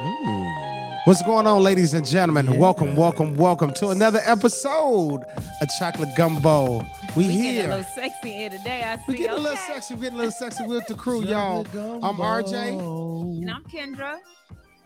Mm. 0.00 1.00
What's 1.04 1.22
going 1.22 1.46
on, 1.46 1.62
ladies 1.62 1.94
and 1.94 2.06
gentlemen? 2.06 2.46
Yeah. 2.46 2.58
Welcome, 2.58 2.96
welcome, 2.96 3.34
welcome 3.34 3.72
to 3.74 3.88
another 3.88 4.20
episode 4.24 5.22
of 5.62 5.68
Chocolate 5.78 6.14
Gumbo. 6.14 6.86
We, 7.16 7.24
here. 7.24 7.32
We 7.32 7.42
getting 7.42 7.70
a 7.70 7.76
little 7.76 7.92
sexy 7.94 8.32
here 8.32 8.50
today. 8.50 8.82
I 8.82 8.96
see. 8.96 9.02
We 9.08 9.16
getting 9.16 9.38
a 9.38 9.40
little 9.40 9.56
sexy. 9.56 9.94
We 9.94 10.00
getting 10.02 10.16
a 10.16 10.18
little 10.18 10.32
sexy 10.32 10.66
with 10.66 10.86
the 10.86 10.94
crew, 10.94 11.22
y'all. 11.24 11.66
I'm 12.04 12.16
RJ. 12.16 12.78
And 12.78 13.50
I'm 13.50 13.64
Kendra. 13.64 14.18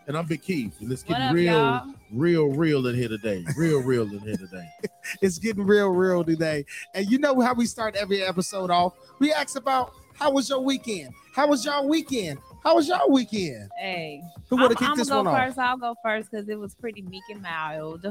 And 0.07 0.17
I'm 0.17 0.25
Big 0.27 0.41
Keith. 0.43 0.79
And 0.79 0.89
it's 0.89 1.03
What 1.03 1.17
getting 1.17 1.27
up, 1.27 1.35
real, 1.35 1.53
y'all? 1.53 1.93
real, 2.13 2.47
real 2.47 2.87
in 2.87 2.95
here 2.95 3.09
today. 3.09 3.43
Real, 3.57 3.81
real 3.81 4.03
in 4.03 4.19
here 4.19 4.37
today. 4.37 4.69
It's 5.21 5.39
getting 5.39 5.65
real, 5.65 5.89
real 5.89 6.23
today. 6.23 6.63
And 6.93 7.09
you 7.09 7.17
know 7.17 7.41
how 7.41 7.53
we 7.53 7.65
start 7.65 7.95
every 7.97 8.23
episode 8.23 8.71
off? 8.71 8.93
We 9.19 9.33
ask 9.33 9.57
about 9.57 9.91
how 10.13 10.31
was 10.31 10.47
your 10.49 10.61
weekend? 10.61 11.13
How 11.35 11.47
was 11.47 11.65
y'all 11.65 11.89
weekend? 11.89 12.37
How 12.63 12.75
was 12.75 12.87
y'all 12.87 13.09
weekend? 13.09 13.69
Hey, 13.77 14.21
Who 14.49 14.57
would 14.57 14.71
have 14.71 14.77
kicked 14.77 14.91
I'm 14.91 14.97
this 14.97 15.09
gonna 15.09 15.23
one 15.23 15.33
go 15.33 15.37
off? 15.39 15.47
first. 15.47 15.57
I'll 15.57 15.77
go 15.77 15.95
first 16.03 16.29
because 16.29 16.47
it 16.47 16.59
was 16.59 16.75
pretty 16.75 17.01
meek 17.01 17.23
and 17.31 17.41
mild, 17.41 18.05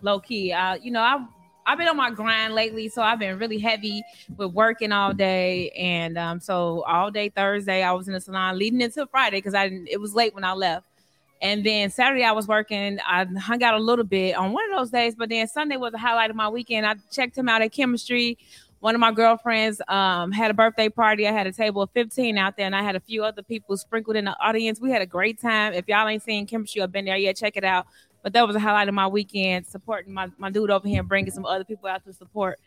low 0.00 0.20
key. 0.20 0.52
Uh, 0.52 0.74
you 0.76 0.90
know, 0.90 1.02
I've 1.02 1.20
I've 1.66 1.76
been 1.76 1.88
on 1.88 1.98
my 1.98 2.10
grind 2.10 2.54
lately, 2.54 2.88
so 2.88 3.02
I've 3.02 3.18
been 3.18 3.38
really 3.38 3.58
heavy 3.58 4.02
with 4.38 4.52
working 4.52 4.90
all 4.90 5.12
day, 5.12 5.68
and 5.70 6.16
um, 6.16 6.40
so 6.40 6.82
all 6.84 7.10
day 7.10 7.28
Thursday 7.28 7.82
I 7.82 7.92
was 7.92 8.08
in 8.08 8.14
the 8.14 8.20
salon, 8.20 8.58
leading 8.58 8.80
into 8.80 9.06
Friday 9.06 9.36
because 9.36 9.54
I 9.54 9.68
didn't, 9.68 9.88
it 9.88 10.00
was 10.00 10.14
late 10.14 10.34
when 10.34 10.44
I 10.44 10.54
left. 10.54 10.86
And 11.40 11.64
then 11.64 11.90
Saturday 11.90 12.24
I 12.24 12.32
was 12.32 12.48
working. 12.48 12.98
I 13.06 13.24
hung 13.38 13.62
out 13.62 13.74
a 13.74 13.78
little 13.78 14.04
bit 14.04 14.34
on 14.34 14.52
one 14.52 14.64
of 14.72 14.76
those 14.78 14.90
days, 14.90 15.14
but 15.14 15.28
then 15.28 15.46
Sunday 15.46 15.76
was 15.76 15.92
the 15.92 15.98
highlight 15.98 16.30
of 16.30 16.36
my 16.36 16.48
weekend. 16.48 16.84
I 16.86 16.96
checked 17.12 17.36
him 17.36 17.48
out 17.48 17.62
at 17.62 17.70
chemistry. 17.70 18.38
One 18.80 18.94
of 18.94 19.00
my 19.00 19.10
girlfriends 19.10 19.80
um, 19.88 20.30
had 20.30 20.52
a 20.52 20.54
birthday 20.54 20.88
party. 20.88 21.26
I 21.26 21.32
had 21.32 21.48
a 21.48 21.52
table 21.52 21.82
of 21.82 21.90
15 21.90 22.38
out 22.38 22.56
there, 22.56 22.66
and 22.66 22.76
I 22.76 22.82
had 22.82 22.94
a 22.94 23.00
few 23.00 23.24
other 23.24 23.42
people 23.42 23.76
sprinkled 23.76 24.16
in 24.16 24.24
the 24.24 24.38
audience. 24.40 24.80
We 24.80 24.92
had 24.92 25.02
a 25.02 25.06
great 25.06 25.40
time. 25.40 25.72
If 25.72 25.88
y'all 25.88 26.06
ain't 26.06 26.22
seen 26.22 26.46
chemistry 26.46 26.80
or 26.80 26.86
been 26.86 27.04
there 27.04 27.16
yet, 27.16 27.36
check 27.36 27.56
it 27.56 27.64
out. 27.64 27.86
But 28.22 28.32
that 28.34 28.46
was 28.46 28.54
a 28.54 28.60
highlight 28.60 28.88
of 28.88 28.94
my 28.94 29.08
weekend, 29.08 29.66
supporting 29.66 30.12
my, 30.12 30.28
my 30.38 30.50
dude 30.50 30.70
over 30.70 30.86
here 30.86 31.00
and 31.00 31.08
bringing 31.08 31.32
some 31.32 31.44
other 31.44 31.64
people 31.64 31.88
out 31.88 32.04
to 32.04 32.12
support. 32.12 32.60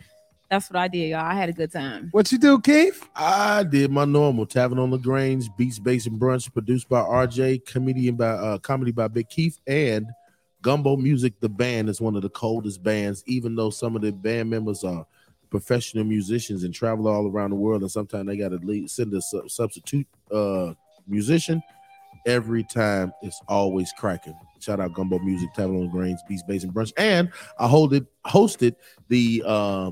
That's 0.49 0.69
what 0.69 0.77
I 0.77 0.89
did, 0.89 1.11
y'all. 1.11 1.23
I 1.23 1.33
had 1.33 1.47
a 1.47 1.53
good 1.53 1.71
time. 1.71 2.09
What 2.11 2.29
you 2.29 2.37
do, 2.37 2.59
Keith? 2.59 3.07
I 3.15 3.63
did 3.63 3.89
my 3.89 4.03
normal 4.03 4.45
Tavern 4.45 4.79
on 4.79 4.89
the 4.89 4.97
Lagrange, 4.97 5.47
Beats, 5.55 5.79
Bass, 5.79 6.07
and 6.07 6.19
Brunch, 6.19 6.51
produced 6.51 6.89
by 6.89 6.99
RJ, 6.99 7.65
comedian 7.65 8.15
by 8.15 8.31
uh, 8.31 8.57
comedy 8.57 8.91
by 8.91 9.07
Big 9.07 9.29
Keith, 9.29 9.59
and 9.65 10.07
Gumbo 10.61 10.97
Music. 10.97 11.39
The 11.39 11.47
band 11.47 11.87
is 11.87 12.01
one 12.01 12.17
of 12.17 12.21
the 12.21 12.29
coldest 12.29 12.83
bands, 12.83 13.23
even 13.27 13.55
though 13.55 13.69
some 13.69 13.95
of 13.95 14.01
the 14.01 14.11
band 14.11 14.49
members 14.49 14.83
are 14.83 15.05
professional 15.51 16.03
musicians 16.05 16.63
and 16.63 16.73
travel 16.73 17.07
all 17.07 17.27
around 17.27 17.51
the 17.51 17.55
world, 17.55 17.81
and 17.81 17.91
sometimes 17.91 18.25
they 18.25 18.37
got 18.37 18.49
to 18.49 18.87
send 18.87 19.13
a 19.13 19.21
su- 19.21 19.47
substitute 19.47 20.07
uh, 20.31 20.73
musician. 21.07 21.61
Every 22.25 22.63
time 22.63 23.13
it's 23.21 23.41
always 23.47 23.91
cracking. 23.97 24.35
Shout 24.59 24.79
out 24.79 24.93
Gumbo 24.93 25.19
Music, 25.19 25.53
Tavern 25.53 25.89
Beats, 26.27 26.43
Bass, 26.43 26.63
and 26.63 26.73
Brunch, 26.73 26.93
and 26.97 27.29
I 27.59 27.67
hold 27.67 27.93
it 27.93 28.05
hosted 28.25 28.75
the. 29.09 29.43
Uh, 29.45 29.91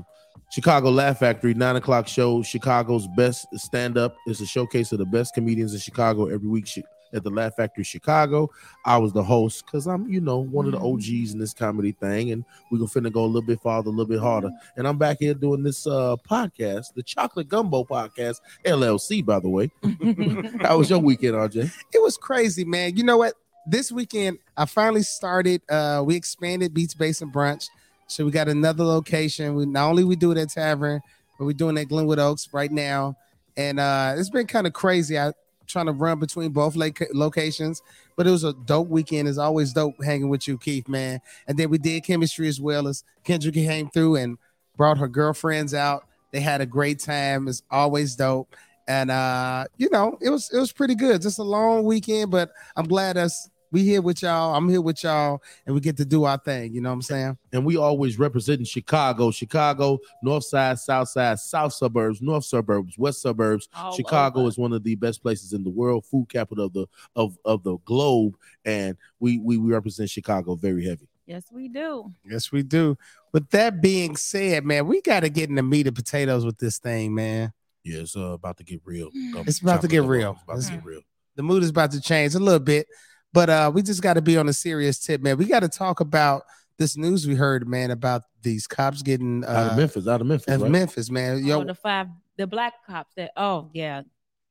Chicago 0.52 0.90
Laugh 0.90 1.20
Factory, 1.20 1.54
nine 1.54 1.76
o'clock 1.76 2.08
show. 2.08 2.42
Chicago's 2.42 3.06
best 3.16 3.46
stand 3.54 3.96
up. 3.96 4.16
is 4.26 4.40
a 4.40 4.46
showcase 4.46 4.90
of 4.90 4.98
the 4.98 5.06
best 5.06 5.32
comedians 5.32 5.72
in 5.74 5.78
Chicago 5.78 6.26
every 6.26 6.48
week 6.48 6.66
at 7.12 7.24
the 7.24 7.30
Laugh 7.30 7.56
Factory 7.56 7.84
Chicago. 7.84 8.50
I 8.84 8.98
was 8.98 9.12
the 9.12 9.22
host 9.22 9.64
because 9.64 9.86
I'm, 9.86 10.08
you 10.08 10.20
know, 10.20 10.38
one 10.38 10.66
of 10.66 10.72
the 10.72 10.78
OGs 10.78 11.32
in 11.32 11.38
this 11.38 11.54
comedy 11.54 11.92
thing, 11.92 12.32
and 12.32 12.44
we're 12.70 12.78
gonna 12.78 12.90
finna 12.90 13.12
go 13.12 13.24
a 13.24 13.26
little 13.26 13.42
bit 13.42 13.60
farther, 13.60 13.88
a 13.88 13.90
little 13.90 14.06
bit 14.06 14.20
harder. 14.20 14.50
And 14.76 14.86
I'm 14.86 14.98
back 14.98 15.18
here 15.20 15.34
doing 15.34 15.62
this 15.62 15.86
uh 15.86 16.16
podcast, 16.28 16.94
the 16.94 17.02
Chocolate 17.02 17.48
Gumbo 17.48 17.84
Podcast, 17.84 18.40
LLC, 18.64 19.24
by 19.24 19.40
the 19.40 19.48
way. 19.48 19.70
How 20.62 20.78
was 20.78 20.90
your 20.90 20.98
weekend, 20.98 21.34
RJ? 21.34 21.72
It 21.92 22.02
was 22.02 22.16
crazy, 22.16 22.64
man. 22.64 22.96
You 22.96 23.04
know 23.04 23.18
what? 23.18 23.34
This 23.66 23.92
weekend, 23.92 24.38
I 24.56 24.64
finally 24.64 25.02
started. 25.02 25.62
Uh, 25.68 26.02
we 26.04 26.16
expanded 26.16 26.72
Beats 26.72 26.94
Bass 26.94 27.20
and 27.20 27.32
Brunch, 27.32 27.68
so 28.06 28.24
we 28.24 28.30
got 28.30 28.48
another 28.48 28.84
location. 28.84 29.54
We 29.54 29.66
not 29.66 29.88
only 29.88 30.04
we 30.04 30.16
do 30.16 30.32
it 30.32 30.38
at 30.38 30.50
Tavern, 30.50 31.00
but 31.38 31.44
we're 31.44 31.52
doing 31.52 31.76
it 31.76 31.82
at 31.82 31.88
Glenwood 31.88 32.18
Oaks 32.18 32.48
right 32.52 32.72
now, 32.72 33.16
and 33.56 33.78
uh, 33.78 34.14
it's 34.16 34.30
been 34.30 34.46
kind 34.46 34.66
of 34.66 34.72
crazy. 34.72 35.18
I 35.18 35.32
trying 35.70 35.86
to 35.86 35.92
run 35.92 36.18
between 36.18 36.50
both 36.50 36.76
loca- 36.76 37.06
locations, 37.12 37.82
but 38.16 38.26
it 38.26 38.30
was 38.30 38.44
a 38.44 38.52
dope 38.52 38.88
weekend. 38.88 39.28
It's 39.28 39.38
always 39.38 39.72
dope 39.72 40.02
hanging 40.02 40.28
with 40.28 40.46
you, 40.48 40.58
Keith, 40.58 40.88
man. 40.88 41.20
And 41.46 41.58
then 41.58 41.70
we 41.70 41.78
did 41.78 42.04
chemistry 42.04 42.48
as 42.48 42.60
well 42.60 42.88
as 42.88 43.04
Kendra 43.24 43.52
came 43.52 43.90
through 43.90 44.16
and 44.16 44.38
brought 44.76 44.98
her 44.98 45.08
girlfriends 45.08 45.74
out. 45.74 46.06
They 46.32 46.40
had 46.40 46.60
a 46.60 46.66
great 46.66 47.00
time. 47.00 47.48
It's 47.48 47.62
always 47.70 48.16
dope 48.16 48.54
and 48.88 49.10
uh 49.10 49.64
you 49.76 49.88
know 49.90 50.18
it 50.20 50.30
was 50.30 50.50
it 50.52 50.58
was 50.58 50.72
pretty 50.72 50.94
good 50.96 51.22
just 51.22 51.38
a 51.38 51.42
long 51.42 51.84
weekend 51.84 52.30
but 52.30 52.50
i'm 52.76 52.86
glad 52.86 53.16
us 53.16 53.48
we 53.70 53.82
here 53.82 54.02
with 54.02 54.22
y'all 54.22 54.54
i'm 54.54 54.68
here 54.68 54.80
with 54.80 55.02
y'all 55.04 55.42
and 55.66 55.74
we 55.74 55.80
get 55.80 55.96
to 55.96 56.04
do 56.04 56.24
our 56.24 56.38
thing 56.38 56.74
you 56.74 56.80
know 56.80 56.88
what 56.88 56.94
i'm 56.94 57.02
saying 57.02 57.38
and 57.52 57.64
we 57.64 57.76
always 57.76 58.18
representing 58.18 58.64
Chicago, 58.64 59.30
Chicago, 59.30 59.98
North 60.22 60.44
Side, 60.44 60.78
South 60.78 61.08
Side, 61.08 61.38
South 61.38 61.72
Suburbs, 61.72 62.22
North 62.22 62.44
Suburbs, 62.44 62.96
West 62.96 63.20
Suburbs. 63.22 63.68
All 63.74 63.92
Chicago 63.92 64.40
over. 64.40 64.48
is 64.48 64.56
one 64.56 64.72
of 64.72 64.84
the 64.84 64.94
best 64.94 65.22
places 65.22 65.52
in 65.52 65.64
the 65.64 65.70
world, 65.70 66.04
food 66.06 66.28
capital 66.28 66.66
of 66.66 66.72
the 66.72 66.86
of, 67.16 67.36
of 67.44 67.62
the 67.64 67.76
globe, 67.84 68.36
and 68.64 68.96
we, 69.18 69.38
we 69.38 69.56
we 69.56 69.72
represent 69.72 70.10
Chicago 70.10 70.54
very 70.54 70.84
heavy. 70.84 71.08
Yes, 71.26 71.44
we 71.52 71.68
do. 71.68 72.12
yes 72.24 72.50
we 72.50 72.62
do 72.62 72.96
with 73.32 73.48
that 73.50 73.80
being 73.80 74.16
said 74.16 74.64
man 74.64 74.86
we 74.88 75.00
got 75.00 75.20
to 75.20 75.28
get 75.28 75.48
in 75.48 75.54
the 75.54 75.62
meat 75.62 75.86
and 75.86 75.94
potatoes 75.94 76.44
with 76.44 76.58
this 76.58 76.78
thing 76.78 77.14
man 77.14 77.52
Yeah, 77.84 78.00
it's 78.00 78.16
uh, 78.16 78.32
about 78.32 78.56
to 78.56 78.64
get 78.64 78.80
real. 78.84 79.10
It's 79.14 79.60
about 79.60 79.80
to 79.82 79.88
get 79.88 80.02
real. 80.02 80.32
It's 80.32 80.42
about 80.42 80.62
to 80.62 80.70
get 80.72 80.84
real. 80.84 81.00
the 81.36 81.42
mood 81.42 81.62
is 81.62 81.70
about 81.70 81.92
to 81.92 82.00
change 82.00 82.34
a 82.34 82.40
little 82.40 82.58
bit 82.58 82.86
but 83.32 83.48
uh 83.50 83.70
we 83.72 83.82
just 83.82 84.02
got 84.02 84.14
to 84.14 84.22
be 84.22 84.36
on 84.36 84.48
a 84.48 84.52
serious 84.52 84.98
tip 84.98 85.20
man 85.20 85.36
we 85.36 85.46
got 85.46 85.60
to 85.60 85.68
talk 85.68 86.00
about 86.00 86.42
this 86.78 86.96
news 86.96 87.26
we 87.26 87.34
heard 87.34 87.68
man 87.68 87.90
about 87.90 88.22
these 88.42 88.66
cops 88.66 89.02
getting 89.02 89.44
Out 89.44 89.50
of 89.66 89.72
uh 89.72 89.76
Memphis, 89.76 90.08
out 90.08 90.20
of 90.20 90.26
Memphis, 90.26 90.54
of 90.54 90.62
right? 90.62 90.70
memphis 90.70 91.10
man 91.10 91.38
Yo, 91.44 91.58
yo 91.60 91.64
the 91.64 91.74
five, 91.74 92.06
the 92.36 92.46
black 92.46 92.74
cops 92.86 93.14
that. 93.16 93.32
Oh 93.36 93.70
yeah. 93.72 94.02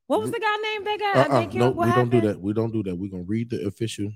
What 0.08 0.22
was 0.22 0.32
the 0.32 0.40
guy 0.40 0.56
named? 0.74 0.88
That 0.88 1.00
guy? 1.00 1.22
Uh-uh, 1.22 1.46
no, 1.54 1.70
what 1.70 1.88
we 1.88 1.94
don't 1.94 2.10
do 2.10 2.22
that. 2.22 2.42
We 2.42 2.54
don't 2.54 2.72
do 2.72 2.82
that. 2.82 2.96
We're 2.96 3.12
gonna 3.12 3.24
read 3.24 3.52
the 3.52 3.68
official. 3.68 4.12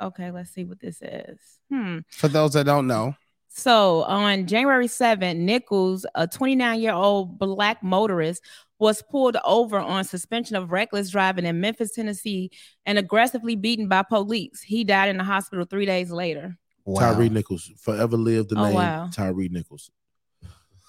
Okay, 0.00 0.32
let's 0.32 0.50
see 0.50 0.64
what 0.64 0.80
this 0.80 1.00
is. 1.02 1.38
Hmm. 1.70 1.98
for 2.10 2.26
those 2.26 2.54
that 2.54 2.64
don't 2.66 2.86
know 2.88 3.14
So 3.60 4.04
on 4.04 4.46
January 4.46 4.86
7th, 4.86 5.36
Nichols, 5.36 6.06
a 6.14 6.26
29 6.26 6.80
year 6.80 6.94
old 6.94 7.38
black 7.38 7.82
motorist, 7.82 8.42
was 8.78 9.02
pulled 9.02 9.36
over 9.44 9.78
on 9.78 10.02
suspension 10.04 10.56
of 10.56 10.72
reckless 10.72 11.10
driving 11.10 11.44
in 11.44 11.60
Memphis, 11.60 11.90
Tennessee, 11.92 12.50
and 12.86 12.96
aggressively 12.96 13.56
beaten 13.56 13.86
by 13.86 14.02
police. 14.02 14.62
He 14.62 14.82
died 14.82 15.10
in 15.10 15.18
the 15.18 15.24
hospital 15.24 15.66
three 15.66 15.84
days 15.84 16.10
later. 16.10 16.56
wow 16.86 17.12
Tyree 17.12 17.28
Nichols, 17.28 17.70
forever 17.76 18.16
live 18.16 18.48
the 18.48 18.58
Oh, 18.58 18.64
name 18.64 18.74
wow. 18.74 19.10
Tyree 19.12 19.50
Nichols. 19.50 19.90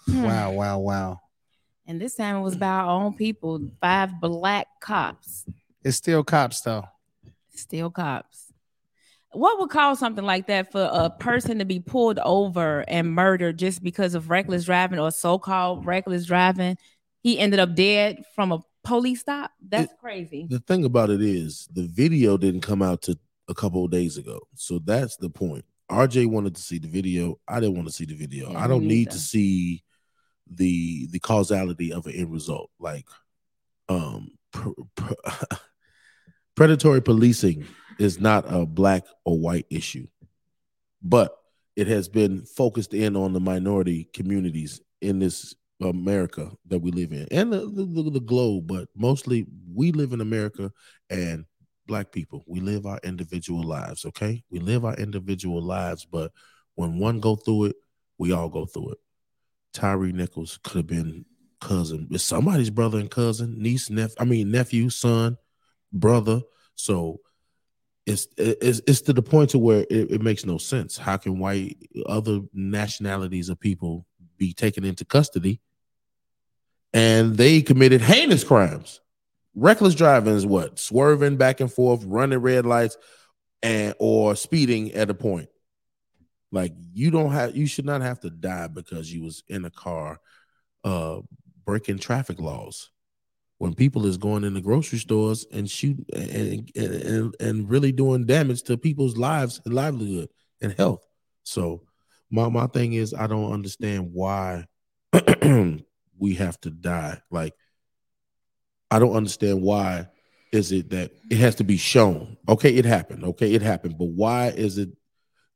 Hmm. 0.05 0.23
wow 0.23 0.51
wow 0.53 0.79
wow 0.79 1.19
And 1.85 1.99
this 1.99 2.15
time 2.15 2.37
it 2.37 2.41
was 2.41 2.55
by 2.55 2.67
our 2.67 2.89
own 2.89 3.13
people, 3.15 3.59
five 3.81 4.11
black 4.21 4.67
cops, 4.79 5.45
it's 5.83 5.97
still 5.97 6.23
cops 6.23 6.61
though 6.61 6.85
still 7.53 7.91
cops. 7.91 8.50
What 9.33 9.59
would 9.59 9.69
cause 9.69 9.97
something 9.99 10.25
like 10.25 10.47
that 10.47 10.71
for 10.71 10.89
a 10.91 11.09
person 11.09 11.59
to 11.59 11.65
be 11.65 11.79
pulled 11.79 12.19
over 12.19 12.83
and 12.87 13.13
murdered 13.13 13.57
just 13.57 13.81
because 13.81 14.13
of 14.13 14.29
reckless 14.29 14.65
driving 14.65 14.99
or 14.99 15.09
so-called 15.11 15.85
reckless 15.85 16.25
driving? 16.25 16.77
He 17.21 17.39
ended 17.39 17.59
up 17.59 17.73
dead 17.75 18.23
from 18.35 18.51
a 18.51 18.59
police 18.83 19.21
stop. 19.21 19.51
That's 19.65 19.93
crazy. 20.01 20.47
The 20.49 20.59
thing 20.59 20.83
about 20.83 21.09
it 21.09 21.21
is, 21.21 21.69
the 21.71 21.87
video 21.87 22.35
didn't 22.37 22.61
come 22.61 22.81
out 22.81 23.03
to 23.03 23.17
a 23.47 23.53
couple 23.53 23.85
of 23.85 23.91
days 23.91 24.17
ago, 24.17 24.39
so 24.55 24.79
that's 24.79 25.15
the 25.17 25.29
point. 25.29 25.63
RJ 25.89 26.27
wanted 26.27 26.55
to 26.55 26.61
see 26.61 26.79
the 26.79 26.87
video. 26.87 27.39
I 27.47 27.59
didn't 27.59 27.75
want 27.75 27.87
to 27.87 27.93
see 27.93 28.05
the 28.05 28.15
video. 28.15 28.51
Yeah, 28.51 28.63
I 28.63 28.67
don't 28.67 28.85
need 28.85 29.11
to 29.11 29.19
see 29.19 29.83
the 30.49 31.07
the 31.11 31.19
causality 31.19 31.93
of 31.93 32.05
an 32.07 32.13
end 32.13 32.31
result. 32.31 32.69
Like, 32.79 33.05
um, 33.87 34.31
pr- 34.51 34.69
pr- 34.95 35.13
predatory 36.55 37.01
policing 37.01 37.65
is 37.99 38.19
not 38.19 38.45
a 38.47 38.65
black 38.65 39.03
or 39.25 39.39
white 39.39 39.65
issue, 39.69 40.07
but 41.01 41.37
it 41.75 41.87
has 41.87 42.07
been 42.09 42.45
focused 42.45 42.93
in 42.93 43.15
on 43.15 43.33
the 43.33 43.39
minority 43.39 44.09
communities 44.13 44.81
in 45.01 45.19
this 45.19 45.55
America 45.81 46.51
that 46.67 46.79
we 46.79 46.91
live 46.91 47.11
in 47.11 47.27
and 47.31 47.51
the, 47.51 47.59
the, 47.59 48.11
the 48.11 48.19
globe, 48.19 48.67
but 48.67 48.87
mostly 48.95 49.47
we 49.73 49.91
live 49.91 50.13
in 50.13 50.21
America 50.21 50.71
and 51.09 51.45
black 51.87 52.11
people, 52.11 52.43
we 52.47 52.59
live 52.59 52.85
our 52.85 52.99
individual 53.03 53.63
lives, 53.63 54.05
okay? 54.05 54.43
We 54.49 54.59
live 54.59 54.85
our 54.85 54.95
individual 54.95 55.61
lives, 55.61 56.05
but 56.05 56.31
when 56.75 56.99
one 56.99 57.19
go 57.19 57.35
through 57.35 57.65
it, 57.65 57.75
we 58.17 58.31
all 58.31 58.49
go 58.49 58.65
through 58.65 58.91
it. 58.91 58.97
Tyree 59.73 60.11
Nichols 60.11 60.59
could 60.63 60.77
have 60.77 60.87
been 60.87 61.25
cousin, 61.59 62.07
it's 62.11 62.23
somebody's 62.23 62.69
brother 62.69 62.99
and 62.99 63.09
cousin, 63.09 63.61
niece, 63.61 63.89
nephew, 63.89 64.15
I 64.19 64.25
mean 64.25 64.51
nephew, 64.51 64.89
son, 64.89 65.37
brother. 65.91 66.41
So 66.75 67.19
it's 68.05 68.27
it's 68.37 68.81
it's 68.87 69.01
to 69.01 69.13
the 69.13 69.21
point 69.21 69.51
to 69.51 69.59
where 69.59 69.81
it, 69.81 70.11
it 70.11 70.21
makes 70.21 70.45
no 70.45 70.57
sense. 70.57 70.97
How 70.97 71.17
can 71.17 71.39
white 71.39 71.77
other 72.05 72.41
nationalities 72.53 73.49
of 73.49 73.59
people 73.59 74.05
be 74.37 74.53
taken 74.53 74.83
into 74.83 75.05
custody 75.05 75.61
and 76.93 77.37
they 77.37 77.61
committed 77.61 78.01
heinous 78.01 78.43
crimes? 78.43 79.01
Reckless 79.53 79.95
driving 79.95 80.35
is 80.35 80.45
what? 80.45 80.79
Swerving 80.79 81.37
back 81.37 81.59
and 81.59 81.71
forth, 81.71 82.03
running 82.05 82.39
red 82.39 82.65
lights, 82.65 82.97
and 83.61 83.93
or 83.99 84.35
speeding 84.35 84.93
at 84.93 85.09
a 85.09 85.13
point. 85.13 85.49
Like 86.51 86.73
you 86.93 87.11
don't 87.11 87.31
have 87.31 87.55
you 87.55 87.67
should 87.67 87.85
not 87.85 88.01
have 88.01 88.19
to 88.21 88.29
die 88.29 88.67
because 88.67 89.13
you 89.13 89.23
was 89.23 89.43
in 89.47 89.65
a 89.65 89.69
car 89.69 90.19
uh 90.83 91.19
breaking 91.65 91.99
traffic 91.99 92.39
laws. 92.39 92.89
When 93.61 93.75
people 93.75 94.07
is 94.07 94.17
going 94.17 94.43
in 94.43 94.55
the 94.55 94.59
grocery 94.59 94.97
stores 94.97 95.45
and 95.51 95.69
shooting 95.69 96.03
and, 96.15 96.71
and, 96.75 97.35
and 97.39 97.69
really 97.69 97.91
doing 97.91 98.25
damage 98.25 98.63
to 98.63 98.75
people's 98.75 99.17
lives 99.17 99.61
and 99.65 99.75
livelihood 99.75 100.29
and 100.63 100.73
health. 100.73 101.05
So 101.43 101.83
my 102.31 102.49
my 102.49 102.65
thing 102.65 102.93
is 102.93 103.13
I 103.13 103.27
don't 103.27 103.53
understand 103.53 104.13
why 104.13 104.65
we 105.13 106.33
have 106.39 106.59
to 106.61 106.71
die. 106.71 107.21
Like 107.29 107.53
I 108.89 108.97
don't 108.97 109.15
understand 109.15 109.61
why 109.61 110.07
is 110.51 110.71
it 110.71 110.89
that 110.89 111.11
it 111.29 111.37
has 111.37 111.53
to 111.57 111.63
be 111.63 111.77
shown? 111.77 112.37
Okay, 112.49 112.73
it 112.73 112.85
happened. 112.85 113.23
Okay, 113.25 113.53
it 113.53 113.61
happened. 113.61 113.99
But 113.99 114.09
why 114.09 114.47
is 114.47 114.79
it 114.79 114.89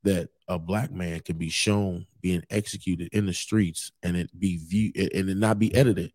that 0.04 0.28
a 0.46 0.60
black 0.60 0.92
man 0.92 1.18
can 1.22 1.38
be 1.38 1.48
shown 1.48 2.06
being 2.20 2.44
executed 2.50 3.08
in 3.10 3.26
the 3.26 3.34
streets 3.34 3.90
and 4.04 4.16
it 4.16 4.30
be 4.38 4.58
viewed 4.58 4.96
and 4.96 5.28
it 5.28 5.36
not 5.36 5.58
be 5.58 5.74
edited? 5.74 6.12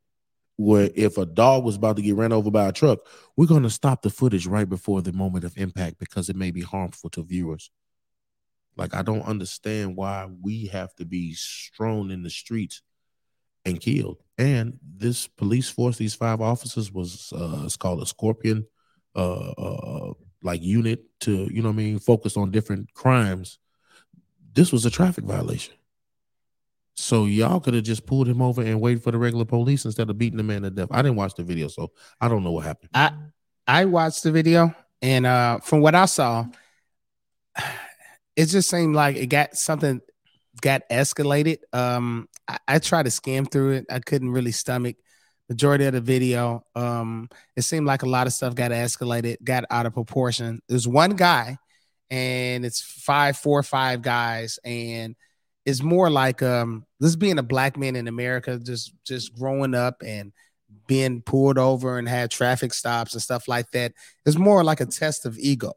Where 0.62 0.92
if 0.96 1.18
a 1.18 1.26
dog 1.26 1.64
was 1.64 1.76
about 1.76 1.96
to 1.96 2.04
get 2.04 2.16
ran 2.16 2.32
over 2.32 2.52
by 2.52 2.68
a 2.68 2.72
truck, 2.72 3.00
we're 3.36 3.48
going 3.48 3.64
to 3.64 3.70
stop 3.70 4.04
the 4.04 4.12
footage 4.12 4.46
right 4.46 4.70
before 4.70 5.02
the 5.02 5.12
moment 5.12 5.44
of 5.44 5.58
impact 5.58 5.98
because 5.98 6.30
it 6.30 6.36
may 6.36 6.52
be 6.52 6.62
harmful 6.62 7.10
to 7.12 7.24
viewers. 7.24 7.72
Like 8.78 8.94
I 8.94 9.02
don't 9.02 9.24
understand 9.24 9.96
why 9.96 10.30
we 10.42 10.68
have 10.68 10.94
to 10.96 11.06
be 11.06 11.34
strewn 11.34 12.12
in 12.12 12.22
the 12.22 12.30
streets 12.30 12.84
and 13.66 13.82
killed. 13.82 14.18
And 14.38 14.78
this 14.84 15.28
police 15.28 15.70
force, 15.70 15.98
these 15.98 16.16
five 16.16 16.42
officers, 16.42 16.92
was 16.92 17.34
uh, 17.36 17.64
it's 17.66 17.78
called 17.78 18.02
a 18.02 18.06
Scorpion, 18.06 18.66
uh, 19.16 19.52
uh, 19.52 20.14
like 20.44 20.62
unit 20.62 21.04
to 21.22 21.50
you 21.52 21.62
know 21.62 21.70
what 21.70 21.76
I 21.76 21.84
mean, 21.84 22.00
focus 22.00 22.38
on 22.38 22.52
different 22.52 22.94
crimes. 22.94 23.58
This 24.54 24.72
was 24.72 24.86
a 24.86 24.92
traffic 24.92 25.24
violation. 25.24 25.74
So 26.96 27.26
y'all 27.26 27.60
could 27.60 27.74
have 27.74 27.84
just 27.84 28.06
pulled 28.06 28.28
him 28.28 28.42
over 28.42 28.62
and 28.62 28.82
waited 28.82 29.04
for 29.04 29.12
the 29.12 29.18
regular 29.18 29.46
police 29.46 29.86
instead 29.86 30.10
of 30.10 30.18
beating 30.18 30.38
the 30.38 30.44
man 30.44 30.64
to 30.64 30.70
death. 30.70 30.90
I 30.92 31.02
didn't 31.02 31.16
watch 31.16 31.36
the 31.36 31.44
video, 31.44 31.68
so 31.68 31.92
I 32.20 32.28
don't 32.28 32.44
know 32.44 32.52
what 32.52 32.66
happened. 32.66 32.92
I 32.94 33.14
I 33.68 33.86
watched 33.86 34.24
the 34.24 34.32
video, 34.32 34.76
and 35.02 35.26
uh 35.26 35.60
from 35.60 35.82
what 35.82 35.96
I 35.96 36.06
saw, 36.06 36.46
it 38.36 38.46
just 38.48 38.70
seemed 38.70 38.96
like 38.96 39.16
it 39.16 39.28
got 39.28 39.56
something 39.56 40.02
got 40.62 40.88
escalated. 40.90 41.60
Um, 41.74 42.28
I, 42.48 42.58
I 42.68 42.80
tried 42.80 43.04
to 43.04 43.12
skim 43.12 43.46
through 43.46 43.72
it. 43.72 43.86
I 43.90 44.00
couldn't 44.00 44.32
really 44.32 44.52
stomach 44.52 44.98
majority 45.50 45.86
of 45.86 45.94
the 45.94 46.02
video. 46.02 46.66
Um, 46.76 47.30
it 47.56 47.64
seemed 47.64 47.86
like 47.86 48.04
a 48.04 48.10
lot 48.10 48.28
of 48.28 48.34
stuff 48.34 48.56
got 48.56 48.72
escalated, 48.72 49.44
got 49.44 49.66
out 49.70 49.86
of 49.86 49.94
proportion. 49.94 50.62
There's 50.68 50.88
one 50.88 51.12
guy, 51.12 51.58
and 52.10 52.66
it's 52.66 52.82
five, 52.82 53.38
four, 53.38 53.64
five 53.64 54.02
guys, 54.02 54.60
and 54.64 55.16
it's 55.66 55.84
more 55.84 56.10
like 56.10 56.42
um, 56.42 56.86
this 57.00 57.16
being 57.16 57.38
a 57.38 57.44
black 57.44 57.78
man 57.78 57.96
in 57.96 58.08
America, 58.08 58.60
just 58.60 58.94
just 59.06 59.36
growing 59.36 59.76
up 59.76 60.02
and 60.06 60.32
being 60.88 61.22
pulled 61.22 61.58
over 61.58 61.98
and 61.98 62.08
had 62.08 62.32
traffic 62.32 62.74
stops 62.74 63.14
and 63.14 63.22
stuff 63.22 63.48
like 63.48 63.70
that. 63.72 63.94
It's 64.26 64.38
more 64.38 64.64
like 64.64 64.80
a 64.82 64.86
test 64.86 65.26
of 65.26 65.38
ego. 65.38 65.74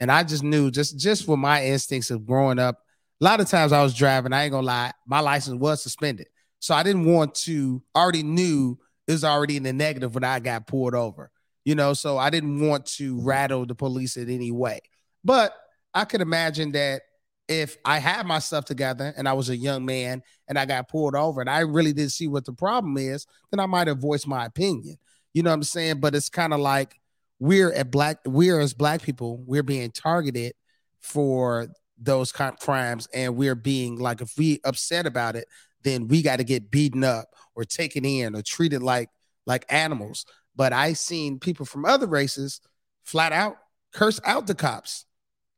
And 0.00 0.10
I 0.10 0.22
just 0.22 0.42
knew 0.42 0.70
just 0.70 0.98
just 0.98 1.24
for 1.24 1.36
my 1.36 1.64
instincts 1.64 2.10
of 2.10 2.26
growing 2.26 2.58
up 2.58 2.78
a 3.20 3.24
lot 3.24 3.40
of 3.40 3.48
times 3.48 3.72
I 3.72 3.82
was 3.82 3.94
driving, 3.94 4.32
I 4.32 4.44
ain't 4.44 4.52
gonna 4.52 4.66
lie, 4.66 4.92
my 5.06 5.20
license 5.20 5.58
was 5.58 5.82
suspended. 5.82 6.26
So 6.58 6.74
I 6.74 6.82
didn't 6.82 7.04
want 7.04 7.34
to 7.36 7.82
already 7.94 8.22
knew 8.22 8.78
it 9.06 9.12
was 9.12 9.24
already 9.24 9.56
in 9.56 9.62
the 9.62 9.72
negative 9.72 10.14
when 10.14 10.24
I 10.24 10.40
got 10.40 10.66
pulled 10.66 10.94
over, 10.94 11.30
you 11.64 11.74
know. 11.74 11.92
So 11.92 12.18
I 12.18 12.30
didn't 12.30 12.66
want 12.66 12.86
to 12.96 13.20
rattle 13.20 13.66
the 13.66 13.74
police 13.74 14.16
in 14.16 14.30
any 14.30 14.50
way. 14.50 14.80
But 15.24 15.54
I 15.92 16.04
could 16.04 16.22
imagine 16.22 16.72
that 16.72 17.02
if 17.48 17.76
I 17.84 17.98
had 17.98 18.26
my 18.26 18.38
stuff 18.38 18.64
together 18.64 19.12
and 19.16 19.28
I 19.28 19.34
was 19.34 19.50
a 19.50 19.56
young 19.56 19.84
man 19.84 20.22
and 20.48 20.58
I 20.58 20.64
got 20.64 20.88
pulled 20.88 21.14
over 21.14 21.40
and 21.40 21.50
I 21.50 21.60
really 21.60 21.92
didn't 21.92 22.12
see 22.12 22.28
what 22.28 22.44
the 22.44 22.52
problem 22.52 22.96
is, 22.96 23.26
then 23.50 23.60
I 23.60 23.66
might 23.66 23.86
have 23.86 23.98
voiced 23.98 24.26
my 24.26 24.46
opinion. 24.46 24.96
You 25.32 25.42
know 25.42 25.50
what 25.50 25.56
I'm 25.56 25.62
saying? 25.64 26.00
But 26.00 26.14
it's 26.14 26.28
kind 26.28 26.54
of 26.54 26.60
like 26.60 26.98
we're 27.38 27.72
at 27.72 27.90
black, 27.90 28.18
we're 28.24 28.60
as 28.60 28.72
black 28.72 29.02
people, 29.02 29.42
we're 29.46 29.62
being 29.62 29.90
targeted 29.90 30.54
for 31.00 31.68
those 31.98 32.32
kind 32.32 32.52
of 32.52 32.58
crimes 32.58 33.06
and 33.14 33.36
we're 33.36 33.54
being 33.54 33.98
like 33.98 34.20
if 34.20 34.36
we 34.36 34.60
upset 34.64 35.06
about 35.06 35.36
it 35.36 35.46
then 35.82 36.08
we 36.08 36.22
got 36.22 36.36
to 36.36 36.44
get 36.44 36.70
beaten 36.70 37.04
up 37.04 37.28
or 37.54 37.64
taken 37.64 38.04
in 38.04 38.34
or 38.34 38.42
treated 38.42 38.82
like 38.82 39.10
like 39.46 39.64
animals 39.68 40.26
but 40.56 40.72
i 40.72 40.92
seen 40.92 41.38
people 41.38 41.64
from 41.64 41.84
other 41.84 42.06
races 42.06 42.60
flat 43.04 43.32
out 43.32 43.56
curse 43.92 44.20
out 44.24 44.46
the 44.46 44.54
cops 44.54 45.04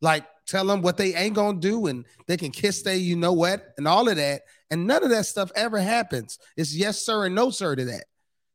like 0.00 0.26
tell 0.46 0.66
them 0.66 0.82
what 0.82 0.96
they 0.96 1.14
ain't 1.14 1.34
gonna 1.34 1.58
do 1.58 1.86
and 1.86 2.04
they 2.26 2.36
can 2.36 2.50
kiss 2.50 2.82
they 2.82 2.96
you 2.96 3.16
know 3.16 3.32
what 3.32 3.74
and 3.78 3.86
all 3.88 4.08
of 4.08 4.16
that 4.16 4.42
and 4.70 4.86
none 4.86 5.02
of 5.02 5.10
that 5.10 5.26
stuff 5.26 5.50
ever 5.54 5.78
happens 5.78 6.38
it's 6.56 6.74
yes 6.74 7.02
sir 7.02 7.26
and 7.26 7.34
no 7.34 7.50
sir 7.50 7.74
to 7.74 7.84
that 7.84 8.04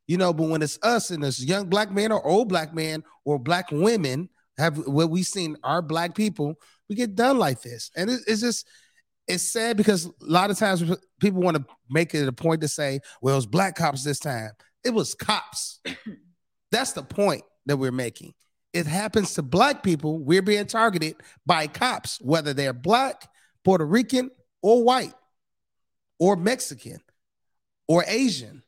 you 0.07 0.17
know 0.17 0.33
but 0.33 0.49
when 0.49 0.61
it's 0.61 0.79
us 0.83 1.11
and 1.11 1.23
this 1.23 1.43
young 1.43 1.67
black 1.67 1.91
man 1.91 2.11
or 2.11 2.25
old 2.25 2.49
black 2.49 2.73
man 2.73 3.03
or 3.25 3.37
black 3.37 3.71
women 3.71 4.29
have 4.57 4.77
what 4.87 5.09
we 5.09 5.23
seen 5.23 5.57
our 5.63 5.81
black 5.81 6.15
people 6.15 6.55
we 6.91 6.95
get 6.95 7.15
done 7.15 7.37
like 7.37 7.61
this. 7.61 7.89
And 7.95 8.09
it, 8.09 8.19
it's 8.27 8.41
just 8.41 8.67
it's 9.25 9.43
sad 9.43 9.77
because 9.77 10.07
a 10.07 10.11
lot 10.19 10.51
of 10.51 10.59
times 10.59 10.83
people 11.21 11.41
want 11.41 11.55
to 11.55 11.65
make 11.89 12.13
it 12.13 12.27
a 12.27 12.33
point 12.33 12.59
to 12.61 12.67
say, 12.67 12.99
well, 13.21 13.35
it 13.35 13.37
was 13.37 13.45
black 13.45 13.75
cops 13.75 14.03
this 14.03 14.19
time. 14.19 14.51
It 14.83 14.89
was 14.89 15.15
cops. 15.15 15.79
That's 16.71 16.91
the 16.91 17.01
point 17.01 17.43
that 17.65 17.77
we're 17.77 17.93
making. 17.93 18.33
It 18.73 18.87
happens 18.87 19.33
to 19.33 19.41
black 19.41 19.83
people. 19.83 20.19
We're 20.19 20.41
being 20.41 20.65
targeted 20.65 21.15
by 21.45 21.67
cops, 21.67 22.19
whether 22.21 22.53
they're 22.53 22.73
black, 22.73 23.29
Puerto 23.63 23.85
Rican, 23.85 24.31
or 24.61 24.83
white, 24.83 25.13
or 26.19 26.35
Mexican, 26.35 26.99
or 27.87 28.03
Asian. 28.07 28.63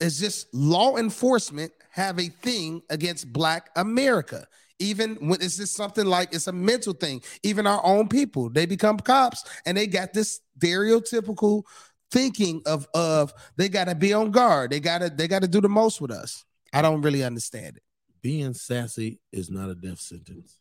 It's 0.00 0.18
just 0.18 0.52
law 0.54 0.96
enforcement 0.96 1.72
have 1.90 2.18
a 2.18 2.28
thing 2.28 2.82
against 2.90 3.32
black 3.32 3.70
America 3.76 4.46
even 4.80 5.16
when 5.16 5.40
it's 5.42 5.58
just 5.58 5.74
something 5.74 6.06
like 6.06 6.34
it's 6.34 6.46
a 6.46 6.52
mental 6.52 6.92
thing 6.92 7.22
even 7.42 7.66
our 7.66 7.84
own 7.84 8.08
people 8.08 8.48
they 8.48 8.66
become 8.66 8.98
cops 8.98 9.44
and 9.66 9.76
they 9.76 9.86
got 9.86 10.12
this 10.12 10.40
stereotypical 10.58 11.62
thinking 12.10 12.62
of 12.66 12.88
of 12.94 13.32
they 13.56 13.68
got 13.68 13.86
to 13.86 13.94
be 13.94 14.12
on 14.12 14.30
guard 14.30 14.70
they 14.70 14.80
got 14.80 14.98
to 14.98 15.10
they 15.10 15.28
got 15.28 15.42
to 15.42 15.48
do 15.48 15.60
the 15.60 15.68
most 15.68 16.00
with 16.00 16.10
us 16.10 16.44
i 16.72 16.82
don't 16.82 17.02
really 17.02 17.22
understand 17.22 17.76
it 17.76 17.82
being 18.22 18.54
sassy 18.54 19.20
is 19.32 19.50
not 19.50 19.70
a 19.70 19.74
death 19.74 20.00
sentence 20.00 20.60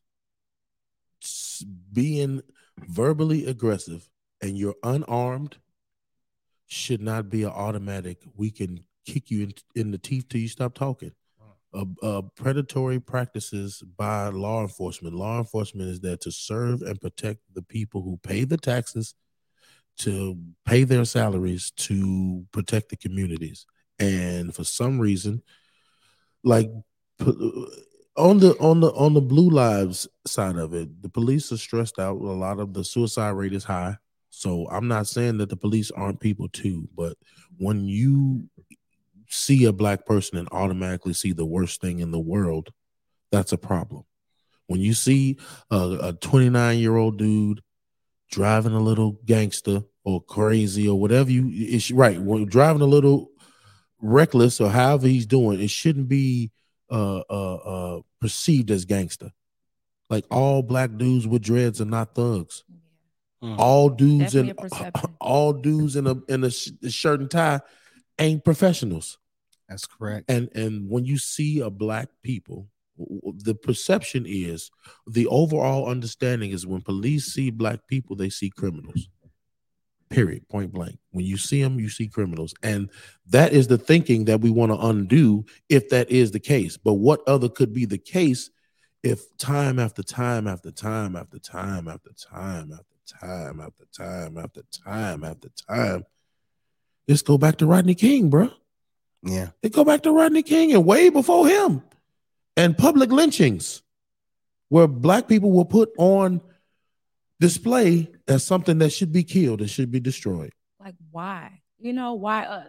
being 1.92 2.42
verbally 2.88 3.46
aggressive 3.46 4.10
and 4.42 4.58
you're 4.58 4.76
unarmed 4.84 5.58
should 6.68 7.02
not 7.02 7.30
be 7.30 7.44
an 7.44 7.50
automatic 7.50 8.20
we 8.36 8.50
can 8.50 8.80
kick 9.06 9.30
you 9.30 9.44
in, 9.44 9.54
in 9.76 9.92
the 9.92 9.98
teeth 9.98 10.26
till 10.30 10.40
you 10.40 10.48
stop 10.48 10.74
talking 10.74 11.12
uh, 11.74 11.86
uh, 12.02 12.22
predatory 12.36 13.00
practices 13.00 13.84
by 13.98 14.30
law 14.30 14.62
enforcement. 14.62 15.16
Law 15.16 15.38
enforcement 15.38 15.90
is 15.90 16.00
there 16.00 16.18
to 16.18 16.32
serve 16.32 16.82
and 16.82 17.00
protect 17.00 17.42
the 17.54 17.62
people 17.62 18.02
who 18.02 18.18
pay 18.24 18.44
the 18.44 18.58
taxes, 18.58 19.14
to 20.00 20.38
pay 20.66 20.84
their 20.84 21.06
salaries, 21.06 21.72
to 21.72 22.46
protect 22.52 22.90
the 22.90 22.98
communities. 22.98 23.66
And 24.00 24.56
for 24.56 24.64
some 24.64 25.00
reason, 25.00 25.44
like 26.44 26.70
on 27.20 28.40
the 28.40 28.56
on 28.60 28.80
the 28.82 28.92
on 28.94 29.14
the 29.14 29.22
blue 29.22 29.50
lives 29.50 30.08
side 30.26 30.58
of 30.58 30.74
it, 30.74 31.02
the 31.02 31.10
police 31.10 31.52
are 31.52 31.58
stressed 31.58 32.00
out. 32.00 32.18
A 32.18 32.32
lot 32.32 32.60
of 32.60 32.74
the 32.74 32.84
suicide 32.84 33.32
rate 33.32 33.54
is 33.54 33.64
high. 33.64 33.98
So 34.30 34.68
I'm 34.70 34.88
not 34.88 35.08
saying 35.08 35.38
that 35.38 35.50
the 35.50 35.58
police 35.58 35.92
aren't 35.92 36.20
people 36.20 36.50
too, 36.50 36.88
but 36.96 37.18
when 37.58 37.88
you 37.88 38.48
see 39.28 39.66
a 39.66 39.74
black 39.74 40.06
person 40.06 40.38
and 40.38 40.48
automatically 40.52 41.14
see 41.14 41.34
the 41.34 41.46
worst 41.46 41.82
thing 41.82 42.00
in 42.00 42.12
the 42.12 42.20
world, 42.20 42.72
that's 43.32 43.52
a 43.52 43.58
problem. 43.58 44.04
When 44.68 44.82
you 44.82 44.94
see 44.94 45.38
a 45.72 46.14
29 46.22 46.78
year 46.78 46.96
old 46.96 47.18
dude 47.18 47.62
driving 48.30 48.74
a 48.74 48.80
little 48.80 49.20
gangster 49.26 49.84
or 50.04 50.22
crazy 50.22 50.88
or 50.88 51.00
whatever 51.00 51.32
you, 51.32 51.50
it's 51.52 51.90
right. 51.90 52.22
When 52.22 52.46
driving 52.46 52.84
a 52.84 52.86
little 52.86 53.32
reckless 54.00 54.62
or 54.62 54.70
however 54.70 55.08
he's 55.08 55.26
doing, 55.26 55.60
it 55.60 55.72
shouldn't 55.72 56.08
be 56.08 56.52
uh, 56.90 57.24
uh, 57.30 57.56
uh, 57.56 58.02
perceived 58.20 58.72
as 58.72 58.86
gangster. 58.86 59.32
Like 60.10 60.26
all 60.32 60.64
black 60.64 60.98
dudes 60.98 61.28
with 61.28 61.44
dreads 61.44 61.80
are 61.82 61.86
not 61.86 62.16
thugs. 62.16 62.64
Mm. 63.44 63.58
All 63.58 63.90
dudes 63.90 64.36
in 64.36 64.54
all 65.22 65.54
dudes 65.54 65.96
in 65.96 66.08
a 66.08 66.16
in 66.28 66.44
a, 66.44 66.52
sh- 66.52 66.72
a 66.84 66.90
shirt 66.90 67.22
and 67.22 67.32
tie 67.32 67.62
ain't 68.18 68.44
professionals. 68.44 69.18
That's 69.68 69.86
correct. 69.86 70.30
And 70.30 70.50
and 70.56 70.90
when 70.90 71.06
you 71.06 71.18
see 71.18 71.60
a 71.60 71.70
black 71.70 72.10
people, 72.24 72.68
the 72.98 73.56
perception 73.56 74.26
is 74.28 74.72
the 75.08 75.28
overall 75.28 75.88
understanding 75.88 76.52
is 76.52 76.68
when 76.68 76.82
police 76.82 77.26
see 77.26 77.50
black 77.50 77.88
people, 77.88 78.16
they 78.16 78.30
see 78.30 78.50
criminals. 78.50 79.08
Period. 80.10 80.48
Point 80.50 80.72
blank. 80.72 80.98
When 81.12 81.26
you 81.26 81.38
see 81.38 81.62
them, 81.62 81.80
you 81.80 81.90
see 81.90 82.08
criminals. 82.08 82.54
And 82.64 82.90
that 83.28 83.54
is 83.54 83.68
the 83.68 83.78
thinking 83.78 84.26
that 84.26 84.42
we 84.42 84.50
want 84.50 84.72
to 84.72 84.78
undo 84.80 85.46
if 85.70 85.90
that 85.90 86.10
is 86.10 86.32
the 86.32 86.40
case. 86.40 86.78
But 86.78 86.94
what 86.94 87.22
other 87.28 87.50
could 87.50 87.74
be 87.74 87.86
the 87.86 87.98
case 87.98 88.50
if 89.04 89.38
time 89.38 89.80
after 89.80 90.04
time 90.04 90.48
after 90.48 90.72
time 90.72 91.16
after 91.16 91.40
time 91.40 91.88
after 91.88 92.12
time 92.12 92.72
after 92.74 92.96
time 93.20 93.62
after 93.62 93.86
time 93.92 94.38
after 94.38 94.62
time 94.86 95.24
after 95.24 95.50
time, 95.68 96.06
let's 97.08 97.22
go 97.22 97.38
back 97.38 97.58
to 97.58 97.66
Rodney 97.66 97.96
King, 97.96 98.30
bro. 98.30 98.52
Yeah. 99.24 99.50
It 99.62 99.74
go 99.74 99.84
back 99.84 100.04
to 100.04 100.12
Rodney 100.12 100.44
King 100.44 100.74
and 100.74 100.86
way 100.86 101.10
before 101.10 101.48
him, 101.48 101.82
and 102.58 102.78
public 102.78 103.12
lynchings, 103.12 103.82
where 104.70 104.88
black 104.88 105.28
people 105.28 105.52
were 105.52 105.66
put 105.66 105.92
on 105.98 106.42
display 107.40 108.10
as 108.28 108.44
something 108.44 108.78
that 108.80 108.92
should 108.92 109.12
be 109.12 109.24
killed 109.24 109.62
and 109.62 109.70
should 109.70 109.92
be 109.92 110.00
destroyed. 110.00 110.52
Like, 110.80 110.96
why? 111.12 111.62
You 111.80 111.94
know, 111.94 112.14
why 112.14 112.46
us? 112.46 112.68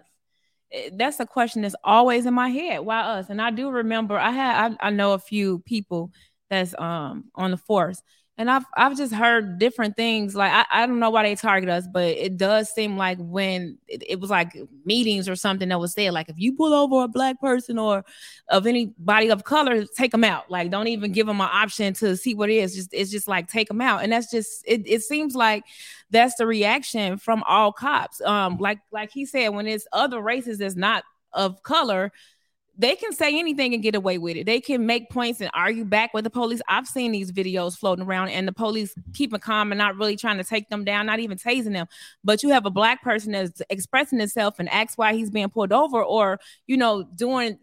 Eh, 0.73 0.91
That's 0.93 1.21
a 1.21 1.27
question 1.27 1.63
that's 1.63 1.75
always 1.83 2.27
in 2.27 2.35
my 2.35 2.49
head. 2.49 2.81
Why 2.81 3.01
us? 3.01 3.31
And 3.31 3.41
I 3.43 3.51
do 3.51 3.71
remember 3.71 4.19
I 4.19 4.31
had 4.31 4.73
I, 4.81 4.89
I 4.89 4.91
know 4.91 5.13
a 5.13 5.19
few 5.19 5.61
people 5.61 6.13
that's 6.49 6.75
um 6.79 7.25
on 7.35 7.51
the 7.51 7.57
force. 7.57 8.01
And 8.41 8.51
I've 8.51 8.65
I've 8.75 8.97
just 8.97 9.13
heard 9.13 9.59
different 9.59 9.97
things. 9.97 10.35
Like 10.35 10.51
I, 10.51 10.65
I 10.73 10.87
don't 10.87 10.99
know 10.99 11.11
why 11.11 11.25
they 11.25 11.35
target 11.35 11.69
us, 11.69 11.87
but 11.87 12.05
it 12.05 12.39
does 12.39 12.71
seem 12.71 12.97
like 12.97 13.19
when 13.21 13.77
it, 13.87 14.03
it 14.09 14.19
was 14.19 14.31
like 14.31 14.57
meetings 14.87 15.29
or 15.29 15.37
something 15.37 15.69
that 15.69 15.79
was 15.79 15.93
said, 15.93 16.15
like 16.15 16.31
if 16.31 16.37
you 16.39 16.55
pull 16.55 16.73
over 16.73 17.05
a 17.05 17.09
black 17.09 17.39
person 17.39 17.79
or 17.79 18.03
of 18.49 18.67
anybody 18.67 19.29
of 19.29 19.45
color, 19.45 19.85
take 19.85 20.11
them 20.11 20.25
out. 20.25 20.51
Like 20.51 20.71
don't 20.71 20.89
even 20.89 21.13
give 21.13 21.27
them 21.27 21.43
an 21.43 21.51
option 21.53 21.93
to 21.97 22.17
see 22.17 22.35
what 22.35 22.49
it 22.49 22.55
is. 22.55 22.75
Just 22.75 22.95
it's 22.95 23.11
just 23.11 23.29
like 23.29 23.47
take 23.47 23.69
them 23.69 23.83
out. 23.83 24.03
And 24.03 24.11
that's 24.11 24.31
just 24.31 24.65
it, 24.67 24.85
it 24.87 25.03
seems 25.03 25.35
like 25.35 25.65
that's 26.09 26.37
the 26.37 26.47
reaction 26.47 27.19
from 27.19 27.43
all 27.47 27.75
cops. 27.75 28.23
Um, 28.23 28.57
like 28.57 28.79
like 28.91 29.11
he 29.13 29.27
said, 29.27 29.51
when 29.51 29.67
it's 29.67 29.87
other 29.93 30.19
races 30.19 30.57
that's 30.57 30.77
not 30.77 31.05
of 31.35 31.63
color, 31.63 32.11
they 32.81 32.97
can 32.97 33.13
say 33.13 33.39
anything 33.39 33.75
and 33.75 33.83
get 33.83 33.95
away 33.95 34.17
with 34.17 34.39
it. 34.39 34.47
They 34.47 34.59
can 34.59 34.87
make 34.87 35.11
points 35.11 35.43
and 35.43 35.51
argue 35.53 35.85
back 35.85 36.15
with 36.15 36.25
the 36.25 36.31
police. 36.31 36.63
I've 36.67 36.87
seen 36.87 37.13
these 37.13 37.31
videos 37.31 37.77
floating 37.77 38.07
around, 38.07 38.31
and 38.31 38.49
the 38.49 38.53
police 38.53 38.95
keeping 39.13 39.39
calm 39.39 39.71
and 39.71 39.79
not 39.79 39.97
really 39.97 40.17
trying 40.17 40.39
to 40.39 40.45
take 40.45 40.71
them 40.71 40.85
down, 40.85 41.05
not 41.05 41.21
even 41.21 41.37
tasing 41.37 41.75
them. 41.75 41.87
But 42.25 42.43
you 42.43 42.49
have 42.49 42.65
a 42.65 42.71
black 42.71 43.03
person 43.03 43.33
that's 43.33 43.61
expressing 43.69 44.19
himself 44.19 44.59
and 44.59 44.69
asks 44.71 44.97
why 44.97 45.15
he's 45.15 45.31
being 45.31 45.51
pulled 45.51 45.73
over, 45.73 46.03
or 46.03 46.41
you 46.67 46.79
know, 46.79 47.03
doing 47.03 47.59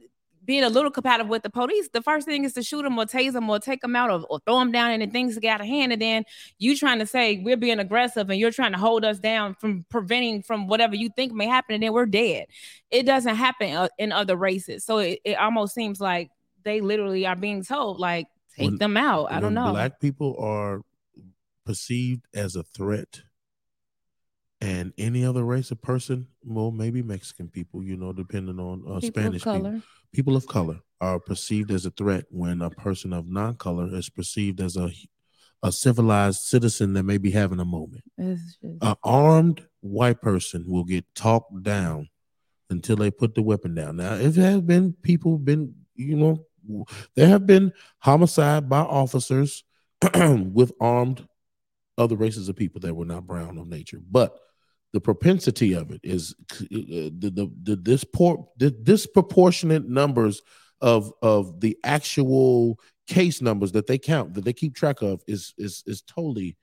being 0.48 0.64
a 0.64 0.70
little 0.70 0.90
compatible 0.90 1.30
with 1.30 1.44
the 1.44 1.50
police, 1.50 1.90
the 1.94 2.02
first 2.02 2.26
thing 2.26 2.46
is 2.46 2.54
to 2.54 2.64
shoot 2.64 2.82
them 2.82 2.98
or 2.98 3.06
tase 3.06 3.34
them 3.34 3.48
or 3.50 3.60
take 3.60 3.82
them 3.82 3.96
out 3.96 4.10
or, 4.10 4.26
or 4.30 4.40
throw 4.40 4.58
them 4.60 4.72
down 4.72 4.90
and 4.92 5.02
then 5.02 5.12
things 5.12 5.38
get 5.38 5.56
out 5.56 5.62
of 5.62 5.68
hand. 5.68 5.92
And 5.92 6.02
then 6.02 6.24
you 6.58 6.76
trying 6.76 7.00
to 7.00 7.06
say 7.06 7.40
we're 7.44 7.58
being 7.58 7.80
aggressive 7.80 8.30
and 8.30 8.40
you're 8.40 8.52
trying 8.52 8.72
to 8.72 8.78
hold 8.80 9.06
us 9.06 9.20
down 9.20 9.56
from 9.56 9.86
preventing 9.90 10.42
from 10.42 10.68
whatever 10.68 10.96
you 10.96 11.10
think 11.16 11.34
may 11.34 11.46
happen, 11.48 11.76
and 11.76 11.84
then 11.84 11.94
we're 11.94 12.06
dead. 12.08 12.48
It 12.90 13.06
doesn't 13.06 13.36
happen 13.36 13.76
uh, 13.76 13.90
in 14.00 14.12
other 14.12 14.36
races. 14.38 14.86
So 14.86 15.00
it, 15.00 15.20
it 15.24 15.38
almost 15.38 15.76
seems 15.76 16.00
like 16.00 16.32
they 16.64 16.82
literally 16.82 17.28
are 17.28 17.36
being 17.36 17.64
told, 17.64 18.00
like, 18.00 18.28
take 18.56 18.70
When- 18.70 18.78
them 18.78 18.98
out. 18.98 19.32
I 19.32 19.40
don't 19.40 19.54
know. 19.54 19.72
Black 19.72 20.00
people 20.00 20.38
are 20.40 20.82
perceived 21.66 22.26
as 22.34 22.56
a 22.56 22.64
threat, 22.64 23.22
and 24.62 24.94
any 24.98 25.26
other 25.26 25.44
race 25.44 25.70
of 25.72 25.82
person, 25.82 26.28
well, 26.44 26.72
maybe 26.72 27.02
Mexican 27.04 27.50
people, 27.50 27.84
you 27.84 27.98
know, 27.98 28.14
depending 28.14 28.60
on 28.60 28.84
uh, 28.88 29.00
People 29.02 29.22
Spanish 29.22 29.42
of 29.42 29.44
color. 29.44 29.72
people, 29.72 29.82
people 30.14 30.36
of 30.36 30.48
color 30.48 30.80
are 31.00 31.20
perceived 31.20 31.72
as 31.72 31.86
a 31.86 31.92
threat 31.92 32.26
when 32.30 32.62
a 32.62 32.70
person 32.70 33.14
of 33.14 33.28
non-color 33.28 33.96
is 33.96 34.10
perceived 34.10 34.62
as 34.62 34.76
a 34.76 34.92
a 35.64 35.72
civilized 35.72 36.42
citizen 36.42 36.94
that 36.94 37.04
may 37.04 37.18
be 37.18 37.32
having 37.32 37.60
a 37.60 37.66
moment. 37.66 38.04
An 38.82 38.96
armed 39.04 39.66
white 39.82 40.22
person 40.22 40.66
will 40.68 40.84
get 40.84 41.04
talked 41.16 41.64
down 41.64 42.10
until 42.70 42.96
they 42.96 43.10
put 43.10 43.34
the 43.34 43.42
weapon 43.42 43.74
down. 43.74 43.98
Now, 43.98 44.14
if 44.16 44.36
there 44.36 44.52
have 44.52 44.68
been 44.68 44.94
people 45.02 45.38
been, 45.38 45.74
you 45.96 46.16
know, 46.16 46.46
there 47.16 47.28
have 47.28 47.48
been 47.48 47.74
homicide 48.00 48.70
by 48.70 48.82
officers 48.82 49.64
with 50.14 50.72
armed 50.80 51.28
other 51.98 52.16
races 52.16 52.50
of 52.50 52.56
people 52.56 52.80
that 52.82 52.94
were 52.94 53.06
not 53.06 53.26
brown 53.26 53.58
of 53.58 53.68
nature, 53.68 54.00
but 54.12 54.38
the 54.94 55.02
propensity 55.02 55.74
of 55.74 55.92
it 55.92 56.02
is 56.04 56.36
uh, 56.62 56.66
the 56.70 57.32
the, 57.34 57.52
the 57.64 57.76
this 57.76 58.04
poor 58.04 58.48
the 58.58 58.72
disproportionate 58.72 59.88
numbers 59.88 60.42
of 60.82 61.12
of 61.22 61.60
the 61.60 61.78
actual 61.84 62.80
case 63.08 63.42
numbers 63.42 63.72
that 63.72 63.88
they 63.88 63.98
count 63.98 64.34
that 64.34 64.46
they 64.46 64.54
keep 64.54 64.76
track 64.76 65.02
of 65.02 65.22
is 65.28 65.54
is 65.58 65.84
is 65.86 66.02
totally 66.02 66.58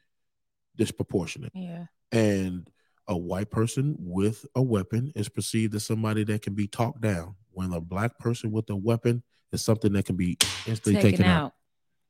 disproportionate 0.76 1.52
yeah. 1.54 1.86
and 2.12 2.68
a 3.08 3.16
white 3.16 3.50
person 3.50 3.94
with 3.98 4.46
a 4.54 4.62
weapon 4.62 5.12
is 5.14 5.28
perceived 5.28 5.74
as 5.74 5.84
somebody 5.84 6.24
that 6.24 6.42
can 6.42 6.54
be 6.54 6.66
talked 6.66 7.00
down 7.00 7.34
when 7.52 7.72
a 7.72 7.80
black 7.80 8.18
person 8.18 8.50
with 8.50 8.68
a 8.70 8.76
weapon 8.76 9.22
is 9.52 9.62
something 9.62 9.92
that 9.92 10.04
can 10.04 10.16
be 10.16 10.36
instantly 10.66 10.94
Taken, 10.94 11.10
taken, 11.10 11.26
out, 11.26 11.44
out. 11.44 11.52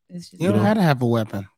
It's 0.09 0.30
just 0.30 0.42
You 0.42 0.49
don't 0.49 0.59
know? 0.59 0.64
have 0.64 0.76
to 0.76 0.83
have 0.83 1.02
a 1.02 1.06
weapon. 1.06 1.49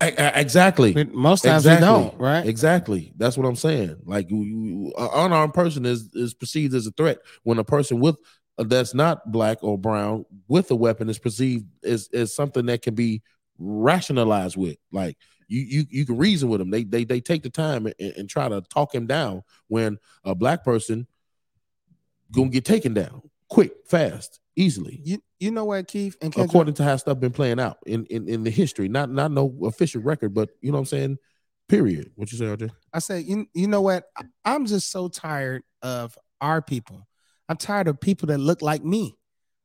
Exactly. 0.00 0.92
But 0.92 1.12
most 1.12 1.42
times 1.42 1.66
exactly. 1.66 1.88
we 1.88 1.94
don't, 1.94 2.18
right? 2.18 2.46
exactly. 2.46 3.12
That's 3.16 3.36
what 3.36 3.46
i'm 3.46 3.56
saying. 3.56 3.96
Like 4.04 4.30
you, 4.30 4.42
you, 4.42 4.92
an 4.96 5.08
unarmed 5.12 5.54
person 5.54 5.86
is 5.86 6.14
is 6.14 6.34
perceived 6.34 6.74
as 6.74 6.86
a 6.86 6.92
threat 6.92 7.18
when 7.42 7.58
a 7.58 7.64
person 7.64 8.00
with 8.00 8.16
uh, 8.58 8.64
that's 8.64 8.94
not 8.94 9.30
black 9.32 9.58
or 9.62 9.78
brown 9.78 10.24
with 10.48 10.70
a 10.70 10.76
weapon 10.76 11.08
is 11.08 11.18
perceived 11.18 11.66
as, 11.84 12.08
as 12.12 12.34
something 12.34 12.66
that 12.66 12.82
can 12.82 12.94
be 12.94 13.22
rationalized 13.58 14.56
with. 14.56 14.76
Like 14.92 15.16
you 15.48 15.60
you, 15.60 15.84
you 15.90 16.06
can 16.06 16.16
reason 16.16 16.48
with 16.48 16.60
them. 16.60 16.70
They 16.70 16.84
they, 16.84 17.04
they 17.04 17.20
take 17.20 17.42
the 17.42 17.50
time 17.50 17.86
and, 17.86 17.94
and 17.98 18.28
try 18.28 18.48
to 18.48 18.60
talk 18.62 18.94
him 18.94 19.06
down 19.06 19.42
when 19.68 19.98
a 20.24 20.34
black 20.34 20.64
person 20.64 21.06
gonna 22.32 22.50
get 22.50 22.64
taken 22.64 22.94
down 22.94 23.22
quick 23.48 23.72
fast 23.86 24.40
easily 24.56 25.00
You 25.02 25.18
you 25.40 25.50
know 25.50 25.64
what, 25.64 25.88
Keith 25.88 26.16
and 26.20 26.32
Kendra? 26.32 26.44
according 26.44 26.74
to 26.74 26.84
how 26.84 26.96
stuff 26.96 27.18
been 27.18 27.32
playing 27.32 27.58
out 27.58 27.78
in, 27.86 28.04
in 28.06 28.28
in 28.28 28.44
the 28.44 28.50
history 28.50 28.88
not 28.88 29.10
not 29.10 29.30
no 29.30 29.54
official 29.64 30.02
record 30.02 30.34
but 30.34 30.50
you 30.60 30.70
know 30.70 30.76
what 30.76 30.80
i'm 30.80 30.86
saying 30.86 31.18
period 31.68 32.10
what 32.16 32.30
you 32.30 32.38
say 32.38 32.44
rj 32.44 32.70
I 32.92 32.98
say 32.98 33.20
you, 33.20 33.46
you 33.54 33.66
know 33.66 33.80
what? 33.80 34.04
I'm 34.44 34.66
just 34.66 34.90
so 34.90 35.08
tired 35.08 35.62
of 35.80 36.16
our 36.40 36.60
people. 36.60 37.08
I'm 37.48 37.56
tired 37.56 37.88
of 37.88 38.00
people 38.00 38.26
that 38.28 38.38
look 38.38 38.62
like 38.62 38.84
me. 38.84 39.16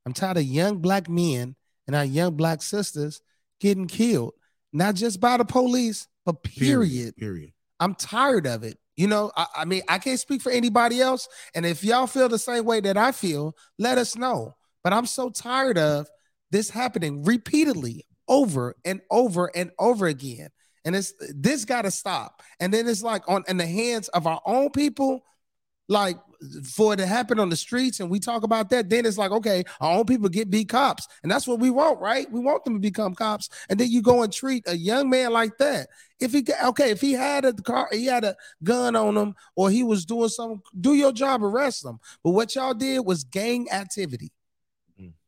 I'm 0.05 0.13
tired 0.13 0.37
of 0.37 0.43
young 0.43 0.77
black 0.77 1.09
men 1.09 1.55
and 1.85 1.95
our 1.95 2.05
young 2.05 2.35
black 2.35 2.61
sisters 2.61 3.21
getting 3.59 3.87
killed, 3.87 4.33
not 4.71 4.95
just 4.95 5.19
by 5.19 5.37
the 5.37 5.45
police, 5.45 6.07
but 6.25 6.43
period. 6.43 7.15
period 7.17 7.51
I'm 7.79 7.95
tired 7.95 8.47
of 8.47 8.63
it. 8.63 8.77
You 8.95 9.07
know, 9.07 9.31
I, 9.35 9.45
I 9.57 9.65
mean, 9.65 9.83
I 9.87 9.99
can't 9.99 10.19
speak 10.19 10.41
for 10.41 10.51
anybody 10.51 11.01
else. 11.01 11.27
And 11.53 11.65
if 11.65 11.83
y'all 11.83 12.07
feel 12.07 12.29
the 12.29 12.39
same 12.39 12.65
way 12.65 12.79
that 12.81 12.97
I 12.97 13.11
feel, 13.11 13.55
let 13.77 13.97
us 13.97 14.15
know. 14.15 14.55
But 14.87 14.93
I'm 14.93 15.05
so 15.05 15.29
tired 15.29 15.77
of 15.77 16.07
this 16.49 16.69
happening 16.69 17.25
repeatedly 17.25 18.05
over 18.29 18.73
and 18.85 19.01
over 19.11 19.51
and 19.53 19.69
over 19.77 20.07
again. 20.07 20.47
And 20.85 20.95
it's 20.95 21.11
this 21.35 21.65
got 21.65 21.81
to 21.81 21.91
stop. 21.91 22.41
And 22.61 22.73
then 22.73 22.87
it's 22.87 23.03
like 23.03 23.27
on 23.27 23.43
in 23.49 23.57
the 23.57 23.67
hands 23.67 24.07
of 24.07 24.25
our 24.27 24.39
own 24.45 24.69
people, 24.69 25.25
like 25.89 26.15
for 26.63 26.93
it 26.93 26.97
to 26.97 27.05
happen 27.05 27.37
on 27.37 27.49
the 27.49 27.57
streets, 27.57 27.99
and 27.99 28.09
we 28.09 28.21
talk 28.21 28.43
about 28.43 28.69
that. 28.69 28.89
Then 28.89 29.05
it's 29.05 29.17
like, 29.17 29.31
okay, 29.31 29.65
our 29.81 29.97
own 29.97 30.05
people 30.05 30.29
get 30.29 30.49
be 30.49 30.63
cops, 30.63 31.05
and 31.21 31.29
that's 31.29 31.49
what 31.49 31.59
we 31.59 31.69
want, 31.69 31.99
right? 31.99 32.31
We 32.31 32.39
want 32.39 32.63
them 32.63 32.75
to 32.75 32.79
become 32.79 33.13
cops. 33.13 33.49
And 33.69 33.77
then 33.77 33.91
you 33.91 34.01
go 34.01 34.23
and 34.23 34.31
treat 34.31 34.63
a 34.69 34.77
young 34.77 35.09
man 35.09 35.33
like 35.33 35.57
that. 35.57 35.89
If 36.21 36.31
he 36.31 36.45
okay, 36.63 36.91
if 36.91 37.01
he 37.01 37.11
had 37.11 37.43
a 37.43 37.51
car, 37.51 37.89
he 37.91 38.05
had 38.05 38.23
a 38.23 38.37
gun 38.63 38.95
on 38.95 39.17
him, 39.17 39.35
or 39.57 39.69
he 39.69 39.83
was 39.83 40.05
doing 40.05 40.29
something, 40.29 40.61
do 40.79 40.93
your 40.93 41.11
job, 41.11 41.43
arrest 41.43 41.83
him. 41.83 41.99
But 42.23 42.31
what 42.31 42.55
y'all 42.55 42.73
did 42.73 42.99
was 42.99 43.25
gang 43.25 43.69
activity. 43.69 44.31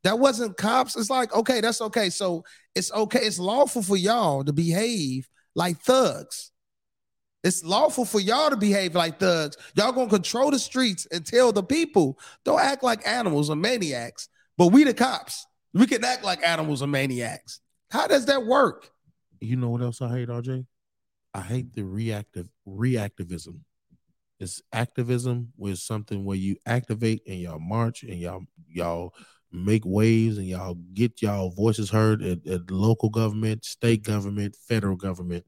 That 0.03 0.19
wasn't 0.19 0.57
cops. 0.57 0.95
It's 0.95 1.09
like, 1.09 1.33
okay, 1.33 1.61
that's 1.61 1.81
okay. 1.81 2.09
So 2.09 2.43
it's 2.75 2.91
okay. 2.91 3.19
It's 3.19 3.39
lawful 3.39 3.81
for 3.81 3.97
y'all 3.97 4.43
to 4.43 4.53
behave 4.53 5.27
like 5.55 5.77
thugs. 5.79 6.51
It's 7.43 7.63
lawful 7.63 8.05
for 8.05 8.19
y'all 8.19 8.49
to 8.49 8.57
behave 8.57 8.95
like 8.95 9.19
thugs. 9.19 9.57
Y'all 9.75 9.91
gonna 9.91 10.09
control 10.09 10.51
the 10.51 10.59
streets 10.59 11.07
and 11.11 11.25
tell 11.25 11.51
the 11.51 11.63
people, 11.63 12.17
don't 12.45 12.59
act 12.59 12.83
like 12.83 13.05
animals 13.07 13.49
or 13.49 13.55
maniacs. 13.55 14.29
But 14.57 14.67
we 14.67 14.83
the 14.83 14.93
cops. 14.93 15.45
We 15.73 15.85
can 15.85 16.03
act 16.03 16.23
like 16.23 16.45
animals 16.45 16.81
or 16.81 16.87
maniacs. 16.87 17.61
How 17.91 18.07
does 18.07 18.25
that 18.25 18.45
work? 18.45 18.91
you 19.41 19.55
know 19.55 19.69
what 19.69 19.81
else 19.81 20.01
i 20.01 20.09
hate 20.09 20.29
rj 20.29 20.65
i 21.33 21.41
hate 21.41 21.73
the 21.73 21.83
reactive 21.83 22.47
reactivism 22.67 23.59
it's 24.39 24.61
activism 24.71 25.51
with 25.57 25.77
something 25.77 26.23
where 26.23 26.37
you 26.37 26.55
activate 26.65 27.21
and 27.27 27.39
y'all 27.39 27.59
march 27.59 28.03
and 28.03 28.19
y'all 28.19 28.41
y'all 28.67 29.13
make 29.51 29.83
waves 29.85 30.37
and 30.37 30.47
y'all 30.47 30.75
get 30.93 31.21
y'all 31.21 31.49
voices 31.51 31.89
heard 31.89 32.21
at, 32.21 32.45
at 32.47 32.69
local 32.69 33.09
government 33.09 33.65
state 33.65 34.03
government 34.03 34.55
federal 34.55 34.95
government 34.95 35.43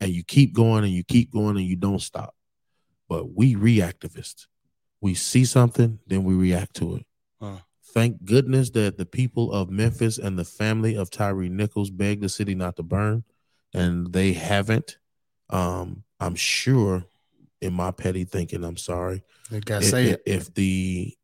and 0.00 0.10
you 0.10 0.24
keep 0.24 0.52
going 0.52 0.84
and 0.84 0.92
you 0.92 1.04
keep 1.04 1.32
going 1.32 1.56
and 1.56 1.66
you 1.66 1.76
don't 1.76 2.02
stop. 2.02 2.34
But 3.08 3.34
we 3.34 3.54
reactivists. 3.54 4.46
We 5.00 5.14
see 5.14 5.44
something 5.44 5.98
then 6.06 6.24
we 6.24 6.34
react 6.34 6.74
to 6.76 6.96
it. 6.96 7.06
Huh. 7.40 7.58
thank 7.94 8.24
goodness 8.24 8.70
that 8.70 8.98
the 8.98 9.06
people 9.06 9.52
of 9.52 9.70
memphis 9.70 10.18
and 10.18 10.38
the 10.38 10.44
family 10.44 10.96
of 10.96 11.08
tyree 11.10 11.48
nichols 11.48 11.90
begged 11.90 12.22
the 12.22 12.28
city 12.28 12.54
not 12.54 12.76
to 12.76 12.82
burn 12.82 13.24
and 13.72 14.12
they 14.12 14.32
haven't. 14.32 14.98
Um 15.50 16.02
i'm 16.20 16.34
sure 16.34 17.04
in 17.60 17.72
my 17.72 17.90
petty 17.92 18.24
thinking 18.24 18.64
i'm 18.64 18.76
sorry 18.76 19.22
if- 19.82 19.90
if 20.26 20.52
the 20.54 21.14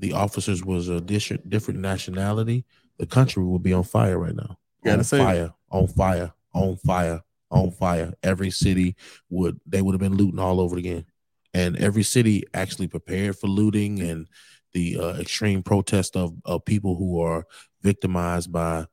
the 0.00 0.12
officers 0.12 0.64
was 0.64 0.88
a 0.88 1.00
different 1.00 1.48
different 1.48 1.80
nationality 1.80 2.64
the 3.00 3.06
country 3.06 3.42
would 3.42 3.62
be 3.62 3.72
on 3.72 3.82
fire 3.82 4.18
right 4.18 4.36
now. 4.36 4.58
Gotta 4.84 4.98
on 4.98 5.04
fire, 5.04 5.54
on 5.70 5.88
fire, 5.88 6.32
on 6.52 6.76
fire, 6.76 7.22
on 7.50 7.70
fire. 7.70 8.12
Every 8.22 8.50
city 8.50 8.94
would 9.30 9.58
they 9.66 9.80
would 9.80 9.94
have 9.94 10.00
been 10.00 10.18
looting 10.18 10.38
all 10.38 10.60
over 10.60 10.76
again, 10.76 11.06
and 11.54 11.78
every 11.78 12.02
city 12.02 12.44
actually 12.52 12.88
prepared 12.88 13.38
for 13.38 13.46
looting 13.46 14.00
and 14.00 14.28
the 14.74 14.98
uh, 15.00 15.14
extreme 15.14 15.62
protest 15.62 16.14
of 16.14 16.34
of 16.44 16.66
people 16.66 16.96
who 16.96 17.22
are 17.22 17.46
victimized 17.80 18.52
by 18.52 18.84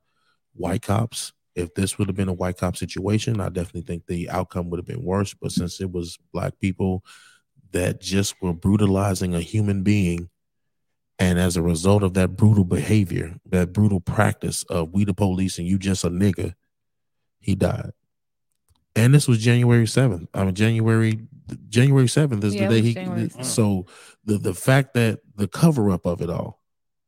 white 0.54 0.82
cops. 0.82 1.34
If 1.54 1.74
this 1.74 1.98
would 1.98 2.08
have 2.08 2.16
been 2.16 2.28
a 2.28 2.32
white 2.32 2.56
cop 2.56 2.78
situation, 2.78 3.42
I 3.42 3.50
definitely 3.50 3.82
think 3.82 4.06
the 4.06 4.30
outcome 4.30 4.70
would 4.70 4.78
have 4.78 4.86
been 4.86 5.04
worse. 5.04 5.34
But 5.34 5.52
since 5.52 5.82
it 5.82 5.92
was 5.92 6.18
black 6.32 6.58
people 6.60 7.04
that 7.72 8.00
just 8.00 8.36
were 8.40 8.54
brutalizing 8.54 9.34
a 9.34 9.40
human 9.40 9.82
being, 9.82 10.30
and 11.18 11.38
as 11.38 11.56
a 11.56 11.62
result 11.62 12.02
of 12.02 12.14
that 12.14 12.36
brutal 12.36 12.64
behavior, 12.64 13.34
that 13.46 13.72
brutal 13.72 14.00
practice 14.00 14.62
of 14.64 14.92
we 14.92 15.04
the 15.04 15.14
police 15.14 15.58
and 15.58 15.66
you 15.66 15.78
just 15.78 16.04
a 16.04 16.10
nigga, 16.10 16.54
he 17.40 17.54
died. 17.54 17.90
And 18.94 19.14
this 19.14 19.28
was 19.28 19.38
January 19.38 19.84
7th. 19.84 20.28
I 20.34 20.44
mean 20.44 20.54
January 20.54 21.20
January 21.68 22.06
7th 22.06 22.44
is 22.44 22.54
Yeah, 22.54 22.68
the 22.68 22.74
day 22.74 22.82
he 22.82 22.94
January 22.94 23.30
so 23.42 23.86
the 24.24 24.38
the 24.38 24.54
fact 24.54 24.94
that 24.94 25.20
the 25.36 25.48
cover 25.48 25.90
up 25.90 26.06
of 26.06 26.20
it 26.20 26.30
all, 26.30 26.60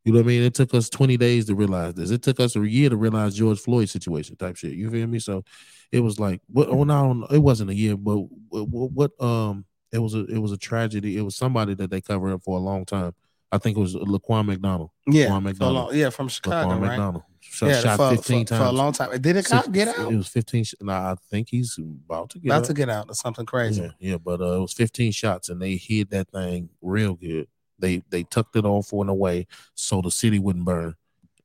you 0.04 0.12
know 0.12 0.18
what 0.18 0.24
I 0.24 0.28
mean? 0.28 0.42
It 0.42 0.54
took 0.54 0.72
us 0.74 0.88
20 0.88 1.16
days 1.16 1.46
to 1.46 1.54
realize 1.54 1.94
this. 1.94 2.10
It 2.10 2.22
took 2.22 2.40
us 2.40 2.56
a 2.56 2.66
year 2.66 2.90
to 2.90 2.96
realize 2.96 3.34
George 3.34 3.60
Floyd 3.60 3.88
situation 3.88 4.36
type 4.36 4.56
shit. 4.56 4.72
You 4.72 4.90
feel 4.90 5.06
me? 5.06 5.18
So 5.18 5.44
it 5.92 6.00
was 6.00 6.18
like 6.18 6.40
what 6.48 6.74
well, 6.74 6.84
no, 6.84 7.26
it 7.30 7.38
wasn't 7.38 7.70
a 7.70 7.74
year, 7.74 7.96
but 7.96 8.18
what, 8.48 8.90
what 8.92 9.24
um 9.24 9.64
it 9.92 9.98
was 9.98 10.14
a 10.14 10.24
it 10.26 10.38
was 10.38 10.52
a 10.52 10.58
tragedy. 10.58 11.16
It 11.16 11.22
was 11.22 11.36
somebody 11.36 11.74
that 11.74 11.90
they 11.90 12.00
covered 12.00 12.32
up 12.32 12.42
for 12.42 12.56
a 12.56 12.62
long 12.62 12.84
time. 12.84 13.14
I 13.52 13.58
think 13.58 13.76
it 13.76 13.80
was 13.80 13.94
Laquan 13.94 14.46
McDonald. 14.46 14.90
Yeah, 15.08 15.26
Laquan 15.28 15.42
McDonald. 15.42 15.74
long- 15.88 15.96
yeah, 15.96 16.10
from 16.10 16.28
Chicago, 16.28 16.70
Laquan 16.74 16.80
right? 16.80 16.88
McDonald. 16.90 17.22
Shot, 17.40 17.66
yeah, 17.70 17.80
shot 17.80 17.96
for, 17.96 18.10
15 18.16 18.44
for, 18.46 18.48
times. 18.50 18.60
for 18.62 18.66
a 18.68 18.72
long 18.72 18.92
time. 18.92 19.20
Did 19.20 19.44
cop 19.44 19.64
Six- 19.64 19.68
get 19.74 19.88
out? 19.88 20.12
It 20.12 20.16
was 20.16 20.28
15. 20.28 20.62
sh- 20.64 20.74
Nah, 20.80 21.12
I 21.12 21.14
think 21.30 21.48
he's 21.50 21.76
about 21.78 22.30
to 22.30 22.38
get 22.38 22.48
About 22.48 22.58
out. 22.60 22.64
to 22.66 22.74
get 22.74 22.88
out 22.88 23.06
or 23.10 23.14
something 23.14 23.44
crazy. 23.46 23.82
Yeah, 23.82 23.90
yeah, 23.98 24.16
but 24.18 24.40
uh, 24.40 24.52
it 24.56 24.60
was 24.60 24.72
15 24.72 25.10
shots 25.10 25.48
and 25.48 25.60
they 25.60 25.74
hid 25.76 26.10
that 26.10 26.30
thing 26.30 26.68
real 26.80 27.14
good. 27.14 27.48
They 27.78 28.02
they 28.10 28.22
tucked 28.24 28.54
it 28.56 28.64
off 28.64 28.92
in 28.92 29.08
a 29.08 29.14
way 29.14 29.46
so 29.74 30.00
the 30.00 30.10
city 30.10 30.38
wouldn't 30.38 30.64
burn 30.66 30.94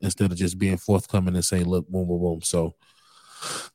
instead 0.02 0.32
of 0.32 0.38
just 0.38 0.60
being 0.60 0.78
forthcoming 0.78 1.34
and 1.34 1.46
saying, 1.46 1.66
look, 1.66 1.88
boom, 1.88 2.08
boom, 2.08 2.20
boom. 2.20 2.42
So 2.44 2.76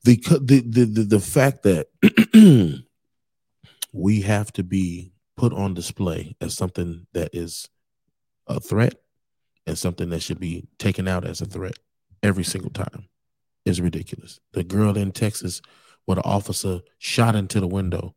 the 0.04 0.16
the 0.16 0.60
the 0.68 0.84
the, 0.84 1.02
the 1.04 1.20
fact 1.20 1.62
that 1.64 1.88
we 3.92 4.20
have 4.20 4.52
to 4.52 4.62
be 4.62 5.12
put 5.36 5.52
on 5.52 5.74
display 5.74 6.36
as 6.40 6.54
something 6.54 7.06
that 7.14 7.30
is 7.34 7.68
a 8.50 8.60
threat 8.60 8.94
and 9.66 9.78
something 9.78 10.10
that 10.10 10.22
should 10.22 10.40
be 10.40 10.66
taken 10.78 11.08
out 11.08 11.24
as 11.24 11.40
a 11.40 11.46
threat 11.46 11.78
every 12.22 12.44
single 12.44 12.70
time 12.70 13.08
is 13.64 13.80
ridiculous. 13.80 14.40
The 14.52 14.64
girl 14.64 14.96
in 14.96 15.12
Texas 15.12 15.62
where 16.06 16.16
the 16.16 16.24
officer 16.24 16.80
shot 16.98 17.36
into 17.36 17.60
the 17.60 17.66
window 17.66 18.14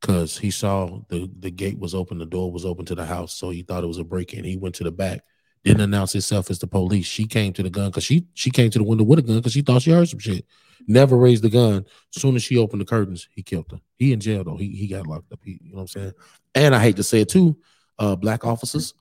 because 0.00 0.38
he 0.38 0.50
saw 0.50 1.00
the, 1.08 1.30
the 1.38 1.50
gate 1.50 1.78
was 1.78 1.94
open, 1.94 2.18
the 2.18 2.26
door 2.26 2.52
was 2.52 2.64
open 2.64 2.84
to 2.86 2.94
the 2.94 3.04
house, 3.04 3.34
so 3.34 3.50
he 3.50 3.62
thought 3.62 3.84
it 3.84 3.88
was 3.88 3.98
a 3.98 4.04
break-in. 4.04 4.44
He 4.44 4.56
went 4.56 4.74
to 4.76 4.84
the 4.84 4.92
back, 4.92 5.20
didn't 5.64 5.82
announce 5.82 6.12
himself 6.12 6.50
as 6.50 6.60
the 6.60 6.66
police. 6.66 7.06
She 7.06 7.26
came 7.26 7.52
to 7.54 7.62
the 7.62 7.70
gun 7.70 7.90
because 7.90 8.04
she 8.04 8.26
she 8.34 8.50
came 8.50 8.70
to 8.70 8.78
the 8.78 8.84
window 8.84 9.04
with 9.04 9.18
a 9.18 9.22
gun 9.22 9.36
because 9.36 9.52
she 9.52 9.62
thought 9.62 9.82
she 9.82 9.90
heard 9.90 10.08
some 10.08 10.20
shit. 10.20 10.46
Never 10.86 11.16
raised 11.16 11.42
the 11.42 11.50
gun. 11.50 11.84
soon 12.12 12.36
as 12.36 12.44
she 12.44 12.56
opened 12.56 12.82
the 12.82 12.86
curtains, 12.86 13.28
he 13.32 13.42
killed 13.42 13.66
her. 13.72 13.80
He 13.98 14.12
in 14.12 14.20
jail 14.20 14.44
though. 14.44 14.56
He 14.56 14.70
he 14.70 14.86
got 14.86 15.06
locked 15.06 15.32
up. 15.32 15.40
He, 15.44 15.58
you 15.62 15.72
know 15.72 15.78
what 15.78 15.82
I'm 15.82 15.88
saying? 15.88 16.12
And 16.54 16.74
I 16.74 16.80
hate 16.80 16.96
to 16.96 17.02
say 17.02 17.20
it 17.20 17.28
too, 17.28 17.58
uh, 17.98 18.14
black 18.14 18.44
officers, 18.44 18.94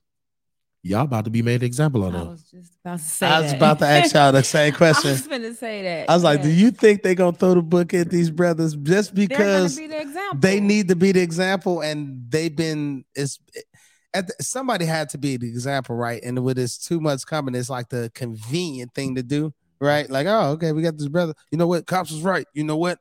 y'all 0.86 1.02
about 1.02 1.26
to 1.26 1.32
be 1.32 1.42
made 1.42 1.62
an 1.62 1.66
example 1.66 2.06
of 2.06 2.14
I 2.14 2.18
now. 2.20 2.26
was 2.26 2.44
just 2.44 2.74
about 2.84 3.00
to 3.00 3.04
say 3.04 3.28
I 3.28 3.42
was 3.42 3.52
that. 3.52 3.58
about 3.58 3.80
to 3.80 3.88
ask 3.88 4.14
y'all 4.14 4.32
the 4.32 4.44
same 4.44 4.74
question. 4.76 5.10
I 5.10 5.14
question. 5.14 5.32
was 5.32 5.40
going 5.40 5.42
to 5.42 5.56
say 5.56 5.82
that. 5.82 6.10
I 6.10 6.14
was 6.14 6.24
like, 6.24 6.40
yeah. 6.40 6.46
do 6.46 6.52
you 6.52 6.72
think 6.72 7.02
they 7.02 7.16
gonna 7.16 7.36
throw 7.36 7.56
the 7.56 7.62
book 7.64 7.94
at 7.94 8.10
these 8.10 8.30
brothers 8.30 8.76
just 8.76 9.16
because 9.16 9.76
be 9.76 9.88
the 9.88 10.36
they 10.38 10.60
need 10.60 10.88
to 10.90 10.96
be 10.96 11.12
the 11.12 11.22
example 11.22 11.82
and 11.82 12.30
they've 12.30 12.56
been 12.56 13.04
it's 13.16 13.40
at 14.14 14.28
the, 14.28 14.34
somebody 14.42 14.86
had 14.86 15.10
to 15.10 15.18
be 15.18 15.38
the 15.38 15.48
example, 15.48 15.96
right? 15.96 16.22
And 16.24 16.42
with 16.44 16.58
this 16.58 16.78
too 16.78 17.02
much 17.02 17.26
coming, 17.26 17.56
it's 17.56 17.70
like 17.70 17.90
the 17.90 18.12
convenient 18.14 18.94
thing 18.94 19.16
to 19.16 19.24
do, 19.24 19.54
right? 19.82 20.10
Like, 20.10 20.28
oh, 20.28 20.52
okay, 20.52 20.72
we 20.72 20.84
got 20.84 20.98
this 20.98 21.10
brother. 21.10 21.34
You 21.52 21.58
know 21.58 21.68
what? 21.68 21.88
Cops 21.88 22.12
was 22.12 22.22
right. 22.22 22.46
You 22.54 22.64
know 22.64 22.78
what? 22.78 23.00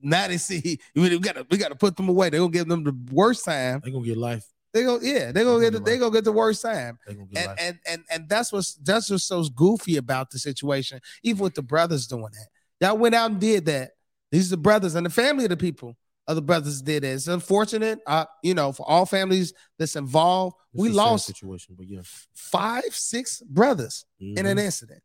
Now 0.00 0.28
they 0.28 0.38
see 0.38 0.78
we 0.94 1.18
gotta 1.18 1.46
we 1.50 1.58
gotta 1.58 1.74
put 1.74 1.96
them 1.96 2.08
away. 2.08 2.30
They 2.30 2.38
gonna 2.38 2.50
give 2.50 2.68
them 2.68 2.84
the 2.84 2.96
worst 3.10 3.44
time. 3.44 3.82
They 3.84 3.90
gonna 3.90 4.04
get 4.04 4.16
life. 4.18 4.46
They 4.74 4.82
go, 4.82 4.98
yeah, 5.00 5.30
they 5.30 5.44
They're 5.44 5.60
get 5.60 5.72
the, 5.72 5.78
they 5.78 5.92
get 5.92 6.00
gonna 6.00 6.12
get 6.12 6.24
the 6.24 6.32
worst 6.32 6.60
time 6.60 6.98
They 7.06 7.14
gonna 7.14 7.26
get 7.26 7.48
and 7.48 7.58
and 7.60 7.78
and 7.86 8.04
and 8.10 8.28
that's 8.28 8.52
what's 8.52 8.74
that's 8.74 9.08
what's 9.08 9.22
so 9.22 9.44
goofy 9.44 9.96
about 9.98 10.30
the 10.30 10.38
situation. 10.40 11.00
Even 11.22 11.44
with 11.44 11.54
the 11.54 11.62
brothers 11.62 12.08
doing 12.08 12.24
that, 12.24 12.48
y'all 12.80 12.98
went 12.98 13.14
out 13.14 13.30
and 13.30 13.40
did 13.40 13.66
that. 13.66 13.92
These 14.32 14.48
are 14.48 14.56
the 14.56 14.62
brothers 14.62 14.96
and 14.96 15.06
the 15.06 15.10
family 15.10 15.44
of 15.44 15.50
the 15.50 15.56
people 15.56 15.96
of 16.26 16.34
the 16.34 16.42
brothers 16.42 16.82
did 16.82 17.04
it. 17.04 17.08
It's 17.08 17.28
unfortunate, 17.28 18.00
uh, 18.04 18.24
you 18.42 18.54
know, 18.54 18.72
for 18.72 18.88
all 18.88 19.06
families 19.06 19.52
that's 19.78 19.94
involved. 19.94 20.56
It's 20.72 20.82
we 20.82 20.88
lost 20.88 21.26
situation, 21.26 21.76
but 21.78 21.86
yeah. 21.86 22.00
five, 22.34 22.82
six 22.90 23.40
brothers 23.42 24.04
in 24.18 24.44
an 24.44 24.58
incident. 24.58 25.02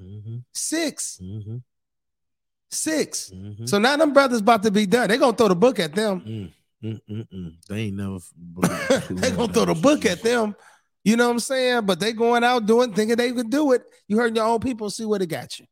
Mm-hmm, 0.00 0.36
Six, 0.54 1.18
mm-hmm, 1.20 1.56
six. 2.70 3.32
mm-hmm. 3.34 3.66
So 3.66 3.78
now 3.78 3.96
them 3.96 4.12
brothers 4.12 4.40
about 4.40 4.62
to 4.62 4.70
be 4.70 4.86
done. 4.86 5.08
They're 5.08 5.18
gonna 5.18 5.36
throw 5.36 5.48
the 5.48 5.56
book 5.56 5.80
at 5.80 5.94
them. 5.94 6.20
Mm, 6.20 6.52
mm, 6.82 7.00
mm, 7.10 7.28
mm. 7.28 7.52
They 7.68 7.80
ain't 7.82 7.96
never. 7.96 8.18
they 9.10 9.30
gonna 9.32 9.52
throw 9.52 9.64
the 9.66 9.74
book 9.74 10.04
at 10.06 10.22
them. 10.22 10.54
You 11.04 11.16
know 11.16 11.26
what 11.26 11.32
I'm 11.32 11.40
saying? 11.40 11.86
But 11.86 11.98
they 11.98 12.12
going 12.12 12.44
out 12.44 12.66
doing, 12.66 12.92
thinking 12.92 13.16
they 13.16 13.32
could 13.32 13.50
do 13.50 13.72
it. 13.72 13.82
You 14.06 14.18
heard 14.18 14.36
your 14.36 14.44
own 14.44 14.60
people 14.60 14.90
see 14.90 15.04
where 15.04 15.18
they 15.18 15.26
got 15.26 15.58
you. 15.58 15.66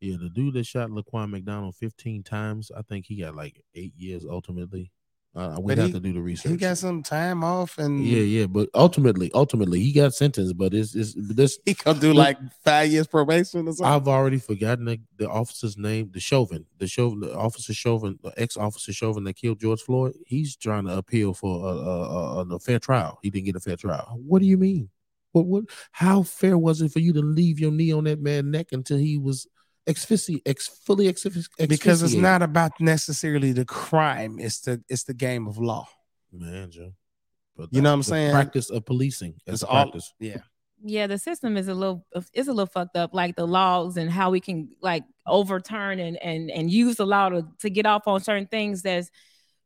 Yeah, 0.00 0.16
the 0.18 0.30
dude 0.30 0.54
that 0.54 0.64
shot 0.64 0.88
Laquan 0.88 1.30
McDonald 1.30 1.76
15 1.76 2.22
times, 2.22 2.70
I 2.76 2.82
think 2.82 3.06
he 3.06 3.20
got 3.20 3.36
like 3.36 3.62
eight 3.74 3.92
years 3.96 4.24
ultimately. 4.28 4.90
Uh, 5.32 5.56
we 5.60 5.76
have 5.76 5.86
he- 5.86 5.92
to 5.92 6.00
do 6.00 6.12
the 6.12 6.20
research. 6.20 6.50
He 6.50 6.56
got 6.58 6.76
some 6.76 7.04
time 7.04 7.44
off 7.44 7.78
and 7.78 8.04
yeah, 8.04 8.22
yeah, 8.22 8.46
but 8.46 8.68
ultimately, 8.74 9.30
ultimately, 9.32 9.78
he 9.78 9.92
got 9.92 10.12
sentenced. 10.12 10.56
But 10.58 10.74
it's 10.74 10.96
it's 10.96 11.14
this. 11.16 11.60
he 11.66 11.74
gonna 11.74 12.00
do 12.00 12.12
like 12.12 12.36
five 12.64 12.90
years 12.90 13.06
probation 13.06 13.68
or 13.68 13.72
something. 13.72 13.86
I've 13.86 14.08
already 14.08 14.38
forgotten 14.38 14.86
the, 14.86 15.00
the 15.18 15.28
officer's 15.28 15.78
name. 15.78 16.10
The 16.12 16.18
Chauvin, 16.18 16.66
the 16.78 16.88
Chauvin, 16.88 17.20
the 17.20 17.36
officer 17.36 17.72
Chauvin, 17.72 18.18
the 18.24 18.32
ex 18.36 18.56
officer 18.56 18.92
Chauvin 18.92 19.22
that 19.24 19.34
killed 19.34 19.60
George 19.60 19.82
Floyd. 19.82 20.16
He's 20.26 20.56
trying 20.56 20.86
to 20.86 20.96
appeal 20.96 21.32
for 21.32 21.64
a, 21.64 21.76
a, 21.76 22.38
a, 22.40 22.54
a 22.56 22.58
fair 22.58 22.80
trial. 22.80 23.20
He 23.22 23.30
didn't 23.30 23.46
get 23.46 23.56
a 23.56 23.60
fair 23.60 23.76
trial. 23.76 24.18
What 24.26 24.42
do 24.42 24.48
you 24.48 24.58
mean? 24.58 24.90
What 25.30 25.46
what? 25.46 25.64
How 25.92 26.24
fair 26.24 26.58
was 26.58 26.82
it 26.82 26.90
for 26.90 26.98
you 26.98 27.12
to 27.12 27.22
leave 27.22 27.60
your 27.60 27.70
knee 27.70 27.92
on 27.92 28.02
that 28.04 28.20
man's 28.20 28.50
neck 28.50 28.72
until 28.72 28.98
he 28.98 29.16
was 29.16 29.46
asphyxi 29.88 30.40
ex 30.46 30.68
fully 30.68 31.06
asphyxi- 31.12 31.68
because 31.68 32.02
it's 32.02 32.14
not 32.14 32.42
about 32.42 32.72
necessarily 32.80 33.52
the 33.52 33.64
crime. 33.64 34.38
It's 34.38 34.60
the 34.60 34.82
it's 34.88 35.04
the 35.04 35.14
game 35.14 35.46
of 35.46 35.58
law. 35.58 35.86
man, 36.32 36.70
Joe. 36.70 36.92
But 37.56 37.68
You 37.72 37.82
know 37.82 37.90
what 37.90 37.94
I'm 37.94 38.00
the 38.00 38.04
saying? 38.04 38.30
Practice 38.32 38.70
of 38.70 38.84
policing. 38.86 39.34
It's 39.46 39.54
It's 39.54 39.62
all- 39.64 39.84
practice. 39.84 40.12
Yeah. 40.20 40.38
yeah 40.82 41.06
the 41.06 41.18
system 41.18 41.56
is 41.56 41.68
a 41.68 41.74
little 41.74 42.06
it's 42.32 42.48
a 42.48 42.52
little 42.52 42.66
fucked 42.66 42.96
up 42.96 43.10
like 43.12 43.36
the 43.36 43.46
laws 43.46 43.96
and 43.98 44.10
how 44.10 44.30
we 44.30 44.40
can 44.40 44.68
like 44.80 45.04
overturn 45.26 45.98
and 45.98 46.16
and 46.22 46.50
and 46.50 46.70
use 46.70 46.96
the 46.96 47.06
law 47.06 47.28
to, 47.28 47.46
to 47.58 47.68
get 47.68 47.84
off 47.86 48.06
on 48.06 48.20
certain 48.20 48.46
things 48.46 48.80
that's 48.82 49.10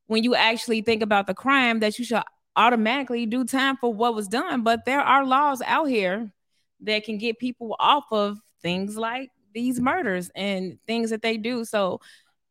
when 0.07 0.25
you 0.25 0.35
actually 0.35 0.83
think 0.83 1.03
about 1.03 1.27
the 1.27 1.35
crime 1.35 1.81
that 1.81 1.99
you 1.99 2.05
should 2.05 2.23
automatically 2.57 3.27
do 3.27 3.45
time 3.45 3.77
for 3.77 3.93
what 3.95 4.15
was 4.15 4.27
done 4.29 4.63
but 4.65 4.85
there 4.87 5.01
are 5.01 5.25
laws 5.25 5.63
out 5.67 5.85
here 5.89 6.33
that 6.81 7.05
can 7.05 7.17
get 7.19 7.39
people 7.39 7.77
off 7.79 8.05
of 8.11 8.39
things 8.63 8.97
like 8.97 9.29
these 9.55 9.81
murders 9.81 10.31
and 10.35 10.79
things 10.87 11.11
that 11.11 11.23
they 11.23 11.37
do 11.37 11.65
so 11.65 12.01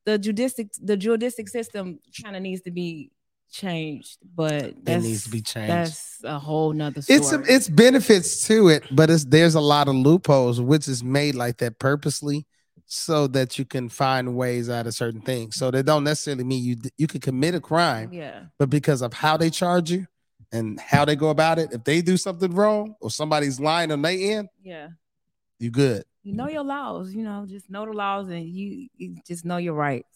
the 0.05 0.17
judicial 0.17 0.65
the 0.81 0.97
judicial 0.97 1.45
system 1.45 1.99
kind 2.23 2.35
of 2.35 2.41
needs 2.41 2.61
to 2.61 2.71
be 2.71 3.11
changed 3.51 4.17
but 4.35 4.73
that 4.83 5.03
needs 5.03 5.25
to 5.25 5.29
be 5.29 5.41
changed. 5.41 5.69
that's 5.69 6.23
a 6.23 6.39
whole 6.39 6.73
nother 6.73 7.01
story. 7.01 7.19
It's 7.19 7.31
it's 7.31 7.69
benefits 7.69 8.47
to 8.47 8.69
it, 8.69 8.83
but 8.91 9.11
it's 9.11 9.25
there's 9.25 9.53
a 9.53 9.61
lot 9.61 9.87
of 9.87 9.95
loopholes 9.95 10.59
which 10.59 10.87
is 10.87 11.03
made 11.03 11.35
like 11.35 11.57
that 11.57 11.77
purposely 11.77 12.47
so 12.85 13.27
that 13.27 13.59
you 13.59 13.65
can 13.65 13.89
find 13.89 14.35
ways 14.35 14.69
out 14.69 14.87
of 14.87 14.95
certain 14.95 15.21
things. 15.21 15.55
So 15.55 15.69
they 15.69 15.83
don't 15.83 16.03
necessarily 16.03 16.43
mean 16.43 16.63
you 16.63 16.77
you 16.97 17.05
could 17.05 17.21
commit 17.21 17.53
a 17.53 17.59
crime, 17.59 18.11
yeah 18.11 18.45
but 18.57 18.71
because 18.71 19.03
of 19.03 19.13
how 19.13 19.37
they 19.37 19.51
charge 19.51 19.91
you 19.91 20.07
and 20.51 20.79
how 20.79 21.05
they 21.05 21.15
go 21.15 21.29
about 21.29 21.59
it, 21.59 21.73
if 21.73 21.83
they 21.83 22.01
do 22.01 22.17
something 22.17 22.51
wrong 22.53 22.95
or 23.01 23.11
somebody's 23.11 23.59
lying 23.59 23.91
on 23.91 24.01
their 24.01 24.17
end, 24.37 24.49
yeah 24.63 24.87
you 25.59 25.69
good. 25.69 26.05
You 26.23 26.33
know 26.33 26.47
your 26.47 26.63
laws, 26.63 27.13
you 27.13 27.23
know, 27.23 27.45
just 27.47 27.69
know 27.69 27.85
the 27.85 27.91
laws 27.93 28.29
and 28.29 28.45
you, 28.45 28.87
you 28.95 29.17
just 29.27 29.45
know 29.45 29.57
your 29.57 29.73
rights. 29.73 30.07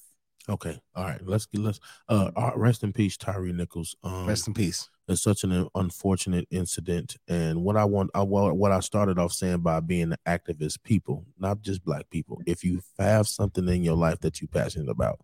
Okay. 0.49 0.79
All 0.95 1.03
right. 1.03 1.19
Let's 1.25 1.45
get 1.45 1.61
let's 1.61 1.79
uh 2.07 2.31
uh, 2.35 2.51
rest 2.55 2.83
in 2.83 2.93
peace, 2.93 3.17
Tyree 3.17 3.51
Nichols. 3.51 3.95
Um 4.03 4.25
Rest 4.27 4.47
in 4.47 4.53
peace. 4.53 4.89
it's 5.09 5.21
such 5.21 5.43
an 5.43 5.67
unfortunate 5.75 6.47
incident. 6.49 7.17
And 7.27 7.63
what 7.63 7.75
I 7.75 7.83
want 7.83 8.11
I 8.15 8.21
what 8.21 8.55
what 8.55 8.71
I 8.71 8.79
started 8.79 9.19
off 9.19 9.33
saying 9.33 9.59
by 9.59 9.81
being 9.81 10.13
an 10.13 10.17
activist 10.25 10.83
people, 10.83 11.25
not 11.37 11.61
just 11.61 11.83
black 11.83 12.09
people. 12.09 12.41
If 12.45 12.63
you 12.63 12.79
have 12.97 13.27
something 13.27 13.67
in 13.67 13.83
your 13.83 13.97
life 13.97 14.21
that 14.21 14.39
you're 14.39 14.47
passionate 14.47 14.89
about, 14.89 15.19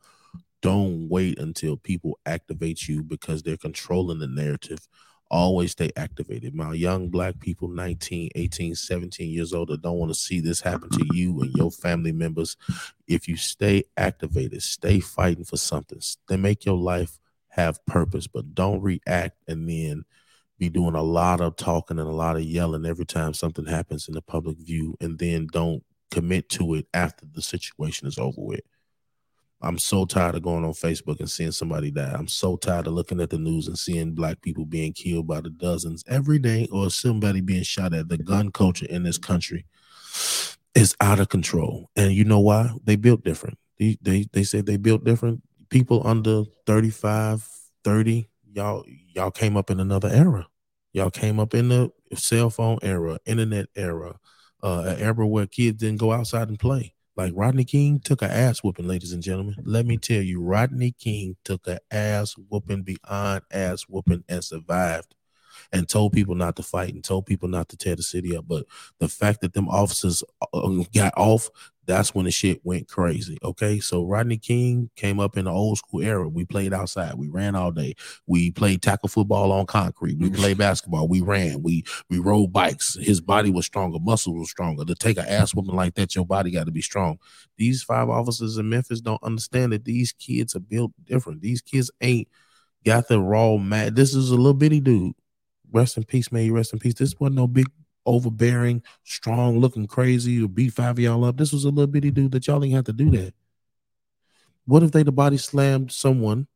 don't 0.62 1.08
wait 1.08 1.39
until 1.39 1.78
people 1.78 2.19
activate 2.26 2.88
you 2.89 3.02
because 3.02 3.43
they're 3.43 3.58
controlling 3.58 4.19
the 4.19 4.28
narrative 4.28 4.88
always 5.34 5.72
stay 5.72 5.89
activated. 5.98 6.54
My 6.54 6.74
young 6.74 7.10
black 7.10 7.39
people, 7.39 7.67
19, 7.67 8.30
18, 8.36 8.76
17 8.76 9.30
years 9.32 9.52
old, 9.52 9.69
that 9.69 9.82
don't 9.82 9.98
want 9.98 10.12
to 10.12 10.19
see 10.19 10.39
this 10.39 10.62
happen 10.62 10.89
to 10.91 11.06
you 11.12 11.41
and 11.41 11.52
your 11.56 11.72
family 11.72 12.12
members. 12.12 12.56
If 13.08 13.28
you 13.28 13.36
stay 13.36 13.86
activated, 13.98 14.62
stay 14.62 15.00
fighting 15.00 15.43
for 15.43 15.58
something, 15.58 16.00
they 16.30 16.38
make 16.38 16.65
your 16.65 16.78
life 16.78 17.19
have 17.50 17.84
purpose, 17.88 18.28
but 18.28 18.54
don't 18.54 18.82
react 18.82 19.38
and 19.48 19.67
then 19.67 20.06
be 20.60 20.69
doing 20.69 20.93
a 20.93 21.02
lot 21.02 21.41
of 21.41 21.56
talking 21.56 21.98
and 21.98 22.08
a 22.08 22.13
lot 22.13 22.36
of 22.36 22.43
yelling 22.43 22.86
every 22.86 23.06
time 23.06 23.34
something 23.34 23.65
happens 23.65 24.08
in 24.08 24.13
the 24.13 24.22
public 24.22 24.58
view 24.58 24.96
and 25.02 25.17
then 25.17 25.48
don't 25.52 25.84
commit 26.12 26.48
to 26.48 26.76
it 26.76 26.86
after 26.93 27.26
the 27.34 27.41
situation 27.41 28.08
is 28.08 28.19
over 28.19 28.39
with. 28.39 28.62
I'm 29.63 29.78
so 29.78 30.06
tired 30.06 30.36
of 30.36 30.43
going 30.43 30.65
on 30.65 30.73
Facebook 30.73 31.19
and 31.19 31.30
seeing 31.32 31.52
somebody 31.52 31.89
die. 31.89 32.13
I'm 32.13 32.28
so 32.28 32.58
tired 32.58 32.88
of 32.88 32.93
looking 32.93 33.21
at 33.21 33.30
the 33.30 33.38
news 33.38 33.67
and 33.67 33.80
seeing 33.80 34.13
black 34.13 34.41
people 34.41 34.65
being 34.65 34.91
killed 34.91 35.26
by 35.28 35.39
the 35.39 35.49
dozens 35.49 36.04
every 36.08 36.38
day 36.38 36.67
or 36.71 36.89
somebody 36.89 37.39
being 37.39 37.63
shot 37.63 37.93
at. 37.93 38.10
The 38.10 38.17
gun 38.17 38.52
culture 38.52 38.86
in 38.89 39.04
this 39.04 39.17
country 39.17 39.65
is 40.76 40.95
out 40.99 41.19
of 41.19 41.30
control. 41.30 41.89
And 41.95 42.12
you 42.12 42.26
know 42.26 42.41
why? 42.41 42.71
They 42.84 42.97
built 42.97 43.23
different. 43.23 43.58
They 43.80 43.97
they, 44.02 44.28
they 44.34 44.43
say 44.43 44.62
they 44.62 44.78
built 44.78 45.06
different. 45.06 45.41
People 45.69 46.06
under 46.06 46.43
35, 46.67 47.47
30, 47.84 48.30
y'all 48.52 48.84
y'all 49.13 49.32
came 49.32 49.56
up 49.56 49.71
in 49.71 49.80
another 49.80 50.10
era. 50.10 50.47
Y'all 50.91 51.10
came 51.10 51.39
up 51.39 51.54
in 51.54 51.69
the 51.69 51.91
cell 52.13 52.49
phone 52.49 52.78
era, 52.84 53.17
internet 53.26 53.67
era, 53.76 54.19
uh, 54.62 54.84
an 54.88 54.99
era 54.99 55.26
where 55.26 55.47
kids 55.47 55.78
didn't 55.78 55.99
go 55.99 56.12
outside 56.12 56.49
and 56.49 56.60
play. 56.60 56.93
Like 57.15 57.34
Rodney 57.36 57.63
King 57.63 57.99
took 57.99 58.23
an 58.23 58.32
ass 58.32 58.63
whooping, 58.63 58.88
ladies 58.88 59.13
and 59.13 59.21
gentlemen. 59.21 59.56
Let 59.63 59.86
me 59.86 59.97
tell 59.97 60.23
you, 60.23 60.41
Rodney 60.41 60.93
King 60.97 61.36
took 61.43 61.67
an 61.67 61.78
ass 61.91 62.34
whooping 62.49 62.82
beyond 62.84 63.43
ass 63.52 63.84
whooping 63.84 64.23
and 64.28 64.43
survived 64.43 65.13
and 65.74 65.90
told 65.90 66.14
people 66.14 66.36
not 66.36 66.56
to 66.56 66.64
fight 66.64 66.94
and 66.94 67.04
told 67.04 67.26
people 67.26 67.50
not 67.50 67.68
to 67.70 67.76
tear 67.76 67.96
the 67.96 68.04
city 68.04 68.38
up. 68.38 68.46
But 68.48 68.66
the 69.00 69.10
fact 69.10 69.42
that 69.42 69.54
them 69.54 69.68
officers 69.68 70.24
uh, 70.42 70.46
uh, 70.54 70.84
got 70.94 71.14
off, 71.18 71.50
that's 71.86 72.14
when 72.14 72.26
the 72.26 72.32
shit 72.32 72.62
went 72.64 72.88
crazy. 72.88 73.38
Okay. 73.44 73.80
So 73.80 74.06
Rodney 74.06 74.38
King 74.38 74.92
came 74.96 75.20
up 75.20 75.36
in 75.36 75.46
the 75.46 75.52
old 75.52 75.80
school 75.80 76.02
era. 76.02 76.30
We 76.30 76.46
played 76.46 76.74
outside. 76.74 77.16
We 77.16 77.28
ran 77.28 77.56
all 77.56 77.72
day. 77.72 77.96
We 78.28 78.52
played 78.52 78.84
tackle 78.84 79.10
football 79.10 79.52
on 79.52 79.66
concrete. 79.66 80.20
We 80.20 80.28
mm-hmm. 80.28 80.36
played 80.36 80.58
basketball. 80.60 81.08
We 81.08 81.22
ran. 81.22 81.64
We 81.64 81.84
we 82.10 82.20
rode 82.20 82.54
bikes. 82.54 82.96
His 83.02 83.20
body 83.20 83.50
was 83.50 83.66
stronger, 83.66 83.98
muscles 84.00 84.38
were 84.38 84.46
stronger. 84.46 84.86
To 84.86 84.96
take 84.96 85.18
an 85.18 85.26
ass 85.28 85.50
mm-hmm. 85.50 85.62
whooping 85.62 85.76
like 85.76 85.96
that, 85.96 86.16
your 86.16 86.26
body 86.26 86.52
got 86.52 86.68
to 86.68 86.72
be 86.72 86.82
strong. 86.82 87.18
These 87.58 87.84
five 87.84 88.10
officers 88.10 88.58
in 88.58 88.70
Memphis 88.70 89.02
don't 89.02 89.24
understand 89.24 89.74
that 89.74 89.86
these 89.86 90.14
kids 90.14 90.56
are 90.56 90.62
built 90.62 90.92
different. 91.04 91.42
These 91.42 91.62
kids 91.62 91.92
ain't 92.00 92.28
got 92.86 93.08
the 93.08 93.20
raw 93.20 93.58
mad. 93.58 93.96
This 93.96 94.14
is 94.14 94.30
a 94.30 94.36
little 94.36 94.54
bitty 94.54 94.80
dude. 94.80 95.16
Rest 95.74 95.98
in 95.98 96.04
peace, 96.04 96.32
may 96.32 96.46
you 96.46 96.56
rest 96.56 96.72
in 96.72 96.80
peace. 96.80 96.94
This 96.94 97.20
wasn't 97.20 97.36
no 97.36 97.48
big 97.48 97.66
overbearing, 98.06 98.84
strong, 99.04 99.60
looking 99.60 99.88
crazy, 99.88 100.44
or 100.44 100.48
beat 100.48 100.74
five 100.74 100.92
of 100.92 101.00
y'all 101.00 101.26
up. 101.26 101.38
This 101.38 101.52
was 101.52 101.66
a 101.66 101.70
little 101.70 101.88
bitty 101.88 102.12
dude 102.12 102.32
that 102.32 102.48
y'all 102.48 102.60
didn't 102.60 102.76
have 102.76 102.86
to 102.86 102.94
do 102.94 103.10
that. 103.12 103.34
What 104.66 104.84
if 104.84 104.92
they 104.92 105.04
the 105.04 105.12
body 105.12 105.38
slammed 105.38 105.92
someone 105.92 106.48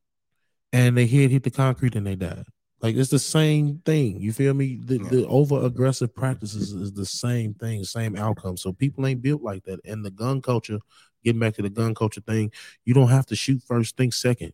and 0.72 0.96
they 0.96 1.08
head 1.08 1.32
hit 1.32 1.44
the 1.44 1.52
concrete 1.52 1.96
and 1.96 2.06
they 2.06 2.16
died? 2.16 2.46
Like 2.82 2.96
it's 2.96 3.10
the 3.10 3.20
same 3.20 3.82
thing. 3.86 4.22
You 4.22 4.32
feel 4.32 4.54
me? 4.54 4.80
The, 4.80 5.00
the 5.00 5.28
over 5.28 5.66
aggressive 5.66 6.14
practices 6.14 6.74
is 6.74 6.94
the 6.94 7.06
same 7.06 7.54
thing, 7.56 7.84
same 7.84 8.16
outcome. 8.16 8.56
So 8.56 8.72
people 8.72 9.06
ain't 9.08 9.22
built 9.22 9.42
like 9.42 9.64
that. 9.64 9.80
And 9.84 10.06
the 10.06 10.12
gun 10.12 10.42
culture, 10.42 10.80
getting 11.24 11.40
back 11.40 11.56
to 11.56 11.64
the 11.64 11.70
gun 11.70 11.96
culture 11.96 12.22
thing, 12.22 12.52
you 12.86 12.94
don't 12.94 13.10
have 13.10 13.26
to 13.28 13.36
shoot 13.36 13.64
first, 13.64 13.98
think 13.98 14.14
second. 14.14 14.54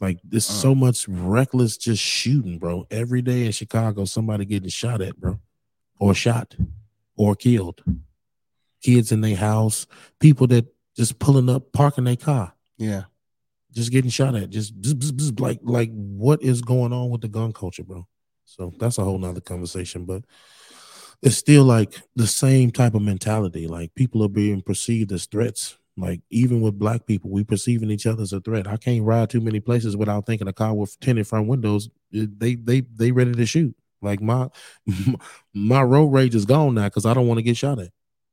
Like 0.00 0.18
there's 0.24 0.48
uh. 0.48 0.52
so 0.52 0.74
much 0.74 1.08
reckless 1.08 1.76
just 1.76 2.02
shooting, 2.02 2.58
bro. 2.58 2.86
Every 2.90 3.22
day 3.22 3.46
in 3.46 3.52
Chicago, 3.52 4.04
somebody 4.04 4.44
getting 4.44 4.68
shot 4.68 5.00
at, 5.00 5.16
bro 5.16 5.38
or 5.98 6.14
shot 6.14 6.54
or 7.16 7.34
killed. 7.34 7.82
Kids 8.82 9.12
in 9.12 9.20
their 9.20 9.36
house, 9.36 9.86
people 10.20 10.46
that 10.48 10.66
just 10.96 11.18
pulling 11.18 11.48
up, 11.48 11.72
parking 11.72 12.04
their 12.04 12.16
car. 12.16 12.52
Yeah. 12.76 13.04
Just 13.72 13.90
getting 13.90 14.10
shot 14.10 14.34
at. 14.34 14.50
Just, 14.50 14.78
just, 14.80 14.98
just, 14.98 15.16
just 15.16 15.40
like 15.40 15.60
like 15.62 15.90
what 15.92 16.42
is 16.42 16.60
going 16.60 16.92
on 16.92 17.10
with 17.10 17.22
the 17.22 17.28
gun 17.28 17.52
culture, 17.52 17.82
bro? 17.82 18.06
So 18.44 18.72
that's 18.78 18.98
a 18.98 19.04
whole 19.04 19.18
nother 19.18 19.40
conversation. 19.40 20.04
But 20.04 20.24
it's 21.22 21.36
still 21.36 21.64
like 21.64 21.94
the 22.14 22.26
same 22.26 22.70
type 22.70 22.94
of 22.94 23.02
mentality. 23.02 23.66
Like 23.66 23.94
people 23.94 24.22
are 24.22 24.28
being 24.28 24.60
perceived 24.60 25.10
as 25.12 25.26
threats. 25.26 25.78
Like 25.96 26.22
even 26.30 26.60
with 26.60 26.78
black 26.78 27.06
people, 27.06 27.30
we 27.30 27.44
perceiving 27.44 27.90
each 27.90 28.06
other 28.06 28.22
as 28.22 28.32
a 28.32 28.40
threat. 28.40 28.66
I 28.66 28.76
can't 28.76 29.04
ride 29.04 29.30
too 29.30 29.40
many 29.40 29.60
places 29.60 29.96
without 29.96 30.26
thinking 30.26 30.48
a 30.48 30.52
car 30.52 30.74
with 30.74 30.98
tinted 31.00 31.26
front 31.26 31.46
windows. 31.46 31.88
They 32.10 32.56
they 32.56 32.80
they 32.80 33.12
ready 33.12 33.32
to 33.32 33.46
shoot. 33.46 33.76
Like 34.02 34.20
my 34.20 34.48
my 35.54 35.82
road 35.82 36.06
rage 36.06 36.34
is 36.34 36.46
gone 36.46 36.74
now 36.74 36.84
because 36.84 37.06
I 37.06 37.14
don't 37.14 37.28
want 37.28 37.38
to 37.38 37.42
get 37.42 37.56
shot 37.56 37.78
at. 37.78 37.90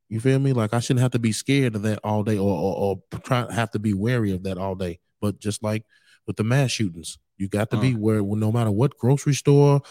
You 0.10 0.20
feel 0.20 0.40
me? 0.40 0.54
Like 0.54 0.74
I 0.74 0.80
shouldn't 0.80 1.02
have 1.02 1.12
to 1.12 1.20
be 1.20 1.32
scared 1.32 1.76
of 1.76 1.84
that 1.84 2.00
all 2.04 2.24
day 2.24 2.38
or, 2.38 2.52
or, 2.52 2.76
or 2.76 3.20
try 3.22 3.52
have 3.52 3.72
to 3.72 3.80
be 3.80 3.94
wary 3.94 4.34
of 4.34 4.44
that 4.44 4.58
all 4.58 4.76
day. 4.76 5.00
But 5.22 5.40
just 5.40 5.62
like 5.62 5.86
with 6.26 6.38
the 6.38 6.44
mass 6.44 6.72
shootings, 6.72 7.20
you 7.38 7.48
got 7.48 7.70
to 7.72 7.78
uh. 7.78 7.82
be 7.82 7.94
where 7.94 8.24
well, 8.24 8.40
no 8.40 8.52
matter 8.52 8.72
what 8.72 8.98
grocery 8.98 9.36
store, 9.36 9.82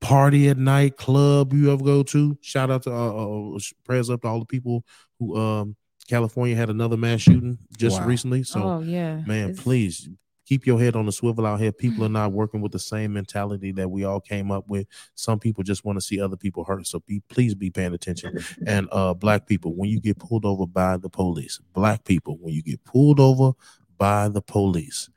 party 0.00 0.48
at 0.48 0.56
night, 0.56 0.96
club 0.96 1.52
you 1.52 1.70
ever 1.70 1.84
go 1.84 2.02
to. 2.02 2.38
Shout 2.40 2.70
out 2.70 2.82
to 2.84 2.92
uh, 2.92 3.12
uh, 3.12 3.56
uh 3.56 3.58
prayers 3.84 4.08
up 4.08 4.22
to 4.22 4.28
all 4.28 4.40
the 4.40 4.46
people 4.46 4.84
who 5.18 5.36
um 5.36 5.76
California 6.08 6.54
had 6.54 6.70
another 6.70 6.96
mass 6.96 7.20
shooting 7.20 7.58
just 7.76 8.00
wow. 8.00 8.06
recently. 8.06 8.42
So, 8.42 8.62
oh, 8.62 8.80
yeah, 8.80 9.22
man, 9.26 9.50
it's... 9.50 9.62
please 9.62 10.08
keep 10.46 10.66
your 10.66 10.78
head 10.78 10.96
on 10.96 11.06
the 11.06 11.12
swivel 11.12 11.46
out 11.46 11.60
here. 11.60 11.72
People 11.72 12.04
are 12.04 12.10
not 12.10 12.32
working 12.32 12.60
with 12.60 12.72
the 12.72 12.78
same 12.78 13.12
mentality 13.12 13.72
that 13.72 13.90
we 13.90 14.04
all 14.04 14.20
came 14.20 14.50
up 14.50 14.68
with. 14.68 14.86
Some 15.14 15.38
people 15.38 15.64
just 15.64 15.84
want 15.84 15.96
to 15.96 16.04
see 16.04 16.20
other 16.20 16.36
people 16.36 16.64
hurt. 16.64 16.86
So 16.86 17.00
be 17.06 17.22
please 17.28 17.54
be 17.54 17.70
paying 17.70 17.94
attention. 17.94 18.38
And 18.66 18.88
uh 18.92 19.14
black 19.14 19.46
people, 19.46 19.74
when 19.74 19.90
you 19.90 20.00
get 20.00 20.18
pulled 20.18 20.44
over 20.44 20.66
by 20.66 20.96
the 20.96 21.08
police, 21.08 21.60
black 21.72 22.04
people, 22.04 22.38
when 22.40 22.54
you 22.54 22.62
get 22.62 22.84
pulled 22.84 23.20
over 23.20 23.52
by 23.98 24.28
the 24.28 24.42
police, 24.42 25.08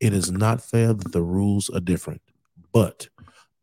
it 0.00 0.12
is 0.12 0.30
not 0.30 0.60
fair 0.60 0.92
that 0.92 1.12
the 1.12 1.22
rules 1.22 1.70
are 1.70 1.80
different. 1.80 2.22
But 2.72 3.08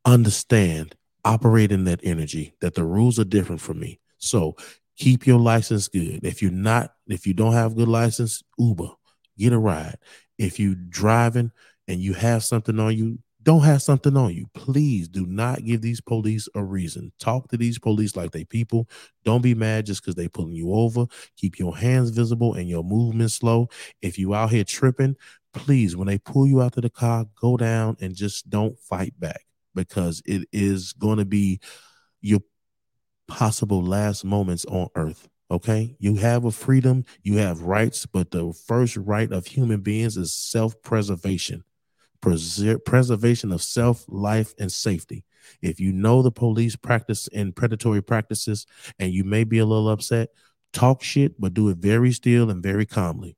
understand, 0.06 0.96
operate 1.24 1.72
in 1.72 1.84
that 1.86 2.00
energy 2.04 2.56
that 2.62 2.76
the 2.76 2.84
rules 2.84 3.20
are 3.20 3.26
different 3.26 3.62
for 3.62 3.74
me. 3.74 4.00
So 4.18 4.56
keep 5.02 5.26
your 5.26 5.40
license 5.40 5.88
good. 5.88 6.20
If 6.24 6.44
you're 6.44 6.52
not, 6.52 6.94
if 7.08 7.26
you 7.26 7.34
don't 7.34 7.54
have 7.54 7.76
good 7.76 7.88
license, 7.88 8.44
Uber, 8.60 8.90
get 9.36 9.52
a 9.52 9.58
ride. 9.58 9.98
If 10.38 10.60
you 10.60 10.76
driving 10.76 11.52
and 11.88 12.00
you 12.00 12.14
have 12.14 12.44
something 12.44 12.80
on 12.80 12.96
you, 12.96 13.18
don't 13.42 13.64
have 13.64 13.82
something 13.82 14.16
on 14.16 14.36
you. 14.36 14.46
Please 14.54 15.08
do 15.08 15.26
not 15.26 15.66
give 15.66 15.82
these 15.82 16.02
police 16.02 16.48
a 16.54 16.64
reason. 16.64 17.12
Talk 17.20 17.50
to 17.50 17.58
these 17.58 17.80
police 17.80 18.16
like 18.16 18.30
they 18.30 18.44
people. 18.44 18.88
Don't 19.26 19.42
be 19.42 19.56
mad 19.56 19.88
just 19.88 20.04
because 20.04 20.14
they 20.14 20.28
pulling 20.28 20.54
you 20.54 20.72
over. 20.72 21.08
Keep 21.36 21.58
your 21.58 21.76
hands 21.76 22.12
visible 22.12 22.54
and 22.54 22.70
your 22.70 22.84
movement 22.84 23.32
slow. 23.32 23.70
If 24.04 24.20
you 24.20 24.36
out 24.36 24.52
here 24.52 24.64
tripping, 24.64 25.16
please, 25.56 25.96
when 25.96 26.08
they 26.08 26.20
pull 26.20 26.46
you 26.46 26.62
out 26.62 26.74
to 26.74 26.82
the 26.82 26.92
car, 26.92 27.26
go 27.42 27.58
down 27.58 27.98
and 28.00 28.16
just 28.16 28.52
don't 28.52 28.78
fight 28.78 29.20
back 29.20 29.42
because 29.74 30.22
it 30.28 30.48
is 30.52 30.94
going 30.94 31.18
to 31.18 31.26
be 31.26 31.60
your 32.22 32.42
possible 33.32 33.82
last 33.82 34.26
moments 34.26 34.66
on 34.66 34.90
earth. 34.96 35.30
Okay. 35.50 35.96
You 36.00 36.16
have 36.16 36.44
a 36.44 36.52
freedom, 36.52 37.06
you 37.24 37.38
have 37.38 37.62
rights, 37.62 38.06
but 38.06 38.32
the 38.32 38.54
first 38.54 38.98
right 38.98 39.32
of 39.32 39.46
human 39.46 39.80
beings 39.80 40.18
is 40.18 40.34
self 40.34 40.82
preservation, 40.82 41.64
preservation 42.22 43.52
of 43.54 43.62
self, 43.62 44.04
life, 44.10 44.54
and 44.60 44.72
safety. 44.72 45.24
If 45.62 45.80
you 45.80 45.94
know 45.94 46.22
the 46.22 46.32
police 46.32 46.76
practice 46.76 47.28
in 47.30 47.54
predatory 47.54 48.04
practices 48.04 48.66
and 49.00 49.14
you 49.14 49.24
may 49.24 49.46
be 49.46 49.60
a 49.60 49.66
little 49.66 49.90
upset, 49.90 50.30
talk 50.74 51.02
shit, 51.02 51.40
but 51.40 51.54
do 51.54 51.70
it 51.70 51.78
very 51.78 52.12
still 52.12 52.50
and 52.50 52.62
very 52.62 52.86
calmly. 52.86 53.38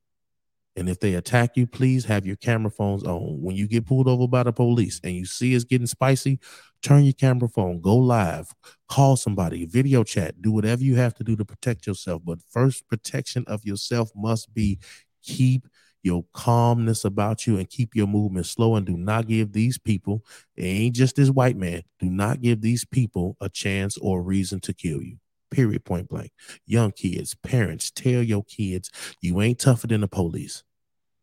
And 0.76 0.88
if 0.88 0.98
they 0.98 1.14
attack 1.14 1.56
you, 1.56 1.66
please 1.68 2.04
have 2.06 2.26
your 2.26 2.36
camera 2.36 2.70
phones 2.70 3.04
on. 3.04 3.40
When 3.40 3.54
you 3.54 3.68
get 3.68 3.86
pulled 3.86 4.08
over 4.08 4.26
by 4.26 4.42
the 4.42 4.52
police 4.52 5.00
and 5.04 5.14
you 5.14 5.24
see 5.24 5.54
it's 5.54 5.64
getting 5.64 5.86
spicy, 5.86 6.40
turn 6.84 7.02
your 7.04 7.14
camera 7.14 7.48
phone, 7.48 7.80
go 7.80 7.96
live, 7.96 8.54
call 8.88 9.16
somebody, 9.16 9.64
video 9.64 10.04
chat, 10.04 10.40
do 10.42 10.52
whatever 10.52 10.84
you 10.84 10.94
have 10.96 11.14
to 11.14 11.24
do 11.24 11.34
to 11.34 11.44
protect 11.44 11.86
yourself. 11.86 12.22
But 12.24 12.38
first 12.48 12.86
protection 12.86 13.44
of 13.48 13.64
yourself 13.64 14.10
must 14.14 14.54
be 14.54 14.78
keep 15.22 15.66
your 16.02 16.26
calmness 16.34 17.04
about 17.04 17.46
you 17.46 17.56
and 17.56 17.68
keep 17.68 17.96
your 17.96 18.06
movement 18.06 18.44
slow 18.44 18.76
and 18.76 18.84
do 18.86 18.96
not 18.96 19.26
give 19.26 19.52
these 19.52 19.78
people, 19.78 20.22
it 20.54 20.64
ain't 20.64 20.94
just 20.94 21.16
this 21.16 21.30
white 21.30 21.56
man, 21.56 21.82
do 21.98 22.10
not 22.10 22.42
give 22.42 22.60
these 22.60 22.84
people 22.84 23.36
a 23.40 23.48
chance 23.48 23.96
or 23.96 24.20
a 24.20 24.22
reason 24.22 24.60
to 24.60 24.74
kill 24.74 25.02
you 25.02 25.16
period, 25.54 25.84
point 25.84 26.08
blank. 26.08 26.32
Young 26.66 26.90
kids, 26.90 27.34
parents, 27.36 27.90
tell 27.90 28.22
your 28.22 28.42
kids 28.42 28.90
you 29.20 29.40
ain't 29.40 29.60
tougher 29.60 29.86
than 29.86 30.00
the 30.00 30.08
police, 30.08 30.64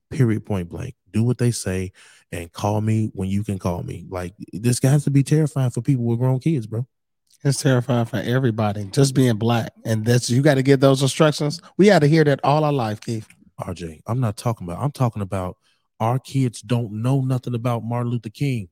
period, 0.09 0.45
point 0.45 0.69
blank. 0.69 0.95
Do 1.11 1.23
what 1.23 1.37
they 1.37 1.51
say 1.51 1.91
and 2.31 2.51
call 2.51 2.81
me 2.81 3.11
when 3.13 3.29
you 3.29 3.43
can 3.43 3.59
call 3.59 3.83
me. 3.83 4.05
Like 4.09 4.33
this 4.53 4.81
has 4.83 5.03
to 5.03 5.11
be 5.11 5.23
terrifying 5.23 5.71
for 5.71 5.81
people 5.81 6.05
with 6.05 6.19
grown 6.19 6.39
kids, 6.39 6.67
bro. 6.67 6.87
It's 7.43 7.61
terrifying 7.61 8.05
for 8.05 8.17
everybody, 8.17 8.85
just 8.85 9.15
being 9.15 9.37
black. 9.37 9.73
And 9.83 10.05
that's 10.05 10.29
you 10.29 10.41
got 10.41 10.55
to 10.55 10.63
get 10.63 10.79
those 10.79 11.01
instructions. 11.01 11.59
We 11.75 11.87
had 11.87 12.03
to 12.03 12.07
hear 12.07 12.23
that 12.23 12.39
all 12.43 12.63
our 12.63 12.73
life, 12.73 13.01
Keith. 13.01 13.27
RJ, 13.59 14.01
I'm 14.07 14.19
not 14.19 14.37
talking 14.37 14.67
about, 14.67 14.83
I'm 14.83 14.91
talking 14.91 15.21
about 15.21 15.57
our 15.99 16.19
kids 16.19 16.61
don't 16.61 16.91
know 17.01 17.21
nothing 17.21 17.55
about 17.55 17.83
Martin 17.83 18.11
Luther 18.11 18.29
King. 18.29 18.69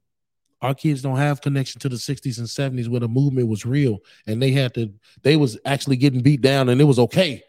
Our 0.61 0.73
kids 0.73 1.01
don't 1.01 1.17
have 1.17 1.41
connection 1.41 1.79
to 1.81 1.89
the 1.89 1.95
60s 1.95 2.37
and 2.37 2.47
70s 2.47 2.89
where 2.89 2.99
the 2.99 3.07
movement 3.07 3.47
was 3.47 3.65
real 3.65 3.99
and 4.27 4.41
they 4.41 4.51
had 4.51 4.73
to, 4.73 4.93
they 5.21 5.35
was 5.35 5.57
actually 5.63 5.95
getting 5.95 6.21
beat 6.21 6.41
down 6.41 6.69
and 6.69 6.81
it 6.81 6.85
was 6.85 6.99
okay. 6.99 7.43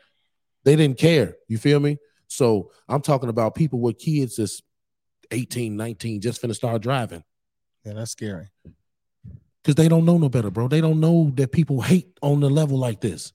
They 0.65 0.77
didn't 0.77 0.99
care. 0.99 1.37
You 1.49 1.59
feel 1.59 1.81
me? 1.81 1.99
So 2.29 2.71
I'm 2.89 3.03
talking 3.03 3.29
about 3.29 3.55
people 3.55 3.81
with 3.81 3.99
kids 3.99 4.37
that's 4.37 4.63
18, 5.31 5.77
19, 5.77 6.21
just 6.21 6.43
finna 6.43 6.55
start 6.55 6.83
driving. 6.83 7.23
Yeah, 7.85 7.95
that's 7.95 8.11
scary. 8.13 8.49
Because 9.63 9.75
they 9.75 9.89
don't 9.89 10.05
know 10.05 10.19
no 10.19 10.29
better, 10.29 10.51
bro. 10.51 10.69
They 10.69 10.81
don't 10.81 11.01
know 11.01 11.31
that 11.35 11.53
people 11.53 11.81
hate 11.83 12.19
on 12.23 12.41
the 12.41 12.49
level 12.51 12.79
like 12.79 13.01
this. 13.01 13.33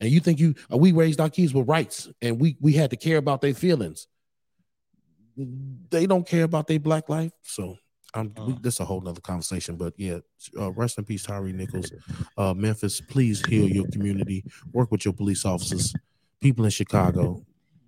And 0.00 0.10
you 0.10 0.20
think 0.20 0.38
you 0.38 0.54
uh, 0.72 0.76
we 0.76 0.92
raised 0.92 1.20
our 1.20 1.30
kids 1.30 1.52
with 1.54 1.66
rights 1.68 2.08
and 2.22 2.40
we 2.40 2.56
we 2.60 2.72
had 2.72 2.90
to 2.90 2.96
care 2.96 3.16
about 3.16 3.40
their 3.40 3.54
feelings. 3.54 4.06
They 5.90 6.06
don't 6.06 6.26
care 6.26 6.44
about 6.44 6.66
their 6.66 6.80
black 6.80 7.08
life. 7.08 7.32
So 7.42 7.76
I'm 8.14 8.32
we, 8.34 8.52
Mm. 8.54 8.62
this 8.62 8.74
is 8.74 8.80
a 8.80 8.84
whole 8.84 9.00
nother 9.00 9.20
conversation. 9.20 9.76
But 9.76 9.94
yeah, 9.96 10.18
uh, 10.58 10.72
rest 10.72 10.98
in 10.98 11.04
peace, 11.04 11.22
Tyree 11.24 11.52
Nichols. 11.52 11.92
Uh, 12.36 12.54
Memphis, 12.54 13.00
please 13.00 13.44
heal 13.44 13.68
your 13.68 13.86
community. 13.88 14.44
Work 14.72 14.92
with 14.92 15.04
your 15.04 15.12
police 15.14 15.44
officers. 15.44 15.92
People 16.40 16.64
in 16.64 16.70
Chicago, 16.70 17.44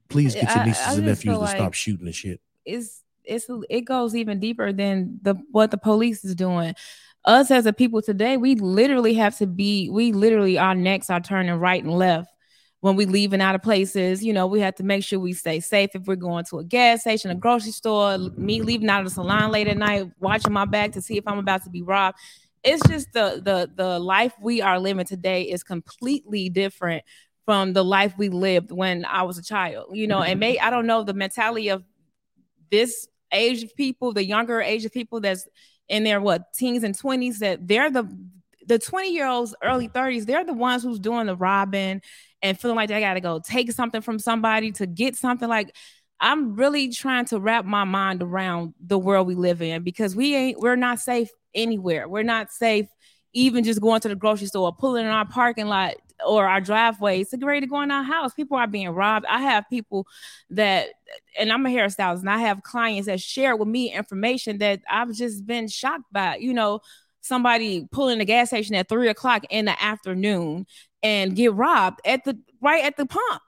please 0.09 0.35
get 0.35 0.53
your 0.53 0.65
nieces 0.65 0.85
I 0.85 0.95
and 0.95 1.07
nephews 1.07 1.35
feel 1.37 1.41
to 1.43 1.47
stop 1.47 1.73
shooting 1.75 2.07
and 2.07 2.15
shit. 2.15 2.41
it's 2.65 3.03
it's 3.31 3.47
it 3.71 3.83
goes 3.83 4.15
even 4.15 4.41
deeper 4.41 4.73
than 4.73 5.19
the 5.23 5.35
what 5.51 5.71
the 5.71 5.79
police 5.79 6.25
is 6.25 6.35
doing. 6.35 6.75
Us 7.25 7.51
as 7.51 7.67
a 7.67 7.73
people 7.73 8.01
today, 8.01 8.37
we 8.37 8.55
literally 8.55 9.15
have 9.15 9.37
to 9.39 9.47
be. 9.47 9.89
We 9.91 10.13
literally 10.13 10.59
our 10.59 10.75
necks 10.75 11.11
are 11.11 11.21
turning 11.21 11.55
right 11.55 11.83
and 11.83 11.93
left 11.93 12.31
when 12.81 12.97
we 12.97 13.05
leaving 13.05 13.41
out 13.43 13.55
of 13.55 13.63
places. 13.63 14.25
You 14.25 14.33
know, 14.33 14.47
we 14.47 14.61
have 14.61 14.75
to 14.77 14.83
make 14.83 15.05
sure 15.05 15.19
we 15.19 15.35
stay 15.35 15.61
safe 15.61 15.91
if 15.95 16.07
we're 16.07 16.17
going 16.17 16.45
to 16.47 16.59
a 16.59 16.65
gas 16.65 17.03
station, 17.03 17.31
a 17.31 17.35
grocery 17.35 17.73
store. 17.73 18.19
Me 18.19 18.63
leaving 18.63 18.89
out 18.89 19.01
of 19.01 19.07
the 19.07 19.15
salon 19.15 19.51
late 19.51 19.69
at 19.69 19.77
night, 19.77 20.09
watching 20.19 20.53
my 20.53 20.65
back 20.65 20.93
to 20.93 21.03
see 21.03 21.17
if 21.17 21.25
I'm 21.27 21.39
about 21.39 21.63
to 21.65 21.71
be 21.71 21.83
robbed. 21.83 22.19
It's 22.65 22.83
just 22.89 23.13
the 23.13 23.41
the 23.43 23.71
the 23.75 23.99
life 23.99 24.35
we 24.41 24.61
are 24.61 24.79
living 24.79 25.07
today 25.07 25.43
is 25.43 25.63
completely 25.63 26.49
different 26.49 27.05
from 27.45 27.73
the 27.73 27.85
life 27.85 28.15
we 28.17 28.29
lived 28.29 28.71
when 28.71 29.05
I 29.05 29.23
was 29.23 29.39
a 29.39 29.43
child. 29.43 29.91
You 29.93 30.07
know, 30.07 30.23
and 30.23 30.41
may 30.41 30.59
I 30.59 30.71
don't 30.71 30.87
know 30.87 31.05
the 31.05 31.15
mentality 31.15 31.69
of 31.69 31.85
this 32.71 33.09
age 33.33 33.63
of 33.63 33.75
people, 33.77 34.13
the 34.13 34.25
younger 34.25 34.61
age 34.61 34.85
of 34.85 34.93
people 34.93 35.21
that's 35.21 35.49
in 35.89 36.05
their 36.05 36.21
what 36.21 36.53
teens 36.55 36.85
and 36.85 36.97
20s, 36.97 37.39
that 37.39 37.67
they're 37.67 37.91
the 37.91 38.09
the 38.67 38.79
20 38.79 39.13
year 39.13 39.27
olds, 39.27 39.55
early 39.65 39.89
30s, 39.89 40.27
they're 40.27 40.45
the 40.45 40.53
ones 40.53 40.83
who's 40.83 41.01
doing 41.01 41.27
the 41.27 41.35
robbing 41.35 42.01
and 42.43 42.59
feeling 42.59 42.77
like 42.77 42.89
they 42.89 43.01
gotta 43.01 43.21
go 43.21 43.41
take 43.41 43.73
something 43.73 44.01
from 44.01 44.19
somebody 44.19 44.71
to 44.73 44.87
get 44.87 45.17
something. 45.17 45.49
Like 45.49 45.75
I'm 46.21 46.55
really 46.55 46.91
trying 46.91 47.25
to 47.27 47.41
wrap 47.41 47.65
my 47.65 47.85
mind 47.85 48.23
around 48.23 48.75
the 48.81 48.99
world 48.99 49.27
we 49.27 49.35
live 49.35 49.63
in 49.63 49.83
because 49.83 50.15
we 50.15 50.35
ain't 50.35 50.61
we're 50.61 50.77
not 50.77 51.01
safe 51.01 51.31
anywhere. 51.55 52.09
We're 52.09 52.23
not 52.23 52.51
safe 52.51 52.87
even 53.33 53.65
just 53.65 53.81
going 53.81 54.01
to 54.01 54.09
the 54.09 54.17
grocery 54.17 54.47
store, 54.47 54.73
pulling 54.73 55.05
in 55.05 55.11
our 55.11 55.27
parking 55.27 55.67
lot 55.67 55.95
or 56.27 56.47
our 56.47 56.61
driveway, 56.61 57.25
get 57.25 57.45
ready 57.45 57.61
to 57.61 57.67
go 57.67 57.81
in 57.81 57.91
our 57.91 58.03
house. 58.03 58.35
People 58.35 58.57
are 58.57 58.67
being 58.67 58.91
robbed. 58.91 59.27
I 59.27 59.41
have 59.41 59.65
people 59.71 60.07
that, 60.51 60.89
and 61.39 61.53
I'm 61.53 61.65
a 61.65 61.71
hairstylist, 61.71 62.21
and 62.21 62.31
I 62.31 62.39
have 62.39 62.63
clients 62.63 63.07
that 63.07 63.21
share 63.21 63.57
with 63.57 63.69
me 63.69 63.93
information 63.93 64.59
that 64.59 64.81
I've 64.89 65.13
just 65.13 65.47
been 65.47 65.69
shocked 65.69 66.13
by. 66.13 66.37
You 66.37 66.53
know, 66.53 66.81
somebody 67.21 67.87
pulling 67.91 68.19
the 68.19 68.25
gas 68.25 68.49
station 68.49 68.75
at 68.75 68.89
three 68.89 69.09
o'clock 69.09 69.45
in 69.51 69.67
the 69.67 69.83
afternoon 69.83 70.67
and 71.03 71.37
get 71.37 71.55
robbed 71.55 72.01
at 72.05 72.25
the 72.25 72.39
right 72.61 72.85
at 72.85 72.97
the 72.97 73.07
pump. 73.07 73.43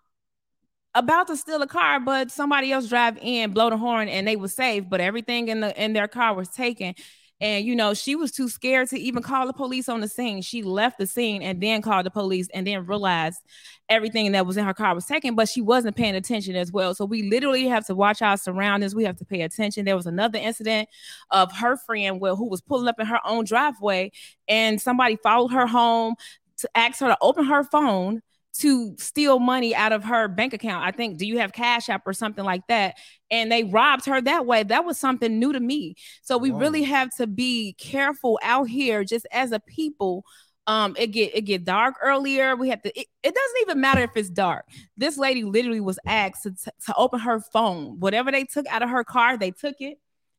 About 0.94 1.26
to 1.28 1.38
steal 1.38 1.62
a 1.62 1.66
car, 1.66 2.00
but 2.00 2.30
somebody 2.30 2.70
else 2.70 2.86
drive 2.86 3.16
in, 3.22 3.52
blow 3.52 3.70
the 3.70 3.78
horn, 3.78 4.08
and 4.08 4.28
they 4.28 4.36
were 4.36 4.48
safe. 4.48 4.84
But 4.90 5.00
everything 5.00 5.48
in 5.48 5.60
the 5.60 5.82
in 5.82 5.94
their 5.94 6.08
car 6.08 6.34
was 6.34 6.50
taken. 6.50 6.94
And 7.42 7.66
you 7.66 7.74
know, 7.74 7.92
she 7.92 8.14
was 8.14 8.30
too 8.30 8.48
scared 8.48 8.88
to 8.90 8.98
even 8.98 9.20
call 9.20 9.48
the 9.48 9.52
police 9.52 9.88
on 9.88 10.00
the 10.00 10.06
scene. 10.06 10.42
She 10.42 10.62
left 10.62 10.96
the 10.96 11.08
scene 11.08 11.42
and 11.42 11.60
then 11.60 11.82
called 11.82 12.06
the 12.06 12.10
police 12.10 12.48
and 12.54 12.64
then 12.64 12.86
realized 12.86 13.40
everything 13.88 14.30
that 14.32 14.46
was 14.46 14.56
in 14.56 14.64
her 14.64 14.72
car 14.72 14.94
was 14.94 15.06
taken, 15.06 15.34
but 15.34 15.48
she 15.48 15.60
wasn't 15.60 15.96
paying 15.96 16.14
attention 16.14 16.54
as 16.54 16.70
well. 16.70 16.94
So 16.94 17.04
we 17.04 17.24
literally 17.28 17.66
have 17.66 17.84
to 17.86 17.96
watch 17.96 18.22
our 18.22 18.36
surroundings. 18.36 18.94
We 18.94 19.02
have 19.04 19.16
to 19.16 19.24
pay 19.24 19.42
attention. 19.42 19.84
There 19.84 19.96
was 19.96 20.06
another 20.06 20.38
incident 20.38 20.88
of 21.32 21.50
her 21.56 21.76
friend 21.76 22.20
well, 22.20 22.36
who 22.36 22.48
was 22.48 22.60
pulling 22.60 22.86
up 22.86 23.00
in 23.00 23.06
her 23.06 23.20
own 23.26 23.44
driveway 23.44 24.12
and 24.46 24.80
somebody 24.80 25.16
followed 25.16 25.50
her 25.50 25.66
home 25.66 26.14
to 26.58 26.70
ask 26.76 27.00
her 27.00 27.08
to 27.08 27.18
open 27.20 27.44
her 27.44 27.64
phone 27.64 28.22
to 28.58 28.94
steal 28.98 29.38
money 29.38 29.74
out 29.74 29.92
of 29.92 30.04
her 30.04 30.28
bank 30.28 30.52
account. 30.52 30.84
I 30.84 30.90
think, 30.90 31.18
do 31.18 31.26
you 31.26 31.38
have 31.38 31.52
Cash 31.52 31.88
App 31.88 32.02
or 32.06 32.12
something 32.12 32.44
like 32.44 32.66
that? 32.68 32.96
And 33.30 33.50
they 33.50 33.64
robbed 33.64 34.04
her 34.06 34.20
that 34.20 34.44
way. 34.46 34.62
That 34.62 34.84
was 34.84 34.98
something 34.98 35.38
new 35.38 35.52
to 35.52 35.60
me. 35.60 35.94
So 36.22 36.36
we 36.36 36.50
Wow. 36.50 36.58
really 36.58 36.82
have 36.82 37.14
to 37.16 37.26
be 37.26 37.74
careful 37.78 38.38
out 38.42 38.68
here, 38.68 39.04
just 39.04 39.26
as 39.32 39.52
a 39.52 39.60
people. 39.60 40.24
Um, 40.68 40.94
it 40.96 41.08
get 41.08 41.34
it 41.34 41.40
get 41.42 41.64
dark 41.64 41.96
earlier. 42.00 42.54
We 42.54 42.68
have 42.68 42.82
to. 42.82 42.88
It, 42.90 43.08
it 43.24 43.34
doesn't 43.34 43.60
even 43.62 43.80
matter 43.80 44.02
if 44.02 44.10
it's 44.16 44.30
dark. 44.30 44.64
This 44.96 45.18
lady 45.18 45.42
literally 45.42 45.80
was 45.80 45.98
asked 46.06 46.44
to, 46.44 46.52
to 46.86 46.94
open 46.96 47.18
her 47.20 47.40
phone. 47.40 47.98
Whatever 47.98 48.30
they 48.30 48.44
took 48.44 48.66
out 48.68 48.82
of 48.82 48.90
her 48.90 49.02
car, 49.02 49.36
they 49.36 49.50
took 49.50 49.76
it. 49.80 49.98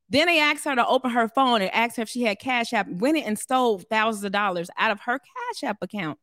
Then 0.09 0.27
they 0.27 0.39
asked 0.39 0.63
her 0.65 0.75
to 0.75 0.87
open 0.87 1.11
her 1.11 1.27
phone 1.27 1.61
and 1.61 1.73
asked 1.73 1.97
her 1.97 2.03
if 2.03 2.09
she 2.09 2.21
had 2.23 2.39
Cash 2.39 2.71
App. 2.71 2.87
Went 2.87 3.17
in 3.17 3.23
and 3.23 3.37
stole 3.39 3.79
thousands 3.79 4.23
of 4.23 4.31
dollars 4.31 4.69
out 4.77 4.91
of 4.91 5.01
her 5.01 5.19
Cash 5.19 5.67
App 5.67 5.77
account. 5.81 6.19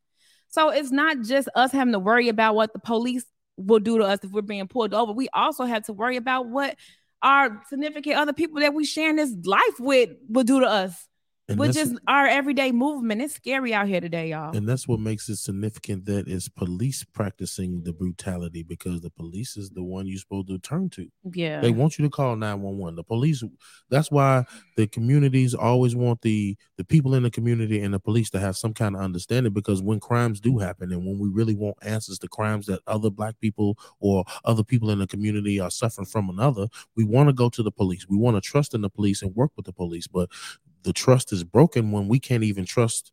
So 0.50 0.70
it's 0.70 0.90
not 0.90 1.20
just 1.22 1.48
us 1.54 1.72
having 1.72 1.92
to 1.92 1.98
worry 1.98 2.28
about 2.28 2.54
what 2.54 2.72
the 2.72 2.78
police 2.78 3.24
will 3.56 3.78
do 3.78 3.98
to 3.98 4.04
us 4.04 4.20
if 4.22 4.30
we're 4.30 4.42
being 4.42 4.68
pulled 4.68 4.94
over. 4.94 5.12
We 5.12 5.28
also 5.32 5.64
have 5.64 5.84
to 5.84 5.92
worry 5.92 6.16
about 6.16 6.48
what 6.48 6.76
our 7.22 7.62
significant 7.68 8.16
other 8.16 8.32
people 8.32 8.60
that 8.60 8.74
we 8.74 8.84
sharing 8.84 9.16
this 9.16 9.34
life 9.44 9.78
with 9.78 10.10
will 10.28 10.44
do 10.44 10.60
to 10.60 10.66
us 10.66 11.06
And 11.50 11.60
that's- 11.60 11.74
just 11.74 12.00
our 12.06 12.26
everyday 12.26 12.72
movement. 12.72 13.20
It's 13.22 13.34
scary 13.34 13.74
out 13.74 13.88
here 13.88 14.00
today, 14.00 14.30
y'all. 14.30 14.56
And 14.56 14.68
that's 14.68 14.86
what 14.86 15.00
makes 15.00 15.28
it 15.28 15.36
significant 15.36 16.04
that 16.06 16.28
it's 16.28 16.48
police 16.48 17.04
practicing 17.04 17.82
the 17.82 17.92
brutality 17.92 18.62
because 18.62 19.00
the 19.00 19.10
police 19.10 19.56
is 19.56 19.70
the 19.70 19.82
one 19.82 20.06
you're 20.06 20.18
supposed 20.18 20.48
to 20.48 20.58
turn 20.58 20.90
to. 20.90 21.08
yeah. 21.32 21.60
They 21.60 21.70
want 21.70 21.98
you 21.98 22.04
to 22.04 22.10
call 22.10 22.36
911. 22.36 22.96
The 22.96 23.04
police 23.04 23.42
that's 23.88 24.10
why 24.10 24.44
the 24.76 24.86
communities 24.86 25.54
always 25.54 25.94
want 25.96 26.22
the 26.22 26.56
the 26.76 26.84
people 26.84 27.14
in 27.14 27.22
the 27.22 27.30
community 27.30 27.80
and 27.80 27.92
the 27.92 27.98
police 27.98 28.30
to 28.30 28.40
have 28.40 28.56
some 28.56 28.72
kind 28.72 28.94
of 28.96 29.02
understanding 29.02 29.52
because 29.52 29.82
when 29.82 30.00
crimes 30.00 30.40
do 30.40 30.58
happen 30.58 30.92
and 30.92 31.04
when 31.04 31.18
we 31.18 31.28
really 31.28 31.54
want 31.54 31.76
answers 31.82 32.18
to 32.18 32.28
crimes 32.28 32.66
that 32.66 32.80
other 32.86 33.10
black 33.10 33.38
people 33.40 33.76
or 33.98 34.24
other 34.44 34.62
people 34.64 34.90
in 34.90 34.98
the 34.98 35.06
community 35.06 35.60
are 35.60 35.70
suffering 35.70 36.06
from 36.06 36.28
another, 36.30 36.68
we 36.96 37.04
want 37.04 37.28
to 37.28 37.32
go 37.32 37.48
to 37.48 37.62
the 37.62 37.70
police. 37.70 38.06
We 38.08 38.16
want 38.16 38.36
to 38.36 38.40
trust 38.40 38.74
in 38.74 38.80
the 38.80 38.90
police 38.90 39.22
and 39.22 39.34
work 39.34 39.50
with 39.56 39.66
the 39.66 39.72
police, 39.72 40.06
but 40.06 40.28
the 40.82 40.92
trust 40.92 41.32
is 41.32 41.44
broken 41.44 41.92
when 41.92 42.08
we 42.08 42.18
can't 42.18 42.44
even 42.44 42.64
trust 42.64 43.12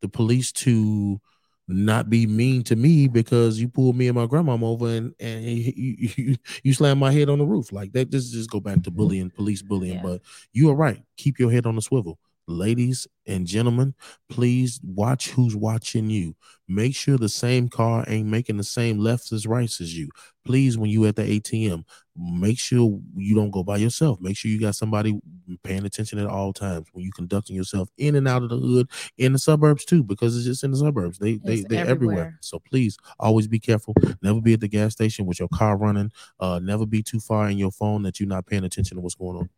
the 0.00 0.08
police 0.08 0.52
to 0.52 1.20
not 1.68 2.08
be 2.08 2.26
mean 2.26 2.62
to 2.62 2.76
me 2.76 3.08
because 3.08 3.58
you 3.58 3.68
pulled 3.68 3.96
me 3.96 4.06
and 4.06 4.14
my 4.14 4.26
grandmom 4.26 4.62
over 4.62 4.88
and 4.88 5.14
and 5.18 5.44
you 5.44 5.96
you, 6.16 6.36
you 6.62 6.72
slammed 6.72 7.00
my 7.00 7.10
head 7.10 7.28
on 7.28 7.38
the 7.38 7.44
roof 7.44 7.72
like 7.72 7.92
that. 7.92 8.10
Just 8.10 8.32
just 8.32 8.50
go 8.50 8.60
back 8.60 8.82
to 8.82 8.90
mm-hmm. 8.90 8.96
bullying, 8.96 9.30
police 9.30 9.62
bullying. 9.62 9.96
Yeah. 9.96 10.02
But 10.02 10.22
you 10.52 10.70
are 10.70 10.76
right. 10.76 11.02
Keep 11.16 11.38
your 11.38 11.50
head 11.50 11.66
on 11.66 11.74
the 11.74 11.82
swivel, 11.82 12.18
ladies 12.46 13.06
and 13.26 13.46
gentlemen. 13.46 13.94
Please 14.28 14.80
watch 14.82 15.30
who's 15.30 15.56
watching 15.56 16.10
you. 16.10 16.34
Make 16.68 16.94
sure 16.94 17.16
the 17.16 17.28
same 17.28 17.68
car 17.68 18.04
ain't 18.08 18.28
making 18.28 18.56
the 18.56 18.64
same 18.64 18.98
lefts 18.98 19.32
as 19.32 19.46
rights 19.46 19.80
as 19.80 19.96
you. 19.96 20.08
Please, 20.44 20.78
when 20.78 20.90
you 20.90 21.04
at 21.06 21.16
the 21.16 21.22
ATM, 21.22 21.84
make 22.16 22.58
sure 22.58 23.00
you 23.16 23.34
don't 23.34 23.50
go 23.50 23.62
by 23.62 23.76
yourself. 23.76 24.20
Make 24.20 24.36
sure 24.36 24.50
you 24.50 24.60
got 24.60 24.74
somebody 24.76 25.20
paying 25.62 25.84
attention 25.84 26.18
at 26.18 26.26
all 26.26 26.52
times 26.52 26.86
when 26.92 27.04
you 27.04 27.12
conducting 27.12 27.56
yourself 27.56 27.88
in 27.98 28.14
and 28.14 28.26
out 28.28 28.42
of 28.42 28.48
the 28.50 28.56
hood 28.58 28.88
in 29.18 29.32
the 29.32 29.38
suburbs 29.38 29.84
too, 29.84 30.02
because 30.02 30.36
it's 30.36 30.46
just 30.46 30.64
in 30.64 30.70
the 30.70 30.76
suburbs. 30.76 31.18
They 31.18 31.36
they 31.38 31.54
It's 31.54 31.68
they're 31.68 31.86
everywhere. 31.86 32.14
everywhere. 32.16 32.38
So 32.42 32.58
please 32.60 32.96
always 33.18 33.46
be 33.48 33.58
careful. 33.58 33.94
Never 34.22 34.40
be 34.40 34.54
at 34.54 34.60
the 34.60 34.68
gas 34.68 34.92
station 34.92 35.26
with 35.26 35.38
your 35.38 35.48
car 35.48 35.76
running. 35.76 36.10
Uh, 36.40 36.58
never 36.60 36.86
be 36.86 37.02
too 37.02 37.20
far 37.20 37.48
in 37.48 37.58
your 37.58 37.72
phone 37.72 38.02
that 38.02 38.20
you're 38.20 38.28
not 38.28 38.46
paying 38.46 38.64
attention 38.64 38.96
to 38.96 39.00
what's 39.00 39.14
going 39.14 39.36
on. 39.36 39.50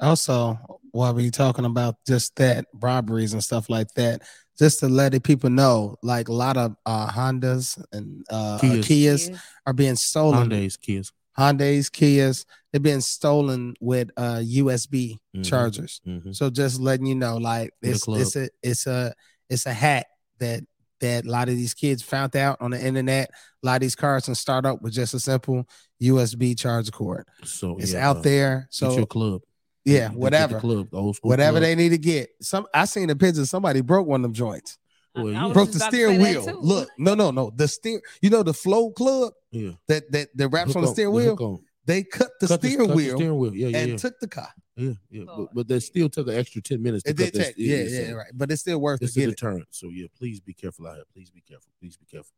Also, 0.00 0.58
while 0.92 1.14
we're 1.14 1.30
talking 1.30 1.64
about 1.64 1.96
just 2.06 2.36
that 2.36 2.66
robberies 2.74 3.32
and 3.32 3.42
stuff 3.42 3.68
like 3.70 3.88
that, 3.94 4.22
just 4.58 4.80
to 4.80 4.88
let 4.88 5.12
the 5.12 5.20
people 5.20 5.50
know, 5.50 5.96
like 6.02 6.28
a 6.28 6.32
lot 6.32 6.56
of 6.56 6.76
uh, 6.86 7.08
Hondas 7.08 7.82
and 7.92 8.24
uh, 8.30 8.58
Kias. 8.58 8.80
Kias, 8.84 9.28
Kias 9.30 9.40
are 9.66 9.72
being 9.72 9.96
stolen. 9.96 10.48
Hondas, 10.50 10.80
kids. 10.80 11.12
Hondas, 11.38 11.90
Kias, 11.90 12.46
they're 12.72 12.80
being 12.80 13.00
stolen 13.02 13.74
with 13.80 14.10
uh, 14.16 14.40
USB 14.42 15.18
Mhm. 15.34 15.44
chargers. 15.44 16.00
Mhm. 16.06 16.34
So 16.34 16.48
just 16.48 16.80
letting 16.80 17.06
you 17.06 17.14
know, 17.14 17.36
like 17.36 17.70
it's 17.82 18.06
it's 18.08 18.36
a 18.36 18.48
it's 18.62 18.86
a 18.86 19.14
it's 19.50 19.66
a 19.66 19.72
hack 19.72 20.06
that 20.38 20.62
that 21.00 21.26
a 21.26 21.30
lot 21.30 21.50
of 21.50 21.56
these 21.56 21.74
kids 21.74 22.02
found 22.02 22.34
out 22.36 22.56
on 22.60 22.70
the 22.70 22.82
internet. 22.82 23.30
A 23.62 23.66
lot 23.66 23.74
of 23.76 23.80
these 23.82 23.94
cars 23.94 24.24
can 24.24 24.34
start 24.34 24.64
up 24.64 24.80
with 24.80 24.94
just 24.94 25.12
a 25.12 25.20
simple 25.20 25.68
USB 26.02 26.54
charger 26.58 26.90
cord. 26.90 27.26
So 27.44 27.76
It's 27.78 27.92
yeah, 27.92 28.08
out 28.08 28.18
uh, 28.18 28.22
there. 28.22 28.58
Get 28.60 28.74
So 28.74 28.96
your 28.96 29.06
club. 29.06 29.42
Yeah, 29.86 29.94
Get- 29.94 30.00
get 30.08 30.12
the 30.12 30.18
whatever. 30.18 30.60
club, 30.60 30.90
the 30.90 30.96
old 30.98 31.16
school 31.16 31.28
Whatever 31.30 31.52
club. 31.58 31.62
they 31.62 31.74
need 31.74 31.88
to 31.90 31.98
get. 31.98 32.28
Some 32.42 32.66
I 32.74 32.84
seen 32.84 33.08
a 33.10 33.16
picture. 33.16 33.46
Somebody 33.46 33.80
broke 33.80 34.06
one 34.06 34.20
of 34.20 34.22
them 34.24 34.32
joints. 34.34 34.76
Well, 35.14 35.28
I- 35.28 35.30
I 35.44 35.46
yeah. 35.46 35.52
Broke 35.54 35.72
the 35.72 35.80
steering 35.80 36.20
wheel. 36.20 36.44
Look, 36.60 36.90
no, 36.98 37.14
no, 37.14 37.30
no. 37.30 37.50
The 37.56 37.66
steer. 37.68 38.02
You 38.20 38.28
know 38.30 38.42
the 38.42 38.52
flow 38.52 38.90
club 38.90 39.32
Yeah. 39.50 39.70
that 39.88 40.10
that 40.12 40.28
that 40.36 40.48
wraps 40.48 40.68
Hook 40.68 40.76
on 40.76 40.82
the 40.82 40.88
on- 40.88 40.94
steering 40.94 41.14
wheel. 41.14 41.36
on. 41.40 41.62
They 41.86 42.02
cut 42.02 42.30
the 42.40 42.48
Cut 42.48 42.60
steering 42.60 42.78
cut 42.78 42.88
the 42.88 42.94
wheel 42.96 43.16
steering 43.16 43.38
wheel. 43.38 43.54
Yeah, 43.54 43.68
yeah, 43.68 43.78
and 43.78 43.90
yeah. 43.92 43.96
took 43.96 44.18
the 44.20 44.26
car. 44.28 44.48
yeah, 44.76 44.92
yeah. 45.08 45.22
But, 45.24 45.54
but 45.54 45.68
they 45.68 45.78
still 45.78 46.08
took 46.08 46.26
an 46.26 46.34
extra 46.34 46.60
ten 46.60 46.82
minutes. 46.82 47.04
To 47.04 47.10
It 47.10 47.16
cut 47.16 47.24
did 47.26 47.34
that 47.34 47.44
take, 47.44 47.54
ste- 47.54 47.58
yeah, 47.60 47.76
yeah, 48.08 48.10
right. 48.12 48.26
But 48.34 48.50
it's 48.50 48.60
still 48.62 48.80
worth 48.80 49.00
It's 49.00 49.14
to 49.14 49.20
a 49.20 49.22
get 49.22 49.28
it. 49.28 49.36
deterrent. 49.36 49.66
So 49.70 49.88
yeah, 49.90 50.08
please 50.18 50.40
be 50.40 50.52
careful 50.52 50.86
out 50.88 50.96
here. 50.96 51.04
Please 51.14 51.30
be 51.30 51.40
careful. 51.42 51.70
Please 51.80 51.96
be 51.96 52.04
careful. 52.06 52.32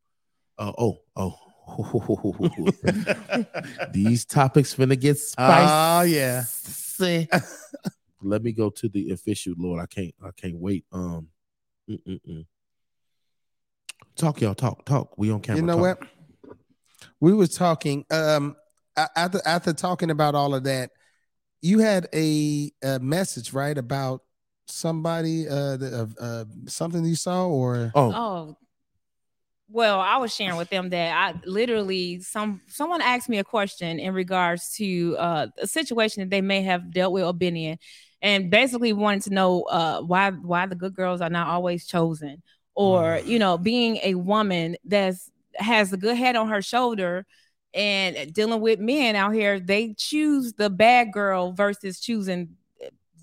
Uh, 0.58 0.72
oh, 0.78 0.98
oh. 1.16 1.34
These 3.92 4.24
topics 4.24 4.74
finna 4.74 4.98
get 4.98 5.18
spicy. 5.18 5.70
Oh 5.70 6.02
spicy. 6.42 7.28
yeah. 7.30 7.40
Let 8.22 8.42
me 8.42 8.52
go 8.52 8.70
to 8.70 8.88
the 8.88 9.10
official, 9.10 9.54
Lord. 9.56 9.80
I 9.80 9.86
can't. 9.86 10.14
I 10.22 10.30
can't 10.36 10.56
wait. 10.56 10.84
Um, 10.92 11.28
mm-mm-mm. 11.88 12.46
talk, 14.16 14.40
y'all. 14.40 14.54
Talk, 14.54 14.84
talk. 14.84 15.16
We 15.16 15.30
on 15.30 15.40
camera. 15.40 15.60
you 15.60 15.66
know 15.66 15.74
talk. 15.74 16.00
what? 16.00 16.08
We 17.20 17.32
was 17.32 17.50
talking 17.50 18.04
um 18.10 18.56
after 18.96 19.40
after 19.44 19.72
talking 19.72 20.10
about 20.10 20.34
all 20.34 20.54
of 20.54 20.64
that. 20.64 20.90
You 21.60 21.80
had 21.80 22.08
a, 22.14 22.70
a 22.84 23.00
message 23.00 23.52
right 23.52 23.76
about 23.76 24.22
somebody 24.66 25.48
uh, 25.48 25.76
the, 25.76 26.08
uh, 26.20 26.22
uh 26.22 26.44
something 26.66 27.04
you 27.04 27.16
saw 27.16 27.48
or 27.48 27.90
Oh, 27.94 28.12
Oh, 28.12 28.56
well, 29.70 30.00
I 30.00 30.16
was 30.16 30.34
sharing 30.34 30.56
with 30.56 30.70
them 30.70 30.90
that 30.90 31.14
I 31.14 31.40
literally 31.44 32.20
some 32.20 32.60
someone 32.68 33.02
asked 33.02 33.28
me 33.28 33.38
a 33.38 33.44
question 33.44 33.98
in 33.98 34.14
regards 34.14 34.74
to 34.76 35.16
uh, 35.18 35.46
a 35.58 35.66
situation 35.66 36.22
that 36.22 36.30
they 36.30 36.40
may 36.40 36.62
have 36.62 36.90
dealt 36.92 37.12
with 37.12 37.24
or 37.24 37.34
been 37.34 37.56
in, 37.56 37.78
and 38.22 38.50
basically 38.50 38.92
wanted 38.92 39.22
to 39.22 39.34
know 39.34 39.62
uh, 39.64 40.00
why 40.00 40.30
why 40.30 40.66
the 40.66 40.74
good 40.74 40.94
girls 40.94 41.20
are 41.20 41.30
not 41.30 41.48
always 41.48 41.86
chosen, 41.86 42.42
or 42.74 43.20
you 43.24 43.38
know, 43.38 43.58
being 43.58 43.98
a 44.02 44.14
woman 44.14 44.76
that's 44.84 45.30
has 45.56 45.92
a 45.92 45.96
good 45.96 46.16
head 46.16 46.36
on 46.36 46.48
her 46.48 46.62
shoulder 46.62 47.26
and 47.74 48.32
dealing 48.32 48.60
with 48.60 48.80
men 48.80 49.16
out 49.16 49.34
here, 49.34 49.60
they 49.60 49.94
choose 49.96 50.54
the 50.54 50.70
bad 50.70 51.12
girl 51.12 51.52
versus 51.52 52.00
choosing 52.00 52.56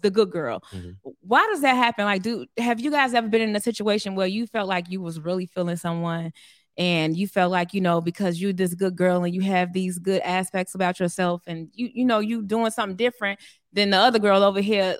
the 0.01 0.11
good 0.11 0.31
girl. 0.31 0.61
Mhm. 0.73 0.95
Why 1.21 1.45
does 1.51 1.61
that 1.61 1.75
happen? 1.75 2.05
Like, 2.05 2.23
do 2.23 2.45
have 2.57 2.79
you 2.79 2.91
guys 2.91 3.13
ever 3.13 3.27
been 3.27 3.41
in 3.41 3.55
a 3.55 3.59
situation 3.61 4.15
where 4.15 4.27
you 4.27 4.47
felt 4.47 4.67
like 4.67 4.89
you 4.89 5.01
was 5.01 5.19
really 5.19 5.45
feeling 5.47 5.75
someone 5.75 6.31
and 6.77 7.15
you 7.15 7.27
felt 7.27 7.51
like, 7.51 7.73
you 7.73 7.81
know, 7.81 8.01
because 8.01 8.41
you're 8.41 8.53
this 8.53 8.73
good 8.73 8.95
girl 8.95 9.23
and 9.23 9.33
you 9.33 9.41
have 9.41 9.71
these 9.73 9.97
good 9.99 10.21
aspects 10.21 10.75
about 10.75 10.99
yourself 10.99 11.43
and 11.47 11.69
you, 11.73 11.89
you 11.93 12.05
know, 12.05 12.19
you 12.19 12.41
doing 12.41 12.71
something 12.71 12.97
different 12.97 13.39
than 13.71 13.91
the 13.91 13.97
other 13.97 14.19
girl 14.19 14.43
over 14.43 14.61
here, 14.61 14.97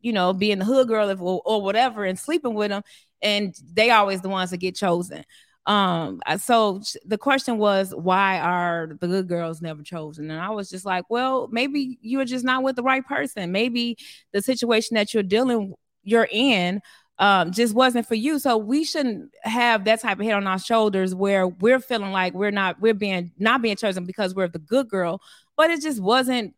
you 0.00 0.12
know, 0.12 0.32
being 0.32 0.58
the 0.58 0.64
hood 0.64 0.88
girl 0.88 1.10
or, 1.10 1.42
or 1.44 1.62
whatever 1.62 2.04
and 2.04 2.18
sleeping 2.18 2.54
with 2.54 2.70
them 2.70 2.82
and 3.20 3.54
they 3.72 3.90
always 3.90 4.20
the 4.20 4.28
ones 4.28 4.50
that 4.50 4.58
get 4.58 4.74
chosen. 4.74 5.24
Um, 5.66 6.20
so 6.38 6.82
the 7.04 7.18
question 7.18 7.58
was, 7.58 7.94
why 7.94 8.40
are 8.40 8.96
the 9.00 9.06
good 9.06 9.28
girls 9.28 9.62
never 9.62 9.82
chosen? 9.82 10.30
And 10.30 10.40
I 10.40 10.50
was 10.50 10.68
just 10.68 10.84
like, 10.84 11.04
well, 11.08 11.48
maybe 11.52 11.98
you're 12.02 12.24
just 12.24 12.44
not 12.44 12.62
with 12.62 12.76
the 12.76 12.82
right 12.82 13.06
person. 13.06 13.52
Maybe 13.52 13.96
the 14.32 14.42
situation 14.42 14.96
that 14.96 15.14
you're 15.14 15.22
dealing, 15.22 15.74
you're 16.02 16.28
in, 16.30 16.80
um, 17.18 17.52
just 17.52 17.74
wasn't 17.74 18.08
for 18.08 18.16
you. 18.16 18.40
So 18.40 18.56
we 18.56 18.82
shouldn't 18.84 19.30
have 19.42 19.84
that 19.84 20.00
type 20.00 20.18
of 20.18 20.24
head 20.24 20.34
on 20.34 20.48
our 20.48 20.58
shoulders 20.58 21.14
where 21.14 21.46
we're 21.46 21.78
feeling 21.78 22.10
like 22.10 22.34
we're 22.34 22.50
not, 22.50 22.80
we're 22.80 22.94
being 22.94 23.30
not 23.38 23.62
being 23.62 23.76
chosen 23.76 24.04
because 24.04 24.34
we're 24.34 24.48
the 24.48 24.58
good 24.58 24.88
girl, 24.88 25.20
but 25.56 25.70
it 25.70 25.80
just 25.80 26.00
wasn't. 26.00 26.54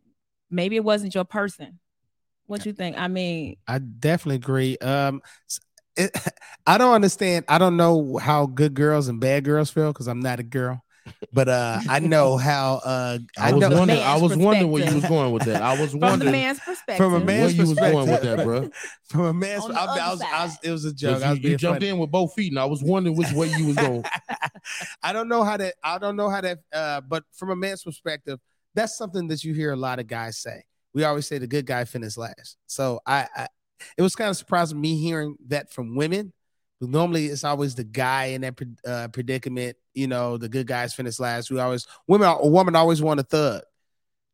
Maybe 0.51 0.77
it 0.77 0.85
wasn't 0.85 1.15
your 1.15 1.25
person. 1.25 1.81
What 2.47 2.65
you 2.65 2.73
think? 2.73 2.97
I 2.99 3.09
mean, 3.09 3.57
I 3.67 3.79
definitely 3.79 4.37
agree. 4.37 4.77
Um, 4.79 5.23
it, 5.97 6.17
I 6.67 6.79
don't 6.79 6.95
understand. 6.95 7.45
I 7.49 7.59
don't 7.59 7.77
know 7.77 8.17
how 8.17 8.47
good 8.47 8.75
girls 8.75 9.09
and 9.09 9.21
bad 9.21 9.45
girls 9.45 9.71
feel 9.71 9.93
because 9.93 10.09
I'm 10.09 10.21
not 10.21 10.41
a 10.41 10.43
girl, 10.43 10.83
but 11.33 11.49
uh, 11.49 11.81
I 11.89 11.99
know 12.01 12.37
how. 12.37 12.81
Uh, 12.85 13.19
I, 13.39 13.51
I, 13.51 13.53
was 13.53 13.61
know 13.69 13.79
wondering. 13.79 14.01
I 14.01 14.17
was 14.17 14.37
wondering 14.37 14.71
where 14.71 14.89
you 14.89 14.95
was 14.95 15.05
going 15.05 15.33
with 15.33 15.45
that. 15.45 15.63
I 15.63 15.79
was 15.79 15.91
from 15.91 16.01
the 16.01 16.07
wondering 16.07 16.33
man's 16.33 16.61
perspective. 16.61 16.97
from 16.97 17.15
a 17.15 17.21
man's 17.21 17.29
where 17.29 17.37
man's 17.37 17.55
you 17.55 17.61
was 17.61 17.71
perspective. 17.71 17.93
going 17.93 18.11
with 18.11 18.23
that, 18.23 18.45
bro. 18.45 18.71
from 19.09 19.21
a 19.21 19.35
man's. 19.35 19.65
On 19.65 19.73
I, 19.77 19.85
I 19.85 20.11
was, 20.11 20.21
I 20.23 20.45
was. 20.45 20.59
It 20.63 20.71
was 20.71 20.85
a 20.85 20.95
joke. 20.95 21.23
I 21.23 21.33
You, 21.33 21.41
was 21.43 21.51
you 21.51 21.57
jumped 21.57 21.81
funny. 21.81 21.91
in 21.91 21.99
with 21.99 22.11
both 22.11 22.35
feet, 22.35 22.53
and 22.53 22.59
I 22.59 22.65
was 22.65 22.83
wondering 22.83 23.17
which 23.17 23.33
way 23.33 23.49
you 23.51 23.67
was 23.67 23.77
going. 23.77 24.05
I 25.03 25.13
don't 25.13 25.29
know 25.29 25.45
how 25.45 25.57
that. 25.57 25.75
I 25.83 25.99
don't 25.99 26.17
know 26.17 26.31
how 26.31 26.41
that. 26.41 26.59
Uh, 26.73 27.01
but 27.03 27.25
from 27.33 27.51
a 27.51 27.57
man's 27.57 27.83
perspective, 27.85 28.39
that's 28.75 28.97
something 28.97 29.29
that 29.29 29.45
you 29.45 29.55
hear 29.55 29.73
a 29.73 29.77
lot 29.77 29.99
of 29.99 30.07
guys 30.07 30.39
say. 30.39 30.65
We 30.95 31.05
always 31.05 31.27
say 31.27 31.39
the 31.39 31.47
good 31.47 31.67
guy 31.67 31.85
finished 31.85 32.17
last. 32.17 32.57
So 32.67 33.01
I, 33.05 33.27
I 33.37 33.49
it 33.97 34.03
was 34.03 34.17
kind 34.17 34.31
of 34.31 34.37
surprising 34.37 34.81
me 34.81 34.97
hearing 34.97 35.37
that 35.49 35.73
from 35.73 35.97
women. 35.97 36.33
But 36.81 36.91
normally, 36.91 37.27
it's 37.27 37.45
always 37.45 37.75
the 37.75 37.85
guy 37.85 38.27
in 38.27 38.41
that 38.43 38.61
uh, 38.87 39.09
predicament. 39.09 39.77
You 39.95 40.09
know, 40.09 40.37
the 40.37 40.49
good 40.49 40.67
guys 40.67 40.95
finish 40.95 41.21
last. 41.21 41.51
We 41.51 41.61
always 41.61 41.87
women. 42.09 42.29
A 42.29 42.49
woman 42.49 42.77
always 42.77 43.01
want 43.01 43.21
a 43.21 43.25
thug. 43.25 43.63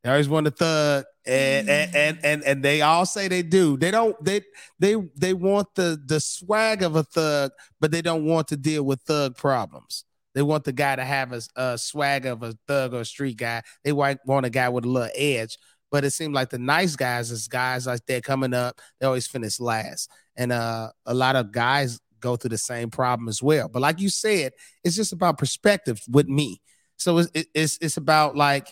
They 0.02 0.10
always 0.10 0.28
want 0.28 0.46
a 0.46 0.50
thug, 0.50 1.04
and 1.26 1.68
and 1.68 1.94
and 1.94 2.18
and, 2.24 2.42
and 2.44 2.64
they 2.64 2.80
all 2.80 3.04
say 3.04 3.28
they 3.28 3.42
do. 3.42 3.76
They 3.76 3.90
don't. 3.90 4.16
They 4.24 4.40
they 4.78 4.96
they 5.16 5.34
want 5.34 5.68
the 5.74 6.00
the 6.04 6.20
swag 6.20 6.82
of 6.82 6.96
a 6.96 7.02
thug, 7.02 7.50
but 7.80 7.90
they 7.90 8.00
don't 8.00 8.24
want 8.24 8.48
to 8.48 8.56
deal 8.56 8.82
with 8.82 9.02
thug 9.02 9.36
problems. 9.36 10.04
They 10.34 10.42
want 10.42 10.64
the 10.64 10.72
guy 10.72 10.96
to 10.96 11.04
have 11.04 11.32
a, 11.32 11.40
a 11.56 11.78
swag 11.78 12.26
of 12.26 12.42
a 12.42 12.54
thug 12.66 12.94
or 12.94 13.00
a 13.00 13.04
street 13.04 13.36
guy. 13.36 13.62
They 13.84 13.92
want, 13.92 14.20
want 14.24 14.46
a 14.46 14.50
guy 14.50 14.68
with 14.68 14.84
a 14.84 14.88
little 14.88 15.10
edge. 15.14 15.58
But 15.90 16.04
it 16.04 16.12
seemed 16.12 16.34
like 16.34 16.50
the 16.50 16.58
nice 16.58 16.96
guys 16.96 17.30
is 17.30 17.48
guys 17.48 17.86
like 17.86 18.06
that 18.06 18.24
coming 18.24 18.54
up. 18.54 18.80
They 18.98 19.06
always 19.06 19.26
finish 19.26 19.60
last, 19.60 20.10
and 20.36 20.52
uh, 20.52 20.90
a 21.06 21.14
lot 21.14 21.36
of 21.36 21.52
guys 21.52 21.98
go 22.20 22.36
through 22.36 22.50
the 22.50 22.58
same 22.58 22.90
problem 22.90 23.28
as 23.28 23.42
well. 23.42 23.68
But 23.68 23.82
like 23.82 24.00
you 24.00 24.10
said, 24.10 24.52
it's 24.84 24.96
just 24.96 25.12
about 25.12 25.38
perspective 25.38 26.00
with 26.08 26.28
me. 26.28 26.60
So 26.96 27.18
it's 27.18 27.30
it's 27.54 27.78
it's 27.80 27.96
about 27.96 28.36
like 28.36 28.68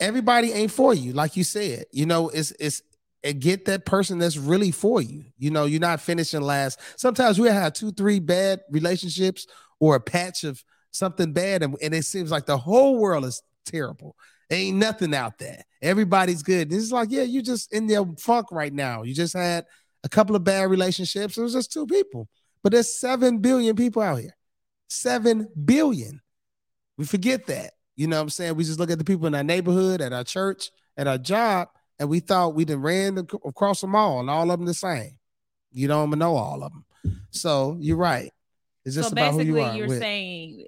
everybody 0.00 0.52
ain't 0.52 0.70
for 0.70 0.94
you, 0.94 1.12
like 1.12 1.36
you 1.36 1.44
said. 1.44 1.84
You 1.92 2.06
know, 2.06 2.28
it's 2.28 2.52
it's 2.58 2.82
and 3.24 3.40
get 3.40 3.66
that 3.66 3.86
person 3.86 4.18
that's 4.18 4.36
really 4.36 4.70
for 4.70 5.00
you. 5.00 5.24
You 5.38 5.50
know, 5.50 5.64
you're 5.64 5.80
not 5.80 6.00
finishing 6.00 6.40
last. 6.40 6.80
Sometimes 6.96 7.38
we 7.38 7.48
have 7.48 7.72
two, 7.72 7.92
three 7.92 8.18
bad 8.18 8.60
relationships 8.70 9.46
or 9.78 9.96
a 9.96 10.00
patch 10.00 10.44
of 10.44 10.62
something 10.90 11.32
bad, 11.32 11.62
and, 11.62 11.76
and 11.82 11.94
it 11.94 12.04
seems 12.04 12.30
like 12.30 12.46
the 12.46 12.58
whole 12.58 12.96
world 12.98 13.24
is 13.24 13.42
terrible. 13.64 14.16
Ain't 14.52 14.76
nothing 14.76 15.14
out 15.14 15.38
there. 15.38 15.64
Everybody's 15.80 16.42
good. 16.42 16.68
This 16.68 16.82
is 16.82 16.92
like, 16.92 17.10
yeah, 17.10 17.22
you 17.22 17.40
just 17.40 17.72
in 17.72 17.86
their 17.86 18.04
funk 18.18 18.52
right 18.52 18.72
now. 18.72 19.02
You 19.02 19.14
just 19.14 19.32
had 19.32 19.64
a 20.04 20.10
couple 20.10 20.36
of 20.36 20.44
bad 20.44 20.68
relationships. 20.68 21.38
It 21.38 21.42
was 21.42 21.54
just 21.54 21.72
two 21.72 21.86
people, 21.86 22.28
but 22.62 22.72
there's 22.72 22.94
seven 22.94 23.38
billion 23.38 23.74
people 23.74 24.02
out 24.02 24.20
here. 24.20 24.36
Seven 24.88 25.48
billion. 25.64 26.20
We 26.98 27.06
forget 27.06 27.46
that. 27.46 27.72
You 27.96 28.08
know 28.08 28.16
what 28.16 28.24
I'm 28.24 28.30
saying? 28.30 28.56
We 28.56 28.64
just 28.64 28.78
look 28.78 28.90
at 28.90 28.98
the 28.98 29.04
people 29.04 29.26
in 29.26 29.34
our 29.34 29.42
neighborhood, 29.42 30.02
at 30.02 30.12
our 30.12 30.24
church, 30.24 30.70
at 30.98 31.06
our 31.06 31.18
job, 31.18 31.68
and 31.98 32.10
we 32.10 32.20
thought 32.20 32.54
we 32.54 32.66
done 32.66 32.82
ran 32.82 33.16
across 33.18 33.80
them 33.80 33.94
all, 33.94 34.20
and 34.20 34.28
all 34.28 34.50
of 34.50 34.58
them 34.58 34.66
the 34.66 34.74
same. 34.74 35.18
You 35.72 35.88
don't 35.88 36.08
even 36.08 36.18
know 36.18 36.36
all 36.36 36.62
of 36.62 36.72
them. 36.72 36.84
So 37.30 37.78
you're 37.80 37.96
right. 37.96 38.30
It's 38.84 38.96
just 38.96 39.08
so 39.08 39.12
about 39.12 39.32
who 39.32 39.38
basically, 39.38 39.60
you 39.60 39.66
are. 39.66 39.76
you're 39.76 39.88
with. 39.88 40.00
saying 40.00 40.66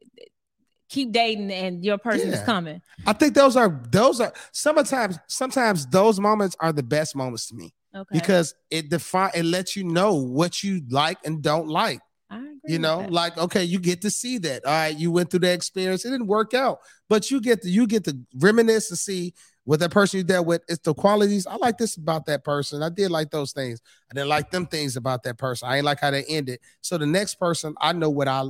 keep 0.88 1.12
dating 1.12 1.50
and 1.50 1.84
your 1.84 1.98
person 1.98 2.32
is 2.32 2.40
coming. 2.42 2.80
I 3.06 3.12
think 3.12 3.34
those 3.34 3.56
are 3.56 3.82
those 3.90 4.20
are 4.20 4.32
sometimes 4.52 5.18
sometimes 5.26 5.86
those 5.86 6.20
moments 6.20 6.56
are 6.60 6.72
the 6.72 6.82
best 6.82 7.16
moments 7.16 7.46
to 7.48 7.54
me 7.54 7.74
Okay. 7.94 8.18
because 8.18 8.54
it 8.70 8.88
define 8.90 9.30
it 9.34 9.44
lets 9.44 9.76
you 9.76 9.84
know 9.84 10.14
what 10.14 10.62
you 10.62 10.82
like 10.90 11.18
and 11.24 11.42
don't 11.42 11.68
like. 11.68 12.00
I 12.30 12.38
agree 12.38 12.58
You 12.66 12.78
know, 12.78 13.06
like 13.10 13.36
okay, 13.38 13.64
you 13.64 13.78
get 13.78 14.02
to 14.02 14.10
see 14.10 14.38
that. 14.38 14.64
All 14.64 14.72
right, 14.72 14.96
you 14.96 15.12
went 15.12 15.30
through 15.30 15.40
that 15.40 15.52
experience. 15.52 16.04
It 16.04 16.10
didn't 16.10 16.26
work 16.26 16.54
out, 16.54 16.78
but 17.08 17.30
you 17.30 17.40
get 17.40 17.62
to 17.62 17.70
you 17.70 17.86
get 17.86 18.04
to 18.04 18.16
reminisce 18.36 18.90
and 18.90 18.98
see 18.98 19.34
what 19.64 19.80
that 19.80 19.90
person 19.90 20.18
you 20.18 20.24
dealt 20.24 20.46
with. 20.46 20.62
It's 20.68 20.80
the 20.80 20.92
qualities. 20.94 21.46
I 21.46 21.56
like 21.56 21.78
this 21.78 21.96
about 21.96 22.26
that 22.26 22.44
person. 22.44 22.82
I 22.82 22.88
did 22.90 23.10
like 23.10 23.30
those 23.30 23.52
things. 23.52 23.80
I 24.10 24.14
didn't 24.14 24.28
like 24.28 24.50
them 24.50 24.66
things 24.66 24.96
about 24.96 25.22
that 25.22 25.38
person. 25.38 25.68
I 25.68 25.76
ain't 25.76 25.84
like 25.86 26.00
how 26.00 26.10
they 26.10 26.24
ended. 26.24 26.60
So 26.82 26.98
the 26.98 27.06
next 27.06 27.36
person, 27.36 27.74
I 27.80 27.92
know 27.92 28.10
what 28.10 28.28
I 28.28 28.44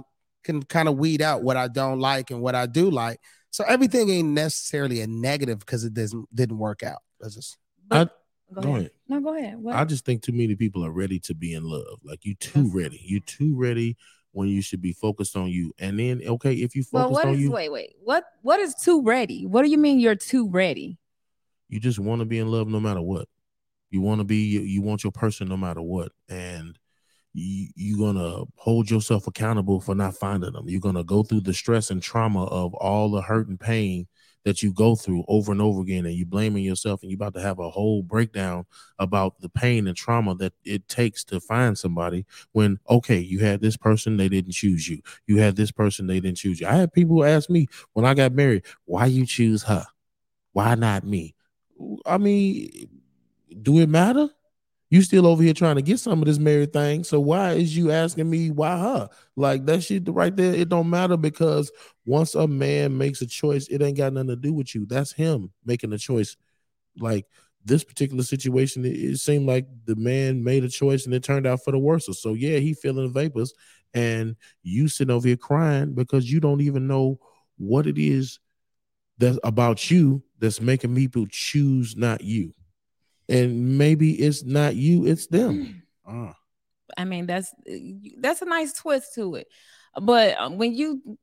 can 0.45 0.63
kind 0.63 0.89
of 0.89 0.97
weed 0.97 1.21
out 1.23 1.43
what 1.43 1.57
I 1.57 1.69
don't 1.69 1.99
like 2.01 2.31
and 2.31 2.41
what 2.41 2.55
I 2.55 2.67
do 2.67 2.91
like. 2.91 3.19
So 3.51 3.65
everything 3.65 4.11
ain't 4.11 4.29
necessarily 4.29 5.01
a 5.01 5.07
negative 5.07 5.59
because 5.61 5.85
it 5.85 5.95
doesn't 5.95 6.33
didn't 6.35 6.59
work 6.59 6.83
out. 6.83 7.01
That's 7.21 7.35
just 7.35 7.57
But- 7.89 8.17
Go 8.53 8.61
go 8.61 8.69
ahead. 8.69 8.81
ahead. 8.81 8.91
No, 9.09 9.21
go 9.21 9.35
ahead. 9.37 9.59
What? 9.59 9.75
I 9.75 9.85
just 9.85 10.05
think 10.05 10.23
too 10.23 10.33
many 10.33 10.55
people 10.55 10.85
are 10.85 10.91
ready 10.93 11.19
to 11.21 11.35
be 11.35 11.55
in 11.55 11.65
love. 11.65 11.99
Like 12.05 12.25
you 12.25 12.35
too 12.35 12.65
That's- 12.65 12.75
ready. 12.75 13.01
You 13.03 13.19
too 13.21 13.57
ready 13.57 13.97
when 14.33 14.49
you 14.49 14.61
should 14.63 14.83
be 14.83 14.93
focused 14.93 15.35
on 15.37 15.49
you. 15.49 15.73
And 15.79 15.99
then 15.99 16.21
okay, 16.25 16.53
if 16.55 16.77
you 16.77 16.85
well, 16.93 17.05
focus 17.05 17.15
what 17.15 17.29
on 17.29 17.35
is 17.35 17.41
you, 17.41 17.51
wait, 17.51 17.73
wait. 17.73 17.95
What 18.03 18.25
what 18.43 18.61
is 18.61 18.75
too 18.75 19.03
ready? 19.03 19.47
What 19.47 19.63
do 19.63 19.71
you 19.71 19.79
mean 19.79 19.99
you're 19.99 20.15
too 20.15 20.49
ready? 20.49 20.99
you 21.71 21.81
just 21.81 21.99
want 21.99 22.21
to 22.21 22.25
be 22.27 22.39
in 22.39 22.49
love 22.49 22.69
no 22.69 22.79
matter 22.79 23.01
what. 23.01 23.27
You 23.91 24.01
want 24.03 24.21
to 24.21 24.25
be 24.25 24.45
you, 24.45 24.61
you 24.61 24.83
want 24.83 25.03
your 25.03 25.11
person 25.13 25.49
no 25.49 25.57
matter 25.57 25.81
what. 25.83 26.13
And 26.29 26.79
you 27.35 27.69
you're 27.75 27.99
gonna 27.99 28.45
hold 28.57 28.91
yourself 28.91 29.27
accountable 29.27 29.81
for 29.81 29.95
not 29.95 30.17
finding 30.17 30.53
them. 30.53 30.69
You're 30.69 30.81
gonna 30.81 31.05
go 31.05 31.23
through 31.23 31.43
the 31.43 31.55
stress 31.55 31.91
and 31.91 32.03
trauma 32.03 32.45
of 32.45 32.75
all 32.75 33.11
the 33.11 33.23
hurt 33.23 33.49
and 33.49 33.61
pain 33.61 34.07
that 34.45 34.63
you 34.63 34.73
go 34.73 34.95
through 34.95 35.25
over 35.27 35.53
and 35.53 35.61
over 35.61 35.81
again, 35.81 36.05
and 36.07 36.15
you're 36.15 36.27
blaming 36.27 36.63
yourself, 36.63 37.03
and 37.03 37.11
you're 37.11 37.17
about 37.17 37.35
to 37.35 37.41
have 37.41 37.59
a 37.59 37.71
whole 37.71 38.03
breakdown 38.03 38.67
about 38.99 39.41
the 39.41 39.49
pain 39.49 39.87
and 39.87 39.97
trauma 39.97 40.35
that 40.35 40.53
it 40.65 40.87
takes 40.89 41.25
to 41.25 41.41
find 41.41 41.77
somebody. 41.77 42.25
When 42.53 42.79
okay, 42.89 43.19
you 43.19 43.41
had 43.41 43.61
this 43.61 43.77
person, 43.77 44.17
they 44.17 44.29
didn't 44.29 44.53
choose 44.53 44.89
you. 44.89 45.01
You 45.27 45.39
had 45.39 45.57
this 45.57 45.73
person, 45.73 46.07
they 46.07 46.21
didn't 46.21 46.37
choose 46.39 46.61
you. 46.61 46.67
I 46.67 46.75
had 46.75 46.93
people 46.93 47.25
ask 47.25 47.51
me 47.51 47.67
when 47.95 48.05
I 48.05 48.15
got 48.15 48.33
married, 48.33 48.65
why 48.85 49.07
you 49.07 49.27
choose 49.27 49.65
her? 49.65 49.87
Why 50.53 50.75
not 50.77 51.05
me? 51.05 51.35
I 52.07 52.19
mean, 52.19 52.89
do 53.63 53.81
it 53.81 53.89
matter? 53.89 54.29
You 54.91 55.03
still 55.03 55.27
over 55.27 55.43
here 55.43 55.55
trying 55.55 55.77
to 55.77 55.83
get 55.83 55.99
some 55.99 56.21
of 56.21 56.27
this 56.27 56.39
married 56.39 56.73
thing. 56.73 57.05
So 57.05 57.19
why 57.19 57.53
is 57.53 57.77
you 57.77 57.91
asking 57.91 58.29
me 58.31 58.51
why 58.51 58.79
her? 58.79 59.09
Like 59.35 59.67
that 59.67 59.83
shit 59.83 60.09
right 60.09 60.35
there, 60.35 60.55
it 60.55 60.69
don't 60.69 60.91
matter 60.91 61.17
because 61.17 61.73
once 62.07 62.35
a 62.35 62.47
man 62.47 62.97
makes 62.97 63.21
a 63.23 63.27
choice, 63.27 63.67
it 63.69 63.83
ain't 63.83 63.97
got 63.97 64.13
nothing 64.13 64.29
to 64.29 64.37
do 64.37 64.53
with 64.53 64.75
you. 64.75 64.87
That's 64.87 65.13
him 65.13 65.53
making 65.65 65.93
a 65.93 65.99
choice. 65.99 66.37
Like 66.99 67.27
this 67.65 67.83
particular 67.83 68.23
situation, 68.23 68.85
it, 68.85 68.91
it 68.91 69.19
seemed 69.19 69.47
like 69.47 69.67
the 69.87 69.97
man 69.97 70.45
made 70.45 70.65
a 70.65 70.69
choice 70.69 71.07
and 71.07 71.15
it 71.15 71.25
turned 71.25 71.47
out 71.47 71.65
for 71.65 71.73
the 71.73 71.79
worse. 71.79 72.09
So 72.21 72.35
yeah, 72.35 72.59
he 72.59 72.75
feeling 72.75 73.07
the 73.07 73.13
vapors, 73.13 73.53
and 73.95 74.37
you 74.63 74.89
sitting 74.89 75.15
over 75.15 75.27
here 75.27 75.37
crying 75.37 75.95
because 75.95 76.31
you 76.31 76.41
don't 76.41 76.61
even 76.61 76.87
know 76.87 77.19
what 77.57 77.87
it 77.87 77.99
is 77.99 78.41
that's 79.19 79.39
about 79.45 79.91
you 79.91 80.23
that's 80.41 80.61
making 80.61 80.95
people 80.95 81.27
choose 81.31 81.97
not 81.97 82.23
you 82.23 82.53
and 83.29 83.79
maybe 83.79 84.13
it's 84.13 84.45
not 84.45 84.77
you, 84.77 85.07
it's 85.07 85.27
them. 85.27 85.83
Uh. 86.07 86.33
I 86.97 87.05
mean, 87.05 87.27
that's 87.27 87.53
that's 88.19 88.43
a 88.43 88.47
nice 88.47 88.73
twist 88.73 89.15
to 89.15 89.37
it. 89.37 89.49
But 90.01 90.39
uh, 90.39 90.51
when 90.51 90.75
you 90.75 91.19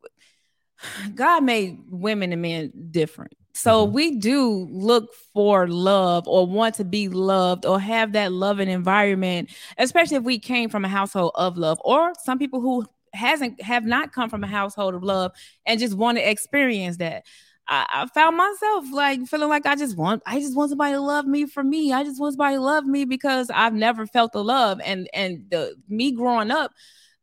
God 1.15 1.43
made 1.43 1.79
women 1.89 2.31
and 2.33 2.41
men 2.41 2.71
different. 2.91 3.33
So 3.53 3.85
mm-hmm. 3.85 3.93
we 3.93 4.15
do 4.15 4.67
look 4.71 5.13
for 5.33 5.67
love 5.67 6.27
or 6.27 6.47
want 6.47 6.75
to 6.75 6.85
be 6.85 7.09
loved 7.09 7.65
or 7.65 7.79
have 7.79 8.13
that 8.13 8.31
loving 8.31 8.69
environment, 8.69 9.49
especially 9.77 10.17
if 10.17 10.23
we 10.23 10.39
came 10.39 10.69
from 10.69 10.85
a 10.85 10.89
household 10.89 11.31
of 11.35 11.57
love 11.57 11.79
or 11.83 12.13
some 12.23 12.39
people 12.39 12.61
who 12.61 12.85
hasn't 13.13 13.61
have 13.61 13.85
not 13.85 14.13
come 14.13 14.29
from 14.29 14.43
a 14.43 14.47
household 14.47 14.95
of 14.95 15.03
love 15.03 15.33
and 15.65 15.79
just 15.79 15.95
want 15.95 16.17
to 16.17 16.29
experience 16.29 16.97
that. 16.97 17.25
I, 17.71 17.85
I, 17.89 18.05
found 18.07 18.35
myself 18.35 18.85
like 18.91 19.25
feeling 19.27 19.47
like 19.47 19.65
I 19.65 19.77
just 19.77 19.97
want 19.97 20.21
I 20.25 20.41
just 20.41 20.57
want 20.57 20.69
somebody 20.69 20.93
to 20.93 20.99
love 20.99 21.25
me 21.25 21.45
for 21.45 21.63
me. 21.63 21.93
I 21.93 22.03
just 22.03 22.19
want 22.19 22.33
somebody 22.33 22.57
to 22.57 22.61
love 22.61 22.85
me 22.85 23.05
because 23.05 23.49
I've 23.49 23.73
never 23.73 24.05
felt 24.05 24.33
the 24.33 24.43
love. 24.43 24.81
And 24.83 25.09
and 25.13 25.45
the 25.49 25.75
me 25.87 26.11
growing 26.11 26.51
up, 26.51 26.71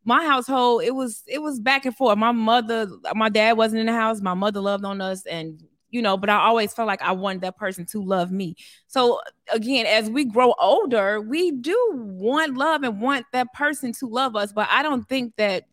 my 0.05 0.25
household, 0.25 0.81
it 0.83 0.95
was 0.95 1.21
it 1.27 1.43
was 1.43 1.59
back 1.59 1.85
and 1.85 1.95
forth. 1.95 2.17
My 2.17 2.31
mother, 2.31 2.87
my 3.13 3.29
dad 3.29 3.57
wasn't 3.57 3.81
in 3.81 3.85
the 3.85 3.93
house, 3.93 4.21
my 4.21 4.33
mother 4.33 4.59
loved 4.59 4.85
on 4.85 5.01
us 5.01 5.23
and 5.27 5.63
you 5.91 6.01
know, 6.01 6.17
but 6.17 6.29
I 6.29 6.37
always 6.37 6.73
felt 6.73 6.87
like 6.87 7.01
I 7.01 7.11
wanted 7.11 7.41
that 7.41 7.57
person 7.57 7.85
to 7.87 8.03
love 8.03 8.31
me. 8.31 8.55
So 8.87 9.19
again, 9.51 9.85
as 9.85 10.09
we 10.09 10.25
grow 10.25 10.53
older, 10.59 11.21
we 11.21 11.51
do 11.51 11.91
want 11.93 12.57
love 12.57 12.83
and 12.83 13.01
want 13.01 13.25
that 13.33 13.53
person 13.53 13.93
to 13.93 14.07
love 14.07 14.35
us, 14.35 14.51
but 14.51 14.67
I 14.71 14.81
don't 14.81 15.07
think 15.07 15.35
that 15.37 15.65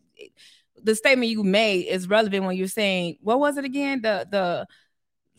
the 0.83 0.95
statement 0.95 1.31
you 1.31 1.43
made 1.43 1.87
is 1.87 2.07
relevant 2.07 2.45
when 2.45 2.55
you're 2.55 2.67
saying 2.67 3.17
what 3.21 3.39
was 3.39 3.57
it 3.57 3.65
again? 3.65 4.01
The 4.01 4.27
the 4.29 4.67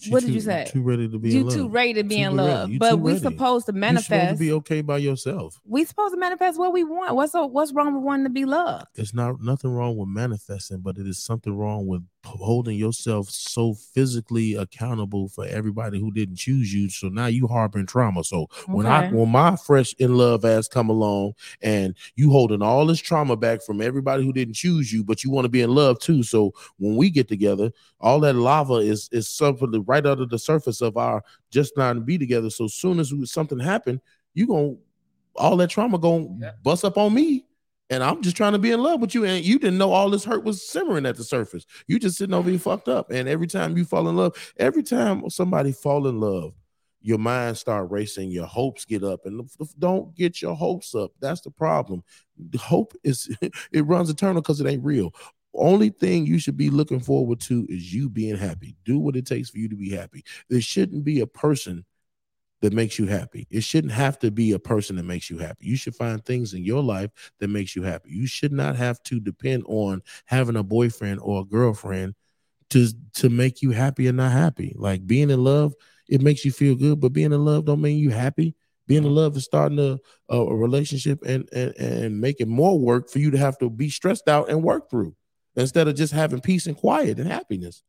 she 0.00 0.12
what 0.12 0.20
too, 0.20 0.26
did 0.26 0.34
you 0.34 0.40
say? 0.40 0.66
Too 0.68 0.82
ready 0.82 1.08
to 1.08 1.18
be 1.18 1.30
you 1.30 1.40
in 1.40 1.46
love. 1.46 1.54
too 1.54 1.68
ready 1.68 1.94
to 1.94 2.04
be 2.04 2.16
too 2.16 2.22
in 2.22 2.36
love. 2.36 2.70
But 2.78 3.00
we 3.00 3.18
supposed 3.18 3.66
to 3.66 3.72
manifest. 3.72 4.10
You're 4.10 4.20
supposed 4.20 4.38
to 4.38 4.44
be 4.44 4.52
okay 4.52 4.80
by 4.80 4.98
yourself. 4.98 5.60
We 5.64 5.84
supposed 5.84 6.14
to 6.14 6.20
manifest 6.20 6.58
what 6.58 6.72
we 6.72 6.84
want. 6.84 7.16
What's 7.16 7.32
what's 7.34 7.72
wrong 7.72 7.94
with 7.94 8.04
wanting 8.04 8.24
to 8.24 8.30
be 8.30 8.44
loved? 8.44 8.86
There's 8.94 9.12
not 9.12 9.40
nothing 9.40 9.72
wrong 9.72 9.96
with 9.96 10.08
manifesting, 10.08 10.80
but 10.80 10.98
it 10.98 11.06
is 11.06 11.22
something 11.24 11.52
wrong 11.52 11.86
with 11.86 12.04
holding 12.24 12.76
yourself 12.76 13.30
so 13.30 13.74
physically 13.74 14.54
accountable 14.54 15.28
for 15.28 15.46
everybody 15.46 16.00
who 16.00 16.10
didn't 16.10 16.36
choose 16.36 16.72
you. 16.72 16.90
So 16.90 17.08
now 17.08 17.26
you 17.26 17.46
harboring 17.46 17.86
trauma. 17.86 18.24
So 18.24 18.42
okay. 18.42 18.72
when 18.72 18.86
I 18.86 19.10
when 19.10 19.30
my 19.30 19.56
fresh 19.56 19.94
in 19.94 20.16
love 20.16 20.44
ass 20.44 20.68
come 20.68 20.90
along 20.90 21.34
and 21.62 21.94
you 22.16 22.30
holding 22.30 22.62
all 22.62 22.86
this 22.86 23.00
trauma 23.00 23.36
back 23.36 23.62
from 23.62 23.80
everybody 23.80 24.24
who 24.24 24.32
didn't 24.32 24.54
choose 24.54 24.92
you, 24.92 25.04
but 25.04 25.24
you 25.24 25.30
want 25.30 25.44
to 25.44 25.50
be 25.50 25.62
in 25.62 25.74
love 25.74 25.98
too. 26.00 26.22
So 26.22 26.52
when 26.78 26.96
we 26.96 27.10
get 27.10 27.28
together, 27.28 27.70
all 28.00 28.20
that 28.20 28.34
lava 28.34 28.74
is 28.74 29.08
is 29.12 29.28
something 29.28 29.84
right 29.86 30.04
under 30.04 30.26
the 30.26 30.38
surface 30.38 30.80
of 30.80 30.96
our 30.96 31.22
just 31.50 31.76
not 31.76 31.94
to 31.94 32.00
be 32.00 32.18
together. 32.18 32.50
So 32.50 32.66
soon 32.66 33.00
as 33.00 33.12
something 33.24 33.58
happen, 33.58 34.00
you 34.34 34.46
gonna 34.46 34.74
all 35.36 35.56
that 35.56 35.70
trauma 35.70 35.98
gonna 35.98 36.26
yeah. 36.40 36.52
bust 36.62 36.84
up 36.84 36.98
on 36.98 37.14
me 37.14 37.44
and 37.90 38.02
I'm 38.02 38.22
just 38.22 38.36
trying 38.36 38.52
to 38.52 38.58
be 38.58 38.70
in 38.70 38.82
love 38.82 39.00
with 39.00 39.14
you. 39.14 39.24
And 39.24 39.44
you 39.44 39.58
didn't 39.58 39.78
know 39.78 39.92
all 39.92 40.10
this 40.10 40.24
hurt 40.24 40.44
was 40.44 40.66
simmering 40.66 41.06
at 41.06 41.16
the 41.16 41.24
surface. 41.24 41.64
You 41.86 41.98
just 41.98 42.18
sitting 42.18 42.34
over 42.34 42.50
here 42.50 42.58
fucked 42.58 42.88
up. 42.88 43.10
And 43.10 43.28
every 43.28 43.46
time 43.46 43.76
you 43.76 43.84
fall 43.84 44.08
in 44.08 44.16
love, 44.16 44.54
every 44.58 44.82
time 44.82 45.28
somebody 45.30 45.72
fall 45.72 46.06
in 46.06 46.20
love, 46.20 46.52
your 47.00 47.18
mind 47.18 47.56
start 47.56 47.90
racing, 47.90 48.30
your 48.30 48.46
hopes 48.46 48.84
get 48.84 49.04
up, 49.04 49.24
and 49.24 49.48
don't 49.78 50.14
get 50.14 50.42
your 50.42 50.54
hopes 50.54 50.94
up. 50.94 51.12
That's 51.20 51.40
the 51.40 51.50
problem. 51.50 52.02
Hope 52.58 52.92
is 53.04 53.34
it 53.72 53.86
runs 53.86 54.10
eternal 54.10 54.42
because 54.42 54.60
it 54.60 54.66
ain't 54.66 54.84
real. 54.84 55.14
Only 55.54 55.88
thing 55.88 56.26
you 56.26 56.38
should 56.38 56.56
be 56.56 56.70
looking 56.70 57.00
forward 57.00 57.40
to 57.42 57.66
is 57.68 57.94
you 57.94 58.08
being 58.08 58.36
happy. 58.36 58.76
Do 58.84 58.98
what 58.98 59.16
it 59.16 59.26
takes 59.26 59.48
for 59.50 59.58
you 59.58 59.68
to 59.68 59.76
be 59.76 59.90
happy. 59.90 60.24
There 60.50 60.60
shouldn't 60.60 61.04
be 61.04 61.20
a 61.20 61.26
person 61.26 61.84
that 62.60 62.72
makes 62.72 62.98
you 62.98 63.06
happy. 63.06 63.46
It 63.50 63.62
shouldn't 63.62 63.92
have 63.92 64.18
to 64.20 64.30
be 64.30 64.52
a 64.52 64.58
person 64.58 64.96
that 64.96 65.04
makes 65.04 65.30
you 65.30 65.38
happy. 65.38 65.66
You 65.66 65.76
should 65.76 65.94
find 65.94 66.24
things 66.24 66.54
in 66.54 66.64
your 66.64 66.82
life 66.82 67.10
that 67.38 67.48
makes 67.48 67.76
you 67.76 67.82
happy. 67.82 68.10
You 68.10 68.26
should 68.26 68.52
not 68.52 68.76
have 68.76 69.02
to 69.04 69.20
depend 69.20 69.64
on 69.66 70.02
having 70.26 70.56
a 70.56 70.62
boyfriend 70.62 71.20
or 71.22 71.42
a 71.42 71.44
girlfriend 71.44 72.14
to 72.70 72.88
to 73.14 73.28
make 73.28 73.62
you 73.62 73.70
happy 73.70 74.06
and 74.06 74.16
not 74.16 74.32
happy. 74.32 74.74
Like 74.76 75.06
being 75.06 75.30
in 75.30 75.42
love, 75.42 75.74
it 76.08 76.20
makes 76.20 76.44
you 76.44 76.52
feel 76.52 76.74
good, 76.74 77.00
but 77.00 77.12
being 77.12 77.32
in 77.32 77.44
love 77.44 77.64
don't 77.64 77.80
make 77.80 77.96
you 77.96 78.10
happy. 78.10 78.54
Being 78.86 79.04
in 79.04 79.14
love 79.14 79.36
is 79.36 79.44
starting 79.44 79.78
a, 79.78 79.98
a, 80.28 80.38
a 80.38 80.56
relationship 80.56 81.22
and, 81.24 81.48
and 81.52 81.74
and 81.76 82.20
making 82.20 82.48
more 82.48 82.78
work 82.78 83.10
for 83.10 83.18
you 83.18 83.30
to 83.30 83.38
have 83.38 83.58
to 83.58 83.70
be 83.70 83.90
stressed 83.90 84.28
out 84.28 84.48
and 84.48 84.62
work 84.62 84.90
through 84.90 85.14
instead 85.56 85.88
of 85.88 85.94
just 85.94 86.12
having 86.12 86.40
peace 86.40 86.66
and 86.66 86.76
quiet 86.76 87.18
and 87.18 87.30
happiness. 87.30 87.82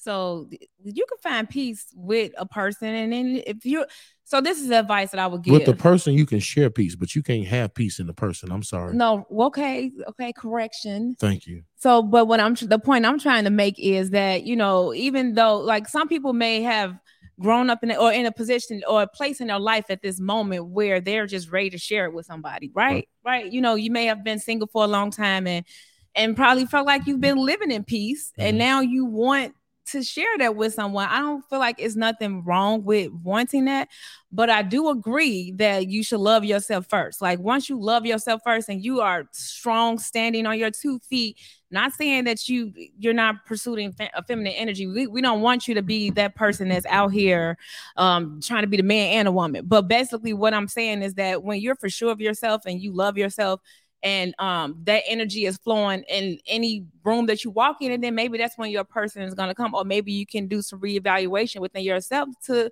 So 0.00 0.48
you 0.82 1.04
can 1.06 1.18
find 1.22 1.48
peace 1.48 1.86
with 1.94 2.32
a 2.38 2.46
person, 2.46 2.88
and 2.88 3.12
then 3.12 3.42
if 3.46 3.64
you 3.64 3.84
so 4.24 4.40
this 4.40 4.60
is 4.60 4.70
advice 4.70 5.10
that 5.10 5.18
I 5.18 5.26
would 5.26 5.42
give. 5.42 5.52
With 5.52 5.66
the 5.66 5.74
person, 5.74 6.14
you 6.14 6.24
can 6.24 6.38
share 6.38 6.70
peace, 6.70 6.94
but 6.94 7.16
you 7.16 7.22
can't 7.22 7.44
have 7.48 7.74
peace 7.74 7.98
in 7.98 8.06
the 8.06 8.14
person. 8.14 8.52
I'm 8.52 8.62
sorry. 8.62 8.94
No, 8.94 9.26
okay, 9.30 9.90
okay, 10.08 10.32
correction. 10.32 11.16
Thank 11.18 11.48
you. 11.48 11.64
So, 11.76 12.00
but 12.00 12.26
what 12.26 12.38
I'm 12.38 12.54
the 12.54 12.78
point 12.78 13.04
I'm 13.04 13.18
trying 13.18 13.44
to 13.44 13.50
make 13.50 13.74
is 13.78 14.10
that 14.10 14.44
you 14.44 14.54
know, 14.56 14.94
even 14.94 15.34
though 15.34 15.58
like 15.58 15.88
some 15.88 16.08
people 16.08 16.32
may 16.32 16.62
have 16.62 16.96
grown 17.40 17.70
up 17.70 17.82
in 17.82 17.90
or 17.92 18.12
in 18.12 18.24
a 18.24 18.32
position 18.32 18.82
or 18.88 19.02
a 19.02 19.06
place 19.06 19.40
in 19.40 19.48
their 19.48 19.58
life 19.58 19.86
at 19.90 20.00
this 20.00 20.20
moment 20.20 20.66
where 20.66 21.00
they're 21.00 21.26
just 21.26 21.50
ready 21.50 21.70
to 21.70 21.78
share 21.78 22.04
it 22.04 22.14
with 22.14 22.24
somebody, 22.24 22.70
right? 22.72 23.08
Right. 23.24 23.42
right. 23.42 23.52
You 23.52 23.60
know, 23.60 23.74
you 23.74 23.90
may 23.90 24.06
have 24.06 24.22
been 24.22 24.38
single 24.38 24.68
for 24.68 24.84
a 24.84 24.88
long 24.88 25.10
time 25.10 25.46
and 25.46 25.66
and 26.14 26.36
probably 26.36 26.66
felt 26.66 26.86
like 26.86 27.06
you've 27.06 27.20
been 27.20 27.38
living 27.38 27.70
in 27.70 27.84
peace, 27.84 28.30
mm-hmm. 28.30 28.48
and 28.48 28.58
now 28.58 28.80
you 28.80 29.04
want 29.04 29.54
to 29.86 30.02
share 30.02 30.38
that 30.38 30.56
with 30.56 30.74
someone. 30.74 31.08
I 31.08 31.20
don't 31.20 31.44
feel 31.48 31.58
like 31.58 31.76
it's 31.78 31.96
nothing 31.96 32.44
wrong 32.44 32.84
with 32.84 33.10
wanting 33.24 33.64
that, 33.64 33.88
but 34.30 34.48
I 34.48 34.62
do 34.62 34.88
agree 34.88 35.52
that 35.52 35.88
you 35.88 36.04
should 36.04 36.20
love 36.20 36.44
yourself 36.44 36.86
first. 36.88 37.20
Like 37.20 37.40
once 37.40 37.68
you 37.68 37.80
love 37.80 38.06
yourself 38.06 38.42
first 38.44 38.68
and 38.68 38.84
you 38.84 39.00
are 39.00 39.24
strong 39.32 39.98
standing 39.98 40.46
on 40.46 40.58
your 40.58 40.70
two 40.70 41.00
feet, 41.00 41.38
not 41.72 41.92
saying 41.92 42.24
that 42.24 42.48
you 42.48 42.72
you're 42.98 43.14
not 43.14 43.46
pursuing 43.46 43.92
fe- 43.92 44.10
a 44.14 44.22
feminine 44.22 44.52
energy. 44.52 44.86
We, 44.86 45.06
we 45.06 45.20
don't 45.20 45.40
want 45.40 45.66
you 45.66 45.74
to 45.74 45.82
be 45.82 46.10
that 46.10 46.34
person 46.34 46.68
that's 46.68 46.86
out 46.86 47.12
here 47.12 47.56
um 47.96 48.40
trying 48.42 48.62
to 48.62 48.68
be 48.68 48.76
the 48.76 48.82
man 48.82 49.18
and 49.18 49.28
a 49.28 49.32
woman. 49.32 49.64
But 49.66 49.88
basically 49.88 50.32
what 50.32 50.54
I'm 50.54 50.68
saying 50.68 51.02
is 51.02 51.14
that 51.14 51.42
when 51.42 51.60
you're 51.60 51.76
for 51.76 51.88
sure 51.88 52.10
of 52.10 52.20
yourself 52.20 52.62
and 52.66 52.80
you 52.80 52.92
love 52.92 53.16
yourself, 53.16 53.60
and 54.02 54.34
um 54.38 54.76
that 54.84 55.02
energy 55.06 55.44
is 55.44 55.56
flowing 55.58 56.02
in 56.08 56.38
any 56.46 56.84
room 57.04 57.26
that 57.26 57.44
you 57.44 57.50
walk 57.50 57.76
in 57.80 57.92
and 57.92 58.02
then 58.02 58.14
maybe 58.14 58.38
that's 58.38 58.56
when 58.56 58.70
your 58.70 58.84
person 58.84 59.22
is 59.22 59.34
going 59.34 59.48
to 59.48 59.54
come 59.54 59.74
or 59.74 59.84
maybe 59.84 60.12
you 60.12 60.26
can 60.26 60.46
do 60.46 60.62
some 60.62 60.80
reevaluation 60.80 61.60
within 61.60 61.82
yourself 61.82 62.28
to 62.44 62.70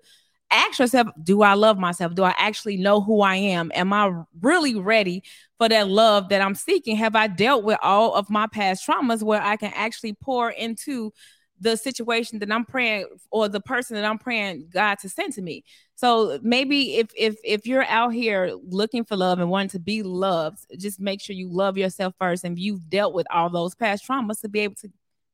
ask 0.50 0.78
yourself 0.78 1.08
do 1.22 1.42
i 1.42 1.54
love 1.54 1.78
myself? 1.78 2.14
Do 2.14 2.24
i 2.24 2.34
actually 2.38 2.76
know 2.76 3.00
who 3.00 3.20
i 3.20 3.36
am? 3.36 3.70
Am 3.74 3.92
i 3.92 4.10
really 4.40 4.74
ready 4.74 5.22
for 5.58 5.68
that 5.68 5.88
love 5.88 6.30
that 6.30 6.40
i'm 6.40 6.54
seeking? 6.54 6.96
Have 6.96 7.16
i 7.16 7.26
dealt 7.26 7.64
with 7.64 7.78
all 7.82 8.14
of 8.14 8.30
my 8.30 8.46
past 8.46 8.86
traumas 8.86 9.22
where 9.22 9.42
i 9.42 9.56
can 9.56 9.72
actually 9.74 10.14
pour 10.14 10.50
into 10.50 11.12
the 11.60 11.76
situation 11.76 12.38
that 12.38 12.52
I'm 12.52 12.64
praying 12.64 13.06
or 13.30 13.48
the 13.48 13.60
person 13.60 13.96
that 13.96 14.04
I'm 14.04 14.18
praying 14.18 14.68
God 14.70 14.98
to 15.00 15.08
send 15.08 15.32
to 15.34 15.42
me. 15.42 15.64
So 15.94 16.38
maybe 16.42 16.96
if 16.96 17.08
if 17.16 17.36
if 17.44 17.66
you're 17.66 17.84
out 17.86 18.14
here 18.14 18.52
looking 18.62 19.04
for 19.04 19.16
love 19.16 19.40
and 19.40 19.50
wanting 19.50 19.70
to 19.70 19.78
be 19.78 20.02
loved, 20.02 20.64
just 20.78 21.00
make 21.00 21.20
sure 21.20 21.34
you 21.34 21.48
love 21.50 21.76
yourself 21.76 22.14
first 22.18 22.44
and 22.44 22.58
you've 22.58 22.88
dealt 22.88 23.14
with 23.14 23.26
all 23.30 23.50
those 23.50 23.74
past 23.74 24.06
traumas 24.06 24.40
to 24.42 24.48
be 24.48 24.60
able 24.60 24.76
to 24.76 24.90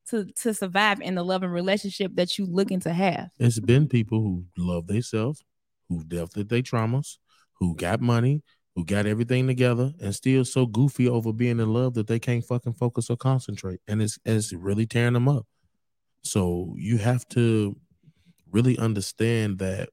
to 0.09 0.25
to 0.33 0.53
survive 0.53 1.01
in 1.01 1.15
the 1.15 1.23
loving 1.23 1.49
relationship 1.49 2.15
that 2.15 2.37
you're 2.37 2.47
looking 2.47 2.79
to 2.81 2.93
have. 2.93 3.29
It's 3.39 3.59
been 3.59 3.87
people 3.87 4.21
who 4.21 4.45
love 4.57 4.87
themselves, 4.87 5.43
who've 5.89 6.07
dealt 6.07 6.35
with 6.35 6.49
their 6.49 6.61
traumas, 6.61 7.17
who 7.59 7.75
got 7.75 8.01
money, 8.01 8.41
who 8.75 8.83
got 8.85 9.05
everything 9.05 9.47
together 9.47 9.93
and 10.01 10.13
still 10.13 10.43
so 10.45 10.65
goofy 10.65 11.07
over 11.07 11.31
being 11.31 11.59
in 11.59 11.73
love 11.73 11.93
that 11.93 12.07
they 12.07 12.19
can't 12.19 12.43
fucking 12.43 12.73
focus 12.73 13.09
or 13.09 13.17
concentrate. 13.17 13.79
And 13.87 14.01
it's 14.01 14.19
it's 14.25 14.53
really 14.53 14.85
tearing 14.85 15.13
them 15.13 15.27
up. 15.29 15.45
So 16.25 16.73
you 16.77 16.97
have 16.97 17.27
to 17.29 17.75
really 18.51 18.77
understand 18.77 19.59
that 19.59 19.89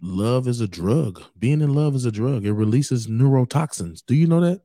love 0.00 0.48
is 0.48 0.60
a 0.60 0.68
drug. 0.68 1.22
Being 1.38 1.60
in 1.60 1.74
love 1.74 1.94
is 1.94 2.04
a 2.04 2.12
drug. 2.12 2.44
It 2.44 2.52
releases 2.52 3.06
neurotoxins. 3.06 4.02
Do 4.06 4.14
you 4.14 4.26
know 4.26 4.40
that? 4.40 4.60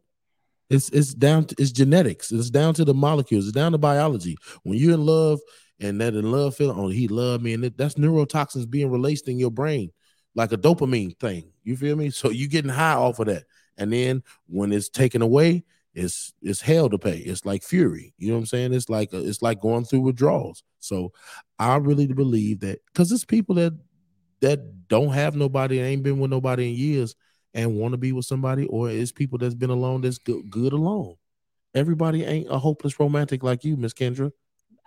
It's 0.69 0.89
it's 0.89 1.13
down 1.13 1.45
to 1.45 1.55
it's 1.57 1.71
genetics. 1.71 2.31
It's 2.31 2.49
down 2.49 2.73
to 2.73 2.83
the 2.83 2.93
molecules. 2.93 3.45
It's 3.45 3.55
down 3.55 3.71
to 3.71 3.77
biology. 3.77 4.37
When 4.63 4.77
you're 4.77 4.95
in 4.95 5.05
love, 5.05 5.39
and 5.79 6.01
that 6.01 6.15
in 6.15 6.31
love 6.31 6.55
feeling, 6.55 6.77
oh, 6.77 6.89
he 6.89 7.07
loved 7.07 7.43
me, 7.43 7.53
and 7.53 7.63
it, 7.65 7.77
that's 7.77 7.95
neurotoxins 7.95 8.69
being 8.69 8.91
released 8.91 9.29
in 9.29 9.37
your 9.39 9.51
brain, 9.51 9.91
like 10.35 10.51
a 10.51 10.57
dopamine 10.57 11.17
thing. 11.19 11.51
You 11.63 11.77
feel 11.77 11.95
me? 11.95 12.09
So 12.09 12.31
you're 12.31 12.49
getting 12.49 12.71
high 12.71 12.95
off 12.95 13.19
of 13.19 13.27
that, 13.27 13.43
and 13.77 13.93
then 13.93 14.23
when 14.47 14.73
it's 14.73 14.89
taken 14.89 15.21
away, 15.21 15.63
it's 15.97 16.31
it's 16.43 16.61
hell 16.61 16.89
to 16.89 16.99
pay. 16.99 17.17
It's 17.17 17.43
like 17.43 17.63
fury. 17.63 18.13
You 18.19 18.29
know 18.29 18.35
what 18.35 18.41
I'm 18.41 18.45
saying? 18.45 18.73
It's 18.73 18.87
like 18.87 19.11
a, 19.13 19.27
it's 19.27 19.41
like 19.41 19.59
going 19.59 19.83
through 19.83 20.01
withdrawals. 20.01 20.63
So 20.79 21.11
I 21.57 21.77
really 21.77 22.05
believe 22.05 22.59
that 22.59 22.79
because 22.85 23.11
it's 23.11 23.25
people 23.25 23.55
that 23.55 23.73
that 24.41 24.87
don't 24.87 25.09
have 25.09 25.35
nobody, 25.35 25.79
ain't 25.79 26.03
been 26.03 26.19
with 26.19 26.29
nobody 26.29 26.69
in 26.69 26.75
years, 26.75 27.15
and 27.55 27.75
want 27.75 27.93
to 27.93 27.97
be 27.97 28.11
with 28.11 28.25
somebody, 28.25 28.65
or 28.67 28.91
it's 28.91 29.11
people 29.11 29.39
that's 29.39 29.55
been 29.55 29.71
alone 29.71 30.01
that's 30.01 30.19
good, 30.19 30.47
good 30.51 30.71
alone. 30.71 31.15
Everybody 31.73 32.23
ain't 32.23 32.51
a 32.51 32.59
hopeless 32.59 32.99
romantic 32.99 33.41
like 33.41 33.63
you, 33.63 33.75
Miss 33.75 33.93
Kendra. 33.93 34.31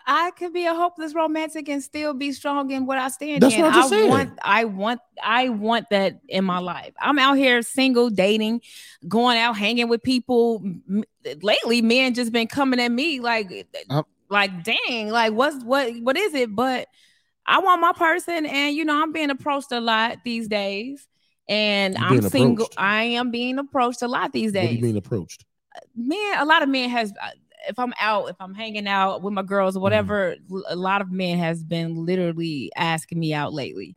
I 0.07 0.31
could 0.33 0.53
be 0.53 0.67
a 0.67 0.75
hopeless 0.75 1.15
romantic 1.15 1.69
and 1.69 1.83
still 1.83 2.15
be 2.15 2.33
strong 2.33 2.71
in 2.71 2.87
what 2.87 2.99
I 2.99 3.09
stand 3.09 3.43
That's 3.43 3.55
in. 3.55 3.61
what 3.63 3.75
I 3.75 3.87
saying. 3.89 4.09
want, 4.11 4.39
I 4.43 4.65
want, 4.65 5.01
I 5.23 5.49
want 5.51 5.87
that 5.91 6.21
in 6.29 6.45
my 6.45 6.59
life. 6.59 6.93
I'm 7.01 7.19
out 7.19 7.35
here 7.35 7.63
single, 7.63 8.11
dating, 8.11 8.63
going 9.09 9.39
out, 9.39 9.57
hanging 9.57 9.89
with 9.89 10.03
people. 10.03 10.63
Lately, 11.43 11.83
men 11.83 12.15
just 12.15 12.33
been 12.33 12.47
coming 12.49 12.81
at 12.81 12.91
me 12.91 13.21
like, 13.21 13.67
Uh. 13.91 14.03
like, 14.29 14.65
dang, 14.65 15.09
like, 15.11 15.33
what's 15.33 15.63
what, 15.65 15.93
what 16.03 16.17
is 16.17 16.35
it? 16.35 16.55
But 16.55 16.89
I 17.47 17.59
want 17.61 17.81
my 17.81 17.93
person, 17.93 18.47
and 18.47 18.75
you 18.75 18.85
know, 18.85 19.03
I'm 19.03 19.13
being 19.13 19.31
approached 19.31 19.73
a 19.73 19.81
lot 19.81 20.19
these 20.25 20.49
days, 20.49 21.07
and 21.49 21.97
I'm 21.99 22.23
single. 22.23 22.67
approached? 22.67 22.75
I 22.79 23.03
am 23.05 23.31
being 23.31 23.59
approached 23.59 24.03
a 24.03 24.09
lot 24.09 24.33
these 24.33 24.53
What 24.53 24.61
do 24.61 24.67
days 24.69 24.77
you 24.77 24.83
mean 24.83 24.97
approached? 24.97 25.45
Man, 25.97 26.39
a 26.39 26.45
lot 26.45 26.63
of 26.63 26.69
men 26.69 26.89
has 26.91 27.13
uh, 27.23 27.29
if 27.69 27.79
i'm 27.79 27.93
out 28.01 28.29
if 28.31 28.37
i'm 28.41 28.55
hanging 28.55 28.87
out 28.87 29.23
with 29.23 29.33
my 29.33 29.43
girls 29.43 29.77
or 29.77 29.81
whatever 29.81 30.37
a 30.69 30.77
lot 30.77 31.01
of 31.01 31.11
men 31.11 31.39
has 31.39 31.63
been 31.63 32.07
literally 32.07 32.71
asking 32.77 33.19
me 33.19 33.33
out 33.35 33.53
lately. 33.53 33.97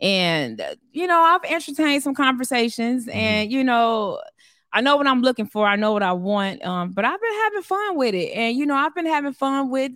And 0.00 0.62
you 0.92 1.06
know 1.06 1.20
i've 1.20 1.44
entertained 1.44 2.02
some 2.02 2.14
conversations 2.14 3.06
and 3.08 3.52
you 3.52 3.62
know 3.62 4.20
i 4.72 4.80
know 4.80 4.96
what 4.96 5.06
i'm 5.06 5.20
looking 5.20 5.46
for 5.46 5.66
i 5.66 5.76
know 5.76 5.92
what 5.92 6.02
i 6.02 6.12
want 6.12 6.64
um 6.64 6.92
but 6.92 7.04
i've 7.04 7.20
been 7.20 7.34
having 7.44 7.62
fun 7.62 7.96
with 7.96 8.14
it. 8.14 8.32
And 8.32 8.56
you 8.56 8.64
know 8.66 8.76
i've 8.76 8.94
been 8.94 9.06
having 9.06 9.32
fun 9.34 9.70
with 9.70 9.92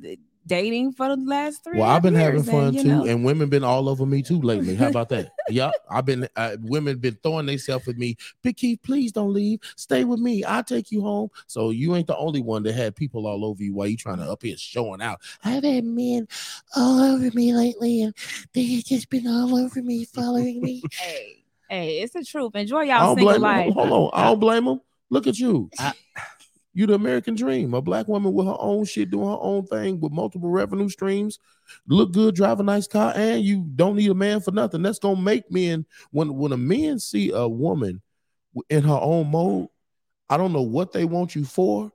dating 0.46 0.92
for 0.92 1.08
the 1.08 1.16
last 1.16 1.64
three 1.64 1.78
Well, 1.78 1.88
I've 1.88 2.02
been 2.02 2.14
having 2.14 2.42
fun 2.42 2.68
and, 2.68 2.78
too, 2.78 2.88
know, 2.88 3.04
and 3.04 3.24
women 3.24 3.48
been 3.48 3.64
all 3.64 3.88
over 3.88 4.04
me 4.06 4.22
too 4.22 4.40
lately. 4.40 4.74
How 4.74 4.88
about 4.88 5.08
that? 5.10 5.32
yeah, 5.48 5.70
I've 5.90 6.04
been 6.04 6.28
uh, 6.36 6.56
women 6.60 6.98
been 6.98 7.18
throwing 7.22 7.46
themselves 7.46 7.88
at 7.88 7.96
me. 7.96 8.16
Big 8.42 8.56
Keith, 8.56 8.80
please 8.82 9.12
don't 9.12 9.32
leave. 9.32 9.60
Stay 9.76 10.04
with 10.04 10.20
me. 10.20 10.44
I'll 10.44 10.64
take 10.64 10.90
you 10.90 11.02
home. 11.02 11.30
So 11.46 11.70
you 11.70 11.94
ain't 11.96 12.06
the 12.06 12.16
only 12.16 12.40
one 12.40 12.62
that 12.64 12.74
had 12.74 12.96
people 12.96 13.26
all 13.26 13.44
over 13.44 13.62
you 13.62 13.74
while 13.74 13.86
you 13.86 13.96
trying 13.96 14.18
to 14.18 14.30
up 14.30 14.42
here 14.42 14.56
showing 14.56 15.02
out. 15.02 15.20
I've 15.44 15.64
had 15.64 15.84
men 15.84 16.28
all 16.76 17.00
over 17.00 17.30
me 17.32 17.54
lately, 17.54 18.02
and 18.02 18.14
they 18.52 18.82
just 18.84 19.10
been 19.10 19.26
all 19.26 19.56
over 19.56 19.82
me, 19.82 20.04
following 20.04 20.60
me. 20.60 20.82
hey 20.92 21.44
hey 21.68 22.00
it's 22.00 22.12
the 22.12 22.22
truth 22.22 22.54
enjoy 22.54 22.82
y'all 22.82 23.06
don't 23.06 23.16
single 23.16 23.32
blame 23.32 23.42
life 23.42 23.66
them. 23.66 23.74
Hold 23.74 24.12
on, 24.12 24.20
I 24.20 24.24
don't 24.24 24.38
blame 24.38 24.64
them. 24.66 24.80
Look 25.10 25.26
at 25.26 25.38
you. 25.38 25.70
You 26.74 26.86
the 26.86 26.94
American 26.94 27.34
dream. 27.34 27.72
A 27.72 27.80
black 27.80 28.08
woman 28.08 28.34
with 28.34 28.46
her 28.46 28.56
own 28.58 28.84
shit, 28.84 29.10
doing 29.10 29.28
her 29.28 29.38
own 29.40 29.64
thing 29.66 30.00
with 30.00 30.12
multiple 30.12 30.50
revenue 30.50 30.88
streams, 30.88 31.38
look 31.86 32.12
good, 32.12 32.34
drive 32.34 32.60
a 32.60 32.64
nice 32.64 32.86
car, 32.86 33.12
and 33.16 33.42
you 33.42 33.64
don't 33.76 33.96
need 33.96 34.10
a 34.10 34.14
man 34.14 34.40
for 34.40 34.50
nothing. 34.50 34.82
That's 34.82 34.98
gonna 34.98 35.20
make 35.20 35.50
men 35.50 35.86
when 36.10 36.36
when 36.36 36.52
a 36.52 36.56
man 36.56 36.98
see 36.98 37.30
a 37.30 37.48
woman 37.48 38.02
in 38.68 38.82
her 38.82 38.98
own 39.00 39.30
mode. 39.30 39.68
I 40.28 40.36
don't 40.36 40.52
know 40.52 40.62
what 40.62 40.92
they 40.92 41.04
want 41.04 41.34
you 41.34 41.44
for, 41.44 41.92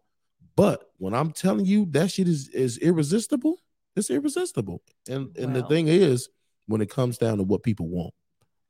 but 0.55 0.89
when 0.97 1.13
I'm 1.13 1.32
telling 1.32 1.65
you 1.65 1.86
that 1.91 2.11
shit 2.11 2.27
is 2.27 2.47
is 2.49 2.77
irresistible, 2.77 3.57
it's 3.95 4.09
irresistible. 4.09 4.82
And 5.09 5.36
and 5.38 5.55
the 5.55 5.63
thing 5.63 5.88
is, 5.88 6.30
when 6.67 6.82
it 6.82 6.89
comes 6.89 7.17
down 7.17 7.38
to 7.38 7.43
what 7.43 7.63
people 7.63 7.89
want, 7.89 8.13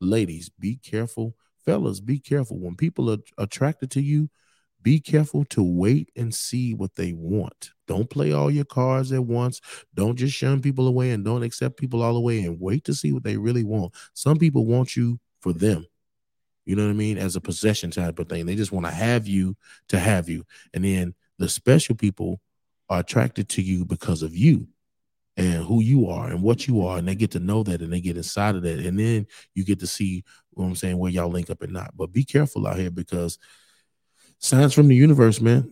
ladies, 0.00 0.48
be 0.48 0.76
careful. 0.76 1.36
Fellas, 1.64 2.00
be 2.00 2.18
careful. 2.18 2.58
When 2.58 2.74
people 2.74 3.10
are 3.10 3.18
attracted 3.38 3.90
to 3.92 4.00
you, 4.00 4.30
be 4.82 5.00
careful 5.00 5.44
to 5.46 5.62
wait 5.62 6.10
and 6.16 6.34
see 6.34 6.74
what 6.74 6.94
they 6.94 7.12
want. 7.12 7.70
Don't 7.86 8.08
play 8.08 8.32
all 8.32 8.50
your 8.50 8.64
cards 8.64 9.12
at 9.12 9.24
once. 9.24 9.60
Don't 9.94 10.16
just 10.16 10.34
shun 10.34 10.60
people 10.60 10.86
away 10.86 11.10
and 11.10 11.24
don't 11.24 11.42
accept 11.42 11.76
people 11.76 12.02
all 12.02 12.14
the 12.14 12.20
way 12.20 12.40
and 12.44 12.60
wait 12.60 12.84
to 12.84 12.94
see 12.94 13.12
what 13.12 13.24
they 13.24 13.36
really 13.36 13.64
want. 13.64 13.92
Some 14.14 14.38
people 14.38 14.66
want 14.66 14.96
you 14.96 15.18
for 15.40 15.52
them. 15.52 15.86
You 16.64 16.76
know 16.76 16.84
what 16.84 16.90
I 16.90 16.94
mean? 16.94 17.18
As 17.18 17.36
a 17.36 17.40
possession 17.40 17.90
type 17.90 18.18
of 18.18 18.28
thing. 18.28 18.46
They 18.46 18.54
just 18.54 18.72
want 18.72 18.86
to 18.86 18.92
have 18.92 19.26
you 19.26 19.56
to 19.88 19.98
have 19.98 20.28
you. 20.28 20.44
And 20.72 20.84
then 20.84 21.14
the 21.38 21.48
special 21.48 21.94
people 21.94 22.40
are 22.88 23.00
attracted 23.00 23.48
to 23.50 23.62
you 23.62 23.84
because 23.84 24.22
of 24.22 24.36
you 24.36 24.68
and 25.36 25.64
who 25.64 25.80
you 25.80 26.08
are 26.08 26.28
and 26.28 26.42
what 26.42 26.68
you 26.68 26.84
are. 26.86 26.98
And 26.98 27.08
they 27.08 27.14
get 27.14 27.30
to 27.32 27.40
know 27.40 27.62
that 27.62 27.80
and 27.80 27.92
they 27.92 28.00
get 28.00 28.16
inside 28.16 28.56
of 28.56 28.62
that. 28.62 28.78
And 28.78 28.98
then 28.98 29.26
you 29.54 29.64
get 29.64 29.80
to 29.80 29.86
see 29.86 30.22
what 30.50 30.64
I'm 30.64 30.76
saying, 30.76 30.98
where 30.98 31.10
y'all 31.10 31.30
link 31.30 31.50
up 31.50 31.62
or 31.62 31.66
not. 31.66 31.96
But 31.96 32.12
be 32.12 32.24
careful 32.24 32.66
out 32.66 32.78
here 32.78 32.90
because 32.90 33.38
signs 34.40 34.72
from 34.72 34.88
the 34.88 34.96
universe, 34.96 35.40
man. 35.40 35.68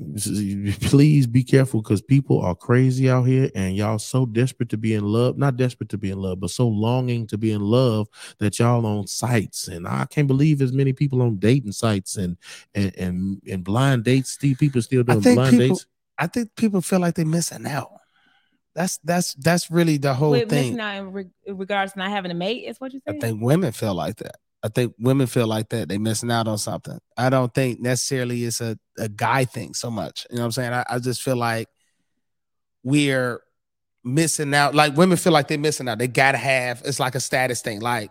Please 0.82 1.26
be 1.26 1.42
careful 1.42 1.82
because 1.82 2.02
people 2.02 2.40
are 2.40 2.54
crazy 2.54 3.10
out 3.10 3.24
here 3.24 3.50
and 3.54 3.74
y'all 3.74 3.98
so 3.98 4.26
desperate 4.26 4.68
to 4.68 4.76
be 4.76 4.94
in 4.94 5.04
love, 5.04 5.38
not 5.38 5.56
desperate 5.56 5.88
to 5.88 5.98
be 5.98 6.10
in 6.10 6.18
love, 6.20 6.38
but 6.38 6.50
so 6.50 6.68
longing 6.68 7.26
to 7.26 7.38
be 7.38 7.50
in 7.50 7.62
love 7.62 8.08
that 8.38 8.58
y'all 8.58 8.84
on 8.86 9.06
sites. 9.06 9.68
And 9.68 9.88
I 9.88 10.04
can't 10.04 10.28
believe 10.28 10.60
as 10.62 10.72
many 10.72 10.92
people 10.92 11.22
on 11.22 11.38
dating 11.38 11.72
sites 11.72 12.16
and 12.16 12.36
and 12.74 12.94
and, 12.96 13.42
and 13.50 13.64
blind 13.64 14.04
dates. 14.04 14.30
Steve, 14.30 14.58
people 14.58 14.82
still 14.82 15.00
I 15.08 15.14
doing 15.14 15.34
blind 15.34 15.50
people- 15.58 15.76
dates. 15.76 15.86
I 16.18 16.26
think 16.26 16.54
people 16.56 16.80
feel 16.80 16.98
like 17.00 17.14
they're 17.14 17.24
missing 17.24 17.66
out. 17.66 17.92
That's 18.74 18.98
that's 18.98 19.34
that's 19.34 19.70
really 19.70 19.96
the 19.96 20.14
whole 20.14 20.32
with 20.32 20.50
thing. 20.50 20.72
missing 20.74 20.80
out 20.80 20.96
in, 20.96 21.12
re- 21.12 21.30
in 21.46 21.56
regards 21.56 21.92
to 21.92 21.98
not 21.98 22.10
having 22.10 22.30
a 22.30 22.34
mate 22.34 22.64
is 22.66 22.80
what 22.80 22.92
you 22.92 23.00
I 23.06 23.12
think 23.18 23.40
women 23.40 23.72
feel 23.72 23.94
like 23.94 24.16
that. 24.16 24.36
I 24.62 24.68
think 24.68 24.94
women 24.98 25.26
feel 25.26 25.46
like 25.46 25.68
that. 25.68 25.88
They 25.88 25.98
missing 25.98 26.30
out 26.30 26.48
on 26.48 26.58
something. 26.58 26.98
I 27.16 27.30
don't 27.30 27.52
think 27.54 27.80
necessarily 27.80 28.44
it's 28.44 28.60
a, 28.60 28.76
a 28.98 29.08
guy 29.08 29.44
thing 29.44 29.74
so 29.74 29.90
much. 29.90 30.26
You 30.30 30.36
know 30.36 30.42
what 30.42 30.46
I'm 30.46 30.52
saying? 30.52 30.72
I, 30.72 30.84
I 30.88 30.98
just 30.98 31.22
feel 31.22 31.36
like 31.36 31.68
we're 32.82 33.40
missing 34.02 34.54
out. 34.54 34.74
Like 34.74 34.96
women 34.96 35.16
feel 35.16 35.32
like 35.32 35.48
they're 35.48 35.58
missing 35.58 35.88
out. 35.88 35.98
They 35.98 36.08
gotta 36.08 36.38
have 36.38 36.82
it's 36.84 37.00
like 37.00 37.14
a 37.14 37.20
status 37.20 37.62
thing. 37.62 37.80
Like 37.80 38.10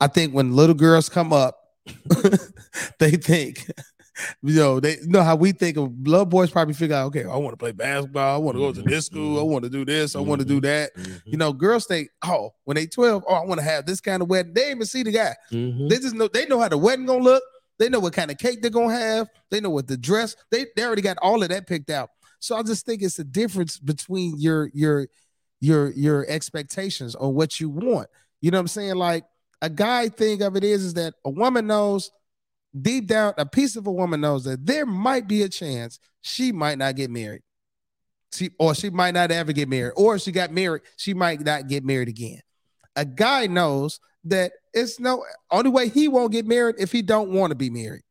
I 0.00 0.08
think 0.08 0.34
when 0.34 0.56
little 0.56 0.74
girls 0.74 1.08
come 1.08 1.32
up, 1.32 1.60
they 2.98 3.12
think, 3.12 3.70
you 4.42 4.54
know, 4.54 4.80
they 4.80 4.98
you 4.98 5.06
know 5.08 5.22
how 5.22 5.36
we 5.36 5.52
think 5.52 5.76
of 5.76 5.92
little 6.06 6.26
boys 6.26 6.50
probably 6.50 6.74
figure 6.74 6.96
out, 6.96 7.06
okay, 7.06 7.24
I 7.24 7.36
want 7.36 7.52
to 7.52 7.56
play 7.56 7.72
basketball, 7.72 8.34
I 8.34 8.38
want 8.38 8.56
to 8.56 8.60
go 8.60 8.72
to 8.72 8.82
this 8.82 9.06
school, 9.06 9.38
I 9.38 9.42
want 9.42 9.64
to 9.64 9.70
do 9.70 9.84
this, 9.84 10.16
I 10.16 10.20
want 10.20 10.40
to 10.40 10.46
do 10.46 10.60
that. 10.62 10.94
Mm-hmm. 10.96 11.30
You 11.30 11.38
know, 11.38 11.52
girls 11.52 11.86
think, 11.86 12.10
oh, 12.24 12.54
when 12.64 12.76
they 12.76 12.86
12, 12.86 13.24
oh, 13.28 13.34
I 13.34 13.44
want 13.44 13.60
to 13.60 13.64
have 13.64 13.86
this 13.86 14.00
kind 14.00 14.22
of 14.22 14.28
wedding. 14.28 14.54
They 14.54 14.70
even 14.70 14.86
see 14.86 15.02
the 15.02 15.12
guy. 15.12 15.34
Mhm. 15.52 15.88
They 15.88 15.96
just 15.96 16.14
know 16.14 16.28
they 16.28 16.46
know 16.46 16.60
how 16.60 16.68
the 16.68 16.78
wedding 16.78 17.06
gonna 17.06 17.22
look. 17.22 17.42
They 17.78 17.88
know 17.88 18.00
what 18.00 18.12
kind 18.12 18.30
of 18.30 18.38
cake 18.38 18.62
they're 18.62 18.70
gonna 18.70 18.94
have. 18.94 19.28
They 19.50 19.60
know 19.60 19.70
what 19.70 19.88
the 19.88 19.96
dress. 19.96 20.36
They 20.50 20.66
they 20.76 20.84
already 20.84 21.02
got 21.02 21.18
all 21.18 21.42
of 21.42 21.48
that 21.48 21.66
picked 21.66 21.90
out. 21.90 22.10
So 22.38 22.56
I 22.56 22.62
just 22.62 22.86
think 22.86 23.02
it's 23.02 23.16
the 23.16 23.24
difference 23.24 23.78
between 23.78 24.38
your 24.38 24.70
your 24.74 25.08
your 25.60 25.90
your 25.92 26.26
expectations 26.28 27.14
on 27.14 27.34
what 27.34 27.58
you 27.58 27.68
want. 27.70 28.08
You 28.40 28.50
know 28.50 28.58
what 28.58 28.62
I'm 28.62 28.68
saying? 28.68 28.94
Like 28.96 29.24
a 29.62 29.70
guy 29.70 30.08
thing 30.08 30.42
of 30.42 30.56
it 30.56 30.62
is 30.62 30.84
is 30.84 30.94
that 30.94 31.14
a 31.24 31.30
woman 31.30 31.66
knows 31.66 32.10
deep 32.80 33.06
down, 33.06 33.34
a 33.38 33.46
piece 33.46 33.76
of 33.76 33.86
a 33.86 33.92
woman 33.92 34.20
knows 34.20 34.44
that 34.44 34.64
there 34.66 34.86
might 34.86 35.26
be 35.28 35.42
a 35.42 35.48
chance 35.48 35.98
she 36.20 36.52
might 36.52 36.78
not 36.78 36.96
get 36.96 37.10
married. 37.10 37.42
She 38.32 38.50
or 38.58 38.74
she 38.74 38.90
might 38.90 39.14
not 39.14 39.30
ever 39.30 39.52
get 39.52 39.68
married, 39.68 39.92
or 39.96 40.16
if 40.16 40.22
she 40.22 40.32
got 40.32 40.50
married, 40.50 40.82
she 40.96 41.14
might 41.14 41.40
not 41.40 41.68
get 41.68 41.84
married 41.84 42.08
again. 42.08 42.40
A 42.96 43.04
guy 43.04 43.46
knows 43.46 44.00
that 44.24 44.52
it's 44.72 44.98
no 44.98 45.24
only 45.50 45.70
way 45.70 45.88
he 45.88 46.08
won't 46.08 46.32
get 46.32 46.46
married 46.46 46.76
if 46.78 46.90
he 46.90 47.00
don't 47.02 47.30
want 47.30 47.50
to 47.52 47.54
be 47.54 47.70
married. 47.70 48.02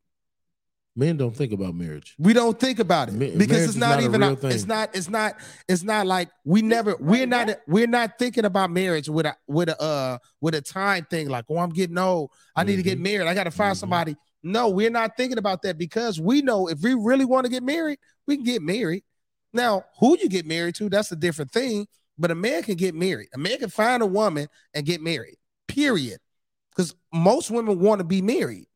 Men 0.96 1.16
don't 1.16 1.34
think 1.36 1.52
about 1.52 1.74
marriage. 1.74 2.14
We 2.18 2.32
don't 2.32 2.58
think 2.58 2.78
about 2.78 3.08
it 3.08 3.14
Ma- 3.14 3.36
because 3.36 3.64
it's 3.64 3.74
not, 3.74 3.96
not 3.96 4.02
even 4.04 4.20
real 4.20 4.38
a- 4.42 4.46
it's 4.46 4.64
not 4.64 4.94
it's 4.94 5.08
not 5.10 5.34
it's 5.68 5.82
not 5.82 6.06
like 6.06 6.30
we 6.44 6.62
never 6.62 6.96
we're 7.00 7.26
not 7.26 7.50
we're 7.66 7.88
not 7.88 8.16
thinking 8.18 8.44
about 8.44 8.70
marriage 8.70 9.08
with 9.08 9.26
a 9.26 9.36
with 9.48 9.68
a 9.68 9.82
uh 9.82 10.18
with 10.40 10.54
a 10.54 10.60
time 10.62 11.04
thing 11.10 11.28
like 11.28 11.46
oh 11.50 11.58
I'm 11.58 11.70
getting 11.70 11.98
old 11.98 12.30
I 12.54 12.62
need 12.62 12.76
to 12.76 12.82
get 12.84 12.98
Mhm. 12.98 13.02
married 13.02 13.26
I 13.26 13.34
got 13.34 13.44
to 13.44 13.50
find 13.50 13.74
Mhm. 13.74 13.80
somebody 13.80 14.16
no 14.44 14.68
we're 14.68 14.90
not 14.90 15.16
thinking 15.16 15.38
about 15.38 15.62
that 15.62 15.78
because 15.78 16.20
we 16.20 16.42
know 16.42 16.68
if 16.68 16.80
we 16.82 16.94
really 16.94 17.24
want 17.24 17.44
to 17.44 17.50
get 17.50 17.62
married 17.62 17.98
we 18.26 18.36
can 18.36 18.44
get 18.44 18.62
married 18.62 19.02
now 19.52 19.84
who 19.98 20.16
you 20.20 20.28
get 20.28 20.46
married 20.46 20.74
to 20.74 20.88
that's 20.88 21.10
a 21.12 21.16
different 21.16 21.50
thing 21.50 21.86
but 22.18 22.30
a 22.30 22.34
man 22.34 22.62
can 22.62 22.76
get 22.76 22.94
married 22.94 23.28
a 23.34 23.38
man 23.38 23.58
can 23.58 23.70
find 23.70 24.02
a 24.02 24.06
woman 24.06 24.46
and 24.74 24.86
get 24.86 25.00
married 25.00 25.36
period 25.66 26.18
because 26.70 26.94
most 27.12 27.50
women 27.50 27.80
want 27.80 27.98
to 27.98 28.04
be 28.04 28.22
married 28.22 28.66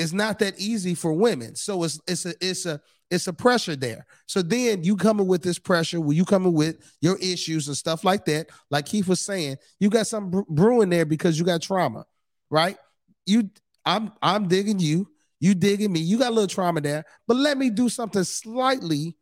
it's 0.00 0.14
not 0.14 0.38
that 0.38 0.58
easy 0.58 0.94
for 0.94 1.12
women. 1.12 1.54
So 1.54 1.84
it's 1.84 2.00
it's 2.08 2.24
a 2.24 2.34
it's 2.40 2.64
a 2.64 2.80
it's 3.10 3.26
a 3.26 3.34
pressure 3.34 3.76
there. 3.76 4.06
So 4.24 4.40
then 4.40 4.82
you 4.82 4.96
coming 4.96 5.26
with 5.26 5.42
this 5.42 5.58
pressure, 5.58 6.00
when 6.00 6.16
you 6.16 6.24
coming 6.24 6.54
with 6.54 6.78
your 7.02 7.18
issues 7.18 7.68
and 7.68 7.76
stuff 7.76 8.02
like 8.02 8.24
that, 8.24 8.48
like 8.70 8.86
Keith 8.86 9.06
was 9.06 9.20
saying, 9.20 9.56
you 9.78 9.90
got 9.90 10.06
some 10.06 10.30
brewing 10.48 10.88
there 10.88 11.04
because 11.04 11.38
you 11.38 11.44
got 11.44 11.60
trauma, 11.60 12.06
right? 12.48 12.78
You, 13.26 13.50
I'm 13.84 14.12
I'm 14.22 14.48
digging 14.48 14.78
you, 14.78 15.08
you 15.38 15.54
digging 15.54 15.92
me. 15.92 16.00
You 16.00 16.18
got 16.18 16.30
a 16.30 16.34
little 16.34 16.48
trauma 16.48 16.80
there, 16.80 17.04
but 17.26 17.36
let 17.36 17.56
me 17.58 17.70
do 17.70 17.88
something 17.88 18.24
slightly 18.24 19.16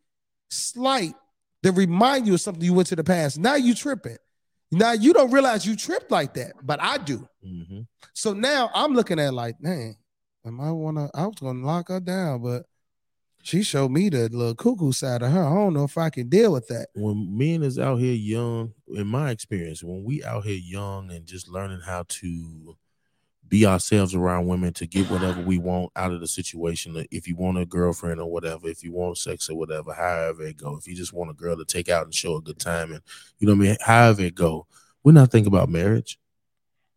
slight 0.51 1.15
that 1.63 1.73
remind 1.73 2.27
you 2.27 2.35
of 2.35 2.41
something 2.41 2.63
you 2.63 2.75
went 2.75 2.89
to 2.89 2.97
the 2.97 3.05
past. 3.05 3.39
Now 3.39 3.55
you 3.57 3.75
tripping. 3.75 4.17
Now 4.71 4.93
you 4.93 5.13
don't 5.13 5.31
realize 5.31 5.67
you 5.67 5.77
tripped 5.77 6.11
like 6.11 6.35
that, 6.35 6.53
but 6.63 6.81
I 6.83 6.99
do. 6.99 7.27
Mhm. 7.45 7.87
So 8.13 8.33
now 8.35 8.71
I'm 8.75 8.95
looking 8.95 9.19
at 9.19 9.33
like, 9.33 9.61
man, 9.63 9.97
I 10.45 10.51
might 10.51 10.73
wanna 10.73 11.11
I 11.15 11.27
was 11.27 11.37
gonna 11.41 11.65
lock 11.65 11.89
her 11.89 12.01
down, 12.01 12.43
but 12.43 12.65
she 13.43 13.63
showed 13.63 13.91
me 13.93 14.09
the 14.11 14.29
little 14.29 14.55
cuckoo 14.55 14.93
side 14.93 15.23
of 15.23 15.33
her. 15.33 15.43
I 15.45 15.55
don't 15.55 15.73
know 15.73 15.85
if 15.85 15.97
I 15.97 16.11
can 16.11 16.29
deal 16.29 16.53
with 16.53 16.67
that. 16.69 16.89
when 16.95 17.37
men 17.39 17.63
is 17.63 17.79
out 17.79 17.97
here 17.97 18.13
young, 18.15 18.75
in 18.89 19.07
my 19.07 19.31
experience, 19.31 19.83
when 19.83 20.05
we 20.05 20.23
out 20.23 20.45
here 20.45 20.59
young 20.59 21.11
and 21.11 21.25
just 21.25 21.49
learning 21.49 21.81
how 21.81 22.03
to 22.09 22.77
be 23.49 23.67
ourselves 23.67 24.15
around 24.15 24.47
women 24.47 24.73
to 24.75 24.87
get 24.87 25.11
whatever 25.11 25.41
we 25.41 25.59
want 25.59 25.91
out 25.97 26.13
of 26.13 26.21
the 26.21 26.27
situation. 26.27 27.05
If 27.11 27.27
you 27.27 27.37
want 27.37 27.59
a 27.59 27.67
girlfriend 27.67 28.21
or 28.21 28.31
whatever, 28.31 28.69
if 28.69 28.83
you 28.83 28.93
want 28.93 29.19
sex 29.19 29.49
or 29.49 29.57
whatever, 29.57 29.93
however 29.93 30.45
it 30.45 30.57
go. 30.57 30.77
If 30.77 30.87
you 30.87 30.95
just 30.95 31.13
want 31.13 31.31
a 31.31 31.35
girl 31.35 31.57
to 31.57 31.65
take 31.65 31.89
out 31.89 32.05
and 32.05 32.15
show 32.15 32.37
a 32.37 32.43
good 32.43 32.59
time 32.59 32.93
and 32.93 33.03
you 33.39 33.47
know 33.47 33.55
what 33.55 33.65
I 33.65 33.69
mean, 33.69 33.77
however 33.81 34.23
it 34.23 34.35
go. 34.35 34.67
We're 35.05 35.13
not 35.13 35.31
thinking 35.31 35.53
about 35.53 35.69
marriage. 35.69 36.19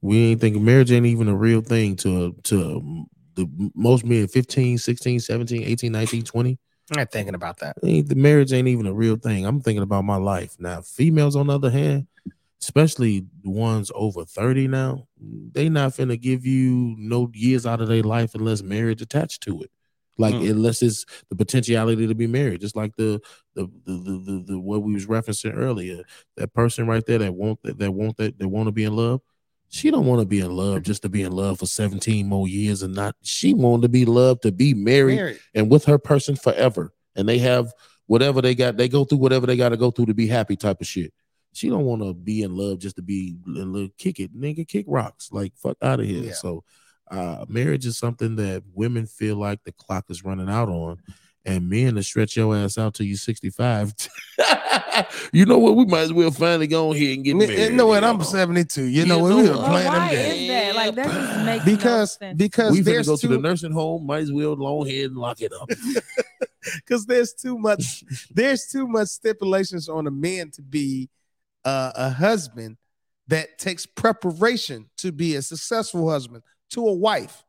We 0.02 0.18
ain't 0.18 0.42
thinking 0.42 0.66
marriage 0.66 0.92
ain't 0.92 1.06
even 1.06 1.28
a 1.28 1.36
real 1.36 1.62
thing 1.62 1.96
to 1.98 2.36
to 2.44 3.06
the 3.36 3.72
most 3.76 4.04
men 4.04 4.28
15, 4.28 4.78
16, 4.78 5.20
17, 5.20 5.64
18, 5.64 5.92
19, 5.92 6.24
20 6.24 6.60
I'm 6.92 7.00
not 7.00 7.12
thinking 7.12 7.36
about 7.36 7.60
that. 7.60 7.78
the 7.82 8.16
marriage 8.16 8.52
ain't 8.52 8.68
even 8.68 8.86
a 8.86 8.94
real 8.94 9.16
thing. 9.16 9.46
I'm 9.46 9.62
thinking 9.62 9.84
about 9.84 10.04
my 10.04 10.18
life. 10.18 10.58
Now, 10.60 10.82
females 10.82 11.38
on 11.38 11.48
the 11.48 11.56
other 11.56 11.70
hand, 11.70 12.08
especially 12.62 13.26
the 13.44 13.50
ones 13.50 13.92
over 13.96 14.24
30 14.26 14.68
now, 14.68 15.08
they 15.52 15.68
not 15.70 15.92
finna 15.94 16.20
give 16.20 16.46
you 16.46 16.96
no 16.98 17.30
years 17.34 17.66
out 17.66 17.82
of 17.82 17.88
their 17.88 18.04
life 18.04 18.36
unless 18.36 18.62
marriage 18.62 19.02
attached 19.02 19.42
to 19.44 19.62
it. 19.62 19.72
Like 20.18 20.36
Mm. 20.36 20.52
unless 20.52 20.84
it's 20.84 21.06
the 21.30 21.36
potentiality 21.36 22.06
to 22.06 22.14
be 22.14 22.28
married, 22.28 22.62
just 22.62 22.76
like 22.76 22.96
the 22.98 23.20
the 23.56 23.68
the 23.86 23.94
the, 23.94 24.12
the, 24.26 24.44
the 24.50 24.60
what 24.60 24.84
we 24.84 24.94
was 24.94 25.08
referencing 25.08 25.56
earlier. 25.58 26.04
That 26.38 26.54
person 26.54 26.86
right 26.86 27.04
there 27.06 27.18
that 27.20 27.34
want 27.34 27.60
that 27.64 27.80
that 27.80 27.92
want 27.92 28.18
that 28.18 28.38
they 28.38 28.46
want 28.46 28.68
to 28.68 28.72
be 28.72 28.84
in 28.84 28.96
love. 28.96 29.22
She 29.70 29.90
don't 29.90 30.06
want 30.06 30.20
to 30.20 30.26
be 30.28 30.42
in 30.42 30.52
love 30.52 30.84
just 30.84 31.02
to 31.04 31.10
be 31.10 31.24
in 31.24 31.32
love 31.32 31.60
for 31.60 31.66
17 31.66 32.28
more 32.28 32.48
years 32.48 32.84
and 32.84 32.94
not 32.94 33.16
she 33.24 33.54
want 33.54 33.84
to 33.84 33.90
be 33.90 34.04
loved 34.06 34.42
to 34.44 34.52
be 34.52 34.74
married 34.74 35.16
Married. 35.16 35.40
and 35.56 35.72
with 35.72 35.86
her 35.86 35.98
person 35.98 36.36
forever. 36.36 36.94
And 37.16 37.28
they 37.28 37.40
have 37.40 37.74
whatever 38.06 38.42
they 38.42 38.54
got, 38.54 38.76
they 38.76 38.90
go 38.90 39.06
through 39.06 39.20
whatever 39.20 39.48
they 39.48 39.56
got 39.56 39.70
to 39.70 39.78
go 39.78 39.90
through 39.90 40.08
to 40.08 40.14
be 40.14 40.28
happy 40.28 40.58
type 40.58 40.82
of 40.82 40.88
shit. 40.88 41.14
She 41.54 41.70
don't 41.70 41.86
want 41.86 42.02
to 42.02 42.14
be 42.14 42.44
in 42.44 42.56
love 42.56 42.80
just 42.80 42.96
to 42.96 43.02
be 43.02 43.36
in 43.46 43.74
love, 43.74 43.90
kick 43.98 44.20
it, 44.20 44.34
nigga, 44.38 44.68
kick 44.68 44.86
rocks. 44.88 45.30
Like 45.32 45.54
fuck 45.56 45.78
out 45.82 46.00
of 46.00 46.06
here. 46.06 46.24
Yeah. 46.24 46.34
So 46.34 46.64
uh 47.10 47.46
marriage 47.50 47.86
is 47.86 47.98
something 47.98 48.36
that 48.38 48.64
women 48.74 49.06
feel 49.06 49.36
like 49.36 49.64
the 49.64 49.72
clock 49.74 50.06
is 50.10 50.24
running 50.24 50.50
out 50.50 50.70
on. 50.70 50.98
And 51.44 51.68
men 51.72 51.96
to 51.96 52.04
stretch 52.04 52.38
your 52.38 52.56
ass 52.56 52.78
out 52.78 52.94
till 52.94 53.08
you 53.08 53.18
65. 53.18 53.94
you 55.34 55.46
know 55.46 55.58
what? 55.58 55.76
We 55.76 55.86
might 55.86 56.02
as 56.02 56.14
well 56.14 56.30
finally 56.30 56.68
go 56.68 56.90
on 56.92 56.96
here 56.96 57.16
and 57.16 57.24
get 57.24 57.36
married. 57.36 57.50
You 57.52 57.58
married. 57.58 57.74
know 57.76 57.88
what? 57.88 58.04
I'm 58.04 58.20
know? 58.20 58.24
72. 58.24 58.84
You 58.84 58.90
You 59.02 59.06
know 59.08 59.18
what? 59.18 59.36
We 59.36 59.44
were 59.44 59.50
what? 59.50 59.58
Well, 59.58 59.70
playing 59.70 59.92
them 59.92 60.02
why 60.02 60.10
games. 60.12 60.42
is 60.42 60.48
that? 60.50 60.76
Like 60.76 60.96
that 60.96 61.06
just 61.08 61.46
makes 61.46 61.66
Because 61.66 62.20
no 62.22 62.28
sense. 62.28 62.38
because 62.38 62.72
We 62.74 62.80
finna 62.82 62.86
there's 62.86 63.08
go 63.08 63.18
to 63.18 63.28
the 63.28 63.38
nursing 63.40 63.72
home. 63.72 64.06
Might 64.06 64.22
as 64.22 64.32
well 64.32 64.56
go 64.56 64.86
ahead 64.86 65.06
and 65.06 65.18
lock 65.18 65.42
it 65.42 65.52
up. 65.52 65.68
because 66.76 67.06
there's 67.08 67.34
too 67.34 67.58
much 67.58 68.04
there's 68.32 68.68
too 68.68 68.88
much 68.88 69.08
stipulations 69.08 69.90
on 69.90 70.06
a 70.06 70.12
man 70.12 70.52
to 70.52 70.62
be 70.62 71.10
uh, 71.66 71.92
a 71.96 72.10
husband 72.10 72.78
that 73.28 73.58
takes 73.58 73.86
preparation 73.86 74.90
to 74.98 75.12
be 75.12 75.36
a 75.36 75.42
successful 75.42 76.10
husband 76.10 76.44
to 76.72 76.88
a 76.88 76.94
wife 76.94 77.44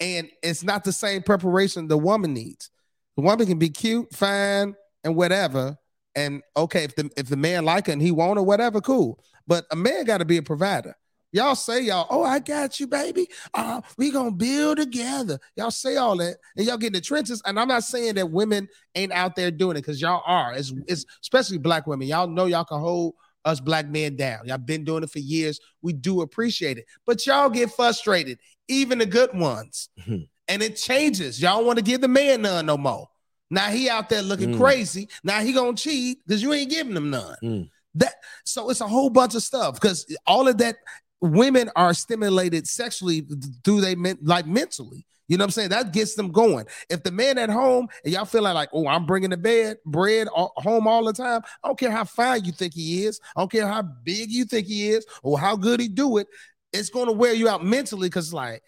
and 0.00 0.28
it's 0.42 0.62
not 0.62 0.84
the 0.84 0.92
same 0.92 1.22
preparation 1.22 1.88
the 1.88 1.98
woman 1.98 2.32
needs 2.32 2.70
the 3.16 3.22
woman 3.22 3.46
can 3.46 3.58
be 3.58 3.68
cute 3.68 4.12
fine 4.14 4.74
and 5.04 5.16
whatever 5.16 5.76
and 6.14 6.42
okay 6.56 6.84
if 6.84 6.94
the 6.94 7.10
if 7.16 7.28
the 7.28 7.36
man 7.36 7.64
like 7.64 7.86
her 7.86 7.92
and 7.92 8.02
he 8.02 8.10
want 8.10 8.38
her 8.38 8.42
whatever 8.42 8.80
cool 8.80 9.22
but 9.46 9.64
a 9.70 9.76
man 9.76 10.04
got 10.04 10.18
to 10.18 10.24
be 10.24 10.36
a 10.36 10.42
provider 10.42 10.94
Y'all 11.30 11.54
say 11.54 11.82
y'all, 11.82 12.06
oh, 12.08 12.22
I 12.22 12.38
got 12.38 12.80
you, 12.80 12.86
baby. 12.86 13.28
Uh, 13.52 13.82
we 13.98 14.10
gonna 14.10 14.30
build 14.30 14.78
together. 14.78 15.38
Y'all 15.56 15.70
say 15.70 15.96
all 15.96 16.16
that, 16.16 16.38
and 16.56 16.66
y'all 16.66 16.78
get 16.78 16.88
in 16.88 16.92
the 16.94 17.00
trenches. 17.02 17.42
And 17.44 17.60
I'm 17.60 17.68
not 17.68 17.84
saying 17.84 18.14
that 18.14 18.30
women 18.30 18.66
ain't 18.94 19.12
out 19.12 19.36
there 19.36 19.50
doing 19.50 19.76
it 19.76 19.80
because 19.80 20.00
y'all 20.00 20.22
are. 20.24 20.54
It's, 20.54 20.72
it's 20.86 21.04
especially 21.22 21.58
black 21.58 21.86
women. 21.86 22.08
Y'all 22.08 22.28
know 22.28 22.46
y'all 22.46 22.64
can 22.64 22.80
hold 22.80 23.14
us 23.44 23.60
black 23.60 23.88
men 23.88 24.16
down. 24.16 24.40
Y'all 24.46 24.58
been 24.58 24.84
doing 24.84 25.02
it 25.02 25.10
for 25.10 25.18
years. 25.20 25.58
We 25.82 25.92
do 25.92 26.20
appreciate 26.22 26.78
it, 26.78 26.86
but 27.06 27.26
y'all 27.26 27.48
get 27.48 27.70
frustrated, 27.72 28.38
even 28.68 28.98
the 28.98 29.06
good 29.06 29.30
ones, 29.34 29.88
Mhm. 30.00 30.28
and 30.48 30.62
it 30.62 30.76
changes. 30.76 31.40
Y'all 31.40 31.64
want 31.64 31.78
to 31.78 31.84
give 31.84 32.00
the 32.00 32.08
man 32.08 32.42
none 32.42 32.66
no 32.66 32.76
more. 32.76 33.08
Now 33.50 33.70
he 33.70 33.88
out 33.88 34.08
there 34.10 34.22
looking 34.22 34.54
Mm. 34.54 34.58
crazy. 34.58 35.08
Now 35.24 35.40
he 35.40 35.52
gonna 35.52 35.76
cheat 35.76 36.18
because 36.26 36.42
you 36.42 36.52
ain't 36.52 36.70
giving 36.70 36.96
him 36.96 37.10
none. 37.10 37.36
Mm. 37.42 37.70
That 37.94 38.14
so 38.44 38.68
it's 38.70 38.80
a 38.82 38.86
whole 38.88 39.08
bunch 39.10 39.34
of 39.34 39.42
stuff 39.42 39.74
because 39.74 40.04
all 40.26 40.46
of 40.48 40.58
that 40.58 40.76
women 41.20 41.70
are 41.74 41.94
stimulated 41.94 42.68
sexually 42.68 43.26
through 43.64 43.80
they 43.80 43.94
men, 43.94 44.18
like 44.22 44.46
mentally. 44.46 45.06
You 45.28 45.36
know 45.36 45.42
what 45.42 45.48
I'm 45.48 45.50
saying? 45.52 45.68
That 45.70 45.92
gets 45.92 46.14
them 46.14 46.32
going. 46.32 46.66
If 46.88 47.02
the 47.02 47.12
man 47.12 47.38
at 47.38 47.50
home 47.50 47.88
and 48.02 48.12
y'all 48.12 48.24
feeling 48.24 48.54
like, 48.54 48.70
oh, 48.72 48.86
I'm 48.86 49.06
bringing 49.06 49.30
the 49.30 49.36
bed 49.36 49.76
bread 49.84 50.26
all, 50.28 50.52
home 50.56 50.88
all 50.88 51.04
the 51.04 51.12
time. 51.12 51.42
I 51.62 51.68
don't 51.68 51.78
care 51.78 51.90
how 51.90 52.04
fine 52.04 52.44
you 52.44 52.52
think 52.52 52.74
he 52.74 53.04
is. 53.04 53.20
I 53.36 53.40
don't 53.40 53.52
care 53.52 53.66
how 53.66 53.82
big 53.82 54.30
you 54.30 54.44
think 54.46 54.66
he 54.66 54.88
is 54.88 55.06
or 55.22 55.38
how 55.38 55.54
good 55.54 55.80
he 55.80 55.88
do 55.88 56.16
it. 56.16 56.26
It's 56.72 56.90
going 56.90 57.06
to 57.06 57.12
wear 57.12 57.34
you 57.34 57.48
out 57.48 57.64
mentally 57.64 58.08
because 58.08 58.32
like, 58.32 58.62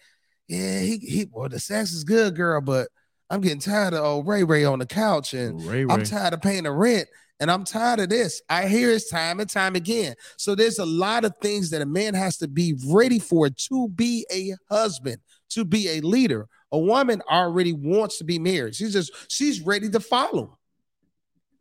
yeah, 0.47 0.79
he 0.79 0.97
he. 0.97 1.27
Well, 1.31 1.49
the 1.49 1.59
sex 1.59 1.93
is 1.93 2.03
good, 2.03 2.35
girl, 2.35 2.61
but 2.61 2.89
I'm 3.29 3.41
getting 3.41 3.59
tired 3.59 3.93
of 3.93 4.03
old 4.03 4.27
Ray 4.27 4.43
Ray 4.43 4.65
on 4.65 4.79
the 4.79 4.85
couch 4.85 5.33
and 5.33 5.63
Ray 5.63 5.85
I'm 5.89 6.03
tired 6.03 6.33
of 6.33 6.41
paying 6.41 6.63
the 6.63 6.71
rent 6.71 7.07
and 7.41 7.49
I'm 7.49 7.63
tired 7.63 7.99
of 7.99 8.09
this. 8.09 8.41
I 8.49 8.67
hear 8.67 8.91
it 8.91 9.03
time 9.09 9.39
and 9.39 9.49
time 9.49 9.75
again. 9.75 10.13
So 10.37 10.53
there's 10.53 10.77
a 10.77 10.85
lot 10.85 11.25
of 11.25 11.33
things 11.41 11.71
that 11.71 11.81
a 11.81 11.85
man 11.87 12.13
has 12.13 12.37
to 12.37 12.47
be 12.47 12.75
ready 12.87 13.17
for 13.17 13.49
to 13.49 13.89
be 13.89 14.27
a 14.31 14.53
husband, 14.69 15.17
to 15.49 15.65
be 15.65 15.89
a 15.89 16.01
leader. 16.01 16.47
A 16.71 16.79
woman 16.79 17.21
already 17.29 17.73
wants 17.73 18.17
to 18.19 18.23
be 18.23 18.39
married. 18.39 18.75
She's 18.75 18.93
just 18.93 19.11
she's 19.29 19.61
ready 19.61 19.89
to 19.89 19.99
follow. 19.99 20.57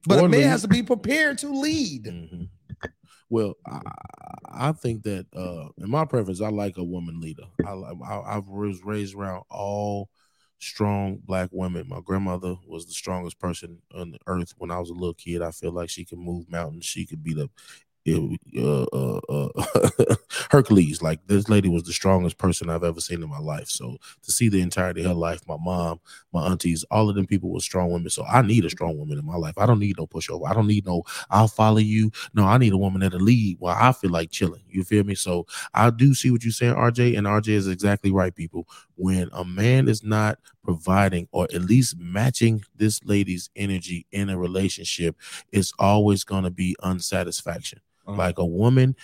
But 0.07 0.21
Or 0.21 0.27
a 0.27 0.29
man 0.29 0.41
lead. 0.41 0.47
has 0.47 0.63
to 0.63 0.69
be 0.69 0.83
prepared 0.83 1.39
to 1.39 1.49
lead. 1.49 2.05
Mhm. 2.05 2.49
Well, 3.29 3.55
I, 3.67 3.81
I 4.49 4.73
think 4.73 5.05
that 5.05 5.27
uh, 5.35 5.69
in 5.79 5.89
my 5.91 6.05
preference, 6.05 6.41
I 6.41 6.49
like 6.49 6.79
a 6.79 6.85
woman 6.85 7.21
leader. 7.21 7.45
I, 7.65 7.71
I 7.73 8.17
I 8.17 8.39
was 8.39 8.83
raised 8.85 9.15
around 9.15 9.45
all 9.51 10.11
strong 10.59 11.19
black 11.25 11.49
women. 11.53 11.89
My 11.89 12.01
grandmother 12.05 12.57
was 12.67 12.87
the 12.87 12.93
strongest 12.93 13.39
person 13.39 13.83
on 13.95 14.11
the 14.11 14.19
earth 14.27 14.55
when 14.59 14.71
I 14.71 14.79
was 14.79 14.91
a 14.91 14.95
little 14.95 15.15
kid. 15.15 15.43
I 15.43 15.51
feel 15.53 15.73
like 15.73 15.91
she 15.91 16.05
could 16.05 16.19
move 16.19 16.51
mountains. 16.51 16.85
She 16.87 17.07
could 17.07 17.23
be 17.23 17.35
the 17.35 17.49
uh, 18.15 18.83
uh, 18.93 19.21
uh, 19.29 20.15
Hercules. 20.51 21.03
Like 21.03 21.27
this 21.27 21.49
lady 21.49 21.69
was 21.69 21.85
the 21.85 21.93
strongest 21.93 22.39
person 22.39 22.71
I've 22.71 22.85
ever 22.85 23.01
seen 23.01 23.23
in 23.23 23.29
my 23.29 23.39
life. 23.39 23.69
So 23.69 23.97
to 24.23 24.33
see 24.33 24.49
the 24.49 24.61
entirety 24.61 25.01
of 25.03 25.09
her 25.09 25.15
life, 25.15 25.41
my 25.49 25.57
mom, 25.61 26.01
my 26.33 26.47
aunties, 26.47 26.85
all 26.91 27.09
of 27.09 27.17
them 27.17 27.27
people 27.27 27.51
were 27.51 27.61
strong 27.61 27.91
women. 27.91 28.11
So 28.11 28.25
I 28.25 28.43
need 28.43 28.65
a 28.65 28.71
strong 28.71 28.99
woman 28.99 29.19
in 29.19 29.27
my 29.27 29.37
life. 29.37 29.55
I 29.59 29.67
don't 29.67 29.81
need 29.81 29.97
no 29.99 30.07
pushover. 30.07 30.49
I 30.49 30.55
don't 30.55 30.67
need 30.67 30.87
no 30.87 31.03
I'll 31.31 31.49
follow 31.49 31.79
you. 31.79 32.11
No, 32.35 32.45
I 32.45 32.59
need 32.59 32.73
a 32.73 32.79
woman 32.79 33.01
that'll 33.01 33.21
lead 33.21 33.57
while 33.59 33.77
I 33.79 33.93
feel 33.93 34.11
like 34.11 34.31
chilling. 34.31 34.63
You 34.69 34.85
feel 34.85 35.05
me? 35.05 35.15
So 35.15 35.47
I 35.75 35.91
do 35.91 36.15
see 36.15 36.31
what 36.31 36.45
you're 36.45 36.53
saying, 36.53 36.75
RJ, 36.75 37.17
and 37.17 37.27
RJ 37.27 37.49
is 37.49 37.69
exactly 37.69 38.11
right, 38.11 38.35
people. 38.35 38.67
When 38.97 39.29
a 39.33 39.45
man 39.45 39.89
is 39.89 40.03
not 40.03 40.39
providing 40.63 41.29
or 41.33 41.45
at 41.45 41.63
least 41.63 41.97
matching 41.99 42.63
this 42.77 43.03
lady's 43.05 43.51
energy 43.57 44.07
in 44.13 44.29
a 44.29 44.39
relationship, 44.39 45.17
it's 45.53 45.73
always 45.79 46.25
going 46.25 46.45
to 46.45 46.51
be 46.51 46.77
unsatisfaction. 46.83 47.81
Mhm. 48.11 48.19
Like 48.19 48.39
a 48.39 48.47
woman 48.47 48.97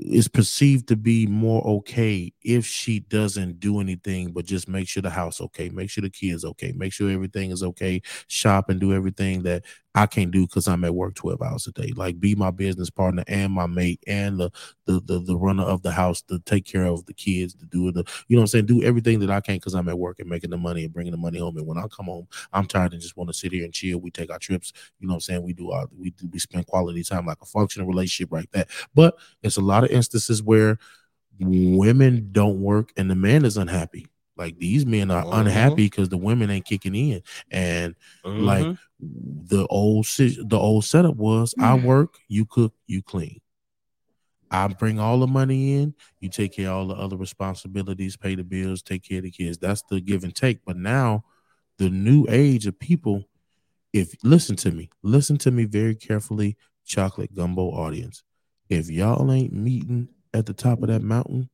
is 0.00 0.28
perceived 0.28 0.88
to 0.88 0.96
be 0.96 1.26
more 1.26 1.62
okay 1.66 2.32
if 2.42 2.66
she 2.66 3.00
doesn't 3.00 3.60
do 3.60 3.80
anything 3.80 4.32
but 4.32 4.44
just 4.46 4.66
make 4.68 4.88
sure 4.88 5.02
the 5.02 5.10
house 5.10 5.40
okay, 5.40 5.68
make 5.68 5.90
sure 5.90 6.02
the 6.02 6.10
kids 6.10 6.44
okay, 6.44 6.72
make 6.74 6.92
sure 6.92 7.10
everything 7.10 7.50
is 7.50 7.62
okay, 7.62 8.00
shop 8.28 8.70
and 8.70 8.80
do 8.80 8.92
everything 8.94 9.42
that 9.42 9.62
I 9.94 10.06
can't 10.06 10.30
do 10.30 10.46
because 10.46 10.68
I'm 10.68 10.84
at 10.84 10.94
work 10.94 11.14
12 11.14 11.42
hours 11.42 11.66
a 11.66 11.72
day. 11.72 11.92
Like 11.94 12.18
be 12.18 12.34
my 12.34 12.50
business 12.50 12.88
partner 12.90 13.24
and 13.26 13.52
my 13.52 13.66
mate 13.66 14.02
and 14.06 14.38
the 14.40 14.50
the 14.86 15.00
the, 15.00 15.18
the 15.20 15.36
runner 15.36 15.64
of 15.64 15.82
the 15.82 15.92
house 15.92 16.22
to 16.22 16.38
take 16.40 16.64
care 16.64 16.84
of 16.84 17.04
the 17.06 17.14
kids, 17.14 17.54
to 17.54 17.66
do 17.66 17.92
the 17.92 18.04
you 18.28 18.36
know 18.36 18.40
what 18.40 18.44
I'm 18.44 18.46
saying, 18.48 18.66
do 18.66 18.82
everything 18.82 19.20
that 19.20 19.30
I 19.30 19.40
can 19.40 19.56
because 19.56 19.74
I'm 19.74 19.88
at 19.88 19.98
work 19.98 20.18
and 20.18 20.28
making 20.28 20.50
the 20.50 20.56
money 20.56 20.84
and 20.84 20.92
bringing 20.92 21.12
the 21.12 21.18
money 21.18 21.38
home. 21.38 21.56
And 21.58 21.66
when 21.66 21.78
I 21.78 21.86
come 21.88 22.06
home, 22.06 22.26
I'm 22.52 22.66
tired 22.66 22.92
and 22.92 23.02
just 23.02 23.16
want 23.16 23.28
to 23.28 23.34
sit 23.34 23.52
here 23.52 23.64
and 23.64 23.72
chill. 23.72 23.98
We 23.98 24.10
take 24.10 24.30
our 24.30 24.38
trips, 24.38 24.72
you 24.98 25.06
know 25.06 25.12
what 25.12 25.16
I'm 25.16 25.20
saying. 25.20 25.42
We 25.42 25.52
do 25.52 25.70
our 25.72 25.86
we 25.96 26.10
do 26.10 26.28
we 26.32 26.38
spend 26.38 26.66
quality 26.66 27.02
time 27.04 27.26
like 27.26 27.42
a 27.42 27.46
functional 27.46 27.86
relationship 27.86 28.32
like 28.32 28.50
that. 28.52 28.68
But 28.94 29.18
it's 29.42 29.56
a 29.56 29.62
lot 29.62 29.84
of 29.84 29.90
instances 29.90 30.42
where 30.42 30.78
women 31.40 32.28
don't 32.32 32.60
work 32.60 32.92
and 32.96 33.10
the 33.10 33.14
man 33.14 33.44
is 33.44 33.56
unhappy. 33.56 34.06
Like 34.36 34.58
these 34.58 34.86
men 34.86 35.10
are 35.10 35.24
Mhm. 35.24 35.40
unhappy 35.40 35.86
because 35.86 36.08
the 36.08 36.16
women 36.16 36.50
ain't 36.50 36.64
kicking 36.64 36.94
in, 36.94 37.22
and 37.50 37.94
like 38.24 38.66
Mhm. 38.66 38.78
the 39.00 39.66
old 39.66 40.06
the 40.06 40.58
old 40.58 40.84
setup 40.84 41.16
was 41.16 41.54
I 41.58 41.74
work, 41.74 42.18
you 42.28 42.44
cook, 42.46 42.74
you 42.86 43.02
clean. 43.02 43.40
I 44.50 44.68
bring 44.68 44.98
all 45.00 45.18
the 45.18 45.26
money 45.26 45.74
in, 45.74 45.94
you 46.20 46.28
take 46.28 46.52
care 46.54 46.68
of 46.68 46.76
all 46.76 46.86
the 46.88 46.94
other 46.94 47.16
responsibilities, 47.16 48.16
pay 48.16 48.34
the 48.34 48.44
bills, 48.44 48.82
take 48.82 49.02
care 49.02 49.18
of 49.18 49.24
the 49.24 49.30
kids. 49.30 49.56
That's 49.58 49.82
the 49.88 50.00
give 50.00 50.24
and 50.24 50.34
take. 50.34 50.64
But 50.64 50.76
now 50.76 51.24
the 51.78 51.88
new 51.90 52.26
age 52.28 52.66
of 52.66 52.78
people, 52.78 53.24
If 53.94 54.14
listen 54.22 54.56
to 54.56 54.70
me, 54.70 54.88
listen 55.02 55.36
to 55.38 55.50
me 55.50 55.64
very 55.66 55.94
carefully, 55.94 56.56
chocolate 56.84 57.34
gumbo 57.34 57.70
audience. 57.72 58.24
If 58.70 58.90
y'all 58.90 59.30
ain't 59.30 59.52
meeting 59.52 60.08
at 60.32 60.46
the 60.46 60.54
top 60.54 60.80
of 60.82 60.88
that 60.88 61.02
mountain 61.02 61.50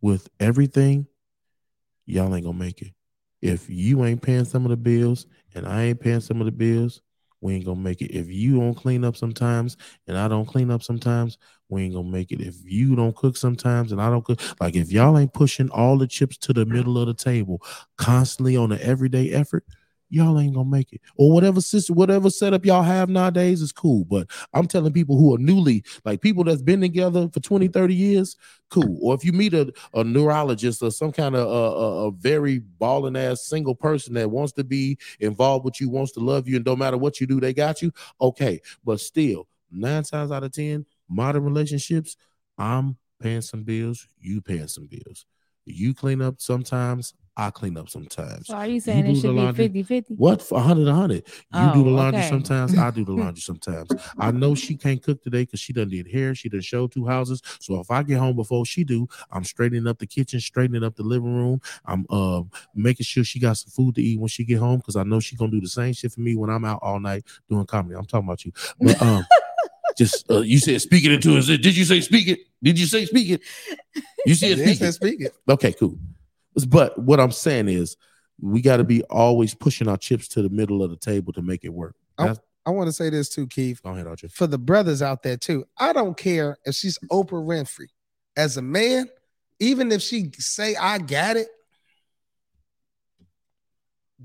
with 0.00 0.28
everything, 0.38 1.06
y'all 2.06 2.34
ain't 2.34 2.44
gonna 2.44 2.58
make 2.58 2.82
it. 2.82 2.92
If 3.42 3.68
you 3.68 4.04
ain't 4.04 4.22
paying 4.22 4.44
some 4.44 4.64
of 4.64 4.70
the 4.70 4.76
bills 4.76 5.26
and 5.54 5.66
I 5.66 5.84
ain't 5.84 6.00
paying 6.00 6.20
some 6.20 6.40
of 6.40 6.46
the 6.46 6.52
bills, 6.52 7.02
we 7.40 7.54
ain't 7.54 7.66
gonna 7.66 7.80
make 7.80 8.00
it. 8.00 8.10
If 8.10 8.30
you 8.30 8.58
don't 8.58 8.74
clean 8.74 9.04
up 9.04 9.16
sometimes 9.16 9.76
and 10.08 10.16
I 10.16 10.28
don't 10.28 10.46
clean 10.46 10.70
up 10.70 10.82
sometimes, 10.82 11.36
we 11.68 11.82
ain't 11.82 11.94
gonna 11.94 12.08
make 12.08 12.32
it. 12.32 12.40
If 12.40 12.56
you 12.64 12.96
don't 12.96 13.14
cook 13.14 13.36
sometimes 13.36 13.92
and 13.92 14.00
I 14.00 14.08
don't 14.08 14.24
cook, 14.24 14.40
like 14.60 14.76
if 14.76 14.90
y'all 14.90 15.18
ain't 15.18 15.34
pushing 15.34 15.68
all 15.68 15.98
the 15.98 16.06
chips 16.06 16.38
to 16.38 16.54
the 16.54 16.64
middle 16.64 16.96
of 16.96 17.06
the 17.06 17.14
table 17.14 17.60
constantly 17.98 18.56
on 18.56 18.72
an 18.72 18.80
everyday 18.80 19.30
effort, 19.30 19.64
y'all 20.14 20.38
ain't 20.38 20.54
gonna 20.54 20.68
make 20.68 20.92
it. 20.92 21.00
Or 21.16 21.32
whatever 21.32 21.60
system, 21.60 21.96
whatever 21.96 22.30
setup 22.30 22.64
y'all 22.64 22.82
have 22.82 23.08
nowadays 23.08 23.60
is 23.60 23.72
cool. 23.72 24.04
But 24.04 24.28
I'm 24.52 24.66
telling 24.66 24.92
people 24.92 25.18
who 25.18 25.34
are 25.34 25.38
newly, 25.38 25.84
like 26.04 26.20
people 26.20 26.44
that's 26.44 26.62
been 26.62 26.80
together 26.80 27.28
for 27.32 27.40
20, 27.40 27.68
30 27.68 27.94
years, 27.94 28.36
cool. 28.70 28.98
Or 29.02 29.14
if 29.14 29.24
you 29.24 29.32
meet 29.32 29.54
a, 29.54 29.72
a 29.92 30.04
neurologist 30.04 30.82
or 30.82 30.90
some 30.90 31.12
kind 31.12 31.34
of 31.34 31.46
uh, 31.46 31.76
a, 31.76 32.08
a 32.08 32.10
very 32.12 32.58
balling 32.58 33.16
ass 33.16 33.44
single 33.46 33.74
person 33.74 34.14
that 34.14 34.30
wants 34.30 34.52
to 34.52 34.64
be 34.64 34.98
involved 35.20 35.64
with 35.64 35.80
you, 35.80 35.90
wants 35.90 36.12
to 36.12 36.20
love 36.20 36.48
you, 36.48 36.56
and 36.56 36.64
no 36.64 36.76
matter 36.76 36.96
what 36.96 37.20
you 37.20 37.26
do, 37.26 37.40
they 37.40 37.52
got 37.52 37.82
you. 37.82 37.92
Okay, 38.20 38.60
but 38.84 39.00
still, 39.00 39.48
nine 39.70 40.04
times 40.04 40.30
out 40.30 40.44
of 40.44 40.52
ten, 40.52 40.86
modern 41.08 41.44
relationships, 41.44 42.16
I'm 42.56 42.96
paying 43.20 43.42
some 43.42 43.64
bills, 43.64 44.06
you 44.20 44.40
paying 44.40 44.68
some 44.68 44.86
bills. 44.86 45.26
You 45.66 45.94
clean 45.94 46.20
up 46.20 46.36
sometimes, 46.38 47.14
I 47.36 47.50
clean 47.50 47.76
up 47.76 47.88
sometimes. 47.88 48.46
So 48.46 48.54
are 48.54 48.66
you 48.66 48.78
saying 48.78 49.04
do 49.06 49.10
it 49.10 49.14
the 49.14 49.20
should 49.20 49.30
be 49.30 49.36
laundry. 49.38 49.64
50 49.66 49.82
50? 49.82 50.14
What 50.14 50.40
for 50.40 50.54
100 50.54 50.86
100? 50.86 51.16
You 51.16 51.72
do 51.72 51.82
the 51.84 51.90
Oh, 51.90 51.94
laundry 51.94 52.20
okay. 52.20 52.28
sometimes, 52.28 52.78
I 52.78 52.90
do 52.92 53.04
the 53.04 53.12
laundry 53.20 53.40
sometimes. 53.40 53.90
I 54.18 54.30
know 54.30 54.54
she 54.54 54.76
can't 54.76 55.02
cook 55.02 55.20
today 55.22 55.42
because 55.42 55.58
she 55.58 55.72
done 55.72 55.88
did 55.88 56.06
hair, 56.10 56.34
she 56.36 56.48
done 56.48 56.60
show 56.60 56.86
two 56.86 57.06
houses. 57.06 57.42
So 57.60 57.80
if 57.80 57.90
I 57.90 58.04
get 58.04 58.18
home 58.18 58.36
before 58.36 58.64
she 58.66 58.84
do, 58.84 59.08
I'm 59.32 59.42
straightening 59.42 59.86
up 59.88 59.98
the 59.98 60.06
kitchen, 60.06 60.38
straightening 60.38 60.84
up 60.84 60.94
the 60.94 61.02
living 61.02 61.34
room. 61.34 61.60
I'm 61.84 62.06
uh 62.08 62.42
making 62.74 63.04
sure 63.04 63.24
she 63.24 63.40
got 63.40 63.56
some 63.56 63.70
food 63.70 63.96
to 63.96 64.02
eat 64.02 64.20
when 64.20 64.28
she 64.28 64.44
get 64.44 64.58
home 64.58 64.76
because 64.78 64.94
I 64.94 65.02
know 65.02 65.18
she 65.18 65.34
gonna 65.34 65.50
do 65.50 65.60
the 65.60 65.68
same 65.68 65.92
shit 65.92 66.12
for 66.12 66.20
me 66.20 66.36
when 66.36 66.50
I'm 66.50 66.64
out 66.64 66.78
all 66.82 67.00
night 67.00 67.24
doing 67.48 67.66
comedy. 67.66 67.96
I'm 67.96 68.04
talking 68.06 68.28
about 68.28 68.44
you. 68.44 68.52
But 68.80 69.02
um 69.02 69.26
just 69.98 70.30
uh, 70.30 70.40
you 70.40 70.58
said 70.58 70.80
speak 70.80 71.04
it 71.04 71.10
into 71.12 71.36
it. 71.36 71.46
Did 71.62 71.76
you 71.76 71.84
say 71.84 72.00
speak 72.00 72.28
it? 72.28 72.40
Did 72.62 72.78
you 72.78 72.86
say 72.86 73.06
speak 73.06 73.30
it? 73.30 73.40
You 74.24 74.34
said 74.34 74.56
Yes, 74.58 74.76
speak 74.76 74.88
it. 74.88 74.92
speak 74.92 75.20
it. 75.20 75.34
Okay, 75.48 75.72
cool. 75.72 75.98
But 76.68 76.98
what 76.98 77.20
I'm 77.20 77.32
saying 77.32 77.68
is, 77.68 77.96
we 78.40 78.60
got 78.60 78.78
to 78.78 78.84
be 78.84 79.02
always 79.04 79.54
pushing 79.54 79.88
our 79.88 79.96
chips 79.96 80.28
to 80.28 80.42
the 80.42 80.48
middle 80.48 80.82
of 80.82 80.90
the 80.90 80.96
table 80.96 81.32
to 81.34 81.42
make 81.42 81.64
it 81.64 81.72
work. 81.72 81.94
That's, 82.18 82.40
I 82.66 82.70
want 82.70 82.88
to 82.88 82.92
say 82.92 83.10
this 83.10 83.28
too, 83.28 83.46
Keith. 83.46 83.82
go 83.82 83.90
ahead, 83.90 84.06
RJ. 84.06 84.32
For 84.32 84.46
the 84.46 84.58
brothers 84.58 85.02
out 85.02 85.22
there 85.22 85.36
too, 85.36 85.64
I 85.78 85.92
don't 85.92 86.16
care 86.16 86.56
if 86.64 86.74
she's 86.74 86.98
Oprah 87.10 87.44
Winfrey. 87.44 87.88
As 88.36 88.56
a 88.56 88.62
man, 88.62 89.08
even 89.60 89.92
if 89.92 90.02
she 90.02 90.30
say 90.38 90.74
I 90.74 90.98
got 90.98 91.36
it, 91.36 91.48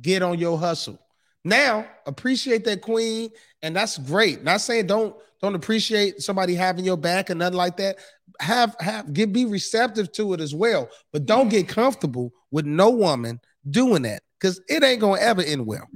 get 0.01 0.23
on 0.23 0.39
your 0.39 0.57
hustle. 0.57 0.99
Now, 1.43 1.85
appreciate 2.05 2.65
that 2.65 2.81
queen, 2.81 3.29
and 3.61 3.75
that's 3.75 3.97
great. 3.97 4.43
Not 4.43 4.61
saying 4.61 4.87
don't 4.87 5.15
don't 5.41 5.55
appreciate 5.55 6.21
somebody 6.21 6.53
having 6.55 6.85
your 6.85 6.97
back 6.97 7.29
and 7.29 7.39
nothing 7.39 7.57
like 7.57 7.77
that. 7.77 7.97
Have 8.39 8.75
have 8.79 9.13
get 9.13 9.33
be 9.33 9.45
receptive 9.45 10.11
to 10.13 10.33
it 10.33 10.39
as 10.41 10.53
well, 10.55 10.89
but 11.11 11.25
don't 11.25 11.49
get 11.49 11.67
comfortable 11.67 12.31
with 12.51 12.65
no 12.65 12.89
woman 12.89 13.39
doing 13.69 14.03
that 14.03 14.21
because 14.39 14.61
it 14.69 14.83
ain't 14.83 15.01
gonna 15.01 15.19
ever 15.21 15.41
end 15.41 15.65
well. 15.65 15.87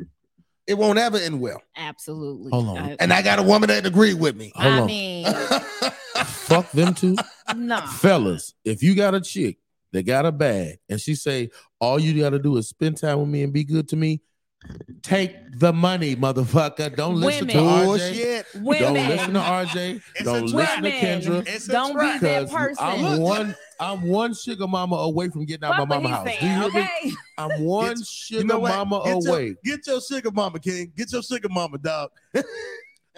It 0.66 0.76
won't 0.76 0.98
ever 0.98 1.18
end 1.18 1.42
well. 1.42 1.62
Absolutely. 1.76 2.50
Hold 2.52 2.70
on. 2.70 2.78
I, 2.78 2.96
And 3.00 3.12
I 3.12 3.22
got 3.22 3.38
a 3.40 3.44
woman 3.44 3.68
that 3.68 3.86
agree 3.86 4.14
with 4.14 4.36
me. 4.38 4.52
Hold 4.56 4.74
I 4.74 4.80
on. 4.80 4.88
mean, 4.88 5.26
Fuck 6.26 6.72
them 6.72 6.94
two. 6.94 7.16
no. 7.56 7.82
Fellas, 7.82 8.54
if 8.64 8.82
you 8.84 8.96
got 8.96 9.14
a 9.14 9.20
chick 9.22 9.58
that 9.92 10.04
got 10.04 10.26
a 10.26 10.32
bag 10.32 10.78
and 10.90 11.00
she 11.02 11.16
say, 11.16 11.50
all 11.80 12.00
you 12.00 12.20
got 12.22 12.30
to 12.32 12.40
do 12.40 12.56
is 12.58 12.70
spend 12.70 12.98
time 12.98 13.20
with 13.20 13.28
me 13.30 13.44
and 13.44 13.52
be 13.52 13.64
good 13.64 13.90
to 13.90 13.96
me, 13.98 14.22
take 15.02 15.36
the 15.60 15.72
money, 15.74 16.16
motherfucker. 16.16 16.96
Don't 16.96 17.16
listen 17.16 17.48
to 17.50 17.58
Women. 17.58 17.74
RJ. 17.74 17.86
Bullshit. 17.86 18.46
Don't 18.80 18.94
listen 18.94 19.34
to 19.34 19.40
RJ. 19.40 20.02
It's 20.16 20.24
Don't 20.24 20.44
a 20.44 20.56
listen 20.56 20.84
to 20.84 20.92
Kendra. 20.92 21.48
It's 21.48 21.68
a 21.70 21.72
Don't 21.72 21.94
be 21.94 22.00
trap. 22.00 22.22
that 22.22 22.40
Because 22.46 22.52
person. 22.78 22.84
I'm 22.86 23.20
one, 23.22 23.56
I'm 23.80 24.02
one 24.04 24.34
sugar 24.34 24.68
mama 24.68 24.96
away 24.96 25.30
from 25.30 25.46
getting 25.46 25.64
out 25.66 25.76
Fuck 25.76 25.88
my 25.90 25.98
what 25.98 26.04
mama 26.04 26.30
he's 26.30 26.34
house. 26.34 26.40
Do 26.40 26.46
you 26.48 26.52
saying, 26.54 26.72
hear 26.72 26.82
me? 26.82 26.90
okay? 27.06 27.12
I'm 27.38 27.64
one 27.64 27.96
Get- 27.96 28.06
sugar 28.08 28.42
You 28.42 28.48
know 28.48 28.60
what? 28.60 28.70
mama 28.88 29.02
Get 29.06 29.24
your- 29.24 29.30
away. 29.36 29.56
Get 29.64 29.88
your 29.88 30.02
sugar 30.02 30.32
mama, 30.32 30.60
King. 30.60 30.92
Get 30.96 31.12
your 31.12 31.22
sugar 31.24 31.50
mama, 31.50 31.78
dog. 31.78 32.10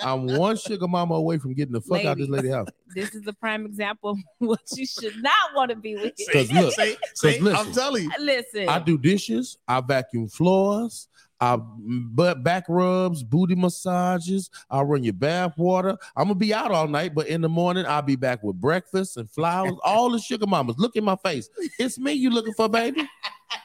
I'm 0.03 0.25
one 0.27 0.57
sugar 0.57 0.89
mama 0.89 1.13
away 1.15 1.37
from 1.37 1.53
getting 1.53 1.71
the 1.71 1.79
fuck 1.79 2.03
out 2.03 2.17
this 2.17 2.27
lady 2.27 2.49
house. 2.49 2.67
This 2.95 3.13
is 3.13 3.27
a 3.27 3.33
prime 3.33 3.65
example 3.65 4.11
of 4.11 4.17
what 4.39 4.59
you 4.75 4.85
should 4.85 5.21
not 5.21 5.33
want 5.53 5.69
to 5.69 5.75
be 5.75 5.95
with. 5.95 6.13
Cause 6.31 6.49
look, 6.51 6.73
See, 6.73 6.95
cause 6.95 6.99
see, 7.15 7.39
listen. 7.39 7.67
I'm 7.67 7.73
telling 7.73 8.03
you. 8.05 8.11
Listen, 8.19 8.69
I 8.69 8.79
do 8.79 8.97
dishes, 8.97 9.57
I 9.67 9.81
vacuum 9.81 10.27
floors, 10.29 11.09
I 11.39 11.57
butt 11.57 12.43
back 12.43 12.65
rubs, 12.69 13.23
booty 13.23 13.55
massages, 13.55 14.49
I 14.69 14.81
run 14.81 15.03
your 15.03 15.13
bath 15.13 15.57
water. 15.57 15.97
I'm 16.15 16.25
gonna 16.25 16.35
be 16.35 16.53
out 16.53 16.71
all 16.71 16.87
night, 16.87 17.13
but 17.13 17.27
in 17.27 17.41
the 17.41 17.49
morning 17.49 17.85
I'll 17.85 18.01
be 18.01 18.15
back 18.15 18.43
with 18.43 18.59
breakfast 18.59 19.17
and 19.17 19.29
flowers. 19.29 19.73
all 19.83 20.11
the 20.11 20.19
sugar 20.19 20.47
mamas. 20.47 20.77
Look 20.77 20.95
in 20.95 21.03
my 21.03 21.17
face. 21.17 21.49
It's 21.79 21.97
me 21.99 22.13
you 22.13 22.29
looking 22.29 22.53
for, 22.53 22.69
baby. 22.69 23.07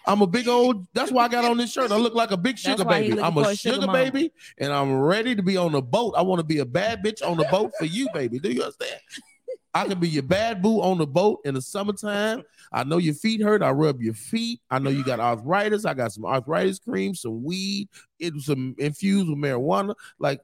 I'm 0.07 0.23
a 0.23 0.27
big 0.27 0.49
old. 0.49 0.87
That's 0.95 1.13
why 1.13 1.25
I 1.25 1.29
got 1.29 1.45
on 1.45 1.57
this 1.57 1.73
shirt. 1.73 1.93
I 1.93 1.97
look 1.97 2.15
like 2.15 2.31
a 2.31 2.37
big 2.37 2.59
sugar 2.59 2.85
baby. 2.85 3.21
I'm 3.21 3.37
a 3.37 3.55
sugar 3.55 3.75
sugar 3.77 3.93
baby, 3.93 4.33
and 4.59 4.73
I'm 4.73 5.01
ready 5.01 5.35
to 5.35 5.43
be 5.43 5.57
on 5.57 5.73
the 5.73 5.83
boat. 5.83 6.15
I 6.17 6.23
want 6.23 6.41
to 6.41 6.45
be 6.45 6.59
a 6.59 6.67
bad 6.67 7.05
bitch 7.05 7.27
on 7.27 7.37
the 7.37 7.45
boat 7.51 7.73
for 7.79 7.85
you, 7.85 8.09
baby. 8.13 8.39
Do 8.39 8.51
you 8.51 8.63
understand? 8.63 9.01
I 9.73 9.87
can 9.87 10.01
be 10.01 10.09
your 10.09 10.25
bad 10.25 10.63
boo 10.63 10.81
on 10.81 10.99
the 10.99 11.07
boat 11.07 11.41
in 11.45 11.55
the 11.55 11.63
summertime. 11.63 12.43
I 12.73 12.85
know 12.85 12.99
your 12.99 13.15
feet 13.15 13.43
hurt. 13.43 13.63
I 13.63 13.71
rub 13.71 14.01
your 14.01 14.15
feet. 14.15 14.61
I 14.71 14.79
know 14.79 14.91
you 14.91 15.05
got 15.05 15.19
arthritis. 15.21 15.85
I 15.85 15.95
got 15.95 16.13
some 16.13 16.25
arthritis 16.25 16.79
cream, 16.79 17.15
some 17.15 17.43
weed, 17.43 17.89
it 18.21 18.35
was 18.35 18.47
some 18.47 18.75
infused 18.79 19.29
with 19.29 19.39
marijuana. 19.39 19.95
Like 20.19 20.41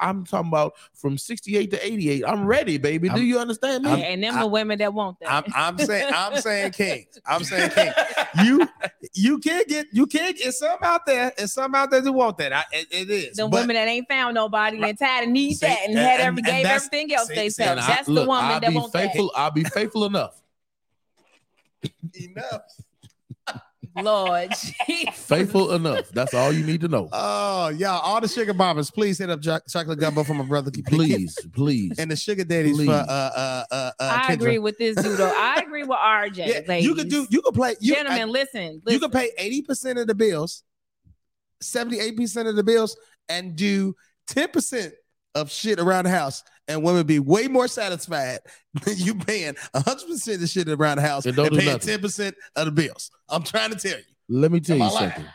I'm 0.00 0.24
talking 0.24 0.48
about 0.48 0.72
from 0.94 1.16
68 1.18 1.70
to 1.70 1.86
88. 1.86 2.24
I'm 2.26 2.44
ready, 2.46 2.78
baby. 2.78 3.08
Do 3.08 3.14
I'm- 3.16 3.22
you 3.24 3.38
understand 3.38 3.84
me? 3.84 3.90
I'm- 3.90 4.00
and 4.00 4.22
them 4.24 4.36
I- 4.36 4.40
the 4.40 4.46
women 4.48 4.78
that 4.78 4.92
want 4.92 5.20
that. 5.20 5.30
I'm, 5.32 5.44
I'm 5.54 5.78
saying 5.78 6.12
I'm 6.14 6.40
saying 6.40 6.72
king. 6.72 7.06
I'm 7.26 7.44
saying 7.44 7.70
king. 7.70 7.92
You 8.44 8.68
you 9.14 9.38
can't 9.38 9.66
get 9.68 9.86
you 9.92 10.06
can't 10.06 10.36
it's 10.38 10.58
some 10.58 10.78
out 10.82 11.06
there. 11.06 11.32
It's 11.38 11.52
some 11.54 11.74
out 11.74 11.90
there 11.90 12.00
that 12.00 12.12
want 12.12 12.38
that. 12.38 12.52
I, 12.52 12.64
it, 12.72 12.86
it 12.90 13.10
is. 13.10 13.36
the 13.36 13.44
But 13.48 13.60
women 13.60 13.74
that 13.74 13.88
ain't 13.88 14.06
found 14.08 14.34
nobody 14.34 14.82
and 14.82 14.98
tired 14.98 15.24
and 15.24 15.32
need 15.32 15.54
See, 15.54 15.66
that 15.66 15.78
and 15.86 15.90
and- 15.96 15.98
had 15.98 16.20
every 16.20 16.38
and 16.38 16.46
gave 16.46 16.62
that's- 16.64 16.86
everything 16.86 17.14
else 17.14 17.28
see, 17.28 17.34
they 17.34 17.48
see, 17.50 17.62
felt. 17.62 17.78
And 17.78 17.80
I- 17.80 17.86
That's 17.88 18.06
the 18.06 18.12
look, 18.12 18.28
woman 18.28 18.44
I'll 18.44 18.60
that 18.60 18.70
be 18.70 18.76
want 18.76 18.92
faithful. 18.92 19.32
I'll 19.36 19.50
be 19.50 19.64
faithful 19.64 20.04
enough. 20.04 20.40
Enough. 22.14 22.62
that. 23.46 23.62
Lord, 23.96 24.50
Jesus. 24.86 25.14
Faithful 25.26 25.72
enough. 25.72 26.08
That's 26.10 26.32
all 26.32 26.52
you 26.52 26.64
need 26.64 26.82
to 26.82 26.88
know. 26.88 27.08
Oh, 27.10 27.68
y'all, 27.68 28.00
all 28.00 28.20
the 28.20 28.28
sugar 28.28 28.52
bombers, 28.54 28.90
please 28.92 29.18
hit 29.18 29.28
up 29.30 29.40
Cho- 29.42 29.58
chocolate 29.68 29.98
gumbo 29.98 30.22
for 30.22 30.34
my 30.34 30.44
brother. 30.44 30.70
Please, 30.86 31.36
please. 31.52 31.98
And 31.98 32.10
the 32.10 32.14
sugar 32.16 32.44
daddies 32.44 32.76
Please. 32.76 32.86
for 32.86 32.92
uh 32.92 32.96
uh 33.06 33.64
uh, 33.70 33.74
uh 33.74 33.92
I 33.98 34.26
Kendra. 34.28 34.34
agree 34.34 34.58
with 34.60 34.78
this 34.78 34.94
dude. 34.94 35.20
I 35.20 35.62
agree 35.66 35.82
with 35.82 35.98
RJ. 35.98 36.36
Yeah, 36.36 36.60
ladies. 36.68 36.84
you 36.84 36.94
could 36.94 37.08
do 37.08 37.26
you 37.30 37.42
could 37.42 37.54
play 37.54 37.74
you, 37.80 37.94
Gentlemen, 37.94 38.20
I- 38.22 38.24
listen, 38.24 38.62
you 38.74 38.82
listen. 38.84 39.00
can 39.00 39.10
pay 39.10 39.30
80% 39.62 40.00
of 40.00 40.06
the 40.06 40.14
bills, 40.14 40.62
78% 41.62 42.48
of 42.48 42.54
the 42.56 42.62
bills, 42.62 42.96
and 43.28 43.56
do 43.56 43.96
10% 44.30 44.92
of 45.34 45.50
shit 45.50 45.80
around 45.80 46.04
the 46.04 46.10
house. 46.10 46.44
And 46.68 46.82
women 46.82 47.06
be 47.06 47.18
way 47.18 47.48
more 47.48 47.66
satisfied 47.66 48.40
than 48.84 48.94
you 48.98 49.14
paying 49.14 49.54
100% 49.74 50.34
of 50.34 50.40
the 50.40 50.46
shit 50.46 50.68
around 50.68 50.98
the 50.98 51.02
house 51.02 51.24
And 51.24 51.36
and, 51.36 51.36
don't 51.36 51.52
do 51.52 51.64
paying 51.64 51.72
nothing. 51.72 51.98
10% 51.98 52.32
of 52.56 52.66
the 52.66 52.72
bills. 52.72 53.10
I'm 53.28 53.42
trying 53.42 53.70
to 53.70 53.76
tell 53.76 53.98
you. 53.98 54.04
Let 54.28 54.52
me 54.52 54.60
tell 54.60 54.76
you 54.76 54.84
I 54.84 54.88
lying? 54.88 55.10
something. 55.10 55.32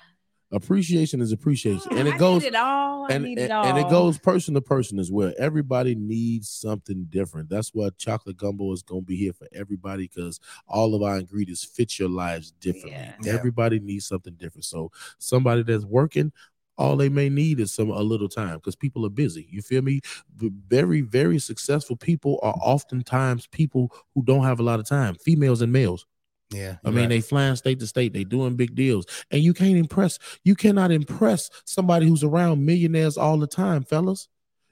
Appreciation 0.53 1.19
is 1.19 1.31
appreciation, 1.31 1.97
and 1.97 2.07
I 2.07 2.13
it 2.13 2.19
goes 2.19 2.43
it 2.43 2.53
all. 2.53 3.07
And, 3.07 3.25
and, 3.25 3.39
it 3.39 3.49
all. 3.49 3.65
and 3.65 3.75
it 3.79 3.89
goes 3.89 4.19
person 4.19 4.53
to 4.53 4.61
person 4.61 4.99
as 4.99 5.11
well. 5.11 5.33
Everybody 5.39 5.95
needs 5.95 6.47
something 6.47 7.07
different. 7.09 7.49
That's 7.49 7.73
why 7.73 7.89
chocolate 7.97 8.37
gumbo 8.37 8.71
is 8.71 8.83
gonna 8.83 9.01
be 9.01 9.15
here 9.15 9.33
for 9.33 9.47
everybody 9.51 10.07
because 10.07 10.39
all 10.67 10.93
of 10.93 11.01
our 11.01 11.17
ingredients 11.17 11.65
fit 11.65 11.97
your 11.97 12.09
lives 12.09 12.51
differently. 12.51 12.91
Yeah. 12.91 13.13
Yeah. 13.23 13.33
Everybody 13.33 13.79
needs 13.79 14.05
something 14.05 14.35
different. 14.35 14.65
So 14.65 14.91
somebody 15.17 15.63
that's 15.63 15.85
working, 15.85 16.31
all 16.77 16.95
they 16.95 17.09
may 17.09 17.29
need 17.29 17.59
is 17.59 17.73
some 17.73 17.89
a 17.89 18.01
little 18.01 18.29
time 18.29 18.55
because 18.55 18.75
people 18.75 19.05
are 19.05 19.09
busy. 19.09 19.47
You 19.49 19.61
feel 19.61 19.81
me? 19.81 20.01
Very, 20.35 21.01
very 21.01 21.39
successful 21.39 21.95
people 21.95 22.39
are 22.41 22.53
mm-hmm. 22.53 22.69
oftentimes 22.69 23.47
people 23.47 23.93
who 24.13 24.23
don't 24.23 24.43
have 24.43 24.59
a 24.59 24.63
lot 24.63 24.79
of 24.79 24.87
time, 24.87 25.15
females 25.15 25.61
and 25.61 25.71
males. 25.71 26.05
Yeah. 26.51 26.77
I 26.85 26.91
mean, 26.91 27.09
they 27.09 27.21
flying 27.21 27.55
state 27.55 27.79
to 27.79 27.87
state, 27.87 28.13
they 28.13 28.23
doing 28.23 28.55
big 28.55 28.75
deals, 28.75 29.05
and 29.31 29.41
you 29.41 29.53
can't 29.53 29.77
impress. 29.77 30.19
You 30.43 30.55
cannot 30.55 30.91
impress 30.91 31.49
somebody 31.65 32.07
who's 32.07 32.23
around 32.23 32.63
millionaires 32.63 33.17
all 33.17 33.37
the 33.37 33.47
time, 33.47 33.83
fellas. 33.83 34.27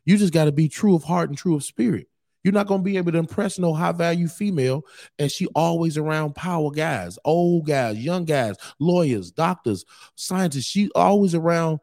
You 0.06 0.18
just 0.18 0.34
got 0.34 0.45
to 0.45 0.52
be 0.52 0.70
true 0.70 0.95
of 0.95 1.04
heart 1.04 1.30
and 1.30 1.38
true 1.38 1.56
of 1.56 1.64
spirit. 1.64 2.08
You're 2.43 2.54
not 2.54 2.68
gonna 2.68 2.82
be 2.82 2.97
able 2.97 3.12
to 3.12 3.20
impress 3.20 3.60
no 3.60 3.74
high 3.74 3.91
value 3.91 4.28
female, 4.28 4.84
and 5.20 5.32
she 5.32 5.45
always 5.54 5.97
around 5.97 6.34
power 6.34 6.72
guys, 6.72 7.20
old 7.24 7.68
guys, 7.68 7.97
young 7.97 8.26
guys, 8.26 8.56
lawyers, 8.80 9.32
doctors, 9.32 9.86
scientists. 10.16 10.66
She 10.66 10.89
always 10.95 11.36
around 11.36 11.80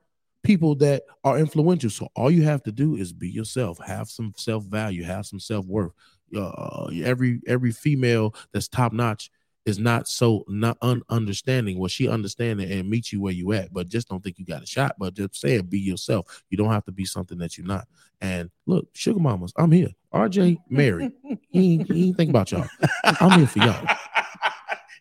people 0.48 0.74
that 0.74 1.02
are 1.24 1.38
influential. 1.38 1.90
So 1.90 2.08
all 2.16 2.30
you 2.30 2.42
have 2.44 2.62
to 2.62 2.72
do 2.72 2.96
is 2.96 3.12
be 3.12 3.28
yourself. 3.28 3.78
Have 3.84 4.08
some 4.08 4.32
self 4.34 4.64
value. 4.64 5.04
Have 5.04 5.26
some 5.26 5.38
self 5.38 5.66
worth. 5.66 5.92
Uh, 6.34 6.88
every 7.04 7.42
every 7.46 7.70
female 7.70 8.34
that's 8.50 8.66
top 8.66 8.94
notch 8.94 9.30
is 9.66 9.78
not 9.78 10.08
so 10.08 10.46
not 10.48 10.80
ununderstanding. 10.80 11.76
Well, 11.76 11.88
she 11.88 12.08
understanding 12.08 12.72
and 12.72 12.88
meet 12.88 13.12
you 13.12 13.20
where 13.20 13.34
you 13.34 13.52
at, 13.52 13.74
but 13.74 13.88
just 13.88 14.08
don't 14.08 14.24
think 14.24 14.38
you 14.38 14.46
got 14.46 14.62
a 14.62 14.66
shot. 14.66 14.96
But 14.98 15.12
just 15.12 15.36
say 15.36 15.56
it, 15.56 15.68
be 15.68 15.80
yourself. 15.80 16.42
You 16.48 16.56
don't 16.56 16.72
have 16.72 16.86
to 16.86 16.92
be 16.92 17.04
something 17.04 17.36
that 17.38 17.58
you're 17.58 17.66
not. 17.66 17.86
And 18.22 18.48
look, 18.64 18.88
sugar 18.94 19.20
mamas, 19.20 19.52
I'm 19.54 19.70
here. 19.70 19.90
RJ, 20.14 20.56
Mary, 20.70 21.12
he, 21.50 21.76
he 21.76 22.06
ain't 22.06 22.16
think 22.16 22.30
about 22.30 22.50
y'all. 22.52 22.66
I'm 23.04 23.38
here 23.38 23.46
for 23.46 23.58
y'all. 23.58 23.86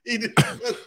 He 0.07 0.17
did- 0.17 0.33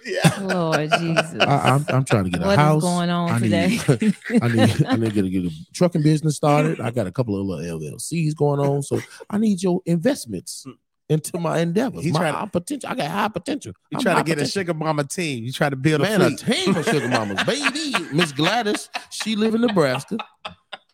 yeah. 0.07 0.39
Lord 0.41 0.91
Jesus. 0.99 1.35
I, 1.41 1.71
I'm, 1.75 1.85
I'm 1.89 2.05
trying 2.05 2.25
to 2.25 2.31
get 2.31 2.41
a 2.43 2.47
What 2.47 2.53
is 2.53 2.57
house. 2.59 2.83
going 2.83 3.11
on 3.11 3.31
I 3.31 3.39
today? 3.39 3.68
need, 3.68 4.16
I 4.43 4.49
need, 4.49 4.87
I 4.87 4.97
need 4.97 5.14
to 5.14 5.29
get 5.31 5.45
a 5.45 5.51
trucking 5.75 6.03
business 6.03 6.37
started. 6.37 6.81
I 6.81 6.91
got 6.91 7.07
a 7.07 7.12
couple 7.12 7.39
of 7.39 7.47
little 7.47 7.79
LLCs 7.79 8.35
going 8.35 8.61
on, 8.61 8.83
so 8.83 8.99
I 9.29 9.39
need 9.39 9.62
your 9.62 9.83
investments 9.85 10.64
into 11.11 11.39
my 11.39 11.59
endeavors. 11.59 12.03
He's 12.05 12.12
my 12.14 12.21
trying 12.21 12.33
to- 12.33 12.39
high 12.39 12.47
potential. 12.47 12.89
I 12.91 12.95
got 12.95 13.11
high 13.11 13.29
potential. 13.29 13.73
You 13.91 13.99
I'm 13.99 14.03
try 14.03 14.12
to 14.12 14.16
high 14.18 14.23
get 14.23 14.39
a 14.39 14.47
sugar 14.47 14.73
mama 14.75 15.05
team. 15.05 15.45
You 15.45 15.53
try 15.53 15.68
to 15.68 15.77
build 15.77 16.01
a 16.01 16.05
man, 16.05 16.23
a 16.23 16.37
team 16.37 16.75
of 16.77 16.85
sugar 16.87 17.09
mamas, 17.09 17.43
baby. 17.47 17.93
Miss 18.12 18.33
Gladys, 18.33 18.89
she 19.11 19.37
live 19.37 19.55
in 19.55 19.61
Nebraska. 19.61 20.16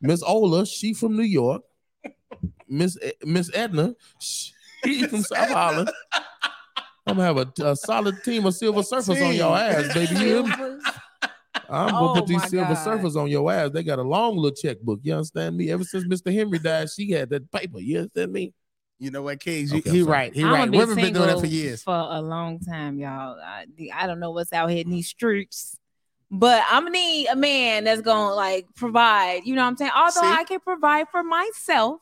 Miss 0.00 0.22
Ola, 0.22 0.66
she 0.66 0.94
from 0.94 1.16
New 1.16 1.22
York. 1.22 1.62
Miss 2.68 2.98
Miss 3.24 3.50
Edna, 3.54 3.94
she 4.20 5.04
from 5.06 5.22
South 5.22 5.50
Holland. 5.50 5.90
I'm 7.06 7.16
gonna 7.16 7.24
have 7.24 7.36
a, 7.38 7.70
a 7.70 7.76
solid 7.76 8.22
team 8.24 8.46
of 8.46 8.54
silver 8.54 8.80
surfers 8.80 9.24
on 9.24 9.34
your 9.34 9.56
ass, 9.56 9.94
baby. 9.94 10.14
You 10.14 10.26
hear 10.26 10.42
me? 10.42 10.50
Silvers. 10.50 10.84
I'm 11.68 11.90
gonna 11.90 12.10
Oh 12.10 12.14
put 12.14 12.26
these 12.26 12.48
silver 12.48 12.74
God. 12.74 12.86
surfers 12.86 13.16
on 13.16 13.28
your 13.28 13.50
ass. 13.50 13.70
They 13.72 13.82
got 13.82 13.98
a 13.98 14.02
long 14.02 14.36
little 14.36 14.56
checkbook. 14.56 15.00
You 15.02 15.14
understand 15.14 15.56
me? 15.56 15.70
Ever 15.70 15.84
since 15.84 16.04
Mr. 16.04 16.32
Henry 16.32 16.58
died, 16.58 16.88
she 16.90 17.10
had 17.10 17.30
that 17.30 17.50
paper. 17.50 17.78
You 17.78 17.98
understand 17.98 18.32
me? 18.32 18.52
You 18.98 19.10
know 19.10 19.22
what, 19.22 19.40
Kings? 19.40 19.72
Okay, 19.72 19.90
he 19.90 20.02
right. 20.02 20.32
He 20.34 20.42
I'ma 20.42 20.54
right. 20.54 20.70
be 20.70 20.78
Women 20.78 20.96
been 20.96 21.12
doing 21.12 21.26
that 21.26 21.40
for 21.40 21.46
years. 21.46 21.82
For 21.82 21.94
a 21.94 22.20
long 22.20 22.60
time, 22.60 22.98
y'all. 22.98 23.38
I, 23.40 23.66
I 23.94 24.06
don't 24.06 24.20
know 24.20 24.30
what's 24.30 24.52
out 24.52 24.70
here 24.70 24.80
in 24.80 24.90
these 24.90 25.08
streets. 25.08 25.78
But 26.30 26.64
I'm 26.68 26.84
gonna 26.84 26.90
need 26.90 27.28
a 27.28 27.36
man 27.36 27.84
that's 27.84 28.00
gonna 28.00 28.34
like 28.34 28.66
provide, 28.74 29.42
you 29.44 29.54
know 29.54 29.62
what 29.62 29.68
I'm 29.68 29.76
saying? 29.76 29.92
Although 29.94 30.22
See? 30.22 30.26
I 30.26 30.44
can 30.44 30.58
provide 30.60 31.08
for 31.10 31.22
myself, 31.22 32.00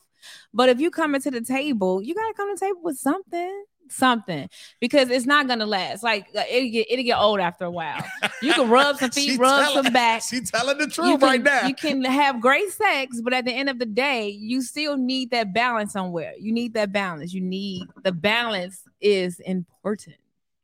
but 0.55 0.71
if 0.71 0.81
you 0.81 0.91
come 0.91 1.15
into 1.15 1.31
the 1.31 1.43
table, 1.43 2.03
you 2.03 2.15
gotta 2.15 2.33
come 2.35 2.49
to 2.49 2.59
the 2.59 2.67
table 2.67 2.81
with 2.83 2.97
something, 2.97 3.65
something, 3.89 4.49
because 4.81 5.11
it's 5.11 5.27
not 5.27 5.47
gonna 5.49 5.67
last. 5.67 6.03
Like 6.03 6.27
it'll 6.35 6.71
get 6.71 6.87
it'll 6.91 7.05
get 7.05 7.19
old 7.19 7.41
after 7.41 7.65
a 7.65 7.71
while. 7.71 8.05
You 8.43 8.53
can 8.55 8.69
rub 8.69 8.97
some 8.97 9.11
feet, 9.13 9.39
rub 9.39 9.65
telling- 9.65 9.85
some 9.85 9.93
back. 9.93 10.23
She 10.23 10.41
telling 10.41 10.79
the 10.79 10.87
truth 10.87 11.21
can, 11.21 11.29
right 11.29 11.43
now. 11.43 11.67
you 11.67 11.75
can 11.75 12.05
have 12.05 12.41
great 12.41 12.71
sex, 12.71 13.21
but 13.23 13.33
at 13.33 13.45
the 13.45 13.53
end 13.53 13.69
of 13.69 13.79
the 13.79 13.87
day, 13.87 14.29
you 14.29 14.63
still 14.63 14.97
need 14.97 15.31
that 15.31 15.53
balance 15.55 15.93
somewhere. 15.93 16.35
You 16.39 16.53
need 16.53 16.75
that 16.75 16.93
balance. 16.93 17.33
You 17.33 17.41
need 17.41 17.85
the 18.03 18.13
balance 18.13 18.83
is 19.01 19.41
important. 19.41 20.17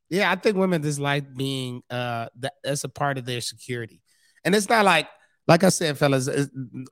Yeah, 0.09 0.31
I 0.31 0.35
think 0.35 0.57
women 0.57 0.83
just 0.83 0.99
like 0.99 1.35
being 1.35 1.83
uh 1.91 2.27
that, 2.41 2.55
that's 2.65 2.85
a 2.85 2.89
part 2.89 3.19
of 3.19 3.25
their 3.25 3.41
security. 3.41 4.03
And 4.45 4.55
it's 4.55 4.69
not 4.69 4.85
like 4.85 5.09
like 5.49 5.65
I 5.65 5.69
said, 5.69 5.99
fellas, 5.99 6.29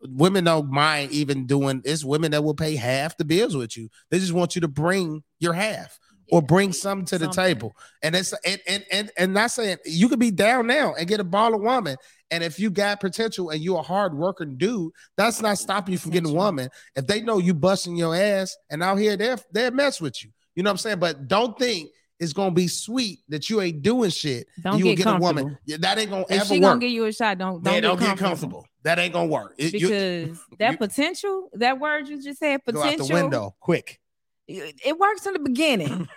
women 0.02 0.44
don't 0.44 0.70
mind 0.70 1.12
even 1.12 1.46
doing 1.46 1.82
it's 1.84 2.04
women 2.04 2.32
that 2.32 2.42
will 2.42 2.54
pay 2.54 2.74
half 2.76 3.16
the 3.16 3.24
bills 3.24 3.56
with 3.56 3.76
you. 3.76 3.88
They 4.10 4.18
just 4.18 4.32
want 4.32 4.54
you 4.54 4.60
to 4.62 4.68
bring 4.68 5.22
your 5.38 5.52
half 5.52 5.98
or 6.30 6.42
bring 6.42 6.72
something 6.72 7.06
to 7.06 7.18
the 7.18 7.26
Something. 7.32 7.44
table. 7.44 7.76
And 8.02 8.14
it's 8.16 8.32
and 8.44 8.60
and 8.66 8.84
and, 8.92 9.10
and 9.16 9.34
not 9.34 9.50
saying 9.50 9.78
you 9.84 10.08
could 10.08 10.18
be 10.18 10.30
down 10.30 10.66
now 10.66 10.94
and 10.94 11.06
get 11.08 11.20
a 11.20 11.24
ball 11.24 11.54
of 11.54 11.60
woman. 11.60 11.96
And 12.30 12.44
if 12.44 12.58
you 12.60 12.70
got 12.70 13.00
potential 13.00 13.50
and 13.50 13.60
you're 13.60 13.78
a 13.78 13.82
hard 13.82 14.14
working 14.16 14.56
dude, 14.58 14.92
that's 15.16 15.40
not 15.40 15.56
stopping 15.58 15.92
you 15.92 15.98
from 15.98 16.10
getting 16.12 16.30
a 16.30 16.34
woman. 16.34 16.68
If 16.94 17.06
they 17.06 17.20
know 17.22 17.38
you 17.38 17.54
busting 17.54 17.96
your 17.96 18.14
ass 18.14 18.56
and 18.70 18.82
out 18.82 18.96
here 18.96 19.16
they're 19.16 19.38
they're 19.52 19.70
mess 19.70 20.00
with 20.00 20.22
you. 20.22 20.30
You 20.54 20.62
know 20.62 20.68
what 20.68 20.72
I'm 20.72 20.78
saying? 20.78 20.98
But 20.98 21.28
don't 21.28 21.58
think 21.58 21.90
it's 22.20 22.32
gonna 22.32 22.50
be 22.50 22.66
sweet 22.68 23.20
that 23.28 23.48
you 23.48 23.60
ain't 23.60 23.80
doing 23.80 24.10
shit. 24.10 24.48
Don't 24.60 24.78
you 24.78 24.84
get 24.84 24.98
get 24.98 25.06
a 25.06 25.18
woman. 25.18 25.56
Yeah, 25.64 25.76
that 25.80 25.98
ain't 25.98 26.10
gonna 26.10 26.24
If 26.28 26.32
ever 26.40 26.44
she 26.46 26.54
work. 26.60 26.62
gonna 26.72 26.80
give 26.80 26.90
you 26.90 27.04
a 27.06 27.12
shot, 27.12 27.38
don't 27.38 27.62
don't, 27.62 27.64
Man, 27.64 27.74
get, 27.74 27.80
don't 27.82 27.98
comfortable. 27.98 28.16
get 28.16 28.28
comfortable. 28.28 28.66
That 28.82 28.98
ain't 28.98 29.12
gonna 29.12 29.28
work. 29.28 29.54
It, 29.56 29.72
you- 29.74 29.88
because 29.88 30.40
that 30.58 30.72
you- 30.72 30.78
potential, 30.78 31.48
that 31.54 31.78
word 31.78 32.08
you 32.08 32.22
just 32.22 32.40
said, 32.40 32.64
potential. 32.64 32.90
go 32.98 33.02
out 33.04 33.08
the 33.08 33.14
window 33.14 33.54
quick. 33.60 34.00
It 34.48 34.98
works 34.98 35.26
in 35.26 35.34
the 35.34 35.38
beginning. 35.38 36.08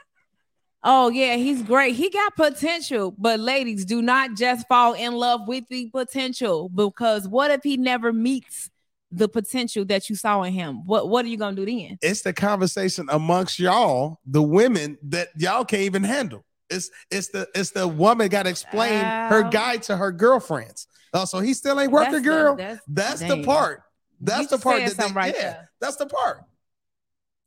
oh 0.83 1.09
yeah, 1.09 1.35
he's 1.35 1.61
great. 1.61 1.95
He 1.95 2.09
got 2.09 2.35
potential, 2.35 3.13
but 3.17 3.39
ladies, 3.39 3.85
do 3.85 4.01
not 4.01 4.35
just 4.37 4.67
fall 4.67 4.93
in 4.93 5.13
love 5.13 5.47
with 5.47 5.65
the 5.69 5.89
potential 5.89 6.69
because 6.69 7.27
what 7.27 7.51
if 7.51 7.61
he 7.63 7.77
never 7.77 8.11
meets 8.13 8.69
the 9.11 9.27
potential 9.27 9.83
that 9.85 10.09
you 10.09 10.15
saw 10.15 10.43
in 10.43 10.53
him? 10.53 10.85
What 10.85 11.09
what 11.09 11.25
are 11.25 11.27
you 11.27 11.37
gonna 11.37 11.55
do 11.55 11.65
then? 11.65 11.97
It's 12.01 12.21
the 12.21 12.33
conversation 12.33 13.07
amongst 13.11 13.59
y'all, 13.59 14.19
the 14.25 14.41
women 14.41 14.97
that 15.03 15.29
y'all 15.37 15.65
can't 15.65 15.83
even 15.83 16.03
handle. 16.03 16.45
It's 16.69 16.89
it's 17.09 17.27
the 17.29 17.47
it's 17.53 17.71
the 17.71 17.85
woman 17.87 18.29
got 18.29 18.43
to 18.43 18.49
explain 18.49 19.03
her 19.03 19.43
guy 19.49 19.77
to 19.77 19.97
her 19.97 20.11
girlfriends. 20.13 20.87
Oh, 21.13 21.25
so 21.25 21.41
he 21.41 21.53
still 21.53 21.77
ain't 21.81 21.91
working, 21.91 22.13
That's 22.13 22.23
the- 22.23 22.29
girl. 22.29 22.55
that's- 22.55 22.79
That's 22.87 23.19
the 23.19 23.43
part. 23.43 23.83
That's 24.21 24.47
the 24.47 24.57
part 24.57 24.85
that 24.85 24.95
they, 24.95 25.11
right 25.13 25.33
yeah, 25.35 25.41
there. 25.41 25.71
that's 25.81 25.97
the 25.97 26.05
part. 26.05 26.43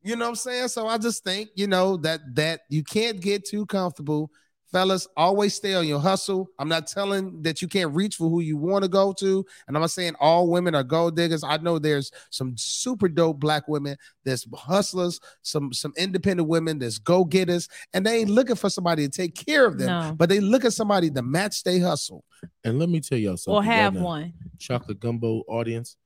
You 0.05 0.17
know 0.17 0.27
what 0.27 0.31
I'm 0.31 0.35
saying? 0.37 0.69
So 0.69 0.87
I 0.87 0.99
just 0.99 1.25
think, 1.25 1.49
you 1.55 1.67
know, 1.67 1.97
that 1.99 2.21
that 2.35 2.61
you 2.69 2.85
can't 2.85 3.21
get 3.21 3.45
too 3.47 3.65
comfortable. 3.67 4.31
Fellas, 4.71 5.07
always 5.17 5.55
stay 5.55 5.75
on 5.75 5.87
your 5.87 6.01
hustle. 6.01 6.49
I'm 6.59 6.69
not 6.69 6.89
telling 6.89 7.41
that 7.43 7.63
you 7.63 7.69
can't 7.69 7.95
reach 7.95 8.17
for 8.17 8.29
who 8.29 8.41
you 8.41 8.57
want 8.57 8.83
to 8.83 8.89
go 8.89 9.13
to. 9.21 9.47
And 9.69 9.77
I'm 9.77 9.81
not 9.81 9.93
saying 9.93 10.17
all 10.19 10.49
women 10.51 10.75
are 10.75 10.83
gold 10.83 11.15
diggers. 11.15 11.45
I 11.45 11.59
know 11.59 11.79
there's 11.79 12.11
some 12.31 12.57
super 12.57 13.07
dope 13.09 13.39
black 13.39 13.69
women, 13.69 13.97
there's 14.25 14.45
hustlers, 14.53 15.21
some 15.43 15.73
some 15.73 15.93
independent 15.97 16.49
women, 16.49 16.81
there's 16.81 16.99
go-getters, 16.99 17.69
and 17.93 18.05
they 18.05 18.19
ain't 18.19 18.31
looking 18.31 18.57
for 18.57 18.69
somebody 18.69 19.07
to 19.07 19.17
take 19.17 19.37
care 19.37 19.65
of 19.65 19.79
them, 19.79 19.87
No. 19.87 20.15
but 20.17 20.29
they 20.29 20.41
look 20.41 20.65
at 20.65 20.73
somebody 20.73 21.09
to 21.13 21.23
match 21.23 21.63
their 21.63 21.81
hustle. 21.81 22.25
And 22.65 22.79
let 22.81 22.89
me 22.89 23.01
tell 23.01 23.17
y'all 23.17 23.37
something. 23.37 23.55
Or 23.57 23.61
right 23.61 23.77
have 23.77 23.95
now. 23.95 24.03
one. 24.03 24.33
chocolate 24.59 24.99
gumbo 24.99 25.45
audience, 25.47 25.97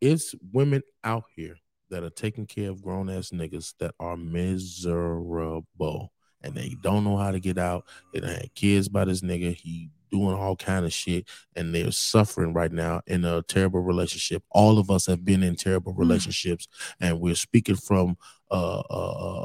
it's 0.00 0.34
women 0.52 0.82
out 1.04 1.24
here 1.36 1.54
that 1.90 2.04
are 2.04 2.10
taking 2.10 2.46
care 2.46 2.70
of 2.70 2.82
grown 2.82 3.10
ass 3.10 3.30
niggas 3.30 3.74
that 3.78 3.94
are 4.00 4.16
miserable 4.16 6.12
and 6.42 6.54
they 6.54 6.76
don't 6.80 7.04
know 7.04 7.16
how 7.16 7.30
to 7.30 7.40
get 7.40 7.58
out. 7.58 7.84
They 8.12 8.20
had 8.26 8.54
kids 8.54 8.88
by 8.88 9.04
this 9.04 9.20
nigga. 9.20 9.54
He 9.54 9.90
doing 10.10 10.34
all 10.34 10.56
kind 10.56 10.84
of 10.84 10.92
shit 10.92 11.26
and 11.54 11.74
they're 11.74 11.92
suffering 11.92 12.52
right 12.52 12.72
now 12.72 13.00
in 13.06 13.24
a 13.24 13.42
terrible 13.42 13.80
relationship. 13.80 14.42
All 14.50 14.78
of 14.78 14.90
us 14.90 15.06
have 15.06 15.24
been 15.24 15.42
in 15.42 15.56
terrible 15.56 15.94
relationships 15.94 16.66
and 17.00 17.20
we're 17.20 17.34
speaking 17.34 17.76
from 17.76 18.16
uh, 18.50 18.82
a, 18.90 18.94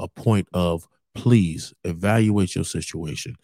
a 0.04 0.08
point 0.08 0.48
of 0.54 0.88
please 1.14 1.74
evaluate 1.84 2.56
your 2.56 2.64
situation. 2.64 3.36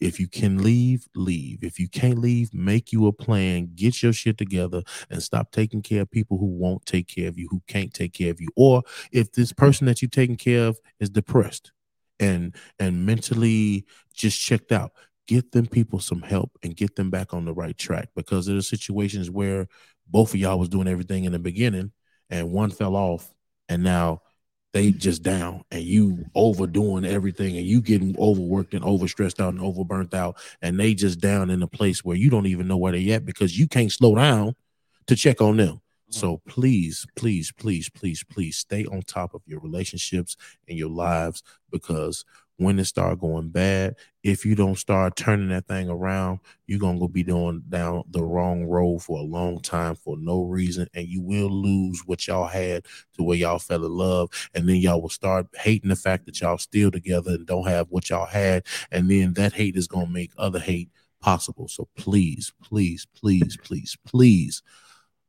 If 0.00 0.20
you 0.20 0.28
can 0.28 0.62
leave, 0.62 1.06
leave. 1.14 1.62
If 1.62 1.78
you 1.78 1.88
can't 1.88 2.18
leave, 2.18 2.52
make 2.52 2.92
you 2.92 3.06
a 3.06 3.12
plan, 3.12 3.70
get 3.74 4.02
your 4.02 4.12
shit 4.12 4.38
together, 4.38 4.82
and 5.10 5.22
stop 5.22 5.50
taking 5.50 5.82
care 5.82 6.02
of 6.02 6.10
people 6.10 6.38
who 6.38 6.46
won't 6.46 6.84
take 6.86 7.08
care 7.08 7.28
of 7.28 7.38
you, 7.38 7.48
who 7.50 7.62
can't 7.66 7.92
take 7.92 8.12
care 8.12 8.30
of 8.30 8.40
you. 8.40 8.48
Or 8.56 8.82
if 9.12 9.32
this 9.32 9.52
mm. 9.52 9.56
person 9.56 9.86
that 9.86 10.02
you're 10.02 10.08
taking 10.08 10.36
care 10.36 10.66
of 10.66 10.78
is 11.00 11.10
depressed 11.10 11.72
and 12.20 12.54
and 12.78 13.06
mentally 13.06 13.86
just 14.12 14.40
checked 14.40 14.72
out, 14.72 14.92
get 15.26 15.52
them 15.52 15.66
people 15.66 15.98
some 15.98 16.22
help 16.22 16.58
and 16.62 16.76
get 16.76 16.96
them 16.96 17.10
back 17.10 17.34
on 17.34 17.44
the 17.44 17.54
right 17.54 17.76
track. 17.76 18.08
Because 18.14 18.46
there 18.46 18.56
are 18.56 18.62
situations 18.62 19.30
where 19.30 19.66
both 20.06 20.34
of 20.34 20.40
y'all 20.40 20.58
was 20.58 20.68
doing 20.68 20.88
everything 20.88 21.24
in 21.24 21.32
the 21.32 21.38
beginning 21.38 21.92
and 22.30 22.52
one 22.52 22.70
fell 22.70 22.96
off, 22.96 23.32
and 23.68 23.82
now 23.82 24.22
they 24.74 24.90
just 24.90 25.22
down 25.22 25.64
and 25.70 25.84
you 25.84 26.26
overdoing 26.34 27.04
everything 27.04 27.56
and 27.56 27.64
you 27.64 27.80
getting 27.80 28.18
overworked 28.18 28.74
and 28.74 28.84
overstressed 28.84 29.40
out 29.40 29.54
and 29.54 29.62
overburnt 29.62 30.12
out 30.12 30.36
and 30.62 30.78
they 30.78 30.94
just 30.94 31.20
down 31.20 31.48
in 31.48 31.62
a 31.62 31.66
place 31.68 32.04
where 32.04 32.16
you 32.16 32.28
don't 32.28 32.46
even 32.46 32.66
know 32.66 32.76
where 32.76 32.90
they 32.90 33.12
at 33.12 33.24
because 33.24 33.56
you 33.56 33.68
can't 33.68 33.92
slow 33.92 34.16
down 34.16 34.52
to 35.06 35.14
check 35.14 35.40
on 35.40 35.58
them. 35.58 35.74
Mm-hmm. 35.74 36.18
So 36.18 36.42
please, 36.48 37.06
please, 37.14 37.52
please, 37.52 37.88
please, 37.88 38.24
please 38.24 38.56
stay 38.56 38.84
on 38.86 39.02
top 39.02 39.32
of 39.32 39.42
your 39.46 39.60
relationships 39.60 40.36
and 40.68 40.76
your 40.76 40.90
lives 40.90 41.44
because 41.70 42.24
when 42.56 42.78
it 42.78 42.84
start 42.84 43.18
going 43.18 43.48
bad, 43.48 43.96
if 44.22 44.46
you 44.46 44.54
don't 44.54 44.78
start 44.78 45.16
turning 45.16 45.48
that 45.48 45.66
thing 45.66 45.88
around, 45.88 46.38
you're 46.66 46.78
gonna 46.78 46.98
go 46.98 47.08
be 47.08 47.22
doing 47.22 47.62
down 47.68 48.04
the 48.10 48.22
wrong 48.22 48.64
road 48.64 49.02
for 49.02 49.18
a 49.18 49.24
long 49.24 49.60
time 49.60 49.96
for 49.96 50.16
no 50.18 50.42
reason, 50.42 50.86
and 50.94 51.08
you 51.08 51.20
will 51.20 51.50
lose 51.50 52.02
what 52.06 52.26
y'all 52.26 52.46
had 52.46 52.84
to 53.16 53.22
where 53.22 53.36
y'all 53.36 53.58
fell 53.58 53.84
in 53.84 53.92
love, 53.92 54.30
and 54.54 54.68
then 54.68 54.76
y'all 54.76 55.02
will 55.02 55.08
start 55.08 55.46
hating 55.56 55.90
the 55.90 55.96
fact 55.96 56.26
that 56.26 56.40
y'all 56.40 56.58
still 56.58 56.90
together 56.90 57.32
and 57.32 57.46
don't 57.46 57.66
have 57.66 57.88
what 57.90 58.08
y'all 58.08 58.26
had, 58.26 58.64
and 58.90 59.10
then 59.10 59.34
that 59.34 59.52
hate 59.52 59.76
is 59.76 59.88
gonna 59.88 60.06
make 60.06 60.32
other 60.38 60.60
hate 60.60 60.90
possible. 61.20 61.66
So 61.68 61.88
please, 61.96 62.52
please, 62.62 63.06
please, 63.16 63.56
please, 63.56 63.96
please 64.06 64.62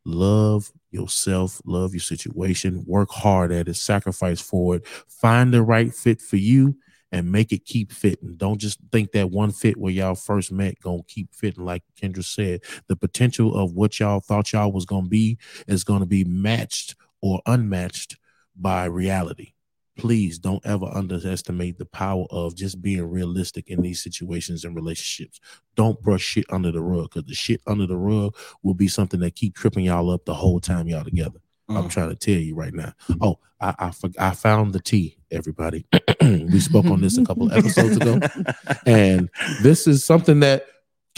love 0.05 0.71
yourself, 0.91 1.61
love 1.65 1.93
your 1.93 2.01
situation, 2.01 2.83
work 2.85 3.09
hard 3.09 3.51
at 3.51 3.67
it, 3.67 3.75
sacrifice 3.75 4.39
for 4.39 4.75
it, 4.75 4.87
find 5.07 5.53
the 5.53 5.63
right 5.63 5.93
fit 5.93 6.21
for 6.21 6.37
you, 6.37 6.77
and 7.15 7.31
make 7.31 7.53
it 7.53 7.63
keep 7.63 7.93
fitting. 7.93 8.35
Don't 8.35 8.59
just 8.59 8.77
think 8.91 9.13
that 9.13 9.31
one 9.31 9.51
fit 9.51 9.77
where 9.77 9.91
y'all 9.93 10.15
first 10.15 10.51
met 10.51 10.79
gonna 10.81 11.01
keep 11.07 11.33
fitting. 11.33 11.63
Like 11.63 11.83
Kendra 11.99 12.25
said, 12.25 12.59
the 12.87 12.95
potential 12.97 13.55
of 13.55 13.71
what 13.73 13.99
y'all 14.01 14.19
thought 14.19 14.51
y'all 14.51 14.73
was 14.73 14.85
gonna 14.85 15.07
be 15.07 15.37
is 15.65 15.85
gonna 15.85 16.05
be 16.05 16.25
matched 16.25 16.95
or 17.21 17.41
unmatched 17.45 18.17
by 18.55 18.83
reality. 18.85 19.53
Please 19.97 20.37
don't 20.39 20.65
ever 20.65 20.87
underestimate 20.93 21.77
the 21.77 21.85
power 21.85 22.25
of 22.29 22.53
just 22.53 22.81
being 22.81 23.09
realistic 23.09 23.69
in 23.69 23.81
these 23.81 24.03
situations 24.03 24.65
and 24.65 24.75
relationships. 24.75 25.39
Don't 25.75 26.01
brush 26.01 26.21
shit 26.21 26.45
under 26.49 26.69
the 26.69 26.81
rug 26.81 27.11
because 27.11 27.29
the 27.29 27.33
shit 27.33 27.61
under 27.65 27.87
the 27.87 27.95
rug 27.95 28.35
will 28.61 28.73
be 28.73 28.89
something 28.89 29.21
that 29.21 29.35
keep 29.35 29.55
tripping 29.55 29.85
y'all 29.85 30.09
up 30.11 30.25
the 30.25 30.33
whole 30.33 30.59
time 30.59 30.87
y'all 30.89 31.05
together. 31.05 31.39
I'm 31.69 31.85
Mm. 31.85 31.89
trying 31.89 32.09
to 32.09 32.15
tell 32.15 32.35
you 32.41 32.55
right 32.55 32.73
now. 32.73 32.91
Oh, 33.21 33.39
I 33.61 33.73
I, 33.79 33.93
I 34.19 34.31
found 34.31 34.73
the 34.73 34.81
tea, 34.81 35.17
everybody. 35.35 35.85
we 36.21 36.59
spoke 36.59 36.85
on 36.85 37.01
this 37.01 37.17
a 37.17 37.25
couple 37.25 37.51
episodes 37.51 37.97
ago, 37.97 38.19
and 38.85 39.29
this 39.61 39.87
is 39.87 40.05
something 40.05 40.39
that 40.39 40.65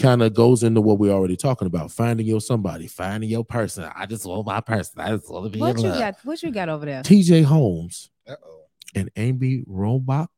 kind 0.00 0.22
of 0.22 0.34
goes 0.34 0.62
into 0.62 0.80
what 0.80 0.98
we're 0.98 1.12
already 1.12 1.36
talking 1.36 1.66
about: 1.66 1.90
finding 1.90 2.26
your 2.26 2.40
somebody, 2.40 2.86
finding 2.86 3.30
your 3.30 3.44
person. 3.44 3.90
I 3.94 4.06
just 4.06 4.26
want 4.26 4.46
my 4.46 4.60
person. 4.60 5.00
I 5.00 5.10
just 5.16 5.30
want 5.30 5.46
to 5.46 5.50
be 5.50 5.60
What 5.60 5.76
in 5.76 5.82
you 5.84 5.88
love. 5.90 5.98
got? 5.98 6.16
What 6.24 6.42
you 6.42 6.50
got 6.50 6.68
over 6.68 6.84
there? 6.84 7.02
T.J. 7.02 7.42
Holmes 7.42 8.10
Uh-oh. 8.28 8.64
and 8.94 9.10
Amy 9.16 9.64
Robach 9.68 10.28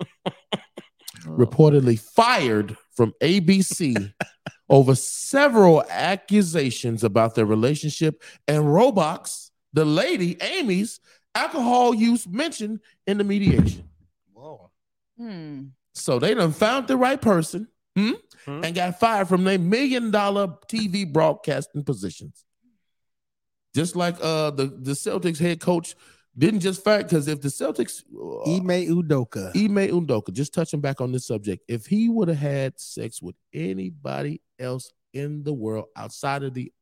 oh. 0.26 0.30
reportedly 1.26 1.98
fired 1.98 2.76
from 2.94 3.12
ABC 3.22 4.12
over 4.68 4.94
several 4.94 5.84
accusations 5.90 7.04
about 7.04 7.34
their 7.34 7.46
relationship 7.46 8.22
and 8.48 8.64
Robach's, 8.64 9.50
the 9.72 9.84
lady 9.84 10.40
Amy's 10.42 11.00
alcohol 11.36 11.94
use 11.94 12.26
mentioned 12.26 12.80
in 13.06 13.18
the 13.18 13.24
mediation. 13.24 13.88
Whoa. 14.32 14.70
Hmm. 15.18 15.64
So 15.94 16.18
they 16.18 16.34
done 16.34 16.52
found 16.52 16.88
the 16.88 16.96
right 16.96 17.20
person 17.20 17.68
hmm, 17.94 18.12
Hmm. 18.44 18.64
and 18.64 18.74
got 18.74 18.98
fired 19.00 19.28
from 19.28 19.44
their 19.44 19.58
million 19.58 20.10
dollar 20.10 20.48
TV 20.68 21.10
broadcasting 21.10 21.84
positions. 21.84 22.44
Just 23.74 23.96
like 23.96 24.16
uh 24.20 24.50
the, 24.50 24.66
the 24.66 24.92
Celtics 24.92 25.38
head 25.38 25.60
coach 25.60 25.94
didn't 26.38 26.60
just 26.60 26.84
fire 26.84 27.02
because 27.02 27.28
if 27.28 27.40
the 27.40 27.48
Celtics 27.48 28.02
uh, 28.14 28.50
Ime 28.54 28.86
Udoka. 28.88 29.50
Ime 29.56 29.88
Undoka, 29.90 30.32
just 30.32 30.52
touching 30.52 30.80
back 30.80 31.00
on 31.00 31.12
this 31.12 31.26
subject, 31.26 31.64
if 31.66 31.86
he 31.86 32.08
would 32.08 32.28
have 32.28 32.38
had 32.38 32.78
sex 32.78 33.22
with 33.22 33.36
anybody 33.54 34.42
else 34.58 34.92
in 35.14 35.42
the 35.44 35.52
world 35.52 35.86
outside 35.96 36.42
of 36.42 36.52
the 36.52 36.72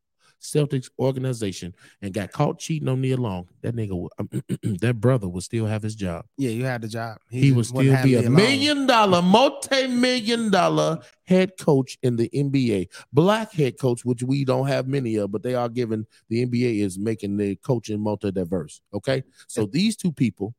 Celtics 0.45 0.91
organization 0.99 1.75
and 2.03 2.13
got 2.13 2.31
caught 2.31 2.59
cheating 2.59 2.89
on 2.89 3.01
Nia 3.01 3.17
Long, 3.17 3.49
that 3.63 3.75
nigga, 3.75 3.99
would- 3.99 4.13
um, 4.19 4.29
that 4.81 5.01
brother 5.01 5.27
would 5.27 5.43
still 5.43 5.67
have 5.67 5.83
his 5.83 5.95
job. 5.95 6.27
yeah, 6.37 6.51
you 6.51 6.65
had 6.65 6.83
the 6.83 6.89
job. 6.89 7.17
He, 7.31 7.51
would 7.51 7.71
wouldn't 7.73 7.99
still 7.99 8.05
be 8.05 8.27
a 8.27 8.31
million 8.31 8.87
dollar, 8.87 9.23
multi 9.23 9.87
million 9.87 10.51
dollar 10.51 10.99
head 11.25 11.53
coach 11.59 11.97
in 12.03 12.17
the 12.17 12.29
NBA. 12.29 12.89
Black 13.13 13.53
head 13.53 13.79
coach, 13.79 14.05
which 14.05 14.23
we 14.23 14.45
don't 14.45 14.67
have 14.67 14.87
many 14.87 15.17
of, 15.17 15.33
but 15.33 15.43
they 15.43 15.55
are 15.55 15.69
given 15.69 16.07
the 16.29 16.45
NBA 16.45 16.81
is 16.83 16.99
making 16.99 17.39
the 17.39 17.57
coaching 17.57 18.01
multi 18.01 18.31
diverse. 18.31 18.83
Okay. 18.93 19.23
So 19.49 19.65
these 19.65 19.97
two 19.97 20.13
people 20.13 20.55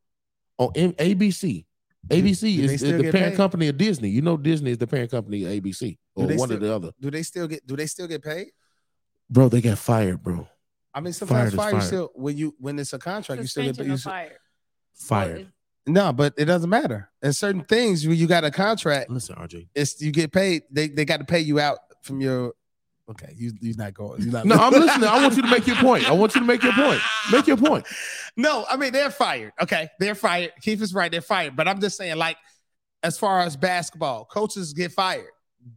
on 0.58 0.70
ABC, 0.74 1.66
ABC 2.10 2.60
is, 2.60 2.72
is 2.74 2.82
the 2.82 3.12
parent 3.12 3.14
paid? 3.14 3.36
company 3.36 3.68
of 3.68 3.78
Disney. 3.78 4.10
You 4.10 4.22
know, 4.22 4.38
Disney 4.38 4.72
is 4.72 4.78
the 4.78 4.88
parent 4.88 5.12
company 5.12 5.44
of 5.44 5.52
ABC 5.52 5.98
or 6.16 6.26
one 6.28 6.52
or 6.52 6.58
the 6.58 6.74
other. 6.74 6.92
Do 7.00 7.12
they 7.12 7.24
still 7.24 7.48
get? 7.48 7.66
Do 7.66 7.76
they 7.76 7.88
still 7.88 8.08
get 8.08 8.24
paid? 8.24 8.48
Bro, 9.30 9.50
they 9.50 9.62
got 9.62 9.78
fired, 9.78 10.22
bro. 10.24 10.48
I 10.94 11.02
mean, 11.02 11.12
sometimes 11.14 11.38
Fired 11.40 11.48
is 11.50 11.56
fire 11.56 11.72
you 11.72 11.78
fired. 11.80 11.88
still 11.88 12.12
when 12.16 12.38
you 12.38 12.56
when 12.60 12.80
it's 12.80 12.94
a 12.94 13.00
contract, 13.00 13.42
you 13.42 13.48
still 13.48 13.64
get. 13.64 13.76
Suspension 13.76 13.90
You 13.92 13.96
or 13.96 13.98
still, 13.98 14.12
fired? 14.12 14.32
Fired. 14.96 15.48
no, 15.88 16.14
but 16.14 16.34
it 16.38 16.46
doesn't 16.46 16.70
matter. 16.70 17.10
And 17.22 17.36
certain 17.36 17.64
things 17.66 18.08
when 18.08 18.16
you 18.18 18.28
got 18.28 18.44
a 18.46 18.52
contract, 18.52 19.10
Listen, 19.10 19.36
RJ. 19.36 19.68
it's 19.76 20.02
you 20.02 20.12
get 20.12 20.32
paid. 20.32 20.64
They 20.72 20.88
they 20.88 21.04
got 21.06 21.18
to 21.18 21.26
pay 21.26 21.40
you 21.40 21.60
out 21.60 21.80
from 22.02 22.22
your. 22.22 22.54
Okay, 23.10 23.34
you 23.36 23.52
you're 23.60 23.76
not 23.78 23.94
going. 23.94 24.22
You're 24.22 24.32
not. 24.32 24.46
No, 24.46 24.56
I'm 24.56 24.72
listening. 24.74 25.08
I 25.10 25.22
want 25.22 25.36
you 25.36 25.42
to 25.44 25.50
make 25.50 25.68
your 25.68 25.76
point. 25.76 26.10
I 26.10 26.14
want 26.14 26.34
you 26.34 26.42
to 26.42 26.48
make 26.48 26.64
your 26.64 26.74
point. 26.74 27.02
Make 27.32 27.48
your 27.48 27.58
point. 27.58 27.86
No, 28.38 28.66
I 28.70 28.76
mean 28.76 28.92
they're 28.92 29.12
fired. 29.12 29.54
Okay, 29.62 29.88
they're 30.00 30.14
fired. 30.16 30.52
Keith 30.62 30.82
is 30.82 30.94
right. 30.94 31.10
They're 31.12 31.22
fired. 31.22 31.56
But 31.56 31.68
I'm 31.70 31.80
just 31.80 31.96
saying, 31.98 32.18
like, 32.18 32.36
as 33.02 33.18
far 33.18 33.40
as 33.42 33.56
basketball, 33.56 34.26
coaches 34.26 34.74
get 34.74 34.92
fired. 34.92 35.28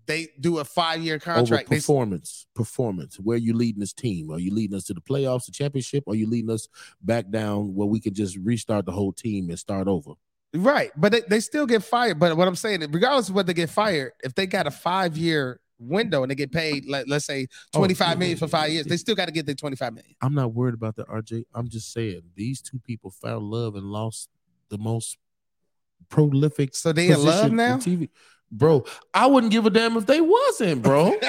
They 0.06 0.28
do 0.38 0.58
a 0.58 0.64
five 0.64 1.00
year 1.00 1.14
over 1.14 1.24
contract. 1.24 1.70
They, 1.70 1.76
performance. 1.76 2.46
Performance. 2.54 3.16
Where 3.16 3.38
you 3.38 3.54
leading 3.54 3.80
this 3.80 3.92
team? 3.92 4.30
Are 4.30 4.38
you 4.38 4.52
leading 4.52 4.76
us 4.76 4.84
to 4.84 4.94
the 4.94 5.00
playoffs, 5.00 5.46
the 5.46 5.52
championship? 5.52 6.04
Or 6.06 6.12
are 6.12 6.16
you 6.16 6.28
leading 6.28 6.50
us 6.50 6.68
back 7.00 7.30
down 7.30 7.74
where 7.74 7.86
we 7.86 8.00
can 8.00 8.14
just 8.14 8.36
restart 8.36 8.84
the 8.84 8.92
whole 8.92 9.12
team 9.12 9.48
and 9.48 9.58
start 9.58 9.88
over? 9.88 10.12
right, 10.54 10.90
but 10.96 11.12
they, 11.12 11.20
they 11.28 11.40
still 11.40 11.66
get 11.66 11.82
fired. 11.82 12.18
But 12.18 12.36
what 12.36 12.48
I'm 12.48 12.56
saying, 12.56 12.80
regardless 12.90 13.28
of 13.28 13.34
what 13.34 13.46
they 13.46 13.54
get 13.54 13.70
fired, 13.70 14.12
if 14.22 14.34
they 14.34 14.46
got 14.46 14.66
a 14.66 14.70
five 14.70 15.16
year 15.16 15.60
window 15.78 16.22
and 16.22 16.30
they 16.30 16.34
get 16.34 16.52
paid, 16.52 16.86
like 16.86 17.06
let's 17.08 17.24
say 17.24 17.46
Oh, 17.74 17.78
25 17.78 18.18
million 18.18 18.38
for 18.38 18.48
five 18.48 18.70
years, 18.70 18.86
they 18.86 18.96
still 18.96 19.14
got 19.14 19.26
to 19.26 19.32
get 19.32 19.46
their 19.46 19.54
25 19.54 19.94
million. 19.94 20.14
I'm 20.20 20.34
not 20.34 20.52
worried 20.54 20.74
about 20.74 20.96
the 20.96 21.04
RJ. 21.04 21.44
I'm 21.54 21.68
just 21.68 21.92
saying 21.92 22.22
these 22.34 22.60
two 22.62 22.78
people 22.78 23.10
found 23.10 23.44
love 23.44 23.74
and 23.74 23.84
lost 23.84 24.28
the 24.68 24.78
most 24.78 25.18
prolific. 26.08 26.74
So 26.74 26.92
they 26.92 27.10
in 27.10 27.22
love 27.22 27.52
now. 27.52 27.76
TV. 27.76 28.08
Bro, 28.50 28.84
I 29.12 29.26
wouldn't 29.26 29.52
give 29.52 29.66
a 29.66 29.70
damn 29.70 29.96
if 29.96 30.06
they 30.06 30.20
wasn't, 30.20 30.82
bro. 30.82 31.14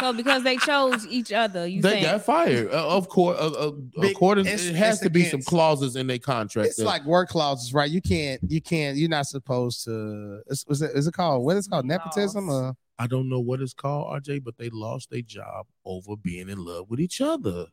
So 0.00 0.12
because 0.12 0.44
they 0.44 0.56
chose 0.58 1.04
each 1.08 1.32
other, 1.32 1.66
you 1.66 1.82
they 1.82 1.90
saying 1.90 2.04
got 2.04 2.24
fired. 2.24 2.70
Uh, 2.70 2.86
of 2.88 3.08
course, 3.08 3.36
uh, 3.36 3.46
uh, 3.48 3.72
according, 4.06 4.46
it's- 4.46 4.64
it 4.66 4.76
has 4.76 4.94
it's 4.96 5.02
to 5.02 5.10
be 5.10 5.24
some 5.24 5.42
clauses 5.42 5.96
in 5.96 6.06
their 6.06 6.20
contract. 6.20 6.68
It's 6.68 6.76
that- 6.76 6.84
like 6.84 7.04
work 7.04 7.30
clauses, 7.30 7.74
right? 7.74 7.90
You 7.90 8.00
can't, 8.00 8.40
you 8.46 8.60
can't, 8.60 8.96
you're 8.96 9.08
not 9.08 9.26
supposed 9.26 9.82
to. 9.86 10.40
Is, 10.46 10.64
is 10.68 10.82
it, 10.82 10.92
is 10.94 11.08
it 11.08 11.14
called 11.14 11.44
what 11.44 11.56
is 11.56 11.66
it 11.66 11.70
called 11.70 11.84
nepotism? 11.86 12.48
Or 12.48 12.74
I 12.96 13.08
don't 13.08 13.28
know 13.28 13.40
what 13.40 13.60
it's 13.60 13.74
called, 13.74 14.22
RJ, 14.22 14.44
but 14.44 14.56
they 14.56 14.70
lost 14.70 15.10
their 15.10 15.22
job 15.22 15.66
over 15.84 16.14
being 16.16 16.48
in 16.48 16.64
love 16.64 16.88
with 16.88 17.00
each 17.00 17.20
other. 17.20 17.66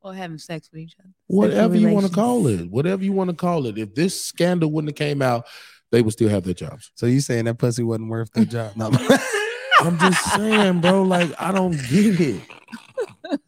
or 0.00 0.12
having 0.12 0.38
sex 0.38 0.70
with 0.72 0.80
each 0.80 0.96
other? 0.98 1.10
Whatever 1.28 1.76
you 1.76 1.90
want 1.90 2.06
to 2.06 2.12
call 2.12 2.48
it, 2.48 2.68
whatever 2.68 3.04
you 3.04 3.12
want 3.12 3.30
to 3.30 3.36
call 3.36 3.66
it. 3.66 3.78
If 3.78 3.94
this 3.94 4.20
scandal 4.20 4.72
wouldn't 4.72 4.88
have 4.98 5.06
came 5.08 5.22
out, 5.22 5.46
they 5.90 6.02
would 6.02 6.12
still 6.12 6.28
have 6.28 6.44
their 6.44 6.54
jobs. 6.54 6.90
so 6.94 7.06
you 7.06 7.20
saying 7.20 7.44
that 7.46 7.58
pussy 7.58 7.82
wasn't 7.82 8.08
worth 8.10 8.32
the 8.32 8.44
job? 8.46 8.72
No. 8.76 8.90
I'm 9.80 9.98
just 9.98 10.22
saying, 10.34 10.80
bro. 10.82 11.02
Like 11.02 11.30
I 11.40 11.52
don't 11.52 11.72
get 11.88 12.20
it. 12.20 12.40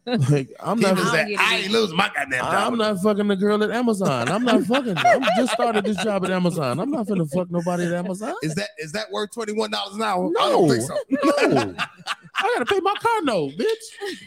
Like 0.05 0.49
I'm 0.59 0.77
He 0.77 0.83
not. 0.83 0.95
was 0.95 1.05
I 1.07 1.23
like, 1.23 1.35
I 1.39 1.55
ain't 1.57 1.71
losing 1.71 1.95
my 1.97 2.09
goddamn 2.15 2.39
job. 2.39 2.71
I'm 2.73 2.77
not 2.77 2.99
fucking 3.03 3.27
the 3.27 3.35
girl 3.35 3.61
at 3.63 3.69
Amazon. 3.71 4.29
I'm 4.29 4.43
not 4.43 4.63
fucking. 4.63 4.97
I'm 4.97 5.21
just 5.37 5.51
started 5.53 5.85
this 5.85 5.97
job 6.03 6.23
at 6.25 6.31
Amazon. 6.31 6.79
I'm 6.79 6.89
not 6.89 7.05
gonna 7.07 7.25
fuck 7.25 7.51
nobody 7.51 7.85
at 7.85 7.93
Amazon. 7.93 8.33
Is 8.41 8.55
that 8.55 8.69
is 8.77 8.93
that 8.93 9.11
worth 9.11 9.31
twenty 9.31 9.53
one 9.53 9.71
dollars 9.71 9.95
an 9.95 10.01
hour? 10.03 10.27
I 10.27 10.29
No, 10.31 10.49
don't 10.51 10.69
think 10.69 10.81
so. 10.83 11.47
no. 11.49 11.75
I 12.35 12.41
gotta 12.55 12.65
pay 12.65 12.79
my 12.79 12.93
car 12.99 13.21
note, 13.23 13.51
bitch. 13.57 14.17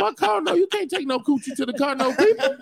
My 0.00 0.12
car 0.12 0.40
No, 0.40 0.54
You 0.54 0.66
can't 0.66 0.90
take 0.90 1.06
no 1.06 1.18
coochie 1.18 1.54
to 1.56 1.66
the 1.66 1.74
car 1.74 1.94
No 1.94 2.14
people. 2.14 2.56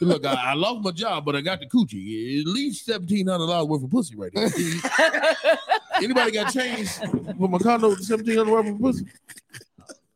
Look, 0.00 0.26
I, 0.26 0.34
I 0.34 0.54
lost 0.54 0.84
my 0.84 0.90
job, 0.90 1.24
but 1.24 1.34
I 1.34 1.40
got 1.40 1.60
the 1.60 1.66
coochie. 1.66 2.40
At 2.40 2.46
least 2.46 2.84
seventeen 2.84 3.26
hundred 3.26 3.46
dollars 3.46 3.68
worth 3.68 3.84
of 3.84 3.90
pussy 3.90 4.14
right 4.16 4.30
here. 4.34 4.50
Anybody 6.02 6.30
got 6.32 6.52
change 6.52 6.90
for 6.90 7.48
my 7.48 7.58
car 7.58 7.78
note? 7.78 7.98
Seventeen 8.00 8.38
hundred 8.38 8.52
worth 8.52 8.68
of 8.68 8.80
pussy. 8.80 9.06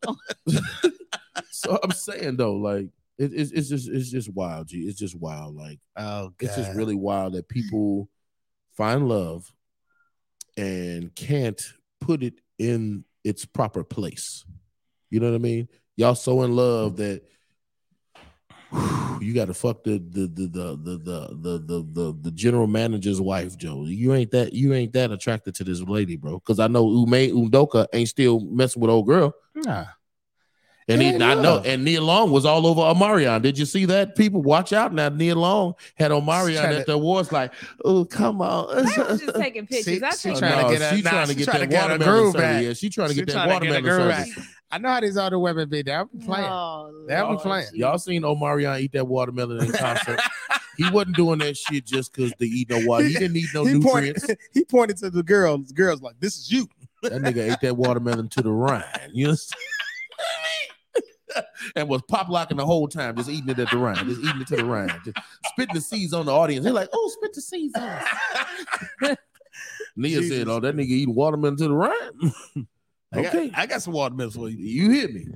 so 1.51 1.79
I'm 1.83 1.93
saying 1.93 2.37
though, 2.37 2.55
like 2.55 2.89
it, 3.19 3.33
it's 3.35 3.53
it's 3.53 3.69
just 3.69 3.89
it's 3.89 4.11
just 4.11 4.33
wild, 4.33 4.69
G. 4.69 4.81
It's 4.81 4.99
just 4.99 5.19
wild. 5.19 5.57
Like 5.57 5.81
Oh, 5.97 6.33
it's 6.41 6.57
just 6.57 6.75
really 6.75 6.95
wild 6.95 7.35
that 7.35 7.49
people 7.49 8.09
find 8.77 9.09
love 9.09 9.51
and 10.57 11.15
can't 11.15 11.63
put 12.01 12.23
it 12.23 12.35
in 12.59 13.05
its 13.25 13.45
proper 13.45 13.85
place. 13.85 14.45
You 15.11 15.21
know 15.21 15.31
what 15.31 15.37
I 15.37 15.39
mean? 15.39 15.69
Y'all 16.01 16.15
so 16.15 16.41
in 16.45 16.57
love 16.57 16.97
that 16.97 17.21
you 19.21 19.35
got 19.35 19.49
to 19.49 19.55
fuck 19.55 19.85
the 19.85 19.99
the 19.99 20.27
the 20.29 20.47
the 20.47 20.77
the 20.77 20.97
the 20.97 21.29
the 21.35 21.59
the, 21.59 21.87
the, 21.93 22.19
the 22.23 22.31
general 22.31 22.67
manager's 22.67 23.21
wife, 23.21 23.59
Joe. 23.59 23.85
You 23.85 24.15
ain't 24.15 24.31
that 24.31 24.55
you 24.55 24.73
ain't 24.73 24.95
that 24.95 25.11
attracted 25.13 25.55
to 25.57 25.65
this 25.65 25.83
lady, 25.83 26.17
bro. 26.17 26.39
Because 26.39 26.59
I 26.59 26.69
know 26.69 26.89
Ume 26.89 27.11
Undoka 27.51 27.87
ain't 27.93 28.09
still 28.09 28.41
messing 28.41 28.81
with 28.81 28.91
old 28.91 29.07
girl. 29.09 29.35
Nah. 29.55 29.85
And 30.89 31.03
he, 31.03 31.09
ain't 31.09 31.23
I 31.23 31.35
know, 31.35 31.59
and 31.65 31.85
Nia 31.85 32.01
Long 32.01 32.33
was 32.33 32.47
all 32.47 32.67
over 32.67 32.81
Omarion. 32.81 33.43
Did 33.43 33.59
you 33.59 33.67
see 33.67 33.85
that? 33.85 34.17
People 34.17 34.43
watch 34.43 34.73
out 34.73 34.95
now. 34.95 35.11
Nia 35.11 35.35
Long 35.35 35.75
had 35.97 36.13
Omarion 36.13 36.65
at 36.65 36.87
the 36.87 36.95
awards, 36.95 37.31
like, 37.31 37.53
oh, 37.85 38.07
come 38.07 38.41
on. 38.41 38.71
I 38.77 38.81
was 38.81 39.21
just 39.21 39.35
taking 39.37 39.67
pictures. 39.67 39.85
See- 39.85 40.03
I 40.03 40.11
she 40.13 40.17
think 40.31 40.39
trying 40.39 40.65
to 40.67 40.73
get 40.73 40.79
that- 40.81 40.97
she 40.97 41.03
nah, 41.03 41.11
trying 41.11 41.27
to 41.27 41.33
she 41.35 41.39
get 41.39 41.45
trying 41.45 41.61
that 41.61 41.67
to 41.67 41.71
get 41.71 41.83
her 41.83 41.89
watermelon 41.91 42.15
groove 42.23 42.33
service. 42.33 42.41
back. 42.41 42.63
Yeah, 42.65 42.73
she 42.73 42.89
trying 42.89 43.09
to 43.09 43.15
She 43.15 43.21
get 43.21 43.35
that 43.35 43.45
to 43.45 43.49
watermelon 43.53 43.83
groove 43.83 44.15
service. 44.15 44.47
I 44.73 44.79
know 44.79 44.89
how 44.89 45.01
these 45.01 45.17
other 45.17 45.39
women 45.39 45.69
be. 45.69 45.83
They'll 45.83 46.05
be 46.05 46.25
playing. 46.25 46.49
Oh, 46.49 47.05
They'll 47.09 47.33
be 47.33 47.39
playing. 47.39 47.67
gee. 47.73 47.81
Y'all 47.81 47.99
seen 47.99 48.23
Omarion 48.23 48.81
eat 48.81 48.93
that 48.93 49.07
watermelon 49.07 49.65
in 49.65 49.73
concert? 49.73 50.21
he 50.77 50.89
wasn't 50.91 51.17
doing 51.17 51.39
that 51.41 51.57
shit 51.57 51.85
just 51.87 52.13
because 52.15 52.33
to 52.35 52.47
eat 52.47 52.71
no 52.71 52.81
water. 52.87 53.05
He 53.05 53.15
didn't 53.15 53.33
need 53.33 53.49
no 53.53 53.65
he 53.65 53.75
nutrients. 53.75 54.21
pointed. 54.27 54.39
He 54.53 54.65
pointed 54.65 54.97
to 54.99 55.11
the 55.11 55.23
girls. 55.23 55.69
The 55.69 55.75
girls 55.75 56.01
like, 56.03 56.15
"This 56.21 56.37
is 56.39 56.51
you." 56.53 56.69
That 57.03 57.13
nigga 57.13 57.53
ate 57.53 57.61
that 57.63 57.77
watermelon 57.77 58.29
to 58.29 58.43
the 58.43 58.53
rind. 58.53 58.85
You 59.13 59.29
know? 59.29 59.35
and 61.77 61.89
was 61.89 62.03
pop 62.09 62.29
locking 62.29 62.57
the 62.57 62.67
whole 62.67 62.89
time, 62.89 63.17
just 63.17 63.29
eating 63.31 63.49
it 63.49 63.59
at 63.59 63.71
the 63.71 63.79
rind, 63.79 64.07
just 64.09 64.21
eating 64.21 64.41
it 64.41 64.47
to 64.49 64.57
the 64.57 64.65
rind, 64.65 64.93
just 65.05 65.17
spitting 65.47 65.75
the 65.75 65.81
seeds 65.81 66.13
on 66.13 66.27
the 66.27 66.33
audience. 66.33 66.65
They're 66.65 66.73
like, 66.73 66.89
"Oh, 66.93 67.11
spit 67.17 67.33
the 67.33 67.41
seeds 67.41 67.75
on." 67.75 67.83
us." 67.83 68.07
Nia 69.97 70.21
Jesus. 70.21 70.37
said, 70.39 70.49
"Oh, 70.49 70.61
that 70.61 70.77
nigga 70.77 70.87
eating 70.89 71.15
watermelon 71.15 71.57
to 71.57 71.65
the 71.69 71.75
rind." 71.75 72.67
I 73.13 73.23
got, 73.23 73.35
okay, 73.35 73.51
I 73.55 73.67
got 73.67 73.83
some 73.83 73.93
watermelon 73.93 74.31
for 74.31 74.49
you. 74.49 74.57
you 74.59 74.91
hit 74.91 75.13
me. 75.13 75.27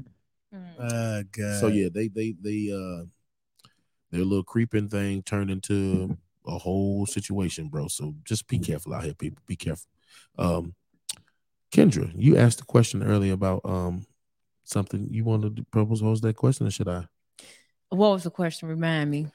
Uh, 0.78 1.22
God. 1.32 1.60
So 1.60 1.66
yeah, 1.66 1.88
they 1.92 2.08
they 2.08 2.34
they 2.40 2.70
uh 2.72 3.06
their 4.10 4.24
little 4.24 4.44
creeping 4.44 4.88
thing 4.88 5.22
turned 5.22 5.50
into 5.50 6.16
a 6.46 6.58
whole 6.58 7.06
situation, 7.06 7.68
bro. 7.68 7.88
So 7.88 8.14
just 8.24 8.46
be 8.46 8.58
careful 8.58 8.94
out 8.94 9.04
here, 9.04 9.14
people. 9.14 9.42
Be 9.46 9.56
careful. 9.56 9.88
Um 10.38 10.74
Kendra, 11.72 12.12
you 12.14 12.36
asked 12.36 12.60
a 12.60 12.64
question 12.64 13.02
earlier 13.02 13.32
about 13.32 13.62
um 13.64 14.06
something 14.62 15.08
you 15.10 15.24
wanted 15.24 15.56
to 15.56 15.64
propose. 15.64 16.02
What 16.02 16.20
that 16.22 16.36
question, 16.36 16.66
or 16.66 16.70
should 16.70 16.88
I? 16.88 17.06
What 17.88 18.10
was 18.10 18.24
the 18.24 18.30
question? 18.30 18.68
Remind 18.68 19.10
me. 19.10 19.26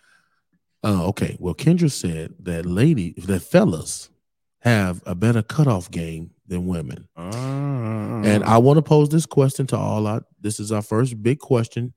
Uh, 0.84 1.08
okay. 1.08 1.36
Well, 1.40 1.54
Kendra 1.54 1.92
said 1.92 2.36
that 2.40 2.66
lady, 2.66 3.14
that 3.18 3.42
fellas 3.42 4.10
have 4.60 5.02
a 5.06 5.16
better 5.16 5.42
cutoff 5.42 5.92
game 5.92 6.32
than 6.50 6.68
women. 6.68 7.08
And 7.16 8.44
ah. 8.44 8.56
I 8.56 8.58
want 8.58 8.78
to 8.78 8.82
pose 8.82 9.10
this 9.10 9.26
question 9.26 9.68
to 9.68 9.78
all 9.78 10.06
our 10.08 10.24
this 10.42 10.60
is 10.60 10.72
our 10.72 10.82
first 10.82 11.22
big 11.22 11.40
question. 11.40 11.94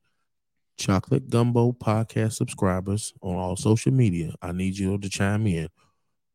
Chocolate 0.79 1.29
Gumbo 1.29 1.73
podcast 1.73 2.35
subscribers 2.35 3.13
on 3.21 3.37
all 3.37 3.57
social 3.57 3.93
media. 3.93 4.35
I 4.41 4.53
need 4.53 4.79
you 4.79 4.97
to 4.99 5.09
chime 5.09 5.47
in. 5.47 5.69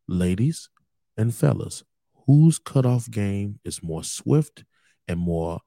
Ladies 0.08 0.70
and 1.18 1.34
fellas, 1.34 1.84
whose 2.26 2.60
cutoff 2.60 3.10
game 3.10 3.60
is 3.64 3.84
more 3.84 4.04
swift 4.04 4.64
and 5.08 5.20
more 5.20 5.62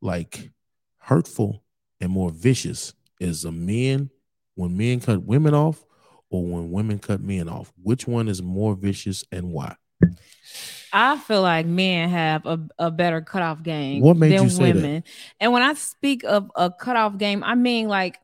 like 0.00 0.50
hurtful 0.98 1.64
and 2.00 2.10
more 2.10 2.30
vicious? 2.30 2.94
Is 3.20 3.44
a 3.44 3.52
men 3.52 4.10
when 4.56 4.76
men 4.76 5.00
cut 5.00 5.22
women 5.22 5.54
off 5.54 5.84
or 6.28 6.44
when 6.44 6.70
women 6.70 6.98
cut 6.98 7.20
men 7.20 7.48
off? 7.48 7.72
Which 7.80 8.06
one 8.06 8.28
is 8.28 8.42
more 8.42 8.74
vicious 8.74 9.24
and 9.30 9.52
why? 9.52 9.76
I 10.92 11.18
feel 11.18 11.42
like 11.42 11.66
men 11.66 12.10
have 12.10 12.44
a, 12.44 12.60
a 12.78 12.90
better 12.90 13.20
cutoff 13.22 13.62
game 13.62 14.02
What 14.02 14.16
made 14.16 14.32
than 14.32 14.44
you 14.44 14.50
say 14.50 14.72
that? 14.72 14.74
women. 14.76 15.04
And 15.40 15.52
when 15.52 15.62
I 15.62 15.74
speak 15.74 16.24
of 16.24 16.50
a 16.54 16.70
cutoff 16.70 17.16
game, 17.16 17.42
I 17.42 17.54
mean 17.54 17.88
like, 17.88 18.18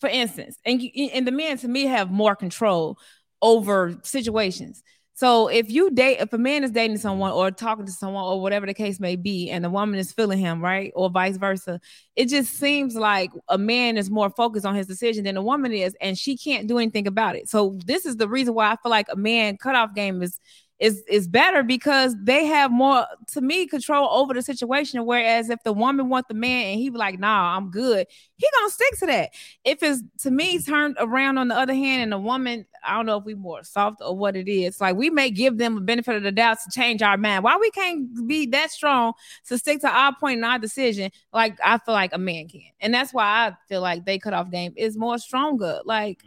for 0.00 0.08
instance, 0.08 0.58
and 0.64 0.82
you, 0.82 1.10
and 1.12 1.26
the 1.26 1.32
men 1.32 1.56
to 1.58 1.68
me 1.68 1.84
have 1.84 2.10
more 2.10 2.34
control 2.34 2.98
over 3.40 3.98
situations. 4.02 4.82
So 5.16 5.46
if 5.46 5.70
you 5.70 5.92
date, 5.92 6.18
if 6.18 6.32
a 6.32 6.38
man 6.38 6.64
is 6.64 6.72
dating 6.72 6.98
someone 6.98 7.30
or 7.30 7.52
talking 7.52 7.86
to 7.86 7.92
someone 7.92 8.24
or 8.24 8.42
whatever 8.42 8.66
the 8.66 8.74
case 8.74 8.98
may 8.98 9.14
be, 9.14 9.48
and 9.48 9.64
the 9.64 9.70
woman 9.70 10.00
is 10.00 10.12
feeling 10.12 10.40
him, 10.40 10.60
right, 10.60 10.90
or 10.96 11.08
vice 11.08 11.36
versa, 11.36 11.80
it 12.16 12.26
just 12.28 12.54
seems 12.54 12.96
like 12.96 13.30
a 13.48 13.56
man 13.56 13.96
is 13.96 14.10
more 14.10 14.28
focused 14.30 14.66
on 14.66 14.74
his 14.74 14.88
decision 14.88 15.22
than 15.22 15.36
a 15.36 15.42
woman 15.42 15.72
is, 15.72 15.96
and 16.00 16.18
she 16.18 16.36
can't 16.36 16.66
do 16.66 16.78
anything 16.78 17.06
about 17.06 17.36
it. 17.36 17.48
So 17.48 17.78
this 17.86 18.04
is 18.04 18.16
the 18.16 18.28
reason 18.28 18.54
why 18.54 18.72
I 18.72 18.76
feel 18.82 18.90
like 18.90 19.06
a 19.08 19.16
man 19.16 19.56
cutoff 19.56 19.94
game 19.94 20.20
is 20.20 20.40
is 20.80 21.04
is 21.08 21.28
better 21.28 21.62
because 21.62 22.16
they 22.22 22.44
have 22.46 22.70
more 22.70 23.06
to 23.28 23.40
me 23.40 23.66
control 23.66 24.08
over 24.10 24.34
the 24.34 24.42
situation. 24.42 25.04
Whereas 25.06 25.48
if 25.48 25.62
the 25.62 25.72
woman 25.72 26.08
want 26.08 26.28
the 26.28 26.34
man 26.34 26.66
and 26.66 26.80
he 26.80 26.90
be 26.90 26.98
like, 26.98 27.18
nah, 27.18 27.56
I'm 27.56 27.70
good, 27.70 28.06
he 28.36 28.46
gonna 28.58 28.70
stick 28.70 28.98
to 28.98 29.06
that. 29.06 29.30
If 29.64 29.82
it's 29.82 30.02
to 30.22 30.30
me 30.30 30.58
mm-hmm. 30.58 30.70
turned 30.70 30.96
around 30.98 31.38
on 31.38 31.48
the 31.48 31.56
other 31.56 31.74
hand, 31.74 32.02
and 32.02 32.12
the 32.12 32.18
woman, 32.18 32.66
I 32.84 32.96
don't 32.96 33.06
know 33.06 33.18
if 33.18 33.24
we 33.24 33.34
more 33.34 33.62
soft 33.62 33.98
or 34.00 34.16
what 34.16 34.36
it 34.36 34.50
is. 34.50 34.80
Like 34.80 34.96
we 34.96 35.10
may 35.10 35.30
give 35.30 35.58
them 35.58 35.78
a 35.78 35.80
benefit 35.80 36.16
of 36.16 36.22
the 36.24 36.32
doubt 36.32 36.58
to 36.64 36.70
change 36.70 37.02
our 37.02 37.16
mind. 37.16 37.44
Why 37.44 37.56
we 37.56 37.70
can't 37.70 38.26
be 38.26 38.46
that 38.46 38.70
strong 38.70 39.12
to 39.46 39.58
stick 39.58 39.80
to 39.82 39.88
our 39.88 40.14
point 40.16 40.36
and 40.36 40.44
our 40.44 40.58
decision, 40.58 41.10
like 41.32 41.56
I 41.64 41.78
feel 41.78 41.94
like 41.94 42.12
a 42.12 42.18
man 42.18 42.48
can. 42.48 42.62
And 42.80 42.92
that's 42.92 43.14
why 43.14 43.24
I 43.24 43.56
feel 43.68 43.80
like 43.80 44.04
they 44.04 44.18
cut 44.18 44.34
off 44.34 44.50
game 44.50 44.74
is 44.76 44.96
more 44.96 45.18
stronger. 45.18 45.80
Like 45.84 46.22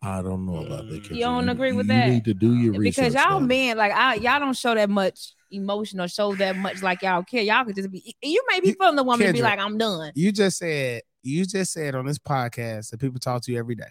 I 0.00 0.22
don't 0.22 0.46
know 0.46 0.64
about 0.64 0.88
that. 0.88 0.94
You 0.94 1.00
Kendra. 1.16 1.20
don't 1.20 1.48
agree 1.48 1.72
with 1.72 1.86
you 1.86 1.92
that? 1.94 2.08
need 2.08 2.24
to 2.26 2.34
do 2.34 2.54
your 2.54 2.74
research. 2.74 3.12
because 3.12 3.14
y'all 3.14 3.40
men 3.40 3.76
like 3.76 3.92
I, 3.92 4.14
y'all 4.14 4.38
don't 4.38 4.56
show 4.56 4.74
that 4.74 4.88
much 4.88 5.34
emotion 5.50 6.00
or 6.00 6.06
show 6.08 6.34
that 6.36 6.56
much 6.56 6.82
like 6.82 7.02
y'all 7.02 7.22
care. 7.24 7.42
Y'all 7.42 7.64
could 7.64 7.74
just 7.74 7.90
be 7.90 8.14
you 8.22 8.42
may 8.48 8.60
be 8.60 8.68
You- 8.68 8.76
feeling 8.78 8.96
the 8.96 9.02
woman 9.02 9.26
and 9.26 9.34
be 9.34 9.42
like, 9.42 9.58
I'm 9.58 9.76
done. 9.76 10.12
you 10.14 10.30
just 10.30 10.58
said 10.58 11.02
you 11.24 11.44
just 11.44 11.72
said 11.72 11.94
on 11.96 12.06
this 12.06 12.18
podcast 12.18 12.90
that 12.90 13.00
people 13.00 13.18
talk 13.18 13.42
to 13.42 13.52
you 13.52 13.58
every 13.58 13.74
day. 13.74 13.88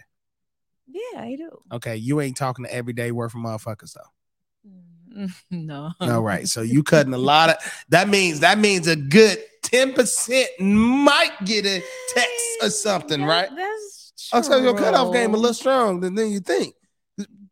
Yeah, 0.86 1.20
I 1.20 1.36
do. 1.36 1.50
Okay, 1.72 1.96
you 1.96 2.20
ain't 2.22 2.36
talking 2.38 2.64
to 2.64 2.74
everyday 2.74 3.12
worth 3.12 3.34
of 3.34 3.40
motherfuckers 3.40 3.92
though. 3.92 5.20
Mm, 5.22 5.32
No. 5.50 5.92
All 6.00 6.22
right, 6.22 6.48
so 6.48 6.62
you 6.62 6.82
cutting 6.82 7.12
a 7.12 7.18
lot 7.18 7.50
of. 7.50 7.56
That 7.90 8.08
means 8.08 8.40
that 8.40 8.58
means 8.58 8.86
a 8.86 8.96
good 8.96 9.38
ten 9.62 9.92
percent 9.92 10.48
might 10.58 11.32
get 11.44 11.66
a 11.66 11.82
text 12.14 12.44
or 12.62 12.70
something, 12.70 13.24
right? 13.24 13.48
That's 13.54 13.97
Oh, 14.32 14.42
so 14.42 14.56
your 14.58 14.76
cutoff 14.76 15.12
game 15.12 15.34
a 15.34 15.36
little 15.36 15.54
strong 15.54 16.00
than, 16.00 16.14
than 16.14 16.30
you 16.30 16.40
think. 16.40 16.74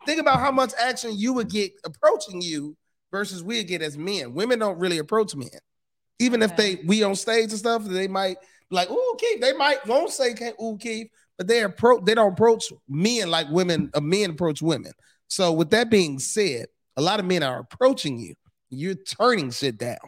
Think 0.04 0.20
about 0.20 0.40
how 0.40 0.52
much 0.52 0.72
action 0.78 1.12
you 1.16 1.32
would 1.32 1.48
get 1.48 1.72
approaching 1.84 2.40
you 2.40 2.76
versus 3.10 3.42
we 3.42 3.62
get 3.64 3.82
as 3.82 3.96
men. 3.96 4.34
Women 4.34 4.58
don't 4.58 4.78
really 4.78 4.98
approach 4.98 5.34
men, 5.34 5.48
even 6.18 6.42
if 6.42 6.56
they 6.56 6.82
we 6.86 7.02
on 7.02 7.14
stage 7.14 7.50
and 7.50 7.58
stuff. 7.58 7.84
They 7.84 8.08
might 8.08 8.36
be 8.70 8.76
like, 8.76 8.90
"Ooh, 8.90 9.16
Keith." 9.18 9.40
They 9.40 9.52
might 9.52 9.84
won't 9.86 10.10
say, 10.10 10.34
"Ooh, 10.62 10.76
Keith," 10.78 11.08
but 11.38 11.46
they 11.46 11.62
approach. 11.62 12.04
They 12.04 12.14
don't 12.14 12.32
approach 12.32 12.72
men 12.88 13.30
like 13.30 13.48
women. 13.50 13.90
Uh, 13.94 14.00
men 14.00 14.30
approach 14.30 14.62
women. 14.62 14.92
So 15.28 15.52
with 15.52 15.70
that 15.70 15.90
being 15.90 16.18
said, 16.18 16.66
a 16.96 17.02
lot 17.02 17.20
of 17.20 17.26
men 17.26 17.42
are 17.42 17.58
approaching 17.58 18.18
you. 18.18 18.34
You're 18.70 18.94
turning 18.94 19.50
shit 19.50 19.78
down. 19.78 19.98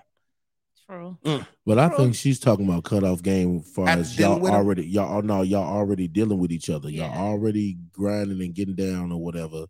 True. 0.88 1.18
But 1.66 1.78
I 1.78 1.88
Bro. 1.88 1.96
think 1.98 2.14
she's 2.14 2.40
talking 2.40 2.64
about 2.66 2.84
cutoff 2.84 3.22
game 3.22 3.58
as 3.58 3.70
far 3.70 3.88
as 3.88 4.18
y'all 4.18 4.40
with 4.40 4.52
'em? 4.52 4.58
already 4.58 4.86
y'all 4.86 5.18
oh, 5.18 5.20
no 5.20 5.42
y'all 5.42 5.64
already 5.76 6.08
dealing 6.08 6.38
with 6.38 6.50
each 6.50 6.70
other. 6.70 6.88
Yeah. 6.88 7.14
Y'all 7.14 7.26
already 7.32 7.76
grinding 7.92 8.40
and 8.40 8.54
getting 8.54 8.74
down 8.74 9.12
or 9.12 9.20
whatever, 9.22 9.66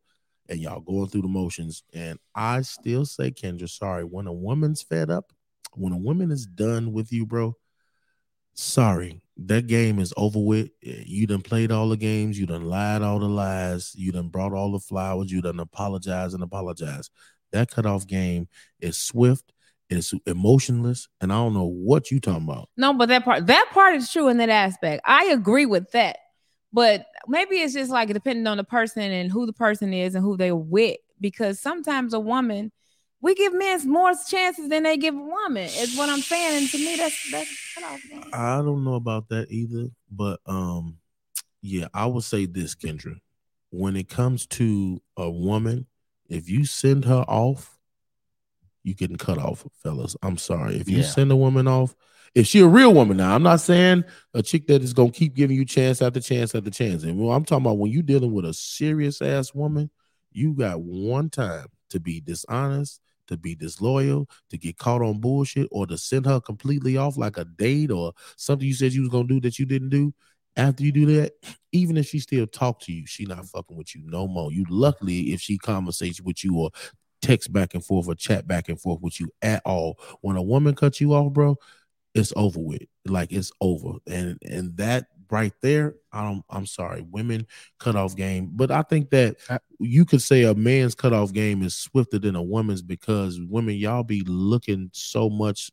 and 0.48 0.60
y'all 0.60 0.80
going 0.80 1.08
through 1.08 1.22
the 1.22 1.28
motions. 1.28 1.82
And 1.92 2.20
I 2.36 2.62
still 2.62 3.04
say, 3.04 3.32
Kendra, 3.32 3.68
sorry, 3.68 4.04
when 4.04 4.28
a 4.28 4.32
woman's 4.32 4.82
fed 4.82 5.10
up, 5.10 5.32
when 5.74 5.92
a 5.92 5.98
woman 5.98 6.30
is 6.30 6.46
done 6.46 6.92
with 6.92 7.12
you, 7.12 7.26
bro, 7.26 7.56
sorry, 8.54 9.20
that 9.38 9.66
game 9.66 9.98
is 9.98 10.14
over 10.16 10.38
with. 10.38 10.70
You 10.82 11.26
done 11.26 11.42
played 11.42 11.72
all 11.72 11.88
the 11.88 11.96
games, 11.96 12.38
you 12.38 12.46
done 12.46 12.66
lied 12.66 13.02
all 13.02 13.18
the 13.18 13.28
lies, 13.28 13.92
you 13.96 14.12
done 14.12 14.28
brought 14.28 14.52
all 14.52 14.70
the 14.70 14.78
flowers, 14.78 15.32
you 15.32 15.42
done 15.42 15.58
apologized 15.58 16.34
and 16.34 16.44
apologized. 16.44 17.10
That 17.50 17.70
cutoff 17.70 18.06
game 18.06 18.46
is 18.80 18.98
swift, 18.98 19.52
it's 19.90 20.12
emotionless, 20.26 21.08
and 21.20 21.32
I 21.32 21.36
don't 21.36 21.54
know 21.54 21.66
what 21.66 22.10
you 22.10 22.20
talking 22.20 22.44
about. 22.44 22.68
No, 22.76 22.92
but 22.92 23.08
that 23.08 23.24
part 23.24 23.46
that 23.46 23.70
part 23.72 23.94
is 23.94 24.12
true 24.12 24.28
in 24.28 24.38
that 24.38 24.50
aspect. 24.50 25.02
I 25.04 25.26
agree 25.26 25.66
with 25.66 25.90
that. 25.92 26.18
But 26.72 27.06
maybe 27.26 27.56
it's 27.56 27.72
just 27.72 27.90
like 27.90 28.12
depending 28.12 28.46
on 28.46 28.58
the 28.58 28.64
person 28.64 29.02
and 29.02 29.30
who 29.30 29.46
the 29.46 29.52
person 29.52 29.94
is 29.94 30.14
and 30.14 30.22
who 30.22 30.36
they're 30.36 30.54
with. 30.54 30.98
Because 31.20 31.58
sometimes 31.58 32.12
a 32.12 32.20
woman, 32.20 32.70
we 33.20 33.34
give 33.34 33.54
men 33.54 33.88
more 33.88 34.12
chances 34.28 34.68
than 34.68 34.82
they 34.82 34.96
give 34.96 35.14
a 35.14 35.18
woman. 35.18 35.64
Is 35.64 35.96
what 35.96 36.08
I'm 36.08 36.20
saying. 36.20 36.58
And 36.58 36.70
to 36.70 36.78
me, 36.78 36.96
that's 36.96 37.30
that's 37.30 37.74
cut 37.74 37.84
off 37.84 38.00
game. 38.08 38.24
I 38.32 38.58
don't 38.58 38.84
know 38.84 38.94
about 38.94 39.28
that 39.30 39.50
either, 39.50 39.88
but 40.10 40.40
um, 40.46 40.98
yeah, 41.62 41.88
I 41.94 42.06
would 42.06 42.24
say 42.24 42.46
this, 42.46 42.74
Kendra. 42.74 43.16
When 43.70 43.96
it 43.96 44.08
comes 44.08 44.46
to 44.46 45.00
a 45.16 45.30
woman, 45.30 45.86
if 46.28 46.48
you 46.48 46.64
send 46.64 47.04
her 47.06 47.24
off, 47.26 47.77
you 48.88 48.94
can 48.94 49.16
cut 49.16 49.38
off, 49.38 49.66
fellas. 49.82 50.16
I'm 50.22 50.38
sorry. 50.38 50.76
If 50.76 50.88
you 50.88 50.98
Yeah. 50.98 51.04
send 51.04 51.30
a 51.30 51.36
woman 51.36 51.68
off, 51.68 51.94
if 52.34 52.46
she 52.46 52.60
a 52.60 52.66
real 52.66 52.92
woman 52.94 53.18
now, 53.18 53.34
I'm 53.34 53.42
not 53.42 53.60
saying 53.60 54.04
a 54.34 54.42
chick 54.42 54.66
that 54.66 54.82
is 54.82 54.92
gonna 54.92 55.10
keep 55.10 55.34
giving 55.34 55.56
you 55.56 55.64
chance 55.64 56.02
after 56.02 56.20
chance 56.20 56.54
after 56.54 56.70
chance. 56.70 57.02
And 57.02 57.20
I'm 57.30 57.44
talking 57.44 57.64
about 57.64 57.78
when 57.78 57.90
you 57.92 58.02
dealing 58.02 58.32
with 58.32 58.44
a 58.44 58.54
serious 58.54 59.22
ass 59.22 59.54
woman, 59.54 59.90
you 60.32 60.52
got 60.54 60.80
one 60.80 61.30
time 61.30 61.66
to 61.90 62.00
be 62.00 62.20
dishonest, 62.20 63.00
to 63.28 63.36
be 63.36 63.54
disloyal, 63.54 64.28
to 64.50 64.58
get 64.58 64.78
caught 64.78 65.02
on 65.02 65.20
bullshit, 65.20 65.68
or 65.70 65.86
to 65.86 65.96
send 65.98 66.26
her 66.26 66.40
completely 66.40 66.96
off 66.96 67.16
like 67.16 67.36
a 67.38 67.44
date 67.44 67.90
or 67.90 68.12
something 68.36 68.66
you 68.66 68.74
said 68.74 68.92
you 68.92 69.02
was 69.02 69.10
gonna 69.10 69.28
do 69.28 69.40
that 69.40 69.58
you 69.58 69.66
didn't 69.66 69.90
do. 69.90 70.12
After 70.56 70.82
you 70.82 70.92
do 70.92 71.06
that, 71.06 71.32
even 71.72 71.96
if 71.96 72.08
she 72.08 72.18
still 72.18 72.46
talk 72.46 72.80
to 72.80 72.92
you, 72.92 73.06
she 73.06 73.24
not 73.24 73.46
fucking 73.46 73.76
with 73.76 73.94
you 73.94 74.02
no 74.04 74.26
more. 74.26 74.52
You 74.52 74.64
luckily 74.68 75.32
if 75.32 75.40
she 75.40 75.56
conversates 75.58 76.20
with 76.20 76.44
you 76.44 76.58
or 76.58 76.70
text 77.22 77.52
back 77.52 77.74
and 77.74 77.84
forth 77.84 78.08
or 78.08 78.14
chat 78.14 78.46
back 78.46 78.68
and 78.68 78.80
forth 78.80 79.00
with 79.00 79.20
you 79.20 79.28
at 79.42 79.62
all. 79.64 79.98
When 80.20 80.36
a 80.36 80.42
woman 80.42 80.74
cuts 80.74 81.00
you 81.00 81.14
off, 81.14 81.32
bro, 81.32 81.56
it's 82.14 82.32
over 82.36 82.60
with. 82.60 82.82
Like 83.06 83.32
it's 83.32 83.52
over. 83.60 83.94
And 84.06 84.38
and 84.42 84.76
that 84.76 85.06
right 85.30 85.52
there, 85.62 85.94
I 86.12 86.22
don't 86.22 86.42
I'm 86.50 86.66
sorry, 86.66 87.02
women 87.02 87.46
cutoff 87.78 88.16
game. 88.16 88.50
But 88.52 88.70
I 88.70 88.82
think 88.82 89.10
that 89.10 89.36
you 89.78 90.04
could 90.04 90.22
say 90.22 90.44
a 90.44 90.54
man's 90.54 90.94
cutoff 90.94 91.32
game 91.32 91.62
is 91.62 91.74
swifter 91.74 92.18
than 92.18 92.36
a 92.36 92.42
woman's 92.42 92.82
because 92.82 93.40
women, 93.40 93.76
y'all 93.76 94.04
be 94.04 94.22
looking 94.26 94.90
so 94.92 95.28
much 95.28 95.70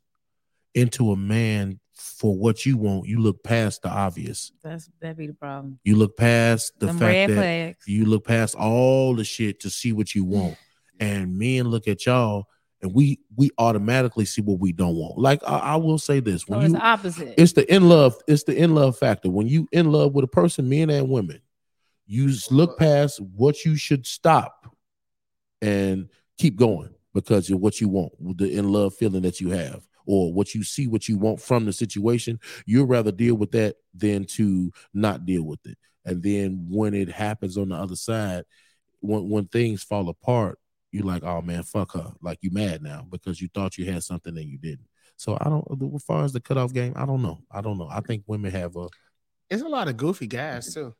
into 0.74 1.10
a 1.12 1.16
man 1.16 1.80
for 1.94 2.36
what 2.36 2.66
you 2.66 2.76
want. 2.76 3.06
You 3.08 3.18
look 3.20 3.42
past 3.42 3.82
the 3.82 3.88
obvious. 3.88 4.52
That's 4.62 4.90
that'd 5.00 5.16
be 5.16 5.26
the 5.26 5.32
problem. 5.32 5.78
You 5.84 5.96
look 5.96 6.16
past 6.16 6.78
the 6.78 6.86
Them 6.86 6.98
fact 6.98 7.12
red 7.12 7.30
that 7.30 7.34
flags. 7.34 7.88
you 7.88 8.04
look 8.04 8.26
past 8.26 8.54
all 8.54 9.14
the 9.14 9.24
shit 9.24 9.60
to 9.60 9.70
see 9.70 9.92
what 9.92 10.14
you 10.14 10.24
want. 10.24 10.56
And 11.00 11.38
men 11.38 11.68
look 11.68 11.86
at 11.88 12.06
y'all 12.06 12.46
and 12.82 12.92
we 12.94 13.20
we 13.36 13.50
automatically 13.58 14.24
see 14.24 14.42
what 14.42 14.58
we 14.60 14.72
don't 14.72 14.96
want. 14.96 15.18
Like 15.18 15.42
I, 15.46 15.58
I 15.58 15.76
will 15.76 15.98
say 15.98 16.20
this: 16.20 16.42
So 16.48 16.54
it's 16.60 16.68
you, 16.68 16.72
the 16.78 16.80
opposite. 16.86 17.34
it's 17.36 17.52
the 17.52 17.74
in 17.74 17.88
love, 17.88 18.14
it's 18.26 18.44
the 18.44 18.56
in 18.56 18.74
love 18.74 18.98
factor. 18.98 19.30
When 19.30 19.46
you 19.48 19.68
in 19.72 19.90
love 19.92 20.14
with 20.14 20.24
a 20.24 20.28
person, 20.28 20.68
men 20.68 20.90
and 20.90 21.08
women, 21.08 21.40
you 22.06 22.28
s- 22.30 22.50
look 22.50 22.78
past 22.78 23.20
what 23.20 23.64
you 23.64 23.76
should 23.76 24.06
stop 24.06 24.66
and 25.62 26.08
keep 26.38 26.56
going 26.56 26.90
because 27.14 27.50
of 27.50 27.60
what 27.60 27.80
you 27.80 27.88
want, 27.88 28.12
the 28.38 28.50
in 28.50 28.70
love 28.72 28.94
feeling 28.94 29.22
that 29.22 29.40
you 29.40 29.50
have, 29.50 29.86
or 30.06 30.32
what 30.32 30.54
you 30.54 30.62
see, 30.62 30.86
what 30.86 31.08
you 31.08 31.16
want 31.16 31.40
from 31.40 31.64
the 31.64 31.72
situation. 31.72 32.38
You'd 32.66 32.84
rather 32.88 33.10
deal 33.12 33.36
with 33.36 33.52
that 33.52 33.76
than 33.94 34.24
to 34.36 34.70
not 34.92 35.24
deal 35.24 35.42
with 35.44 35.60
it. 35.66 35.78
And 36.04 36.22
then 36.22 36.66
when 36.70 36.94
it 36.94 37.08
happens 37.10 37.56
on 37.56 37.70
the 37.70 37.76
other 37.76 37.96
side, 37.96 38.44
when 39.00 39.28
when 39.30 39.46
things 39.46 39.82
fall 39.82 40.08
apart, 40.08 40.58
you're 40.92 41.04
like, 41.04 41.24
oh 41.24 41.42
man, 41.42 41.62
fuck 41.62 41.92
her. 41.92 42.12
Like 42.22 42.38
you 42.42 42.50
mad 42.50 42.82
now 42.82 43.06
because 43.10 43.40
you 43.40 43.48
thought 43.52 43.78
you 43.78 43.90
had 43.90 44.02
something 44.02 44.36
and 44.36 44.48
you 44.48 44.58
didn't. 44.58 44.86
So 45.16 45.36
I 45.40 45.48
don't 45.48 45.94
as 45.94 46.02
far 46.02 46.24
as 46.24 46.32
the 46.32 46.40
cutoff 46.40 46.72
game, 46.72 46.92
I 46.96 47.06
don't 47.06 47.22
know. 47.22 47.40
I 47.50 47.60
don't 47.60 47.78
know. 47.78 47.88
I 47.90 48.00
think 48.00 48.24
women 48.26 48.50
have 48.52 48.76
a 48.76 48.88
It's 49.50 49.62
a 49.62 49.68
lot 49.68 49.88
of 49.88 49.96
goofy 49.96 50.26
guys 50.26 50.72
too. 50.72 50.94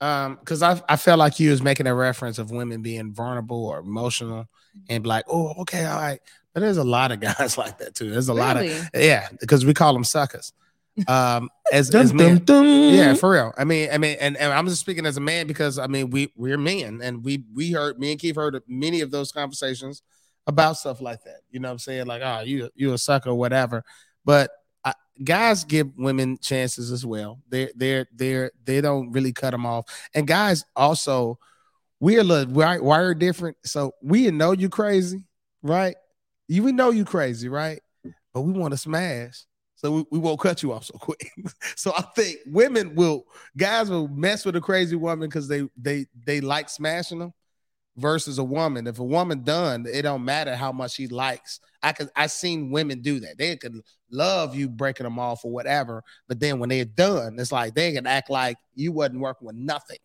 Um, 0.00 0.36
because 0.40 0.62
I 0.62 0.80
I 0.88 0.96
felt 0.96 1.20
like 1.20 1.38
you 1.38 1.50
was 1.50 1.62
making 1.62 1.86
a 1.86 1.94
reference 1.94 2.38
of 2.38 2.50
women 2.50 2.82
being 2.82 3.12
vulnerable 3.12 3.66
or 3.66 3.78
emotional 3.78 4.46
and 4.88 5.02
be 5.02 5.08
like, 5.08 5.24
oh, 5.28 5.54
okay, 5.60 5.84
all 5.84 6.00
right. 6.00 6.20
But 6.52 6.60
there's 6.60 6.76
a 6.76 6.84
lot 6.84 7.12
of 7.12 7.20
guys 7.20 7.56
like 7.56 7.78
that 7.78 7.94
too. 7.94 8.10
There's 8.10 8.28
a 8.28 8.34
lot 8.34 8.56
of 8.56 8.90
yeah, 8.94 9.28
because 9.40 9.64
we 9.64 9.74
call 9.74 9.92
them 9.92 10.04
suckers. 10.04 10.52
Um, 11.08 11.48
as, 11.72 11.94
as 11.94 12.10
Dun, 12.10 12.16
men. 12.16 12.44
dun, 12.44 12.64
dun. 12.64 12.94
Yeah, 12.94 13.14
for 13.14 13.30
real. 13.30 13.52
I 13.56 13.64
mean, 13.64 13.88
I 13.90 13.98
mean, 13.98 14.16
and, 14.20 14.36
and 14.36 14.52
I'm 14.52 14.66
just 14.66 14.80
speaking 14.80 15.06
as 15.06 15.16
a 15.16 15.20
man 15.20 15.46
because 15.46 15.78
I 15.78 15.86
mean 15.86 16.10
we 16.10 16.32
we're 16.36 16.58
men 16.58 17.00
and 17.02 17.24
we 17.24 17.44
we 17.54 17.72
heard 17.72 17.98
me 17.98 18.10
and 18.12 18.20
Keith 18.20 18.36
heard 18.36 18.60
many 18.68 19.00
of 19.00 19.10
those 19.10 19.32
conversations 19.32 20.02
about 20.46 20.76
stuff 20.76 21.00
like 21.00 21.24
that. 21.24 21.40
You 21.50 21.60
know 21.60 21.68
what 21.68 21.72
I'm 21.72 21.78
saying? 21.78 22.06
Like, 22.06 22.22
oh, 22.22 22.40
you 22.40 22.68
you 22.74 22.92
a 22.92 22.98
sucker, 22.98 23.32
whatever. 23.34 23.84
But 24.24 24.50
I, 24.84 24.92
guys 25.22 25.64
give 25.64 25.96
women 25.96 26.38
chances 26.38 26.92
as 26.92 27.06
well. 27.06 27.40
They 27.48 27.70
they're 27.74 28.06
they're 28.14 28.50
they 28.64 28.80
don't 28.80 29.12
really 29.12 29.32
cut 29.32 29.52
them 29.52 29.64
off. 29.64 29.86
And 30.14 30.26
guys 30.26 30.64
also 30.76 31.38
we're 32.00 32.20
a 32.20 32.24
little 32.24 32.52
wi- 32.52 32.80
wired 32.80 33.18
different. 33.18 33.56
So 33.64 33.92
we 34.02 34.30
know 34.30 34.52
you 34.52 34.68
crazy, 34.68 35.24
right? 35.62 35.94
You 36.48 36.64
we 36.64 36.72
know 36.72 36.90
you 36.90 37.04
crazy, 37.04 37.48
right? 37.48 37.80
But 38.34 38.42
we 38.42 38.52
want 38.52 38.72
to 38.72 38.78
smash. 38.78 39.46
So 39.82 39.90
we, 39.90 40.04
we 40.12 40.18
won't 40.18 40.40
cut 40.40 40.62
you 40.62 40.72
off 40.72 40.84
so 40.84 40.94
quick. 40.94 41.32
so 41.76 41.92
I 41.96 42.02
think 42.14 42.38
women 42.46 42.94
will 42.94 43.24
guys 43.56 43.90
will 43.90 44.08
mess 44.08 44.44
with 44.44 44.56
a 44.56 44.60
crazy 44.60 44.96
woman 44.96 45.28
because 45.28 45.48
they 45.48 45.68
they 45.76 46.06
they 46.24 46.40
like 46.40 46.68
smashing 46.68 47.18
them 47.18 47.32
versus 47.96 48.38
a 48.38 48.44
woman. 48.44 48.86
If 48.86 49.00
a 49.00 49.04
woman 49.04 49.42
done, 49.42 49.86
it 49.92 50.02
don't 50.02 50.24
matter 50.24 50.54
how 50.54 50.72
much 50.72 50.92
she 50.92 51.08
likes. 51.08 51.60
I 51.82 51.92
could 51.92 52.10
I 52.14 52.28
seen 52.28 52.70
women 52.70 53.02
do 53.02 53.20
that. 53.20 53.38
They 53.38 53.56
could 53.56 53.80
love 54.10 54.54
you 54.54 54.68
breaking 54.68 55.04
them 55.04 55.18
off 55.18 55.44
or 55.44 55.50
whatever, 55.50 56.02
but 56.28 56.38
then 56.38 56.60
when 56.60 56.68
they're 56.68 56.84
done, 56.84 57.36
it's 57.38 57.52
like 57.52 57.74
they 57.74 57.92
can 57.92 58.06
act 58.06 58.30
like 58.30 58.58
you 58.74 58.92
wasn't 58.92 59.20
working 59.20 59.46
with 59.46 59.56
nothing. 59.56 59.98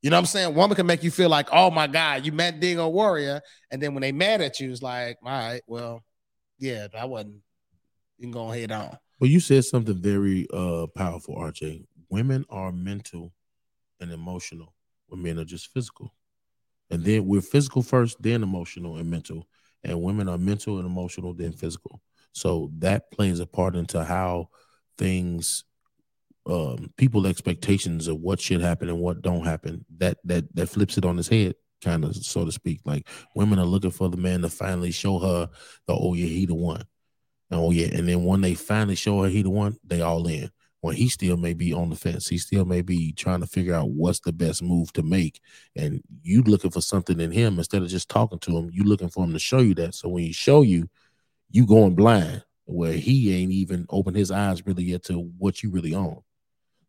You 0.00 0.10
know 0.10 0.16
what 0.16 0.20
I'm 0.20 0.26
saying? 0.26 0.54
Woman 0.54 0.76
can 0.76 0.86
make 0.86 1.02
you 1.02 1.10
feel 1.10 1.28
like, 1.28 1.48
oh 1.50 1.72
my 1.72 1.88
God, 1.88 2.24
you 2.24 2.30
met 2.30 2.60
Dingo 2.60 2.88
Warrior. 2.88 3.40
And 3.70 3.82
then 3.82 3.94
when 3.94 4.02
they 4.02 4.12
mad 4.12 4.40
at 4.40 4.60
you, 4.60 4.70
it's 4.70 4.80
like, 4.80 5.18
all 5.24 5.32
right, 5.32 5.62
well, 5.66 6.04
yeah, 6.58 6.86
I 6.96 7.04
wasn't. 7.04 7.40
You 8.18 8.26
can 8.26 8.30
go 8.30 8.52
ahead 8.52 8.70
on. 8.70 8.96
Well, 9.20 9.30
you 9.30 9.40
said 9.40 9.64
something 9.64 10.00
very 10.00 10.46
uh 10.52 10.86
powerful, 10.94 11.36
RJ. 11.36 11.84
Women 12.10 12.44
are 12.50 12.72
mental 12.72 13.32
and 14.00 14.12
emotional, 14.12 14.74
when 15.08 15.22
men 15.22 15.38
are 15.38 15.44
just 15.44 15.68
physical. 15.72 16.14
And 16.90 17.04
then 17.04 17.26
we're 17.26 17.42
physical 17.42 17.82
first, 17.82 18.22
then 18.22 18.42
emotional 18.42 18.96
and 18.96 19.10
mental. 19.10 19.48
And 19.84 20.02
women 20.02 20.28
are 20.28 20.38
mental 20.38 20.78
and 20.78 20.86
emotional, 20.86 21.34
then 21.34 21.52
physical. 21.52 22.02
So 22.32 22.70
that 22.78 23.10
plays 23.12 23.40
a 23.40 23.46
part 23.46 23.76
into 23.76 24.04
how 24.04 24.50
things 24.98 25.64
um 26.46 26.92
people 26.96 27.26
expectations 27.26 28.08
of 28.08 28.20
what 28.20 28.40
should 28.40 28.60
happen 28.60 28.88
and 28.88 28.98
what 29.00 29.22
don't 29.22 29.44
happen. 29.44 29.84
That 29.98 30.18
that 30.24 30.54
that 30.56 30.68
flips 30.68 30.98
it 30.98 31.04
on 31.04 31.18
its 31.18 31.28
head, 31.28 31.54
kind 31.82 32.04
of 32.04 32.16
so 32.16 32.44
to 32.44 32.52
speak. 32.52 32.80
Like 32.84 33.08
women 33.34 33.58
are 33.58 33.66
looking 33.66 33.90
for 33.90 34.08
the 34.08 34.16
man 34.16 34.42
to 34.42 34.48
finally 34.48 34.90
show 34.92 35.18
her 35.18 35.48
the 35.86 35.94
oh 35.94 36.14
yeah, 36.14 36.26
he 36.26 36.46
the 36.46 36.54
one. 36.54 36.84
Oh 37.50 37.70
yeah, 37.70 37.88
and 37.92 38.08
then 38.08 38.24
when 38.24 38.40
they 38.40 38.54
finally 38.54 38.94
show 38.94 39.22
her 39.22 39.28
he 39.28 39.42
the 39.42 39.50
one, 39.50 39.78
they 39.84 40.00
all 40.00 40.26
in. 40.26 40.50
When 40.80 40.94
he 40.94 41.08
still 41.08 41.36
may 41.36 41.54
be 41.54 41.72
on 41.72 41.90
the 41.90 41.96
fence, 41.96 42.28
he 42.28 42.38
still 42.38 42.64
may 42.64 42.82
be 42.82 43.12
trying 43.12 43.40
to 43.40 43.46
figure 43.46 43.74
out 43.74 43.90
what's 43.90 44.20
the 44.20 44.32
best 44.32 44.62
move 44.62 44.92
to 44.92 45.02
make. 45.02 45.40
And 45.74 46.02
you 46.22 46.42
looking 46.42 46.70
for 46.70 46.80
something 46.80 47.18
in 47.18 47.32
him 47.32 47.58
instead 47.58 47.82
of 47.82 47.88
just 47.88 48.08
talking 48.08 48.38
to 48.40 48.56
him, 48.56 48.70
you 48.72 48.84
looking 48.84 49.08
for 49.08 49.24
him 49.24 49.32
to 49.32 49.40
show 49.40 49.58
you 49.58 49.74
that. 49.74 49.94
So 49.94 50.08
when 50.08 50.22
he 50.22 50.32
show 50.32 50.62
you, 50.62 50.88
you 51.50 51.66
going 51.66 51.96
blind 51.96 52.44
where 52.66 52.92
he 52.92 53.34
ain't 53.34 53.50
even 53.50 53.86
opened 53.90 54.16
his 54.16 54.30
eyes 54.30 54.64
really 54.66 54.84
yet 54.84 55.02
to 55.04 55.14
what 55.38 55.62
you 55.62 55.70
really 55.70 55.94
own. 55.94 56.20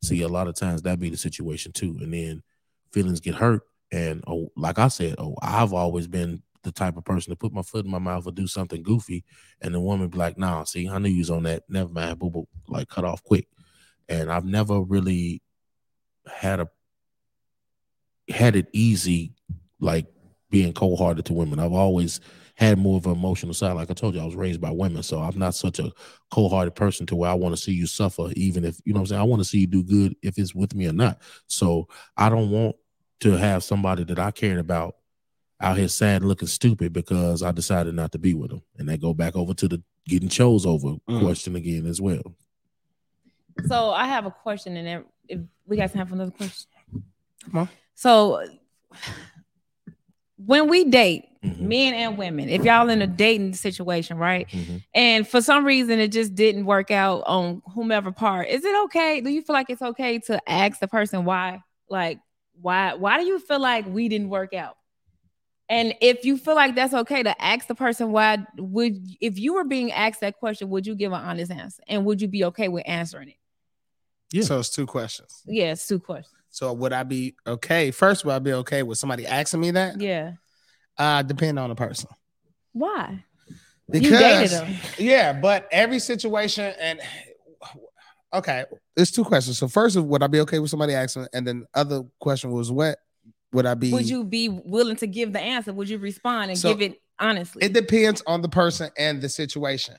See, 0.03 0.21
a 0.21 0.27
lot 0.27 0.47
of 0.47 0.55
times 0.55 0.81
that 0.83 0.99
be 0.99 1.09
the 1.09 1.17
situation 1.17 1.71
too, 1.71 1.97
and 1.99 2.13
then 2.13 2.43
feelings 2.91 3.21
get 3.21 3.35
hurt. 3.35 3.63
And 3.91 4.23
oh, 4.27 4.51
like 4.55 4.77
I 4.77 4.89
said, 4.89 5.15
oh, 5.17 5.35
I've 5.41 5.73
always 5.73 6.07
been 6.07 6.43
the 6.63 6.71
type 6.71 6.97
of 6.97 7.05
person 7.05 7.31
to 7.31 7.37
put 7.37 7.53
my 7.53 7.61
foot 7.61 7.85
in 7.85 7.91
my 7.91 7.99
mouth 7.99 8.27
or 8.27 8.31
do 8.31 8.47
something 8.47 8.83
goofy, 8.83 9.23
and 9.61 9.73
the 9.73 9.79
woman 9.79 10.09
be 10.09 10.17
like, 10.17 10.37
"Nah, 10.37 10.63
see, 10.63 10.89
I 10.89 10.97
knew 10.99 11.09
you 11.09 11.19
was 11.19 11.29
on 11.29 11.43
that. 11.43 11.63
Never 11.69 11.89
mind, 11.89 12.19
boo 12.19 12.29
boo." 12.29 12.47
Like 12.67 12.89
cut 12.89 13.05
off 13.05 13.23
quick. 13.23 13.47
And 14.07 14.31
I've 14.31 14.45
never 14.45 14.81
really 14.81 15.41
had 16.27 16.59
a 16.59 16.69
had 18.29 18.55
it 18.55 18.67
easy, 18.73 19.33
like 19.79 20.07
being 20.49 20.73
cold 20.73 20.99
hearted 20.99 21.25
to 21.25 21.33
women. 21.33 21.59
I've 21.59 21.73
always 21.73 22.19
had 22.55 22.77
more 22.77 22.97
of 22.97 23.05
an 23.05 23.13
emotional 23.13 23.53
side. 23.53 23.73
Like 23.73 23.89
I 23.89 23.93
told 23.93 24.15
you, 24.15 24.21
I 24.21 24.25
was 24.25 24.35
raised 24.35 24.59
by 24.59 24.71
women, 24.71 25.01
so 25.01 25.19
I'm 25.19 25.37
not 25.37 25.55
such 25.55 25.79
a 25.79 25.91
cold 26.31 26.51
hearted 26.51 26.75
person 26.75 27.05
to 27.07 27.15
where 27.15 27.29
I 27.29 27.35
want 27.35 27.55
to 27.55 27.61
see 27.61 27.71
you 27.71 27.87
suffer, 27.87 28.29
even 28.35 28.65
if 28.65 28.79
you 28.83 28.93
know 28.93 28.99
what 28.99 29.03
I'm 29.03 29.07
saying. 29.07 29.21
I 29.21 29.25
want 29.25 29.41
to 29.41 29.47
see 29.47 29.59
you 29.59 29.67
do 29.67 29.83
good 29.83 30.15
if 30.21 30.37
it's 30.37 30.53
with 30.53 30.75
me 30.75 30.87
or 30.87 30.93
not. 30.93 31.21
So 31.47 31.87
I 32.17 32.29
don't 32.29 32.51
want 32.51 32.75
to 33.21 33.37
have 33.37 33.63
somebody 33.63 34.03
that 34.05 34.19
I 34.19 34.31
cared 34.31 34.59
about 34.59 34.95
out 35.61 35.77
here 35.77 35.87
sad 35.87 36.23
looking 36.23 36.47
stupid 36.47 36.93
because 36.93 37.43
I 37.43 37.51
decided 37.51 37.93
not 37.93 38.11
to 38.13 38.17
be 38.17 38.33
with 38.33 38.51
them. 38.51 38.61
And 38.77 38.87
they 38.87 38.97
go 38.97 39.13
back 39.13 39.35
over 39.35 39.53
to 39.55 39.67
the 39.67 39.81
getting 40.07 40.29
chose 40.29 40.65
over 40.65 40.95
Mm. 41.07 41.19
question 41.19 41.55
again 41.55 41.85
as 41.85 41.99
well. 42.01 42.35
So 43.67 43.91
I 43.91 44.05
have 44.07 44.25
a 44.25 44.31
question, 44.31 44.77
and 44.77 44.87
then 44.87 45.05
if 45.27 45.39
we 45.67 45.75
got 45.77 45.91
time 45.91 46.07
for 46.07 46.15
another 46.15 46.31
question. 46.31 46.69
Come 47.45 47.57
on. 47.61 47.69
So 47.95 48.41
when 50.37 50.69
we 50.69 50.85
date, 50.85 51.25
Mhm, 51.43 51.59
men 51.59 51.93
and 51.93 52.17
women, 52.17 52.49
if 52.49 52.63
y'all 52.63 52.89
in 52.89 53.01
a 53.01 53.07
dating 53.07 53.53
situation, 53.53 54.17
right? 54.17 54.47
mhm. 54.49 54.83
And 54.93 55.27
for 55.27 55.41
some 55.41 55.65
reason 55.65 55.99
it 55.99 56.09
just 56.11 56.35
didn't 56.35 56.65
work 56.65 56.91
out 56.91 57.23
on 57.25 57.61
whomever 57.73 58.11
part, 58.11 58.47
is 58.47 58.63
it 58.63 58.75
okay? 58.85 59.21
Do 59.21 59.29
you 59.29 59.41
feel 59.41 59.53
like 59.53 59.69
it's 59.69 59.81
okay 59.81 60.19
to 60.19 60.41
ask 60.49 60.79
the 60.79 60.87
person 60.87 61.25
why? 61.25 61.61
Like, 61.89 62.19
why 62.61 62.93
why 62.93 63.19
do 63.19 63.25
you 63.25 63.39
feel 63.39 63.59
like 63.59 63.85
we 63.87 64.07
didn't 64.09 64.29
work 64.29 64.53
out? 64.53 64.75
And 65.69 65.93
if 66.01 66.25
you 66.25 66.37
feel 66.37 66.55
like 66.55 66.73
that's 66.73 66.95
okay 66.95 67.21
to 67.21 67.39
ask 67.41 67.67
the 67.67 67.75
person 67.75 68.11
why, 68.11 68.39
would 68.57 68.97
if 69.21 69.37
you 69.37 69.53
were 69.53 69.63
being 69.63 69.91
asked 69.91 70.21
that 70.21 70.37
question, 70.37 70.69
would 70.69 70.87
you 70.87 70.95
give 70.95 71.11
an 71.11 71.21
honest 71.21 71.51
answer? 71.51 71.83
And 71.87 72.05
would 72.05 72.21
you 72.21 72.27
be 72.27 72.43
okay 72.45 72.67
with 72.67 72.83
answering 72.87 73.29
it? 73.29 73.35
Yeah. 74.31 74.43
So 74.43 74.59
it's 74.59 74.69
two 74.69 74.87
questions. 74.87 75.43
Yeah, 75.45 75.73
it's 75.73 75.87
two 75.87 75.99
questions. 75.99 76.35
So 76.49 76.73
would 76.73 76.91
I 76.91 77.03
be 77.03 77.35
okay? 77.45 77.91
First, 77.91 78.25
would 78.25 78.33
I 78.33 78.39
be 78.39 78.53
okay 78.53 78.81
with 78.81 78.97
somebody 78.97 79.27
asking 79.27 79.59
me 79.59 79.71
that? 79.71 80.01
Yeah. 80.01 80.33
Uh, 80.97 81.21
depend 81.21 81.59
on 81.59 81.69
the 81.69 81.75
person. 81.75 82.09
Why? 82.73 83.23
Because 83.89 84.11
you 84.11 84.17
dated 84.17 84.49
them. 84.51 84.75
yeah, 84.97 85.33
but 85.33 85.67
every 85.71 85.99
situation 85.99 86.73
and 86.79 86.99
okay, 88.33 88.65
there's 88.95 89.11
two 89.11 89.23
questions. 89.23 89.57
So 89.57 89.67
first, 89.67 89.97
would 89.97 90.23
I 90.23 90.27
be 90.27 90.39
okay 90.41 90.59
with 90.59 90.69
somebody 90.69 90.93
asking? 90.93 91.27
And 91.33 91.45
then 91.45 91.65
other 91.73 92.03
question 92.19 92.51
was 92.51 92.71
what 92.71 92.97
would 93.51 93.65
I 93.65 93.73
be? 93.73 93.91
Would 93.91 94.09
you 94.09 94.23
be 94.23 94.49
willing 94.49 94.95
to 94.97 95.07
give 95.07 95.33
the 95.33 95.39
answer? 95.39 95.73
Would 95.73 95.89
you 95.89 95.97
respond 95.97 96.51
and 96.51 96.59
So, 96.59 96.73
give 96.73 96.81
it 96.91 97.01
honestly? 97.19 97.63
It 97.63 97.73
depends 97.73 98.21
on 98.27 98.41
the 98.41 98.49
person 98.49 98.89
and 98.97 99.21
the 99.21 99.29
situation, 99.29 99.95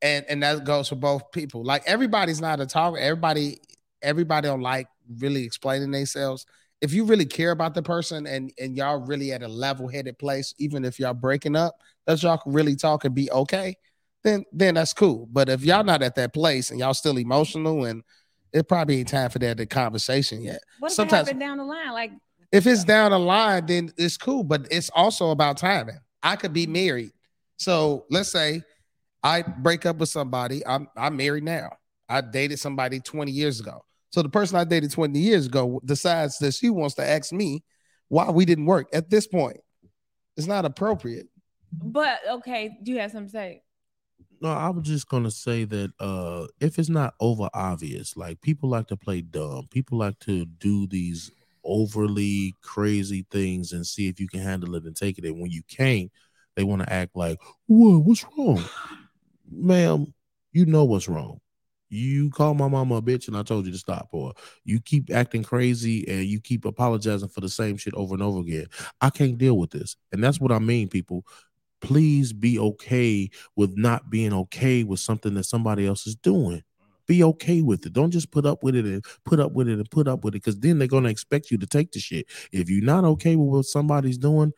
and 0.00 0.24
and 0.28 0.42
that 0.42 0.64
goes 0.64 0.88
for 0.88 0.96
both 0.96 1.30
people. 1.32 1.64
Like 1.64 1.82
everybody's 1.86 2.40
not 2.40 2.60
a 2.60 2.66
talker. 2.66 2.98
Everybody 2.98 3.60
everybody 4.02 4.48
don't 4.48 4.60
like 4.60 4.88
really 5.18 5.44
explaining 5.44 5.90
themselves. 5.90 6.44
If 6.80 6.92
you 6.92 7.04
really 7.04 7.26
care 7.26 7.52
about 7.52 7.74
the 7.74 7.82
person 7.82 8.26
and 8.26 8.52
and 8.58 8.76
y'all 8.76 9.00
really 9.00 9.32
at 9.32 9.42
a 9.42 9.48
level 9.48 9.88
headed 9.88 10.18
place, 10.18 10.54
even 10.58 10.84
if 10.84 10.98
y'all 10.98 11.14
breaking 11.14 11.56
up, 11.56 11.76
that 12.06 12.22
y'all 12.22 12.38
can 12.38 12.52
really 12.52 12.76
talk 12.76 13.04
and 13.04 13.14
be 13.14 13.30
okay, 13.30 13.76
then 14.22 14.44
then 14.52 14.74
that's 14.74 14.92
cool. 14.92 15.28
But 15.32 15.48
if 15.48 15.64
y'all 15.64 15.84
not 15.84 16.02
at 16.02 16.16
that 16.16 16.34
place 16.34 16.70
and 16.70 16.78
y'all 16.78 16.94
still 16.94 17.18
emotional 17.18 17.84
and 17.84 18.02
it 18.52 18.68
probably 18.68 18.98
ain't 18.98 19.08
time 19.08 19.30
for 19.30 19.38
that 19.38 19.56
the 19.56 19.66
conversation 19.66 20.42
yet. 20.42 20.60
what 20.78 20.90
if 20.90 20.96
sometimes- 20.96 21.28
it 21.28 21.32
happened 21.32 21.40
down 21.40 21.58
the 21.58 21.64
line? 21.64 21.92
Like, 21.92 22.12
If 22.52 22.66
it's 22.66 22.84
down 22.84 23.12
the 23.12 23.18
line, 23.18 23.66
then 23.66 23.92
it's 23.96 24.18
cool. 24.18 24.44
But 24.44 24.68
it's 24.70 24.90
also 24.90 25.30
about 25.30 25.56
timing. 25.56 25.98
I 26.22 26.36
could 26.36 26.52
be 26.52 26.66
married. 26.66 27.12
So 27.56 28.04
let's 28.10 28.30
say 28.30 28.62
I 29.22 29.42
break 29.42 29.86
up 29.86 29.96
with 29.96 30.10
somebody. 30.10 30.64
I'm 30.66 30.88
I'm 30.96 31.16
married 31.16 31.44
now. 31.44 31.70
I 32.08 32.20
dated 32.20 32.58
somebody 32.58 33.00
20 33.00 33.32
years 33.32 33.60
ago. 33.60 33.84
So 34.10 34.22
the 34.22 34.28
person 34.28 34.58
I 34.58 34.64
dated 34.64 34.90
20 34.90 35.18
years 35.18 35.46
ago 35.46 35.80
decides 35.84 36.38
that 36.38 36.52
she 36.52 36.68
wants 36.68 36.94
to 36.96 37.08
ask 37.08 37.32
me 37.32 37.64
why 38.08 38.30
we 38.30 38.44
didn't 38.44 38.66
work 38.66 38.88
at 38.92 39.08
this 39.08 39.26
point. 39.26 39.58
It's 40.36 40.46
not 40.46 40.66
appropriate. 40.66 41.28
But 41.72 42.18
okay, 42.30 42.76
do 42.82 42.92
you 42.92 42.98
have 42.98 43.12
something 43.12 43.28
to 43.28 43.32
say? 43.32 43.62
No, 44.42 44.50
I 44.50 44.68
was 44.68 44.86
just 44.86 45.08
gonna 45.08 45.30
say 45.30 45.64
that 45.64 45.92
uh 45.98 46.48
if 46.60 46.78
it's 46.78 46.90
not 46.90 47.14
over 47.20 47.48
obvious, 47.54 48.16
like 48.16 48.42
people 48.42 48.68
like 48.68 48.88
to 48.88 48.96
play 48.96 49.22
dumb, 49.22 49.68
people 49.70 49.98
like 49.98 50.18
to 50.20 50.44
do 50.44 50.86
these 50.86 51.30
overly 51.64 52.54
crazy 52.62 53.26
things 53.30 53.72
and 53.72 53.86
see 53.86 54.08
if 54.08 54.18
you 54.20 54.28
can 54.28 54.40
handle 54.40 54.74
it 54.74 54.84
and 54.84 54.96
take 54.96 55.18
it. 55.18 55.24
And 55.24 55.40
when 55.40 55.50
you 55.50 55.62
can't, 55.68 56.10
they 56.56 56.64
want 56.64 56.82
to 56.82 56.92
act 56.92 57.16
like, 57.16 57.38
what? 57.66 57.98
What's 57.98 58.24
wrong? 58.36 58.62
Ma'am, 59.50 60.12
you 60.52 60.66
know 60.66 60.84
what's 60.84 61.08
wrong. 61.08 61.40
You 61.88 62.30
call 62.30 62.54
my 62.54 62.68
mama 62.68 62.96
a 62.96 63.02
bitch 63.02 63.28
and 63.28 63.36
I 63.36 63.42
told 63.42 63.66
you 63.66 63.72
to 63.72 63.78
stop, 63.78 64.08
or 64.12 64.32
you 64.64 64.80
keep 64.80 65.10
acting 65.12 65.42
crazy 65.42 66.08
and 66.08 66.24
you 66.24 66.40
keep 66.40 66.64
apologizing 66.64 67.28
for 67.28 67.42
the 67.42 67.50
same 67.50 67.76
shit 67.76 67.92
over 67.92 68.14
and 68.14 68.22
over 68.22 68.40
again. 68.40 68.66
I 69.00 69.10
can't 69.10 69.36
deal 69.36 69.58
with 69.58 69.70
this. 69.70 69.96
And 70.10 70.24
that's 70.24 70.40
what 70.40 70.52
I 70.52 70.58
mean, 70.58 70.88
people. 70.88 71.26
Please 71.82 72.32
be 72.32 72.58
okay 72.58 73.28
with 73.56 73.76
not 73.76 74.08
being 74.08 74.32
okay 74.32 74.84
with 74.84 75.00
something 75.00 75.34
that 75.34 75.44
somebody 75.44 75.86
else 75.86 76.06
is 76.06 76.14
doing. 76.14 76.62
Be 77.06 77.22
okay 77.24 77.62
with 77.62 77.84
it. 77.86 77.92
Don't 77.92 78.10
just 78.10 78.30
put 78.30 78.46
up 78.46 78.62
with 78.62 78.76
it 78.76 78.84
and 78.84 79.04
put 79.24 79.40
up 79.40 79.52
with 79.52 79.68
it 79.68 79.74
and 79.74 79.90
put 79.90 80.08
up 80.08 80.24
with 80.24 80.34
it 80.34 80.42
because 80.42 80.58
then 80.58 80.78
they're 80.78 80.88
going 80.88 81.04
to 81.04 81.10
expect 81.10 81.50
you 81.50 81.58
to 81.58 81.66
take 81.66 81.92
the 81.92 82.00
shit. 82.00 82.26
If 82.52 82.70
you're 82.70 82.84
not 82.84 83.04
okay 83.04 83.36
with 83.36 83.48
what 83.48 83.64
somebody's 83.64 84.18
doing, 84.18 84.52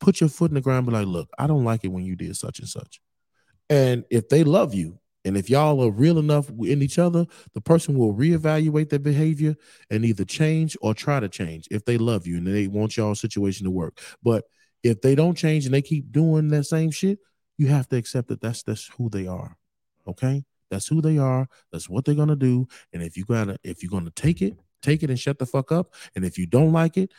put 0.00 0.20
your 0.20 0.28
foot 0.28 0.50
in 0.50 0.54
the 0.56 0.60
ground 0.60 0.86
and 0.86 0.88
be 0.88 0.92
like, 0.92 1.06
look, 1.06 1.30
I 1.38 1.46
don't 1.46 1.64
like 1.64 1.84
it 1.84 1.88
when 1.88 2.04
you 2.04 2.16
did 2.16 2.36
such 2.36 2.58
and 2.58 2.68
such. 2.68 3.00
And 3.70 4.04
if 4.10 4.28
they 4.28 4.44
love 4.44 4.74
you, 4.74 4.98
and 5.24 5.36
if 5.36 5.50
y'all 5.50 5.82
are 5.82 5.90
real 5.90 6.20
enough 6.20 6.48
in 6.50 6.82
each 6.82 7.00
other, 7.00 7.26
the 7.52 7.60
person 7.60 7.98
will 7.98 8.14
reevaluate 8.14 8.90
their 8.90 9.00
behavior 9.00 9.56
and 9.90 10.04
either 10.04 10.24
change 10.24 10.76
or 10.80 10.94
try 10.94 11.18
to 11.18 11.28
change 11.28 11.66
if 11.72 11.84
they 11.84 11.98
love 11.98 12.28
you 12.28 12.36
and 12.36 12.46
they 12.46 12.68
want 12.68 12.96
y'all 12.96 13.14
situation 13.16 13.64
to 13.64 13.70
work. 13.72 13.98
But 14.22 14.44
if 14.84 15.00
they 15.00 15.16
don't 15.16 15.34
change 15.34 15.64
and 15.64 15.74
they 15.74 15.82
keep 15.82 16.12
doing 16.12 16.46
that 16.48 16.64
same 16.64 16.92
shit, 16.92 17.18
you 17.58 17.66
have 17.66 17.88
to 17.88 17.96
accept 17.96 18.28
that 18.28 18.40
that's 18.40 18.62
that's 18.62 18.88
who 18.96 19.08
they 19.08 19.26
are. 19.26 19.56
Okay? 20.06 20.44
That's 20.70 20.86
who 20.86 21.00
they 21.00 21.18
are. 21.18 21.48
That's 21.72 21.88
what 21.88 22.04
they're 22.04 22.14
gonna 22.14 22.36
do. 22.36 22.66
And 22.92 23.02
if 23.02 23.16
you 23.16 23.24
gotta, 23.24 23.58
if 23.62 23.82
you're 23.82 23.90
gonna 23.90 24.10
take 24.10 24.42
it, 24.42 24.58
take 24.82 25.02
it 25.02 25.10
and 25.10 25.18
shut 25.18 25.38
the 25.38 25.46
fuck 25.46 25.72
up. 25.72 25.94
And 26.14 26.24
if 26.24 26.38
you 26.38 26.46
don't 26.46 26.72
like 26.72 26.96
it, 26.96 27.12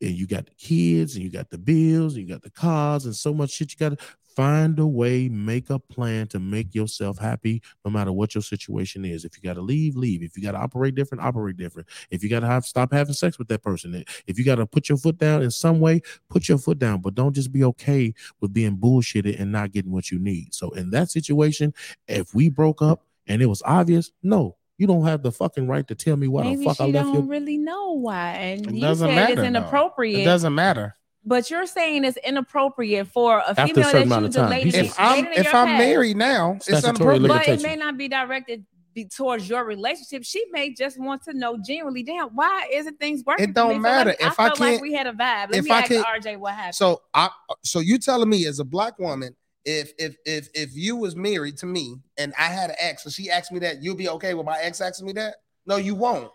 and 0.00 0.12
you 0.12 0.26
got 0.26 0.46
the 0.46 0.54
kids 0.54 1.16
and 1.16 1.24
you 1.24 1.30
got 1.30 1.50
the 1.50 1.58
bills 1.58 2.14
and 2.14 2.22
you 2.22 2.32
got 2.32 2.42
the 2.42 2.50
cars 2.50 3.04
and 3.04 3.14
so 3.14 3.34
much 3.34 3.50
shit 3.50 3.72
you 3.72 3.78
got 3.78 3.98
to 3.98 4.04
find 4.38 4.78
a 4.78 4.86
way 4.86 5.28
make 5.28 5.68
a 5.68 5.80
plan 5.80 6.28
to 6.28 6.38
make 6.38 6.72
yourself 6.72 7.18
happy 7.18 7.60
no 7.84 7.90
matter 7.90 8.12
what 8.12 8.36
your 8.36 8.42
situation 8.42 9.04
is 9.04 9.24
if 9.24 9.36
you 9.36 9.42
got 9.42 9.54
to 9.54 9.60
leave 9.60 9.96
leave 9.96 10.22
if 10.22 10.36
you 10.36 10.42
got 10.44 10.52
to 10.52 10.58
operate 10.58 10.94
different 10.94 11.24
operate 11.24 11.56
different 11.56 11.88
if 12.10 12.22
you 12.22 12.30
got 12.30 12.38
to 12.38 12.46
have 12.46 12.64
stop 12.64 12.92
having 12.92 13.12
sex 13.12 13.36
with 13.36 13.48
that 13.48 13.60
person 13.64 14.04
if 14.28 14.38
you 14.38 14.44
got 14.44 14.54
to 14.54 14.64
put 14.64 14.88
your 14.88 14.96
foot 14.96 15.18
down 15.18 15.42
in 15.42 15.50
some 15.50 15.80
way 15.80 16.00
put 16.30 16.48
your 16.48 16.56
foot 16.56 16.78
down 16.78 17.00
but 17.00 17.16
don't 17.16 17.32
just 17.34 17.50
be 17.50 17.64
okay 17.64 18.14
with 18.40 18.52
being 18.52 18.76
bullshitted 18.76 19.40
and 19.40 19.50
not 19.50 19.72
getting 19.72 19.90
what 19.90 20.08
you 20.12 20.20
need 20.20 20.54
so 20.54 20.70
in 20.70 20.90
that 20.90 21.10
situation 21.10 21.74
if 22.06 22.32
we 22.32 22.48
broke 22.48 22.80
up 22.80 23.02
and 23.26 23.42
it 23.42 23.46
was 23.46 23.60
obvious 23.64 24.12
no 24.22 24.56
you 24.76 24.86
don't 24.86 25.04
have 25.04 25.24
the 25.24 25.32
fucking 25.32 25.66
right 25.66 25.88
to 25.88 25.96
tell 25.96 26.16
me 26.16 26.28
why 26.28 26.44
Maybe 26.44 26.58
the 26.58 26.64
fuck 26.64 26.80
I 26.80 26.84
left 26.84 27.06
don't 27.06 27.14
you. 27.14 27.20
really 27.22 27.58
know 27.58 27.94
why, 27.94 28.34
and 28.34 28.64
It 28.68 28.74
you 28.74 28.80
doesn't 28.80 29.08
said 29.08 29.14
matter, 29.16 29.32
it's 29.32 29.40
though. 29.42 29.46
inappropriate. 29.48 30.20
It 30.20 30.24
doesn't 30.24 30.54
matter. 30.54 30.94
But 31.24 31.50
you're 31.50 31.66
saying 31.66 32.04
it's 32.04 32.16
inappropriate 32.18 33.08
for 33.08 33.38
a 33.38 33.50
After 33.50 33.62
a 33.62 33.66
female 33.66 33.92
that 33.92 34.20
you 34.20 34.26
of 34.26 34.32
time. 34.34 34.50
dated, 34.50 34.74
He 34.74 34.80
If 34.80 34.94
I'm 34.98 35.26
if 35.26 35.46
I'm 35.54 35.66
past. 35.66 35.78
married 35.78 36.16
now, 36.16 36.52
it's 36.52 36.66
Statutory 36.66 37.16
inappropriate. 37.16 37.46
but 37.46 37.48
it 37.48 37.62
may 37.62 37.76
not 37.76 37.96
be 37.98 38.08
directed 38.08 38.64
be 38.94 39.04
towards 39.04 39.48
your 39.48 39.64
relationship. 39.64 40.24
She 40.24 40.42
may 40.50 40.72
just 40.72 40.98
want 40.98 41.22
to 41.24 41.34
know 41.34 41.58
genuinely, 41.58 42.02
damn, 42.02 42.30
why 42.30 42.68
isn't 42.72 42.98
things 42.98 43.22
working? 43.24 43.50
It 43.50 43.54
don't 43.54 43.68
So 43.70 43.72
let 43.74 43.82
matter. 43.82 44.10
me- 44.10 44.16
If 44.20 44.40
I 44.40 44.44
I 44.44 44.46
felt 44.48 44.60
like 44.60 44.70
can't- 44.70 44.82
we 44.82 44.92
had 44.94 45.06
a 45.06 45.12
vibe. 45.12 45.50
Let 45.50 45.54
if 45.56 45.64
me 45.66 45.70
I 45.70 45.78
ask 45.80 45.88
can't- 45.88 46.06
RJ 46.06 46.36
what 46.36 46.54
happened. 46.54 46.74
So 46.74 47.02
I 47.12 47.28
so 47.62 47.80
you 47.80 47.98
telling 47.98 48.28
me 48.28 48.46
as 48.46 48.58
a 48.60 48.64
black 48.64 48.98
woman, 48.98 49.36
if 49.64 49.92
if 49.98 50.16
if 50.24 50.48
if 50.54 50.70
you 50.74 50.96
was 50.96 51.14
married 51.14 51.58
to 51.58 51.66
me 51.66 51.96
and 52.16 52.32
I 52.38 52.44
had 52.44 52.70
an 52.70 52.76
ex 52.78 53.04
and 53.04 53.12
she 53.12 53.30
asked 53.30 53.52
me 53.52 53.58
that, 53.60 53.82
you'll 53.82 53.94
be 53.96 54.08
okay 54.08 54.32
with 54.34 54.46
my 54.46 54.58
ex 54.60 54.80
asking 54.80 55.06
me 55.06 55.12
that? 55.14 55.34
No, 55.66 55.76
you 55.76 55.94
won't. 55.94 56.30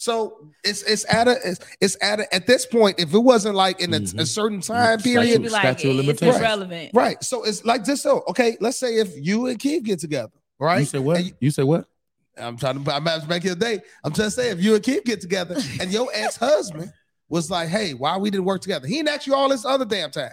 So 0.00 0.48
it's 0.64 0.82
it's 0.84 1.04
at 1.12 1.28
a 1.28 1.36
it's, 1.44 1.60
it's 1.82 1.96
at 2.00 2.20
a, 2.20 2.34
at 2.34 2.46
this 2.46 2.64
point, 2.64 2.98
if 2.98 3.12
it 3.12 3.18
wasn't 3.18 3.54
like 3.54 3.80
in 3.80 3.92
a, 3.92 3.98
a 3.98 4.00
Mhm. 4.00 4.26
certain 4.26 4.62
time 4.62 4.98
Statute- 4.98 5.02
period, 5.14 5.42
be 5.42 5.50
like, 5.50 5.60
statute 5.60 5.88
it's 5.90 5.96
limitations. 5.98 6.36
irrelevant. 6.38 6.90
right? 6.94 7.22
So 7.22 7.44
it's 7.44 7.66
like 7.66 7.84
this. 7.84 8.00
So 8.00 8.24
okay, 8.28 8.56
let's 8.62 8.78
say 8.78 8.94
if 8.96 9.10
you 9.14 9.48
and 9.48 9.58
Keith 9.58 9.82
get 9.82 9.98
together, 9.98 10.32
right? 10.58 10.78
You 10.80 10.86
say 10.86 11.00
what? 11.00 11.22
You- 11.22 11.32
You 11.40 11.50
say 11.50 11.64
what? 11.64 11.84
I'm 12.38 12.56
trying 12.56 12.82
to 12.82 12.94
I'm 12.94 13.02
about 13.02 13.20
to 13.24 13.28
make 13.28 13.44
it 13.44 13.50
a 13.50 13.54
day. 13.54 13.80
I'm 14.02 14.14
just 14.14 14.36
saying 14.36 14.56
if 14.56 14.64
you 14.64 14.74
and 14.74 14.82
Keith 14.82 15.04
get 15.04 15.20
together 15.20 15.58
and 15.78 15.92
your 15.92 16.08
ex 16.14 16.36
husband 16.36 16.90
was 17.28 17.50
like, 17.50 17.68
hey, 17.68 17.92
why 17.92 18.16
we 18.16 18.30
didn't 18.30 18.46
work 18.46 18.62
together? 18.62 18.86
He 18.88 18.94
didn't 18.94 19.10
ask 19.10 19.26
you 19.26 19.34
all 19.34 19.50
this 19.50 19.66
other 19.66 19.84
damn 19.84 20.10
time. 20.10 20.30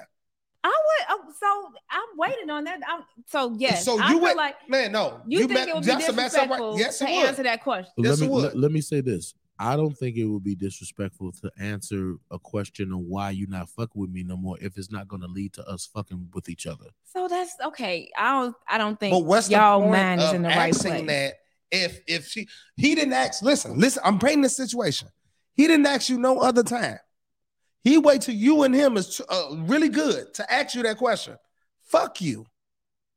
I 0.63 0.69
would. 0.69 1.05
Oh, 1.09 1.33
so 1.37 1.71
I'm 1.89 2.17
waiting 2.17 2.49
on 2.49 2.63
that. 2.63 2.79
I'm, 2.87 3.03
so 3.27 3.53
yes. 3.59 3.83
So 3.83 3.99
I 3.99 4.07
you 4.07 4.13
feel 4.13 4.21
went- 4.21 4.37
like 4.37 4.55
Man, 4.69 4.93
no. 4.93 5.19
you, 5.27 5.39
think 5.39 5.51
met- 5.51 5.67
it 5.67 5.75
would 5.75 5.81
be 5.83 5.87
that's 5.87 6.07
a 6.07 6.13
mess 6.13 6.35
up, 6.35 6.49
right? 6.49 6.57
disrespectful 6.57 6.79
Yes, 6.79 6.99
to 6.99 7.03
would. 7.05 7.11
answer 7.27 7.43
that 7.43 7.63
question. 7.65 7.91
Yes, 7.97 8.09
let 8.11 8.19
it 8.19 8.21
me 8.21 8.27
would. 8.33 8.43
let, 8.45 8.57
let 8.57 8.71
me 8.71 8.79
say 8.79 9.01
this. 9.01 9.33
I 9.59 9.75
don't 9.75 9.97
think 9.97 10.17
it 10.17 10.25
would 10.25 10.43
be 10.43 10.55
disrespectful 10.55 11.31
to 11.41 11.51
answer 11.59 12.15
a 12.31 12.37
question 12.37 12.91
on 12.91 13.07
why 13.09 13.31
you 13.31 13.47
not 13.47 13.69
fucking 13.69 13.99
with 13.99 14.11
me 14.11 14.23
no 14.23 14.37
more 14.37 14.57
if 14.61 14.77
it's 14.77 14.91
not 14.91 15.07
going 15.07 15.21
to 15.23 15.27
lead 15.27 15.53
to 15.53 15.67
us 15.67 15.85
fucking 15.87 16.29
with 16.33 16.47
each 16.49 16.67
other. 16.67 16.85
So 17.05 17.27
that's 17.27 17.55
okay. 17.65 18.09
I 18.17 18.39
don't. 18.41 18.55
I 18.67 18.77
don't 18.77 18.99
think 18.99 19.13
But 19.13 19.25
what's 19.25 19.49
y'all 19.49 19.79
the 19.79 19.85
point 19.85 19.97
mind 19.97 20.21
is 20.21 20.29
of 20.29 20.35
in 20.35 20.41
the 20.43 20.49
right 20.49 20.69
asking 20.69 20.91
place. 20.91 21.07
that 21.07 21.33
if 21.71 22.01
if 22.07 22.27
she 22.27 22.47
he 22.75 22.93
didn't 22.95 23.13
ask, 23.13 23.41
listen, 23.41 23.77
listen, 23.79 24.01
I'm 24.05 24.19
painting 24.19 24.43
the 24.43 24.49
situation. 24.49 25.09
He 25.53 25.65
didn't 25.67 25.87
ask 25.87 26.09
you 26.09 26.19
no 26.19 26.39
other 26.39 26.63
time. 26.63 26.99
He 27.83 27.97
wait 27.97 28.21
till 28.21 28.35
you 28.35 28.63
and 28.63 28.75
him 28.75 28.95
is 28.97 29.21
uh, 29.27 29.55
really 29.59 29.89
good 29.89 30.33
to 30.35 30.53
ask 30.53 30.75
you 30.75 30.83
that 30.83 30.97
question. 30.97 31.37
Fuck 31.83 32.21
you. 32.21 32.45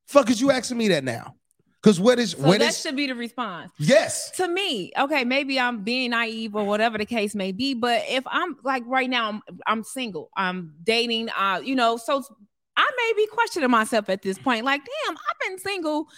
Fuck 0.07 0.31
is 0.31 0.41
you 0.41 0.51
asking 0.51 0.79
me 0.79 0.89
that 0.89 1.05
now? 1.05 1.35
Because 1.83 1.99
what 1.99 2.19
is 2.19 2.33
So 2.33 2.47
what 2.47 2.59
that 2.61 2.71
is 2.71 2.81
should 2.81 2.97
be 2.97 3.07
the 3.07 3.15
response. 3.15 3.73
yes. 3.79 4.31
to 4.33 4.47
me, 4.49 4.93
okay, 4.99 5.25
maybe 5.25 5.59
I'm 5.59 5.83
being 5.83 6.11
naive 6.11 6.55
or 6.55 6.65
whatever 6.65 6.99
the 6.99 7.07
case 7.07 7.35
may 7.35 7.53
be, 7.53 7.73
but 7.75 8.03
if 8.09 8.23
I'm 8.27 8.57
like 8.65 8.83
right 8.87 9.09
now, 9.09 9.29
I'm 9.31 9.43
I'm 9.67 9.85
single, 9.85 10.31
I'm 10.37 10.75
dating, 10.85 11.31
uh, 11.31 11.61
you 11.65 11.75
know, 11.75 11.97
so 11.97 12.23
I 12.77 12.91
may 12.97 13.13
be 13.17 13.27
questioning 13.29 13.71
myself 13.71 14.09
at 14.11 14.23
this 14.23 14.39
point. 14.39 14.65
Like, 14.65 14.83
damn, 14.83 15.17
I've 15.17 15.49
been 15.49 15.59
single 15.59 16.09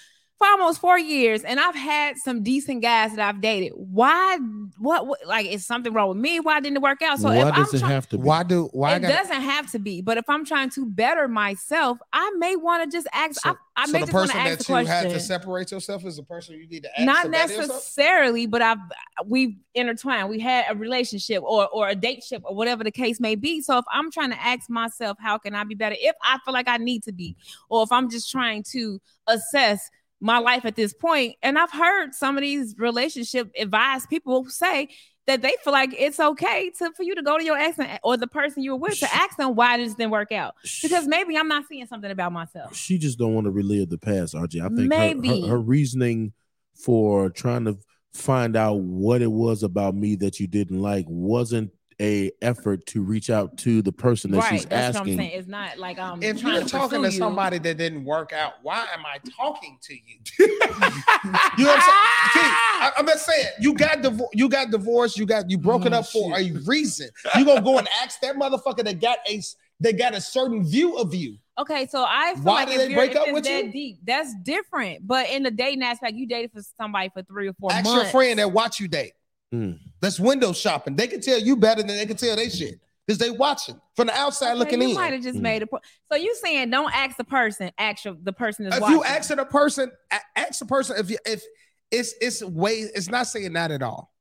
for 0.42 0.48
almost 0.48 0.80
four 0.80 0.98
years, 0.98 1.44
and 1.44 1.60
I've 1.60 1.76
had 1.76 2.16
some 2.18 2.42
decent 2.42 2.82
guys 2.82 3.14
that 3.14 3.20
I've 3.20 3.40
dated. 3.40 3.72
Why? 3.76 4.38
What? 4.78 5.06
what 5.06 5.24
like, 5.24 5.46
is 5.46 5.64
something 5.64 5.92
wrong 5.92 6.08
with 6.08 6.18
me? 6.18 6.40
Why 6.40 6.58
didn't 6.58 6.78
it 6.78 6.82
work 6.82 7.00
out? 7.00 7.20
So 7.20 7.28
why 7.28 7.36
if 7.36 7.44
I'm 7.46 7.54
does 7.54 7.74
it 7.74 7.78
try- 7.78 7.90
have 7.90 8.08
to 8.08 8.18
be? 8.18 8.24
Why 8.24 8.42
do 8.42 8.68
why 8.72 8.96
it 8.96 9.00
gotta- 9.00 9.14
doesn't 9.14 9.40
have 9.40 9.70
to 9.70 9.78
be, 9.78 10.00
but 10.00 10.18
if 10.18 10.28
I'm 10.28 10.44
trying 10.44 10.70
to 10.70 10.86
better 10.86 11.28
myself, 11.28 11.98
I 12.12 12.32
may 12.38 12.56
want 12.56 12.90
to 12.90 12.96
just 12.96 13.06
ask. 13.12 13.40
So- 13.40 13.50
I, 13.50 13.54
I 13.82 13.86
so 13.86 13.92
may 13.92 14.00
the 14.00 14.06
just 14.06 14.14
want 14.14 14.30
to 14.30 14.36
person 14.36 14.40
ask 14.40 14.58
that 14.58 14.66
the 14.66 14.72
you 14.72 14.74
question 14.74 15.10
had 15.10 15.10
to 15.10 15.20
separate 15.20 15.70
yourself 15.70 16.04
is 16.04 16.16
the 16.16 16.22
person 16.24 16.56
you 16.56 16.66
need 16.66 16.82
to 16.82 16.90
ask 16.90 17.06
not 17.06 17.24
to 17.24 17.30
better 17.30 17.52
yourself? 17.52 17.68
necessarily, 17.68 18.46
but 18.46 18.62
I've 18.62 18.78
we've 19.24 19.54
intertwined. 19.74 20.28
We 20.28 20.40
had 20.40 20.64
a 20.68 20.74
relationship 20.74 21.42
or 21.44 21.68
or 21.68 21.88
a 21.88 21.94
dateship 21.94 22.40
or 22.42 22.56
whatever 22.56 22.82
the 22.82 22.90
case 22.90 23.20
may 23.20 23.36
be. 23.36 23.60
So 23.60 23.78
if 23.78 23.84
I'm 23.92 24.10
trying 24.10 24.30
to 24.30 24.42
ask 24.42 24.68
myself, 24.68 25.18
how 25.20 25.38
can 25.38 25.54
I 25.54 25.62
be 25.62 25.76
better? 25.76 25.96
If 26.00 26.16
I 26.22 26.38
feel 26.44 26.52
like 26.52 26.68
I 26.68 26.78
need 26.78 27.04
to 27.04 27.12
be, 27.12 27.36
or 27.68 27.84
if 27.84 27.92
I'm 27.92 28.10
just 28.10 28.28
trying 28.30 28.64
to 28.72 29.00
assess 29.28 29.88
my 30.22 30.38
life 30.38 30.64
at 30.64 30.76
this 30.76 30.94
point, 30.94 31.36
and 31.42 31.58
I've 31.58 31.72
heard 31.72 32.14
some 32.14 32.38
of 32.38 32.42
these 32.42 32.74
relationship 32.78 33.50
advice 33.58 34.06
people 34.06 34.44
say 34.48 34.88
that 35.26 35.42
they 35.42 35.54
feel 35.62 35.72
like 35.72 35.94
it's 35.98 36.18
okay 36.18 36.70
to 36.78 36.90
for 36.96 37.02
you 37.02 37.14
to 37.14 37.22
go 37.22 37.36
to 37.38 37.44
your 37.44 37.56
ex 37.58 37.78
and, 37.78 37.98
or 38.02 38.16
the 38.16 38.26
person 38.26 38.62
you 38.62 38.72
were 38.72 38.78
with 38.78 38.98
to 39.00 39.14
ask 39.14 39.36
them 39.36 39.54
why 39.54 39.76
this 39.76 39.94
didn't 39.94 40.10
work 40.10 40.32
out 40.32 40.54
because 40.82 41.06
maybe 41.06 41.36
I'm 41.36 41.46
not 41.48 41.64
seeing 41.68 41.86
something 41.86 42.10
about 42.10 42.32
myself. 42.32 42.74
she 42.74 42.98
just 42.98 43.18
don't 43.18 43.34
want 43.34 43.44
to 43.46 43.50
relive 43.50 43.88
the 43.90 43.98
past, 43.98 44.34
RJ. 44.34 44.60
I 44.60 44.68
think 44.68 44.78
her- 44.80 44.86
Maybe. 44.86 45.42
her, 45.42 45.48
her 45.48 45.60
reasoning 45.60 46.32
for 46.74 47.28
trying 47.30 47.64
to 47.66 47.78
find 48.12 48.56
out 48.56 48.80
what 48.80 49.22
it 49.22 49.30
was 49.30 49.62
about 49.62 49.94
me 49.94 50.16
that 50.16 50.38
you 50.40 50.46
didn't 50.46 50.80
like 50.80 51.06
wasn't 51.08 51.70
a 52.02 52.32
effort 52.42 52.84
to 52.86 53.00
reach 53.02 53.30
out 53.30 53.56
to 53.58 53.80
the 53.80 53.92
person 53.92 54.32
that 54.32 54.38
right, 54.38 54.50
she's 54.50 54.64
that's 54.66 54.94
what 54.94 55.02
I'm 55.02 55.08
asking. 55.08 55.16
saying. 55.18 55.30
It's 55.38 55.48
not 55.48 55.78
like 55.78 55.98
um 56.00 56.20
If 56.22 56.40
trying 56.40 56.54
you're 56.54 56.64
to 56.64 56.68
talking 56.68 57.00
to 57.02 57.10
you. 57.10 57.16
somebody 57.18 57.58
that 57.58 57.78
didn't 57.78 58.04
work 58.04 58.32
out, 58.32 58.54
why 58.62 58.86
am 58.92 59.06
I 59.06 59.18
talking 59.36 59.78
to 59.82 59.94
you? 59.94 60.18
you 60.38 60.58
know 60.58 60.66
what 60.74 61.56
I'm 61.58 61.80
saying? 61.80 62.32
Keith, 62.32 62.42
I, 62.42 62.92
am 62.98 63.06
just 63.06 63.24
saying, 63.24 63.46
you 63.60 63.74
got 63.74 64.02
divorced, 64.02 64.34
you 64.34 64.48
got 64.48 64.70
divorced, 64.70 65.16
you 65.16 65.26
got 65.26 65.48
you 65.48 65.58
broken 65.58 65.94
Oh, 65.94 65.98
up 65.98 66.06
for 66.08 66.36
a 66.36 66.50
reason. 66.66 67.08
You 67.38 67.44
gonna 67.44 67.62
go 67.62 67.78
and 67.78 67.88
ask 68.02 68.20
that 68.20 68.34
motherfucker 68.36 68.84
that 68.84 69.00
got 69.00 69.18
a 69.28 69.36
s- 69.38 69.56
that 69.80 69.96
got 69.96 70.14
a 70.14 70.20
certain 70.20 70.64
view 70.64 70.96
of 70.98 71.14
you. 71.14 71.38
Okay, 71.58 71.86
so 71.86 72.04
I 72.08 72.34
feel 72.34 72.42
Why 72.44 72.64
like 72.64 72.68
did 72.68 72.74
if, 72.74 72.80
they 72.80 72.88
you're, 72.88 72.98
break 73.00 73.10
if 73.12 73.16
up 73.18 73.26
it's 73.28 73.34
with 73.34 73.44
that 73.44 73.64
you? 73.66 73.72
deep, 73.72 73.98
that's 74.04 74.34
different. 74.42 75.06
But 75.06 75.28
in 75.30 75.42
the 75.44 75.50
dating 75.50 75.82
aspect, 75.82 76.14
you 76.14 76.26
dated 76.26 76.50
for 76.52 76.62
somebody 76.80 77.10
for 77.14 77.22
three 77.22 77.46
or 77.48 77.52
four 77.60 77.70
ask 77.72 77.84
months. 77.84 78.02
your 78.02 78.10
friend 78.10 78.38
that 78.40 78.50
watch 78.50 78.80
you 78.80 78.88
date. 78.88 79.12
Mm. 79.52 79.78
That's 80.00 80.18
window 80.18 80.52
shopping. 80.52 80.96
They 80.96 81.06
can 81.06 81.20
tell 81.20 81.38
you 81.38 81.56
better 81.56 81.82
than 81.82 81.96
they 81.96 82.06
can 82.06 82.16
tell 82.16 82.36
they 82.36 82.48
shit 82.48 82.80
because 83.06 83.18
they 83.18 83.30
watching 83.30 83.78
from 83.94 84.06
the 84.06 84.14
outside 84.14 84.50
Okay, 84.52 84.58
looking 84.58 84.82
you 84.82 84.88
in. 84.90 84.94
might 84.94 85.12
have 85.12 85.22
just 85.22 85.38
Mm. 85.38 85.42
made 85.42 85.62
a 85.62 85.66
point. 85.66 85.84
So 86.10 86.16
you 86.16 86.34
saying 86.42 86.70
don't 86.70 86.92
ask 86.94 87.16
the 87.16 87.24
person, 87.24 87.70
ask 87.78 88.04
your- 88.04 88.16
the 88.22 88.32
person 88.32 88.66
is 88.66 88.74
if 88.74 88.80
watching. 88.80 88.96
you 88.96 89.04
asking 89.04 89.36
the 89.36 89.44
person, 89.44 89.90
ask 90.36 90.58
the 90.58 90.66
person 90.66 90.96
if 90.98 91.10
you 91.10 91.18
if 91.26 91.42
it's 91.90 92.14
it's 92.22 92.42
way 92.42 92.76
it's 92.94 93.08
not 93.10 93.26
saying 93.26 93.52
not 93.52 93.70
at 93.70 93.82
all. 93.82 94.12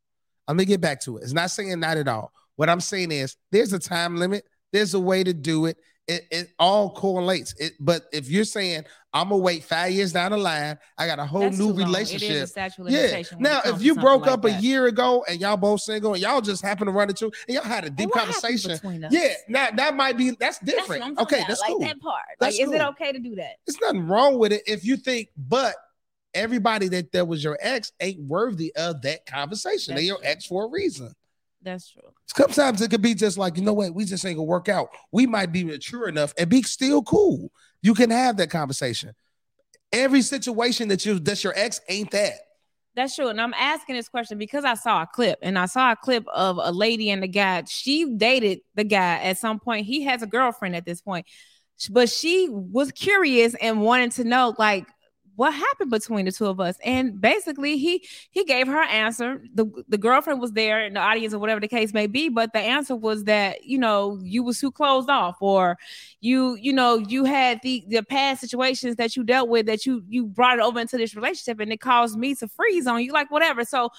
Let 0.47 0.57
me 0.57 0.65
get 0.65 0.81
back 0.81 0.99
to 1.03 1.17
it. 1.17 1.23
It's 1.23 1.31
not 1.33 1.49
saying 1.51 1.79
not 1.79 1.95
at 1.97 2.07
all. 2.09 2.33
What 2.57 2.69
I'm 2.69 2.81
saying 2.81 3.11
is 3.11 3.37
there's 3.51 3.71
a 3.71 3.79
time 3.79 4.17
limit. 4.17 4.43
There's 4.73 4.93
a 4.93 4.99
way 4.99 5.23
to 5.23 5.33
do 5.33 5.65
it. 5.67 5.77
It, 6.11 6.27
it 6.31 6.53
all 6.59 6.93
correlates. 6.93 7.53
It, 7.57 7.73
but 7.79 8.03
if 8.11 8.29
you're 8.29 8.43
saying 8.43 8.83
I'm 9.13 9.29
gonna 9.29 9.41
wait 9.41 9.63
five 9.63 9.91
years 9.91 10.13
down 10.13 10.31
the 10.31 10.37
line, 10.37 10.77
I 10.97 11.05
got 11.05 11.19
a 11.19 11.25
whole 11.25 11.41
That's 11.41 11.57
new 11.57 11.67
too 11.67 11.73
long. 11.73 11.81
It 11.81 11.85
relationship. 11.85 12.49
a 12.55 12.69
Yeah. 12.69 12.69
limitation 12.79 13.37
when 13.37 13.45
it 13.45 13.49
Now, 13.49 13.61
if 13.65 13.81
you 13.81 13.95
broke 13.95 14.21
like 14.21 14.31
up 14.31 14.45
a 14.45 14.51
year 14.53 14.87
ago 14.87 15.25
and 15.27 15.39
y'all 15.39 15.57
both 15.57 15.81
single 15.81 16.13
and 16.13 16.21
y'all 16.21 16.41
just 16.41 16.61
happen 16.61 16.85
to 16.85 16.91
run 16.93 17.09
into 17.09 17.25
and 17.25 17.55
y'all 17.55 17.63
had 17.63 17.83
a 17.85 17.89
deep 17.89 18.11
conversation, 18.11 18.79
yeah, 19.09 19.33
now 19.47 19.69
that 19.71 19.95
might 19.95 20.17
be 20.17 20.31
that's 20.31 20.59
That's 20.59 20.59
different. 20.77 21.03
I'm 21.03 21.19
okay, 21.19 21.37
about, 21.37 21.47
that's 21.47 21.61
like 21.61 21.69
cool. 21.71 21.79
that 21.79 21.99
part. 21.99 22.21
That's 22.39 22.57
like, 22.59 22.67
is 22.67 22.73
it 22.73 22.81
okay 22.81 23.11
to 23.11 23.19
do 23.19 23.35
that? 23.35 23.55
There's 23.65 23.79
nothing 23.81 24.07
wrong 24.07 24.37
with 24.37 24.53
it 24.53 24.63
if 24.65 24.85
you 24.85 24.97
think, 24.97 25.29
but 25.37 25.75
everybody 26.33 26.87
that 26.87 27.11
that 27.11 27.27
was 27.27 27.43
your 27.43 27.57
ex 27.61 27.91
ain't 27.99 28.21
worthy 28.21 28.73
of 28.75 29.01
that 29.01 29.25
conversation. 29.25 29.95
They're 29.95 30.03
your 30.03 30.17
true. 30.17 30.25
ex 30.27 30.45
for 30.45 30.65
a 30.65 30.69
reason. 30.69 31.13
That's 31.61 31.91
true. 31.91 32.01
Sometimes 32.25 32.81
it 32.81 32.89
could 32.89 33.01
be 33.01 33.13
just 33.13 33.37
like, 33.37 33.57
you 33.57 33.63
know 33.63 33.73
what, 33.73 33.93
we 33.93 34.05
just 34.05 34.25
ain't 34.25 34.37
gonna 34.37 34.45
work 34.45 34.69
out. 34.69 34.89
We 35.11 35.27
might 35.27 35.51
be 35.51 35.63
mature 35.63 36.07
enough 36.07 36.33
and 36.37 36.49
be 36.49 36.63
still 36.63 37.03
cool. 37.03 37.51
You 37.81 37.93
can 37.93 38.09
have 38.09 38.37
that 38.37 38.49
conversation. 38.49 39.13
Every 39.93 40.21
situation 40.21 40.87
that 40.87 41.05
you 41.05 41.19
that's 41.19 41.43
your 41.43 41.53
ex 41.55 41.81
ain't 41.89 42.11
that. 42.11 42.33
That's 42.95 43.15
true. 43.15 43.29
And 43.29 43.39
I'm 43.39 43.53
asking 43.53 43.95
this 43.95 44.09
question 44.09 44.37
because 44.37 44.65
I 44.65 44.73
saw 44.73 45.03
a 45.03 45.07
clip 45.07 45.39
and 45.41 45.57
I 45.57 45.65
saw 45.65 45.91
a 45.93 45.95
clip 45.95 46.25
of 46.27 46.59
a 46.61 46.71
lady 46.71 47.09
and 47.09 47.23
the 47.23 47.27
guy. 47.27 47.63
She 47.67 48.15
dated 48.15 48.59
the 48.75 48.83
guy 48.83 49.19
at 49.21 49.37
some 49.37 49.59
point. 49.59 49.85
He 49.85 50.03
has 50.03 50.21
a 50.21 50.27
girlfriend 50.27 50.75
at 50.75 50.85
this 50.85 51.01
point, 51.01 51.25
but 51.89 52.09
she 52.09 52.49
was 52.49 52.91
curious 52.91 53.55
and 53.61 53.81
wanted 53.81 54.11
to 54.13 54.23
know, 54.25 54.55
like, 54.57 54.87
what 55.35 55.53
happened 55.53 55.89
between 55.89 56.25
the 56.25 56.31
two 56.31 56.45
of 56.45 56.59
us. 56.59 56.77
And 56.83 57.19
basically, 57.19 57.77
he 57.77 58.05
he 58.31 58.43
gave 58.43 58.67
her 58.67 58.81
answer. 58.83 59.41
The, 59.53 59.65
the 59.87 59.97
girlfriend 59.97 60.41
was 60.41 60.51
there 60.51 60.85
in 60.85 60.93
the 60.93 60.99
audience 60.99 61.33
or 61.33 61.39
whatever 61.39 61.59
the 61.59 61.67
case 61.67 61.93
may 61.93 62.07
be, 62.07 62.29
but 62.29 62.53
the 62.53 62.59
answer 62.59 62.95
was 62.95 63.23
that, 63.25 63.63
you 63.63 63.77
know, 63.77 64.19
you 64.21 64.43
was 64.43 64.59
too 64.59 64.71
closed 64.71 65.09
off 65.09 65.37
or 65.41 65.77
you, 66.19 66.55
you 66.55 66.73
know, 66.73 66.97
you 66.97 67.25
had 67.25 67.59
the 67.63 67.83
the 67.87 68.03
past 68.03 68.41
situations 68.41 68.97
that 68.97 69.15
you 69.15 69.23
dealt 69.23 69.49
with 69.49 69.65
that 69.67 69.85
you 69.85 70.03
you 70.07 70.25
brought 70.25 70.59
it 70.59 70.63
over 70.63 70.79
into 70.79 70.97
this 70.97 71.15
relationship 71.15 71.59
and 71.59 71.71
it 71.71 71.79
caused 71.81 72.17
me 72.17 72.35
to 72.35 72.47
freeze 72.47 72.87
on 72.87 73.03
you, 73.03 73.11
like 73.11 73.31
whatever. 73.31 73.63
So 73.63 73.89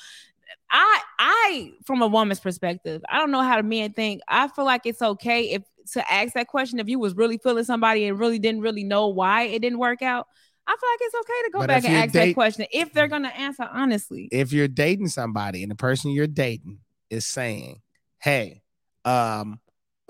I 0.70 1.00
I 1.18 1.72
from 1.84 2.02
a 2.02 2.06
woman's 2.06 2.40
perspective, 2.40 3.02
I 3.08 3.18
don't 3.18 3.30
know 3.30 3.42
how 3.42 3.56
the 3.56 3.62
men 3.62 3.92
think. 3.92 4.22
I 4.28 4.48
feel 4.48 4.64
like 4.64 4.86
it's 4.86 5.02
okay 5.02 5.50
if 5.50 5.62
to 5.92 6.12
ask 6.12 6.34
that 6.34 6.46
question 6.48 6.78
if 6.78 6.88
you 6.88 6.98
was 6.98 7.14
really 7.14 7.38
feeling 7.38 7.64
somebody 7.64 8.06
and 8.06 8.18
really 8.18 8.38
didn't 8.38 8.60
really 8.60 8.84
know 8.84 9.08
why 9.08 9.44
it 9.44 9.60
didn't 9.60 9.78
work 9.78 10.02
out. 10.02 10.28
I 10.72 10.76
feel 10.80 10.88
like 10.90 10.98
it's 11.02 11.14
okay 11.14 11.42
to 11.44 11.50
go 11.52 11.58
But 11.60 11.68
back 11.68 11.84
and 11.84 11.94
ask 11.96 12.12
that 12.12 12.34
question 12.34 12.66
if 12.72 12.92
they're 12.92 13.08
gonna 13.08 13.28
answer 13.28 13.68
honestly. 13.70 14.28
If 14.32 14.52
you're 14.52 14.68
dating 14.68 15.08
somebody 15.08 15.62
and 15.62 15.70
the 15.70 15.74
person 15.76 16.10
you're 16.12 16.26
dating 16.26 16.78
is 17.10 17.26
saying, 17.26 17.82
Hey, 18.18 18.62
um, 19.04 19.60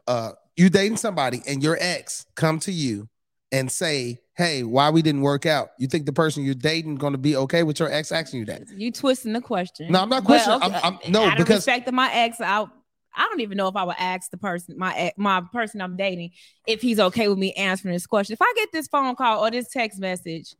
uh, 0.06 0.32
you 0.56 0.68
dating 0.70 0.98
somebody 0.98 1.43
and 1.48 1.62
your 1.62 1.76
ex 1.80 2.26
come 2.36 2.59
to 2.60 2.72
you 2.72 3.09
and 3.51 3.70
say, 3.72 4.20
Hey, 4.36 4.62
why 4.62 4.90
we 4.90 5.02
didn't 5.02 5.22
work 5.22 5.47
out? 5.47 5.70
You 5.78 5.89
think 5.89 6.06
the 6.06 6.12
person 6.12 6.44
you're 6.44 6.55
dating 6.55 6.97
gonna 6.97 7.18
be 7.18 7.34
okay 7.36 7.64
with 7.64 7.80
your 7.80 7.90
ex 7.93 8.12
asking 8.12 8.40
you 8.40 8.47
that? 8.47 8.62
You 8.76 8.93
twisting 8.93 9.32
the 9.32 9.40
question. 9.40 9.90
No, 9.90 10.01
I'm 10.02 10.09
not 10.09 10.24
questioning. 10.24 10.62
I'm- 10.62 10.80
I'm- 10.84 10.98
no, 11.12 11.24
out 11.24 11.32
of 11.32 11.39
because- 11.39 11.56
respect 11.56 11.86
to 11.86 11.93
my 11.93 12.12
ex, 12.12 12.40
I 12.40 12.66
I 13.14 13.26
don't 13.28 13.40
even 13.40 13.56
know 13.56 13.68
if 13.68 13.76
I 13.76 13.84
would 13.84 13.97
ask 13.98 14.30
the 14.30 14.36
person, 14.36 14.76
my 14.78 14.94
eh, 14.97 15.10
my 15.16 15.43
person 15.52 15.80
I'm 15.80 15.97
dating, 15.97 16.30
if 16.66 16.80
he's 16.80 16.98
okay 16.98 17.28
with 17.28 17.39
me 17.39 17.52
answering 17.55 17.93
this 17.94 18.06
question. 18.06 18.32
If 18.34 18.43
I 18.43 18.52
get 18.56 18.70
this 18.72 18.89
phone 18.89 19.14
call 19.16 19.44
or 19.44 19.51
this 19.51 19.68
text 19.68 20.01
message, 20.01 20.55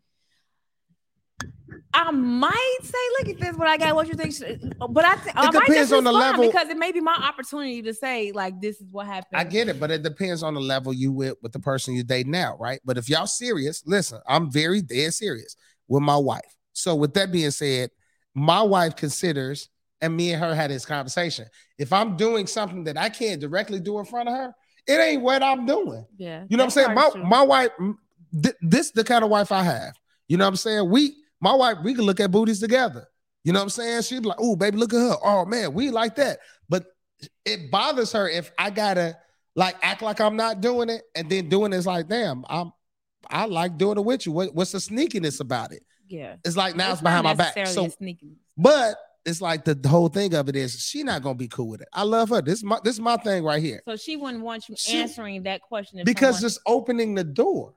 I 1.95 2.11
might 2.11 2.79
say, 2.83 2.99
"Look 3.19 3.29
at 3.35 3.41
this, 3.41 3.57
what 3.57 3.69
I 3.69 3.77
got. 3.77 3.95
What 3.95 4.09
you 4.09 4.15
think?" 4.15 4.35
But 4.91 5.05
I, 5.05 5.17
th- 5.17 5.35
I 5.37 5.51
might 5.51 5.67
depends 5.67 5.93
on 5.93 6.05
the 6.05 6.13
level- 6.13 6.47
because 6.47 6.69
it 6.69 6.77
may 6.77 6.93
be 6.93 7.01
my 7.01 7.15
opportunity 7.15 7.83
to 7.83 7.95
say, 7.95 8.33
"Like 8.33 8.61
this 8.61 8.81
is 8.81 8.87
what 8.91 9.07
happened." 9.07 9.41
I 9.41 9.45
get 9.45 9.69
it, 9.69 9.79
but 9.79 9.91
it 9.91 10.03
depends 10.03 10.43
on 10.43 10.55
the 10.55 10.61
level 10.61 10.93
you 10.93 11.13
with 11.13 11.37
with 11.43 11.53
the 11.53 11.61
person 11.61 11.95
you 11.95 12.03
date 12.03 12.27
now, 12.27 12.57
right? 12.59 12.81
But 12.85 12.99
if 12.99 13.09
y'all 13.09 13.27
serious, 13.27 13.83
listen, 13.87 14.21
I'm 14.27 14.51
very 14.51 14.81
dead 14.83 15.15
serious 15.15 15.57
with 15.89 16.03
my 16.03 16.17
wife. 16.17 16.57
So 16.73 16.95
with 16.95 17.15
that 17.15 17.31
being 17.31 17.51
said, 17.51 17.91
my 18.35 18.63
wife 18.63 18.97
considers, 18.97 19.69
and 20.03 20.15
me 20.17 20.33
and 20.33 20.43
her 20.43 20.55
had 20.55 20.71
this 20.71 20.85
conversation. 20.85 21.47
If 21.79 21.93
I'm 21.93 22.17
doing 22.17 22.47
something 22.47 22.85
that 22.85 22.99
I 22.99 23.09
can't 23.09 23.41
directly 23.41 23.81
do 23.81 23.99
in 24.01 24.05
front 24.05 24.29
of 24.29 24.35
her, 24.35 24.55
it 24.87 24.99
ain't 25.01 25.23
what 25.23 25.43
I'm 25.43 25.65
doing. 25.65 26.05
Yeah, 26.17 26.45
You 26.49 26.57
know 26.57 26.65
what 26.65 26.77
I'm 26.77 26.85
saying? 26.85 26.95
My 26.95 27.11
true. 27.11 27.25
my 27.25 27.43
wife, 27.43 27.71
th- 28.43 28.57
this 28.61 28.91
the 28.91 29.05
kind 29.05 29.23
of 29.23 29.31
wife 29.31 29.53
I 29.53 29.63
have. 29.63 29.95
You 30.29 30.37
know 30.37 30.45
what 30.45 30.51
I'm 30.51 30.57
saying? 30.57 30.91
We, 30.91 31.15
my 31.41 31.55
wife, 31.55 31.79
we 31.85 31.95
can 31.95 32.05
look 32.05 32.19
at 32.19 32.33
booties 32.33 32.59
together. 32.59 33.07
You 33.45 33.53
know 33.53 33.61
what 33.61 33.65
I'm 33.65 33.71
saying? 33.71 34.03
She'd 34.03 34.23
be 34.23 34.29
like, 34.29 34.39
"Oh, 34.41 34.57
baby, 34.57 34.77
look 34.77 34.93
at 34.93 34.99
her. 34.99 35.17
Oh 35.25 35.45
man, 35.45 35.73
we 35.73 35.91
like 35.91 36.17
that." 36.17 36.41
But 36.69 36.85
it 37.45 37.71
bothers 37.71 38.13
her 38.13 38.29
if 38.29 38.53
I 38.59 38.71
gotta 38.71 39.17
like 39.55 39.77
act 39.83 40.03
like 40.03 40.21
I'm 40.21 40.37
not 40.37 40.61
doing 40.61 40.89
it, 40.89 41.03
and 41.15 41.31
then 41.31 41.49
doing 41.49 41.73
it 41.73 41.77
is 41.77 41.87
like, 41.87 42.09
"Damn, 42.09 42.45
I'm, 42.49 42.73
I 43.29 43.47
like 43.47 43.79
doing 43.79 43.99
it 43.99 44.05
with 44.05 44.27
you." 44.27 44.33
What, 44.33 44.55
what's 44.55 44.73
the 44.73 44.79
sneakiness 44.79 45.41
about 45.41 45.73
it? 45.73 45.83
yeah. 46.09 46.37
It's 46.45 46.57
like 46.57 46.77
now 46.77 46.93
it's, 46.93 47.03
not 47.03 47.09
behind 47.09 47.25
my 47.25 47.35
back. 47.35 47.67
So, 47.67 47.89
sneaky. 47.89 48.37
but 48.57 48.97
it's 49.25 49.41
like 49.41 49.65
the, 49.65 49.75
the 49.75 49.89
whole 49.89 50.09
thing 50.09 50.35
of 50.35 50.49
it 50.49 50.57
is 50.57 50.81
she 50.81 51.03
not 51.03 51.23
gonna 51.23 51.35
be 51.35 51.49
cool 51.49 51.69
with 51.69 51.81
it. 51.81 51.89
I 51.93 52.03
love 52.03 52.31
her. 52.31 52.43
This 52.43 52.59
is 52.59 52.65
my 52.65 52.79
this 52.83 52.95
is 52.95 53.01
my 53.01 53.17
thing 53.17 53.45
right 53.45 53.63
here. 53.63 53.83
So 53.87 53.97
she 53.97 54.17
wouldn't 54.17 54.43
want 54.43 54.69
you 54.69 54.75
She- 54.79 55.01
answering 55.01 55.43
that 55.45 55.63
question 55.63 56.03
because 56.05 56.37
someone- 56.37 56.47
it's 56.47 56.59
opening 56.67 57.15
the 57.15 57.25
door. 57.25 57.75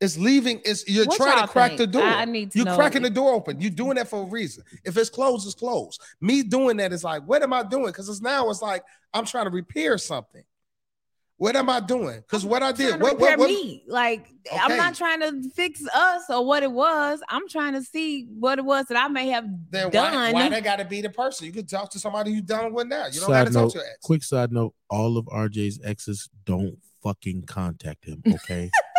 It's 0.00 0.18
leaving. 0.18 0.60
It's 0.64 0.88
you're 0.88 1.06
What 1.06 1.16
trying 1.16 1.40
to 1.42 1.46
crack 1.46 1.70
think? 1.70 1.78
the 1.78 1.86
door. 1.86 2.02
I- 2.02 2.24
need 2.24 2.50
to 2.50 2.58
you're 2.58 2.74
cracking 2.74 3.02
the 3.02 3.10
door 3.10 3.32
open. 3.34 3.60
You're 3.60 3.70
doing 3.70 3.94
that 3.94 4.08
for 4.08 4.22
a 4.22 4.26
reason. 4.26 4.64
If 4.84 4.96
it's 4.96 5.08
closed, 5.10 5.46
it's 5.46 5.54
closed. 5.54 6.00
Me 6.20 6.42
doing 6.42 6.78
that 6.78 6.92
is 6.92 7.04
like, 7.04 7.22
what 7.22 7.42
am 7.42 7.52
I 7.52 7.62
doing? 7.62 7.86
Because 7.86 8.08
it's 8.08 8.20
now 8.20 8.50
it's 8.50 8.60
like 8.62 8.82
I'm 9.14 9.24
trying 9.24 9.44
to 9.44 9.50
repair 9.50 9.96
something. 9.98 10.42
What 11.42 11.56
am 11.56 11.68
I 11.68 11.80
doing? 11.80 12.20
Because 12.20 12.46
what 12.46 12.62
I 12.62 12.70
did, 12.70 12.92
to 12.92 12.98
what, 12.98 13.18
what, 13.18 13.36
what 13.36 13.48
me. 13.48 13.82
Like 13.88 14.28
I'm 14.52 14.76
not 14.76 14.94
trying 14.94 15.18
to 15.22 15.50
fix 15.56 15.84
us 15.92 16.22
or 16.30 16.46
what 16.46 16.62
it 16.62 16.70
was. 16.70 17.20
I'm 17.28 17.48
trying 17.48 17.72
to 17.72 17.82
see 17.82 18.28
what 18.38 18.60
it 18.60 18.64
was 18.64 18.86
that 18.86 18.96
I 18.96 19.08
may 19.08 19.26
have 19.30 19.46
then 19.68 19.90
done. 19.90 20.14
why, 20.14 20.32
why 20.32 20.48
that 20.50 20.62
got 20.62 20.76
to 20.76 20.84
be 20.84 21.00
the 21.00 21.10
person? 21.10 21.46
You 21.46 21.52
could 21.52 21.68
talk 21.68 21.90
to 21.90 21.98
somebody 21.98 22.30
you 22.30 22.42
done 22.42 22.72
with 22.72 22.86
now. 22.86 23.06
You 23.06 23.18
don't 23.18 23.28
Side 23.28 23.46
got 23.46 23.46
to 23.46 23.52
talk 23.54 23.72
to 23.72 23.78
your 23.78 23.86
ex. 23.88 23.98
quick 24.04 24.22
side 24.22 24.52
note: 24.52 24.72
all 24.88 25.18
of 25.18 25.24
RJ's 25.24 25.80
exes 25.82 26.30
don't 26.44 26.78
fucking 27.02 27.42
contact 27.46 28.04
him. 28.04 28.22
Okay, 28.24 28.70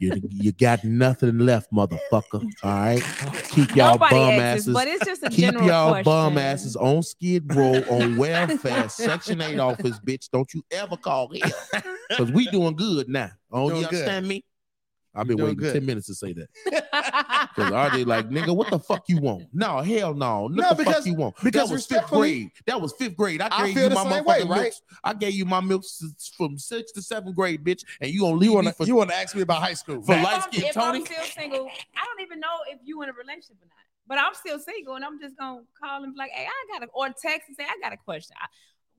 you 0.00 0.20
you 0.30 0.52
got 0.52 0.84
nothing 0.84 1.38
left, 1.38 1.72
motherfucker. 1.72 2.42
All 2.62 2.70
right, 2.70 3.02
keep 3.50 3.74
y'all 3.74 3.92
Nobody 3.92 4.14
bum 4.14 4.30
asks, 4.34 4.62
asses. 4.62 4.74
but 4.74 4.88
it's 4.88 5.04
just 5.04 5.22
a 5.22 5.30
Keep 5.30 5.38
general 5.40 5.66
y'all 5.66 5.88
question. 5.90 6.04
bum 6.04 6.38
asses 6.38 6.76
on 6.76 7.02
Skid 7.02 7.54
Row 7.54 7.82
on 7.90 8.16
welfare, 8.16 8.88
Section 8.88 9.40
8 9.40 9.58
office, 9.60 9.98
bitch. 10.00 10.28
Don't 10.30 10.52
you 10.54 10.62
ever 10.70 10.96
call 10.96 11.28
here. 11.30 11.42
Because 12.10 12.32
we 12.32 12.48
doing 12.48 12.74
good 12.74 13.06
now. 13.10 13.28
Oh, 13.52 13.68
Doing 13.68 13.82
you 13.82 13.86
good. 13.88 13.94
understand 13.96 14.26
me? 14.28 14.42
I've 15.14 15.26
been 15.26 15.38
waiting 15.38 15.56
good. 15.56 15.72
10 15.74 15.84
minutes 15.86 16.06
to 16.08 16.14
say 16.14 16.32
that. 16.34 16.48
Because 17.58 17.72
RJ 17.72 18.06
like, 18.06 18.28
nigga, 18.30 18.54
what 18.54 18.70
the 18.70 18.78
fuck 18.78 19.04
you 19.08 19.18
want? 19.20 19.48
No, 19.52 19.78
hell 19.78 20.14
no. 20.14 20.42
What 20.42 20.52
No, 20.52 20.68
the 20.70 20.74
because- 20.76 20.94
fuck 20.96 21.06
you 21.06 21.14
want? 21.14 21.34
because 21.42 21.68
that 21.68 21.72
was 21.74 21.86
fifth 21.86 21.96
respectfully- 21.98 22.38
grade. 22.40 22.50
That 22.66 22.80
was 22.80 22.92
fifth 22.92 23.16
grade. 23.16 23.40
I 23.40 23.48
I 23.50 23.66
gave 23.66 23.74
feel 23.74 23.82
you 23.84 23.88
the 23.88 23.94
my 23.96 24.02
same 24.04 24.12
motherfucking 24.12 24.26
way, 24.26 24.42
right? 24.44 24.60
milks. 24.62 24.82
I 25.02 25.14
gave 25.14 25.34
you 25.34 25.44
my 25.44 25.60
milks 25.60 26.02
from 26.36 26.56
sixth 26.58 26.94
to 26.94 27.02
seventh 27.02 27.34
grade, 27.34 27.64
bitch. 27.64 27.84
And 28.00 28.10
you 28.12 28.20
gonna 28.20 28.36
leave 28.36 28.50
You 28.50 28.54
want 28.54 28.66
me 28.66 28.72
for 28.72 28.84
you 28.86 28.94
want 28.94 29.10
to 29.10 29.16
ask 29.16 29.34
me 29.34 29.42
about 29.42 29.60
high 29.62 29.74
school? 29.74 30.02
For 30.02 30.14
If 30.14 30.22
light 30.22 30.40
I'm- 30.40 30.52
skinned 30.52 30.66
I'm 30.76 30.92
Tony? 30.92 31.04
still 31.04 31.24
single, 31.24 31.66
I 31.96 32.04
don't 32.04 32.20
even 32.20 32.38
know 32.38 32.56
if 32.70 32.78
you 32.84 33.02
in 33.02 33.08
a 33.08 33.12
relationship 33.12 33.56
or 33.60 33.66
not. 33.66 33.74
But 34.06 34.18
I'm 34.18 34.34
still 34.34 34.58
single, 34.58 34.94
and 34.94 35.04
I'm 35.04 35.18
just 35.20 35.36
gonna 35.36 35.62
call 35.82 36.02
and 36.04 36.14
be 36.14 36.18
like, 36.18 36.30
"Hey, 36.30 36.46
I 36.46 36.78
got 36.78 36.88
a," 36.88 36.90
or 36.92 37.06
text 37.08 37.48
and 37.48 37.56
say, 37.56 37.64
"I 37.64 37.76
got 37.82 37.92
a 37.92 37.96
question." 37.98 38.36
I, 38.40 38.46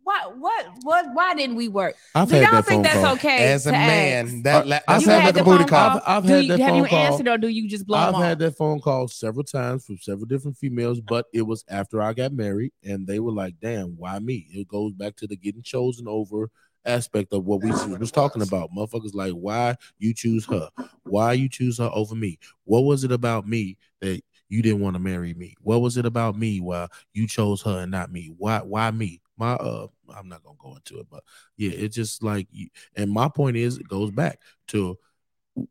what, 0.04 0.38
what, 0.40 0.66
what? 0.84 1.06
Why 1.14 1.34
didn't 1.36 1.56
we 1.56 1.68
work? 1.68 1.96
I've 2.16 2.30
Do 2.30 2.36
y'all 2.38 2.52
that 2.52 2.66
think 2.66 2.84
that's 2.84 2.96
call. 3.04 3.14
okay? 3.16 3.52
As 3.52 3.68
a 3.68 3.72
man, 3.72 4.28
ask? 4.28 4.44
that 4.44 4.64
Uh, 4.64 4.68
la- 4.68 4.76
I've 4.76 4.82
that's 4.88 4.88
had 4.88 5.02
sound 5.04 5.22
had 5.22 5.26
like 5.26 5.34
the 5.36 5.42
a 5.42 5.44
booty 5.44 5.58
phone 5.60 5.68
call. 5.68 5.90
call. 5.90 5.98
I've- 5.98 6.06
I've 6.08 6.24
had 6.26 6.44
you, 6.44 6.48
that 6.50 6.60
have 6.62 6.76
you 6.76 6.82
phone 6.84 6.90
call. 6.90 7.00
answered 7.06 7.28
or 7.28 7.38
do 7.38 7.48
you 7.48 7.68
just 7.70 7.86
blow 7.86 7.98
I've 7.98 8.14
them 8.14 8.22
had 8.22 8.32
off? 8.34 8.38
that 8.40 8.58
phone 8.58 8.80
call 8.80 9.08
several 9.08 9.44
times 9.44 9.86
from 9.86 9.98
several 10.00 10.26
different 10.26 10.58
females, 10.58 11.00
but 11.02 11.26
it 11.34 11.44
was 11.44 11.64
after 11.70 12.02
I 12.02 12.14
got 12.14 12.34
married, 12.34 12.72
and 12.84 13.06
they 13.06 13.20
were 13.20 13.32
like, 13.32 13.56
"Damn, 13.62 13.90
why 13.98 14.18
me?" 14.20 14.48
It 14.52 14.68
goes 14.68 14.94
back 14.94 15.16
to 15.18 15.28
the 15.28 15.36
getting 15.36 15.62
chosen 15.64 16.08
over 16.08 16.50
aspect 16.86 17.34
of 17.34 17.46
what 17.46 17.62
we 17.62 17.70
That's 17.70 17.86
what 17.86 18.00
was 18.00 18.12
talking 18.12 18.42
about. 18.42 18.70
Motherfuckers 18.76 19.14
like, 19.14 19.34
why 19.34 19.76
you 20.00 20.14
choose 20.14 20.46
her? 20.46 20.70
Why 21.04 21.34
you 21.34 21.50
choose 21.50 21.78
her 21.78 21.90
over 21.94 22.16
me? 22.16 22.40
What 22.64 22.82
was 22.86 23.04
it 23.04 23.12
about 23.12 23.48
me 23.48 23.78
that 24.00 24.24
you 24.48 24.62
didn't 24.64 24.80
want 24.80 24.96
to 24.96 25.00
marry 25.00 25.34
me? 25.34 25.56
What 25.62 25.82
was 25.82 25.98
it 25.98 26.06
about 26.06 26.38
me 26.38 26.60
why 26.62 26.88
you 27.14 27.28
chose 27.28 27.62
her 27.64 27.80
and 27.82 27.92
not 27.92 28.12
me? 28.12 28.32
Why 28.38 28.60
why 28.60 28.90
me? 28.92 29.22
My 29.40 29.54
uh, 29.54 29.88
I'm 30.14 30.28
not 30.28 30.44
gonna 30.44 30.58
go 30.60 30.76
into 30.76 31.00
it, 31.00 31.08
but 31.10 31.24
yeah, 31.56 31.72
it's 31.72 31.96
just 31.96 32.22
like, 32.22 32.48
and 32.96 33.10
my 33.10 33.30
point 33.30 33.56
is, 33.56 33.78
it 33.78 33.88
goes 33.88 34.12
back 34.12 34.40
to 34.68 34.98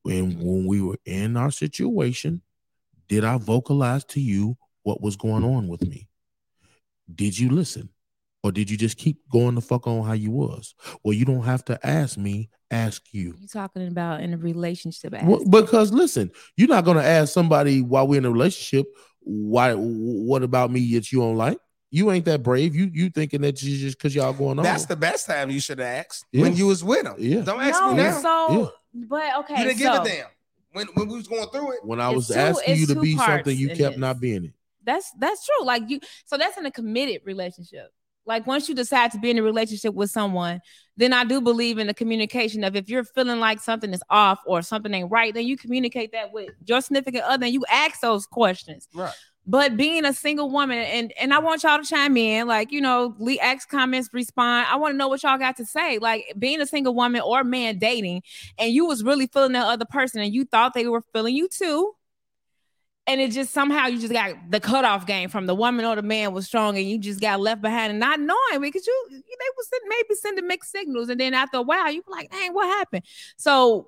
when 0.03 0.39
when 0.39 0.67
we 0.67 0.81
were 0.81 0.99
in 1.05 1.37
our 1.37 1.51
situation, 1.51 2.41
did 3.09 3.25
I 3.25 3.37
vocalize 3.37 4.05
to 4.07 4.21
you 4.21 4.57
what 4.83 5.03
was 5.03 5.17
going 5.17 5.45
on 5.45 5.69
with 5.69 5.87
me? 5.87 6.09
Did 7.15 7.39
you 7.39 7.51
listen? 7.51 7.91
Or 8.45 8.53
did 8.53 8.71
you 8.71 8.77
just 8.77 8.97
keep 8.97 9.19
going 9.31 9.57
the 9.57 9.61
fuck 9.61 9.87
on 9.87 10.07
how 10.07 10.13
you 10.13 10.31
was? 10.31 10.75
Well, 11.03 11.13
you 11.13 11.25
don't 11.25 11.43
have 11.43 11.65
to 11.67 11.87
ask 11.87 12.17
me, 12.17 12.51
ask 12.71 13.03
you. 13.13 13.35
You 13.39 13.49
talking 13.49 13.89
about 13.89 14.21
in 14.21 14.33
a 14.33 14.39
relationship? 14.39 15.13
Well, 15.25 15.45
because 15.45 15.93
listen, 15.93 16.31
you're 16.57 16.69
not 16.69 16.85
gonna 16.85 17.03
ask 17.03 17.33
somebody 17.33 17.83
while 17.83 18.07
we're 18.07 18.19
in 18.19 18.25
a 18.25 18.31
relationship, 18.31 18.87
why 19.21 19.75
what 19.75 20.43
about 20.43 20.71
me 20.71 20.95
that 20.95 21.13
you 21.13 21.21
don't 21.21 21.37
like? 21.37 21.59
You 21.91 22.11
ain't 22.11 22.25
that 22.27 22.43
brave. 22.43 22.75
You 22.75 22.91
you 22.93 23.09
thinking 23.11 23.41
that 23.43 23.63
you 23.63 23.79
just 23.79 23.97
because 23.99 24.15
y'all 24.15 24.33
going 24.33 24.59
on. 24.59 24.65
That's 24.65 24.87
the 24.87 24.97
best 24.97 25.27
time 25.27 25.51
you 25.51 25.61
should 25.61 25.81
ask 25.81 26.27
Yeah. 26.33 26.43
when 26.43 26.55
you 26.57 26.67
was 26.67 26.85
with 26.85 27.07
him. 27.07 27.15
Yeah. 27.19 27.41
Don't 27.41 27.61
ask 27.61 27.81
no, 27.81 27.91
me 27.91 27.97
now. 28.03 28.19
so 28.21 28.73
but 28.95 29.37
okay. 29.41 29.59
you 29.59 29.65
didn't 29.65 29.79
so, 29.79 29.93
give 29.93 30.03
a 30.03 30.09
damn 30.09 30.27
when 30.73 30.87
when 30.95 31.09
we 31.09 31.17
was 31.17 31.29
going 31.29 31.49
through 31.49 31.73
it. 31.73 31.79
when 31.83 32.01
I 32.01 32.11
was 32.11 32.29
two- 32.29 32.35
asking 32.35 32.77
you 32.77 32.87
to 32.87 33.01
be 33.01 33.17
something, 33.17 33.57
you 33.57 33.69
kept 33.69 33.79
this. 33.95 33.99
not 33.99 34.21
being 34.21 34.45
it. 34.45 34.53
That's 34.85 35.11
that's 35.19 35.45
true. 35.45 35.67
Like 35.67 35.89
you, 35.89 36.01
so 36.25 36.39
that's 36.39 36.57
in 36.57 36.67
a 36.67 36.71
committed 36.71 37.23
relationship. 37.25 37.93
Like 38.25 38.47
once 38.47 38.69
you 38.69 38.75
decide 38.75 39.11
to 39.13 39.19
be 39.19 39.31
in 39.31 39.39
a 39.39 39.43
relationship 39.43 39.95
with 39.95 40.11
someone, 40.11 40.61
then 40.99 41.15
I 41.15 41.25
do 41.25 41.41
believe 41.41 41.79
in 41.79 41.87
the 41.87 41.95
communication 41.95 42.63
of 42.63 42.77
if 42.77 42.91
you're 42.91 43.05
feeling 43.05 43.41
like 43.41 43.59
something 43.59 43.93
is 43.93 44.03
off 44.11 44.41
or 44.47 44.61
something 44.61 44.93
ain't 44.93 45.11
right, 45.11 45.33
then 45.33 45.47
you 45.47 45.57
communicate 45.57 46.13
that 46.13 46.33
with 46.33 46.51
your 46.67 46.83
significant 46.83 47.25
other 47.25 47.47
and 47.47 47.55
you 47.55 47.65
ask 47.71 48.01
those 48.01 48.27
questions. 48.27 48.87
Right. 48.95 49.15
But 49.51 49.79
being 49.79 50.05
a 50.05 50.13
single 50.13 50.51
woman, 50.51 50.77
and 50.77 51.11
and 51.19 51.33
I 51.33 51.39
want 51.39 51.63
y'all 51.63 51.83
to 51.83 51.85
chime 51.85 52.19
in, 52.19 52.47
like 52.47 52.71
you 52.71 52.83
know, 52.83 53.15
Lee 53.19 53.41
X 53.41 53.65
comments, 53.65 54.11
respond. 54.13 54.67
I 54.71 54.77
want 54.77 54.93
to 54.93 54.99
know 54.99 55.09
what 55.09 55.23
y'all 55.23 55.39
got 55.39 55.57
to 55.57 55.65
say. 55.65 55.97
Like 55.99 56.35
being 56.39 56.61
a 56.61 56.67
single 56.67 56.95
woman 56.95 57.23
or 57.23 57.43
man 57.45 57.79
dating, 57.79 58.25
and 58.59 58.71
you 58.71 58.85
was 58.85 59.03
really 59.03 59.27
feeling 59.27 59.53
that 59.53 59.67
other 59.67 59.87
person, 59.87 60.21
and 60.21 60.35
you 60.35 60.45
thought 60.45 60.75
they 60.75 60.87
were 60.87 61.03
feeling 61.15 61.35
you 61.35 61.49
too, 61.49 61.95
and 63.07 63.23
it 63.23 63.33
just 63.33 63.55
somehow 63.55 63.87
you 63.87 63.99
just 63.99 64.13
got 64.13 64.35
the 64.51 64.61
cutoff 64.61 65.07
game 65.07 65.31
from 65.31 65.47
the 65.47 65.55
woman 65.55 65.87
or 65.87 65.97
the 65.97 66.03
man 66.03 66.35
was 66.35 66.47
strong, 66.47 66.77
and 66.77 66.87
you 66.87 66.99
just 66.99 67.23
got 67.23 67.41
left 67.41 67.63
behind 67.63 67.91
and 67.91 67.99
not 67.99 68.21
knowing 68.21 68.61
because 68.61 68.87
you 68.87 69.07
they 69.11 69.49
was 69.57 69.71
maybe 69.89 70.15
sending 70.15 70.47
mixed 70.47 70.71
signals, 70.73 71.09
and 71.09 71.19
then 71.19 71.33
after 71.33 71.57
a 71.57 71.63
while 71.63 71.91
you 71.91 72.03
like, 72.07 72.31
dang, 72.31 72.53
what 72.53 72.67
happened? 72.67 73.03
So 73.39 73.87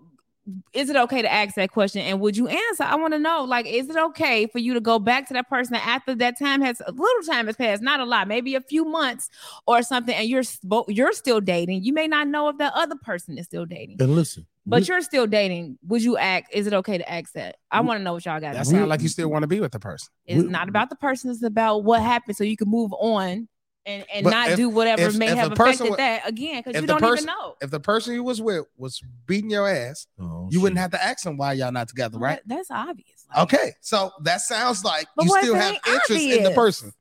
is 0.73 0.91
it 0.91 0.97
okay 0.97 1.23
to 1.23 1.33
ask 1.33 1.55
that 1.57 1.71
question? 1.71 2.03
And 2.03 2.21
would 2.21 2.37
you 2.37 2.49
answer? 2.49 2.85
I 2.85 2.97
want 2.97 3.13
to 3.15 3.19
know 3.19 3.45
like 3.45 3.67
is 3.67 3.89
it 3.89 3.97
okay 3.97 4.47
for 4.47 4.59
you 4.59 4.75
to 4.75 4.81
go 4.81 4.99
back 4.99 5.27
to 5.29 5.35
that 5.35 5.49
person 5.49 5.75
after 5.77 6.15
that 6.17 6.39
time 6.39 6.61
has 6.63 6.81
a 6.87 6.93
little 6.93 7.23
time 7.27 7.47
has 7.47 7.57
passed 7.57 7.83
not 7.83 8.01
a 8.01 8.05
lot 8.05 8.29
maybe 8.29 8.55
a 8.55 8.61
few 8.61 8.85
months 8.85 9.29
or 9.67 9.83
something 9.83 10.15
and 10.15 10.29
you're 10.29 10.43
spo- 10.43 10.85
you're 10.89 11.13
still 11.13 11.41
dating. 11.41 11.85
You 11.85 11.93
may 11.93 12.07
not 12.09 12.29
know 12.29 12.49
if 12.49 12.59
that 12.59 12.73
other 12.75 12.97
person 12.97 13.39
is 13.39 13.47
still 13.47 13.67
dating. 13.67 13.97
And 14.01 14.15
listen, 14.15 14.47
but 14.67 14.81
we- 14.83 14.87
you're 14.87 15.03
still 15.03 15.27
dating. 15.27 15.79
Would 15.89 16.03
you 16.03 16.17
act 16.17 16.55
is 16.55 16.67
it 16.67 16.73
okay 16.75 16.99
to 16.99 17.11
ask 17.11 17.33
that? 17.35 17.57
I 17.71 17.81
want 17.81 17.99
to 18.01 18.05
know 18.05 18.13
what 18.15 18.25
y'all 18.25 18.41
got 18.41 18.55
That 18.55 18.61
to 18.61 18.65
sounds 18.71 18.89
like 18.89 19.01
you 19.03 19.09
still 19.09 19.29
want 19.31 19.43
to 19.43 19.47
be 19.49 19.61
with 19.61 19.73
the 19.73 19.81
person. 19.81 20.09
it's 20.27 20.43
we- 20.43 20.49
not 20.51 20.69
about 20.69 20.91
the 20.91 20.97
person 20.97 21.31
it's 21.31 21.43
about 21.43 21.85
what 21.85 22.03
happened 22.03 22.37
so 22.37 22.45
you 22.45 22.57
can 22.57 22.69
move 22.69 22.93
on 22.95 23.49
and 23.91 24.05
and 24.13 24.25
But 24.25 24.31
not 24.31 24.51
if- 24.51 24.57
do 24.57 24.69
whatever 24.69 25.03
if- 25.03 25.17
may 25.17 25.29
if 25.29 25.37
have 25.37 25.53
affected 25.53 25.91
wa- 25.91 25.97
that 25.97 26.29
again 26.29 26.63
because 26.65 26.81
you 26.81 26.87
don't 26.87 27.01
person- 27.01 27.25
even 27.25 27.27
know 27.27 27.57
If 27.61 27.71
the 27.71 27.81
person 27.81 28.15
you 28.15 28.23
was 28.25 28.41
with 28.41 28.67
was 28.77 29.03
beating 29.27 29.51
your 29.51 29.69
ass, 29.69 30.07
Oh, 30.21 30.49
you 30.51 30.61
wouldn't 30.61 30.79
have 30.79 30.91
to 30.93 31.05
ask 31.05 31.25
them 31.25 31.37
why 31.37 31.55
y'all 31.55 31.73
not 31.73 31.89
together, 31.89 32.19
Well, 32.19 32.31
right? 32.31 32.41
that- 32.47 32.57
that's 32.57 32.71
obvious 32.71 33.25
Like, 33.29 33.43
Okay, 33.45 33.73
so 33.81 34.13
that 34.23 34.41
sounds 34.41 34.85
like 34.85 35.07
you 35.21 35.29
still 35.41 35.55
have 35.55 35.73
ain't 35.75 35.87
interest 35.87 36.23
in 36.25 36.43
the 36.45 36.51
person. 36.53 36.93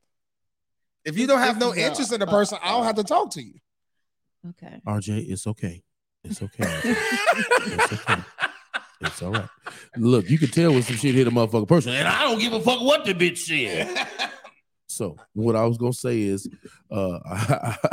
If 1.06 1.18
you 1.18 1.28
don't 1.28 1.40
have 1.40 1.57
no 1.60 1.70
This 1.70 1.78
is 1.78 1.84
a- 1.84 1.88
interest 1.88 2.11
in 2.14 2.20
the 2.20 2.28
person, 2.28 2.57
I 2.61 2.72
don't 2.72 2.84
have 2.84 2.95
to 2.95 3.03
talk 3.03 3.32
to 3.32 3.41
you. 3.41 3.56
okay 4.49 4.82
RJ, 4.86 5.26
it's 5.30 5.48
okay. 5.48 5.84
It's 6.24 6.41
okay. 6.41 6.66
it's 6.84 7.94
okay. 7.94 8.22
It's 9.02 9.22
all 9.22 9.32
right. 9.32 9.48
Look, 9.95 10.30
you 10.30 10.38
can 10.38 10.49
tell 10.49 10.72
when 10.74 10.84
some 10.84 10.98
shit 10.98 11.16
hit 11.16 11.26
a 11.28 11.32
motherfucking 11.32 11.70
person, 11.70 11.94
and 11.94 12.06
I 12.07 12.24
don't 12.24 12.38
give 12.40 12.52
a 12.52 12.60
fuck 12.60 12.82
what 12.82 13.06
the 13.06 13.14
bitch 13.14 13.38
said. 13.38 13.88
So 14.90 15.18
what 15.34 15.56
I 15.56 15.66
was 15.66 15.78
gonna 15.78 15.94
say 15.94 16.22
is, 16.24 16.49
uh, 16.90 17.20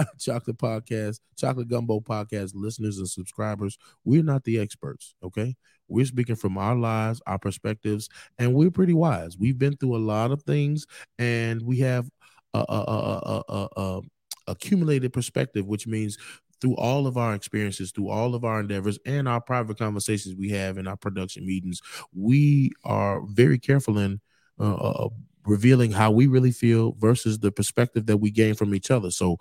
chocolate 0.18 0.56
podcast, 0.56 1.20
chocolate 1.36 1.68
gumbo 1.68 2.00
podcast 2.00 2.52
listeners 2.54 2.98
and 2.98 3.08
subscribers, 3.08 3.76
we're 4.04 4.22
not 4.22 4.44
the 4.44 4.58
experts. 4.58 5.14
Okay, 5.22 5.54
we're 5.88 6.06
speaking 6.06 6.36
from 6.36 6.56
our 6.56 6.74
lives, 6.74 7.20
our 7.26 7.38
perspectives, 7.38 8.08
and 8.38 8.54
we're 8.54 8.70
pretty 8.70 8.94
wise. 8.94 9.36
We've 9.38 9.58
been 9.58 9.76
through 9.76 9.96
a 9.96 9.98
lot 9.98 10.30
of 10.30 10.42
things, 10.44 10.86
and 11.18 11.60
we 11.62 11.80
have 11.80 12.08
a, 12.54 12.64
a, 12.66 12.72
a, 12.72 13.42
a, 13.48 13.68
a 13.76 14.00
accumulated 14.48 15.12
perspective, 15.12 15.66
which 15.66 15.86
means 15.86 16.16
through 16.62 16.76
all 16.76 17.06
of 17.06 17.18
our 17.18 17.34
experiences, 17.34 17.92
through 17.92 18.08
all 18.08 18.34
of 18.34 18.44
our 18.44 18.60
endeavors, 18.60 18.98
and 19.04 19.28
our 19.28 19.40
private 19.40 19.78
conversations 19.78 20.34
we 20.34 20.48
have 20.50 20.78
in 20.78 20.86
our 20.86 20.96
production 20.96 21.46
meetings, 21.46 21.80
we 22.14 22.70
are 22.84 23.20
very 23.26 23.58
careful 23.58 23.98
in 23.98 24.20
uh, 24.58 24.74
uh, 24.74 25.08
revealing 25.46 25.92
how 25.92 26.10
we 26.10 26.26
really 26.26 26.52
feel 26.52 26.92
versus 26.98 27.38
the 27.38 27.52
perspective 27.52 28.06
that 28.06 28.18
we 28.18 28.30
gain 28.30 28.54
from 28.54 28.74
each 28.74 28.90
other. 28.90 29.10
So 29.10 29.38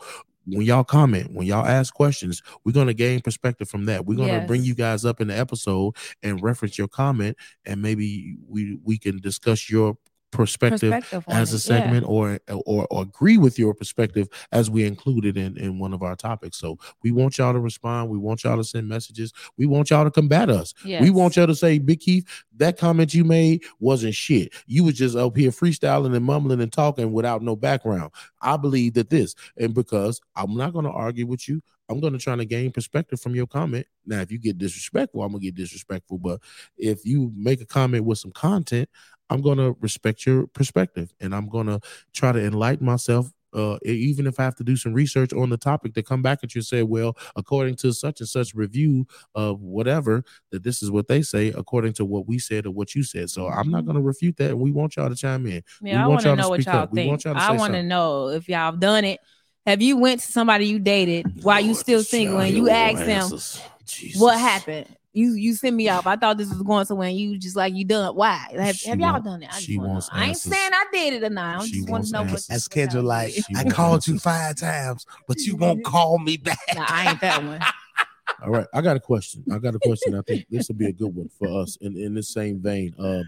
when 0.47 0.65
y'all 0.65 0.83
comment, 0.83 1.33
when 1.33 1.47
y'all 1.47 1.65
ask 1.65 1.93
questions, 1.93 2.41
we're 2.63 2.71
going 2.71 2.87
to 2.87 2.93
gain 2.93 3.21
perspective 3.21 3.67
from 3.67 3.85
that. 3.85 4.05
We're 4.05 4.17
going 4.17 4.39
to 4.39 4.45
bring 4.45 4.63
you 4.63 4.75
guys 4.75 5.03
up 5.03 5.19
in 5.19 5.27
the 5.27 5.37
episode 5.37 5.95
and 6.21 6.41
reference 6.41 6.77
your 6.77 6.87
comment, 6.87 7.37
and 7.65 7.81
maybe 7.81 8.37
we 8.47 8.77
we 8.83 8.97
can 8.97 9.19
discuss 9.19 9.69
your 9.69 9.97
perspective 10.35 10.91
perspective 10.91 11.23
as 11.27 11.53
a 11.53 11.55
it, 11.55 11.77
yeah. 11.77 11.83
segment 11.83 12.05
or, 12.07 12.39
or 12.49 12.87
or 12.89 13.01
agree 13.01 13.37
with 13.37 13.57
your 13.57 13.73
perspective 13.73 14.27
as 14.51 14.69
we 14.69 14.85
include 14.85 15.25
it 15.25 15.37
in 15.37 15.57
in 15.57 15.79
one 15.79 15.93
of 15.93 16.03
our 16.03 16.15
topics. 16.15 16.57
So 16.57 16.77
we 17.03 17.11
want 17.11 17.37
y'all 17.37 17.53
to 17.53 17.59
respond. 17.59 18.09
We 18.09 18.17
want 18.17 18.43
y'all 18.43 18.57
to 18.57 18.63
send 18.63 18.87
messages. 18.87 19.33
We 19.57 19.65
want 19.65 19.89
y'all 19.89 20.03
to 20.03 20.11
combat 20.11 20.49
us. 20.49 20.73
We 21.01 21.09
want 21.09 21.35
y'all 21.35 21.47
to 21.47 21.55
say 21.55 21.79
big 21.79 21.99
keith 21.99 22.25
that 22.57 22.77
comment 22.77 23.13
you 23.13 23.23
made 23.23 23.63
wasn't 23.79 24.15
shit. 24.15 24.53
You 24.67 24.83
was 24.85 24.95
just 24.95 25.15
up 25.15 25.35
here 25.35 25.51
freestyling 25.51 26.15
and 26.15 26.25
mumbling 26.25 26.61
and 26.61 26.71
talking 26.71 27.11
without 27.11 27.41
no 27.41 27.55
background. 27.55 28.11
I 28.41 28.57
believe 28.57 28.93
that 28.93 29.09
this 29.09 29.35
and 29.57 29.73
because 29.73 30.21
i'm 30.35 30.55
not 30.55 30.73
going 30.73 30.85
to 30.85 30.91
argue 30.91 31.25
with 31.25 31.47
you 31.47 31.61
I'm 31.89 31.99
going 31.99 32.13
to 32.13 32.19
try 32.19 32.35
to 32.35 32.45
gain 32.45 32.71
perspective 32.71 33.19
from 33.19 33.35
your 33.35 33.47
comment. 33.47 33.85
Now, 34.05 34.21
if 34.21 34.31
you 34.31 34.39
get 34.39 34.57
disrespectful, 34.57 35.21
I'm 35.21 35.31
going 35.31 35.41
to 35.41 35.45
get 35.45 35.55
disrespectful. 35.55 36.17
But 36.17 36.39
if 36.77 37.05
you 37.05 37.31
make 37.35 37.61
a 37.61 37.65
comment 37.65 38.05
with 38.05 38.17
some 38.17 38.31
content, 38.31 38.89
I'm 39.29 39.41
going 39.41 39.57
to 39.57 39.75
respect 39.81 40.25
your 40.25 40.47
perspective 40.47 41.13
and 41.19 41.33
I'm 41.33 41.49
going 41.49 41.67
to 41.67 41.79
try 42.13 42.31
to 42.31 42.43
enlighten 42.43 42.85
myself. 42.85 43.31
Uh, 43.53 43.77
even 43.85 44.27
if 44.27 44.37
I 44.37 44.43
have 44.43 44.55
to 44.55 44.65
do 44.65 44.75
some 44.75 44.93
research 44.93 45.31
on 45.31 45.49
the 45.49 45.55
topic 45.55 45.93
to 45.93 46.03
come 46.03 46.21
back 46.21 46.39
at 46.43 46.53
you 46.53 46.59
and 46.59 46.65
say, 46.65 46.83
well, 46.83 47.15
according 47.37 47.75
to 47.77 47.93
such 47.93 48.19
and 48.19 48.27
such 48.27 48.53
review 48.53 49.07
of 49.33 49.61
whatever, 49.61 50.25
that 50.51 50.63
this 50.63 50.83
is 50.83 50.91
what 50.91 51.07
they 51.07 51.21
say, 51.21 51.53
according 51.55 51.93
to 51.93 52.03
what 52.03 52.27
we 52.27 52.37
said 52.37 52.65
or 52.65 52.71
what 52.71 52.95
you 52.95 53.01
said. 53.01 53.29
So 53.29 53.47
I'm 53.47 53.71
not 53.71 53.85
going 53.85 53.95
to 53.95 54.01
refute 54.01 54.35
that. 54.37 54.49
And 54.49 54.59
we 54.59 54.71
want 54.71 54.97
y'all 54.97 55.07
to 55.07 55.15
chime 55.15 55.47
in. 55.47 55.63
Yeah, 55.81 56.03
I 56.03 56.07
want 56.07 56.21
to 56.21 56.27
y'all 56.27 56.35
to 56.35 56.41
know 56.41 56.49
what 56.49 56.61
speak 56.63 56.73
y'all 56.73 56.83
up. 56.83 56.91
We 56.91 56.97
think. 56.97 57.09
want 57.09 57.23
y'all 57.23 57.35
to 57.35 57.41
I 57.41 57.51
want 57.53 57.73
to 57.75 57.83
know 57.83 58.27
if 58.27 58.49
y'all 58.49 58.71
have 58.71 58.81
done 58.81 59.05
it. 59.05 59.21
Have 59.65 59.81
you 59.81 59.97
went 59.97 60.21
to 60.21 60.31
somebody 60.31 60.67
you 60.67 60.79
dated 60.79 61.43
while 61.43 61.59
you 61.59 61.73
still 61.73 62.03
single 62.03 62.39
and 62.39 62.55
you 62.55 62.65
here 62.65 62.75
asked 62.75 62.95
won't 62.95 63.07
them. 63.07 63.39
Jesus. 63.85 64.21
what 64.21 64.39
happened? 64.39 64.87
You 65.13 65.33
you 65.33 65.53
sent 65.55 65.75
me 65.75 65.87
off. 65.89 66.05
I 66.05 66.17
thought 66.17 66.37
this 66.37 66.49
was 66.49 66.61
going 66.61 66.85
somewhere. 66.85 67.07
And 67.07 67.17
you 67.17 67.37
just 67.37 67.55
like 67.55 67.73
you 67.73 67.85
done. 67.85 68.15
Why? 68.15 68.45
Have, 68.51 68.81
have 68.81 68.99
y'all 68.99 69.13
want- 69.13 69.23
done 69.25 69.43
it? 69.43 69.49
I, 69.51 69.59
she 69.59 69.77
wants 69.77 70.09
I 70.11 70.25
ain't 70.27 70.37
saying 70.37 70.71
I 70.73 70.85
did 70.91 71.13
it 71.13 71.23
or 71.23 71.29
not. 71.29 71.61
I 71.61 71.65
She 71.65 71.71
just 71.71 71.81
want 71.83 71.91
wants 71.91 72.09
to 72.09 72.13
know 72.13 72.21
what. 72.23 72.29
answers. 72.31 72.47
That's 72.47 72.67
what 72.67 72.75
y'all 72.75 72.83
scheduled 72.85 73.05
like. 73.05 73.33
She 73.33 73.43
I 73.55 73.63
wants 73.63 73.73
called 73.73 74.07
you 74.07 74.19
five 74.19 74.55
times, 74.57 75.05
but 75.27 75.37
you 75.39 75.55
won't 75.55 75.83
call 75.85 76.19
me 76.19 76.37
back. 76.37 76.59
Nah, 76.75 76.85
I 76.87 77.09
ain't 77.11 77.21
that 77.21 77.43
one. 77.43 77.61
All 78.43 78.49
right, 78.51 78.67
I 78.73 78.81
got 78.81 78.97
a 78.97 78.99
question. 78.99 79.45
I 79.51 79.57
got 79.59 79.73
a 79.75 79.79
question. 79.79 80.15
I 80.15 80.21
think 80.21 80.45
this 80.49 80.67
will 80.67 80.75
be 80.75 80.87
a 80.87 80.91
good 80.91 81.15
one 81.15 81.29
for 81.39 81.47
us. 81.61 81.77
In 81.79 81.95
in 81.97 82.13
this 82.13 82.29
same 82.33 82.59
vein, 82.59 82.93
uh, 82.99 83.21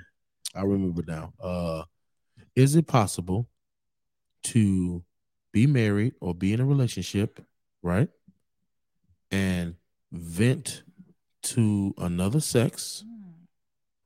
I 0.53 0.63
remember 0.63 1.03
now. 1.07 1.33
Uh, 1.41 1.83
is 2.55 2.75
it 2.75 2.85
possible 2.87 3.47
to 4.43 5.03
be 5.57 5.65
married 5.65 6.13
or 6.21 6.35
be 6.35 6.53
in 6.53 6.59
a 6.59 6.65
relationship, 6.65 7.43
right, 7.81 8.09
and 9.31 9.73
vent 10.11 10.83
to 11.41 11.95
another 11.97 12.39
sex, 12.39 13.03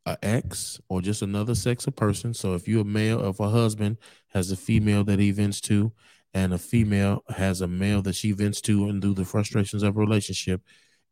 a 0.05 0.17
ex, 0.23 0.79
or 0.87 1.01
just 1.01 1.21
another 1.21 1.53
sex 1.53 1.87
of 1.87 1.95
person? 1.97 2.33
So 2.33 2.53
if 2.53 2.69
you're 2.69 2.83
a 2.83 2.85
male, 2.85 3.27
if 3.27 3.41
a 3.41 3.49
husband 3.49 3.97
has 4.29 4.49
a 4.49 4.55
female 4.55 5.03
that 5.03 5.19
he 5.19 5.31
vents 5.31 5.59
to, 5.61 5.91
and 6.33 6.53
a 6.53 6.57
female 6.57 7.25
has 7.27 7.59
a 7.59 7.67
male 7.67 8.01
that 8.03 8.15
she 8.15 8.31
vents 8.31 8.61
to, 8.61 8.87
and 8.87 9.01
through 9.01 9.15
the 9.15 9.25
frustrations 9.25 9.83
of 9.83 9.97
a 9.97 9.99
relationship 9.99 10.61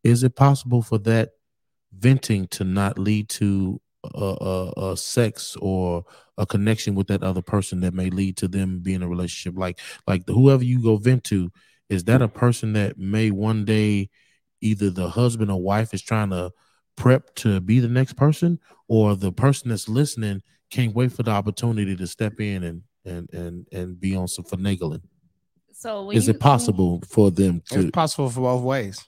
is 0.06 0.24
it 0.24 0.38
possible 0.38 0.82
for 0.82 0.98
that 1.00 1.32
venting 1.92 2.48
to 2.48 2.64
not 2.64 2.98
lead 2.98 3.28
to 3.28 3.82
a, 4.16 4.36
a, 4.40 4.92
a 4.92 4.98
sex 4.98 5.58
or 5.62 6.06
a 6.40 6.46
connection 6.46 6.96
with 6.96 7.08
that 7.08 7.22
other 7.22 7.42
person 7.42 7.82
that 7.82 7.94
may 7.94 8.10
lead 8.10 8.36
to 8.38 8.48
them 8.48 8.80
being 8.80 8.98
in 8.98 9.04
a 9.04 9.08
relationship 9.08 9.60
like 9.60 9.78
like 10.08 10.26
the, 10.26 10.34
whoever 10.34 10.64
you 10.64 10.82
go 10.82 10.98
vent 10.98 11.24
to 11.26 11.52
is 11.90 12.06
that 12.06 12.22
a 12.22 12.28
person 12.28 12.74
that 12.74 12.98
may 12.98 13.30
one 13.30 13.66
day 13.66 14.10
either 14.62 14.90
the 14.90 15.10
husband 15.10 15.52
or 15.52 15.62
wife 15.62 15.94
is 15.94 16.02
trying 16.02 16.30
to 16.32 16.52
prep 16.96 17.36
to 17.36 17.60
be 17.60 17.80
the 17.80 17.88
next 17.88 18.14
person 18.14 18.58
or 18.88 19.16
the 19.16 19.32
person 19.32 19.70
that's 19.70 19.88
listening 19.88 20.42
can't 20.72 20.96
wait 20.96 21.12
for 21.12 21.24
the 21.24 21.32
opportunity 21.32 21.96
to 21.96 22.08
step 22.08 22.40
in 22.40 22.64
and 22.64 22.82
and 23.06 23.30
and 23.34 23.68
and 23.72 24.00
be 24.00 24.16
on 24.16 24.28
some 24.28 24.46
finagling 24.46 25.02
So 25.74 26.10
is 26.12 26.28
you- 26.28 26.34
it 26.34 26.40
possible 26.40 27.02
for 27.08 27.32
them 27.32 27.62
to 27.72 27.80
It's 27.82 27.92
possible 27.92 28.30
for 28.30 28.42
both 28.42 28.64
ways. 28.64 29.06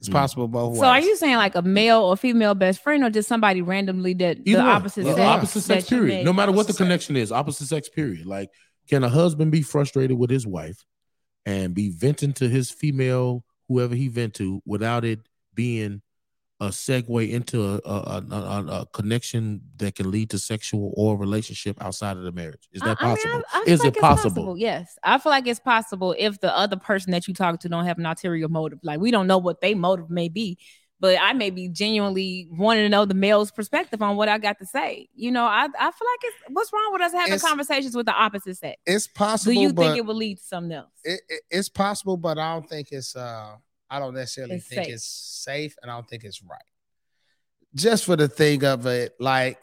It's 0.00 0.08
Mm. 0.08 0.12
possible 0.12 0.48
both 0.48 0.72
ways. 0.72 0.80
So 0.80 0.86
are 0.86 1.00
you 1.00 1.14
saying 1.16 1.36
like 1.36 1.54
a 1.54 1.62
male 1.62 2.00
or 2.00 2.16
female 2.16 2.54
best 2.54 2.82
friend, 2.82 3.04
or 3.04 3.10
just 3.10 3.28
somebody 3.28 3.60
randomly 3.62 4.14
that 4.14 4.42
the 4.44 4.50
Either 4.52 4.60
one. 4.62 4.68
opposite 4.70 5.04
sex? 5.04 5.18
opposite 5.20 5.60
sex 5.60 5.84
that 5.84 5.90
you 5.94 6.00
period. 6.02 6.16
met? 6.16 6.24
No 6.24 6.32
matter 6.32 6.52
what 6.52 6.66
the 6.66 6.70
Opposite 6.72 6.76
sex. 6.76 6.84
connection 6.84 7.16
is, 7.16 7.30
opposite 7.32 7.66
sex 7.66 7.88
period. 7.88 8.24
Like, 8.26 8.48
can 8.88 9.04
a 9.04 9.08
husband 9.10 9.52
be 9.52 9.62
frustrated 9.62 10.18
with 10.18 10.30
his 10.30 10.46
wife 10.46 10.84
and 11.46 11.74
be 11.74 11.90
venting 11.90 12.32
to 12.34 12.48
his 12.48 12.70
female, 12.70 13.44
whoever 13.68 13.94
he 13.94 14.08
vent 14.08 14.34
to, 14.34 14.62
without 14.66 15.04
it 15.04 15.20
being 15.54 16.00
a 16.60 16.66
segue 16.68 17.30
into 17.30 17.64
a, 17.64 17.80
a, 17.86 18.22
a, 18.30 18.64
a, 18.80 18.86
connection 18.92 19.62
that 19.78 19.94
can 19.94 20.10
lead 20.10 20.28
to 20.30 20.38
sexual 20.38 20.92
or 20.96 21.16
relationship 21.16 21.82
outside 21.82 22.16
of 22.18 22.22
the 22.22 22.32
marriage? 22.32 22.68
Is 22.72 22.82
that 22.82 22.98
I- 23.00 23.04
I 23.04 23.08
mean, 23.08 23.16
possible? 23.16 23.42
I- 23.52 23.64
Is 23.66 23.80
like 23.80 23.86
it 23.88 23.96
it's 23.96 24.00
possible? 24.00 24.58
Yes, 24.58 24.98
I 25.02 25.18
feel 25.18 25.30
like 25.30 25.46
it's 25.46 25.60
possible 25.60 26.14
if 26.18 26.38
the 26.40 26.54
other 26.56 26.76
person 26.76 27.12
that 27.12 27.26
you 27.26 27.34
talk 27.34 27.60
to 27.60 27.68
don't 27.68 27.86
have 27.86 27.98
an 27.98 28.04
ulterior 28.06 28.48
motive. 28.48 28.78
Like 28.82 29.00
we 29.00 29.10
don't 29.10 29.26
know 29.26 29.38
what 29.38 29.60
they 29.62 29.74
motive 29.74 30.10
may 30.10 30.28
be, 30.28 30.58
but 31.00 31.16
I 31.18 31.32
may 31.32 31.48
be 31.48 31.66
genuinely 31.70 32.46
wanting 32.50 32.82
to 32.82 32.90
know 32.90 33.06
the 33.06 33.14
male's 33.14 33.50
perspective 33.50 34.02
on 34.02 34.16
what 34.16 34.28
I 34.28 34.36
got 34.36 34.58
to 34.58 34.66
say. 34.66 35.08
You 35.14 35.30
know, 35.30 35.46
I 35.46 35.64
I 35.64 35.66
feel 35.66 35.72
like 35.78 36.20
it's 36.24 36.36
what's 36.50 36.70
wrong 36.74 36.90
with 36.92 37.00
us 37.00 37.12
having 37.12 37.32
It's- 37.32 37.42
conversations 37.48 37.96
with 37.96 38.04
the 38.04 38.12
opposite 38.12 38.58
sex. 38.58 38.76
It's 38.84 39.06
possible. 39.06 39.54
Do 39.54 39.60
you 39.60 39.72
think 39.72 39.96
it 39.96 40.04
will 40.04 40.14
lead 40.14 40.36
to 40.36 40.44
something 40.44 40.72
else? 40.76 40.90
it, 41.04 41.22
it- 41.30 41.42
it's 41.50 41.70
possible, 41.70 42.18
but 42.18 42.38
I 42.38 42.52
don't 42.52 42.68
think 42.68 42.88
it's 42.92 43.16
uh 43.16 43.54
I 43.90 43.98
don't 43.98 44.14
necessarily 44.14 44.56
It's 44.56 44.68
think 44.68 44.84
safe. 44.84 44.94
it's 44.94 45.04
safe 45.04 45.74
and 45.82 45.90
I 45.90 45.94
don't 45.94 46.08
think 46.08 46.24
it's 46.24 46.42
right. 46.42 46.60
Just 47.74 48.04
for 48.04 48.16
the 48.16 48.28
thing 48.28 48.64
of 48.64 48.86
it, 48.86 49.14
like 49.20 49.58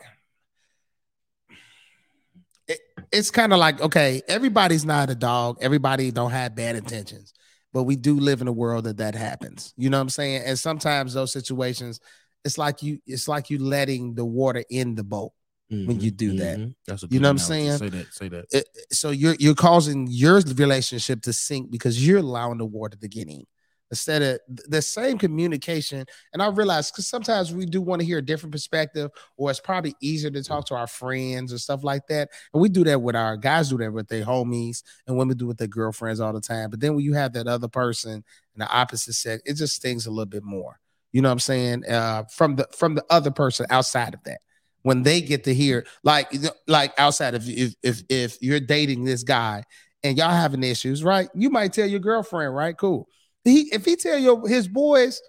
it, 2.68 2.80
it's 3.12 3.32
kind 3.32 3.54
of 3.54 3.60
like 3.60 3.82
okay, 3.82 4.22
everybody's 4.28 4.86
not 4.86 5.10
a 5.10 5.16
dog, 5.16 5.58
everybody 5.62 6.12
don't 6.12 6.32
have 6.32 6.56
bad 6.56 6.76
intentions, 6.76 7.34
but 7.74 7.84
we 7.84 7.96
do 7.96 8.20
live 8.20 8.42
in 8.42 8.48
a 8.48 8.52
world 8.52 8.86
that 8.86 8.98
that 8.98 9.16
happens. 9.16 9.74
You 9.78 9.90
know 9.90 9.98
what 9.98 10.04
I'm 10.04 10.10
saying? 10.10 10.44
And 10.46 10.58
sometimes 10.60 11.14
those 11.14 11.32
situations, 11.32 12.00
it's 12.46 12.58
like 12.58 12.84
you 12.84 13.00
it's 13.06 13.28
like 13.28 13.50
you 13.50 13.60
letting 13.60 14.16
the 14.16 14.26
water 14.26 14.64
in 14.70 14.96
the 14.96 15.04
boat. 15.04 15.32
when 15.70 16.00
you 16.00 16.12
do 16.12 16.38
that. 16.38 16.58
mhm. 16.58 16.74
That's 16.88 17.04
a 17.04 17.08
You 17.10 17.20
know 17.20 17.28
what 17.28 17.32
I'm 17.32 17.38
saying? 17.40 17.78
Say 17.78 17.90
that. 17.90 18.14
Say 18.14 18.30
that. 18.30 18.46
it, 18.52 18.68
so 18.92 19.10
you're 19.12 19.36
you're 19.38 19.54
causing 19.56 20.08
your 20.10 20.40
relationship 20.56 21.22
to 21.24 21.34
sink 21.34 21.70
because 21.72 22.06
you're 22.06 22.20
allowing 22.20 22.58
the 22.58 22.66
water 22.66 22.96
to 22.98 23.08
get 23.10 23.28
in 23.28 23.44
instead 23.92 24.22
of 24.22 24.40
the 24.48 24.82
same 24.82 25.18
communication 25.18 26.06
and 26.34 26.42
i 26.42 26.48
realize 26.48 26.92
because 26.92 27.08
sometimes 27.08 27.54
we 27.54 27.66
do 27.66 27.82
want 27.82 28.00
to 28.00 28.06
hear 28.06 28.18
a 28.18 28.22
different 28.22 28.52
perspective 28.52 29.10
or 29.38 29.50
it's 29.50 29.60
probably 29.60 29.94
easier 30.02 30.30
to 30.30 30.44
talk 30.44 30.66
to 30.66 30.76
our 30.76 30.88
friends 30.88 31.54
or 31.54 31.58
stuff 31.58 31.84
like 31.84 32.06
that 32.08 32.30
and 32.54 32.62
we 32.62 32.70
do 32.70 32.84
that 32.84 33.02
with 33.02 33.16
our 33.16 33.38
guys 33.38 33.70
do 33.70 33.78
that 33.78 33.92
with 33.92 34.08
their 34.08 34.26
homies 34.26 34.84
and 35.08 35.18
women 35.18 35.38
do 35.38 35.48
with 35.48 35.58
their 35.58 35.68
girlfriends 35.68 36.20
all 36.20 36.34
the 36.34 36.42
time 36.42 36.70
but 36.70 36.80
then 36.80 36.96
when 36.96 37.04
you 37.04 37.14
have 37.14 37.34
that 37.34 37.48
other 37.48 37.68
person 37.68 38.14
in 38.14 38.60
the 38.60 38.70
opposite 38.70 39.14
sex 39.14 39.42
it 39.46 39.54
just 39.54 39.76
stings 39.76 40.06
a 40.06 40.12
little 40.12 40.26
bit 40.26 40.44
more 40.44 40.80
you 41.12 41.22
know 41.22 41.30
what 41.30 41.34
i'm 41.34 41.40
saying 41.40 41.84
uh 41.90 42.24
from 42.32 42.56
the 42.56 42.68
from 42.78 42.96
the 42.96 43.06
other 43.10 43.32
person 43.32 43.66
outside 43.70 44.14
of 44.14 44.24
that 44.24 44.40
when 44.84 45.04
they 45.04 45.22
get 45.22 45.44
to 45.44 45.54
hear 45.54 45.86
like 46.04 46.32
like 46.68 46.94
outside 46.98 47.36
of 47.36 47.48
if 47.50 47.74
if 47.84 48.04
if 48.10 48.38
you're 48.42 48.60
dating 48.60 49.04
this 49.04 49.24
guy 49.24 49.64
and 50.04 50.18
y'all 50.18 50.30
having 50.30 50.64
issues, 50.64 51.04
right? 51.04 51.30
You 51.36 51.50
might 51.50 51.74
tell 51.74 51.88
your 51.88 52.00
girlfriend, 52.00 52.56
right? 52.56 52.78
Cool. 52.78 53.08
He 53.48 53.70
if 53.74 53.86
he 53.86 53.96
tell 53.96 54.18
your 54.18 54.48
his 54.48 54.68
boys, 54.68 55.22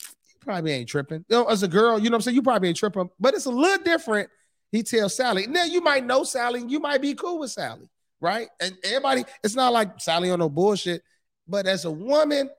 you 0.00 0.34
probably 0.40 0.72
ain't 0.72 0.88
tripping. 0.88 1.24
You 1.28 1.36
know, 1.38 1.44
as 1.44 1.62
a 1.62 1.68
girl, 1.68 1.98
you 1.98 2.10
know 2.10 2.14
what 2.14 2.18
I'm 2.18 2.22
saying? 2.22 2.34
You 2.34 2.42
probably 2.42 2.68
ain't 2.68 2.76
tripping, 2.76 3.10
but 3.18 3.34
it's 3.34 3.46
a 3.46 3.50
little 3.50 3.82
different. 3.84 4.28
He 4.72 4.82
tells 4.82 5.16
Sally. 5.16 5.46
Now 5.46 5.64
you 5.64 5.80
might 5.80 6.04
know 6.04 6.24
Sally, 6.24 6.62
you 6.66 6.80
might 6.80 7.00
be 7.00 7.14
cool 7.14 7.38
with 7.40 7.50
Sally, 7.50 7.88
right? 8.20 8.48
And 8.60 8.76
everybody, 8.84 9.24
it's 9.42 9.54
not 9.56 9.72
like 9.72 10.00
Sally 10.00 10.30
on 10.30 10.38
no 10.38 10.48
bullshit, 10.48 11.02
but 11.48 11.66
as 11.66 11.84
a 11.84 11.90
woman, 11.90 12.50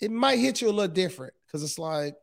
it 0.00 0.10
might 0.10 0.38
hit 0.38 0.60
you 0.60 0.68
a 0.68 0.72
little 0.72 0.92
different 0.92 1.32
because 1.46 1.62
it's 1.62 1.78
like 1.78 2.14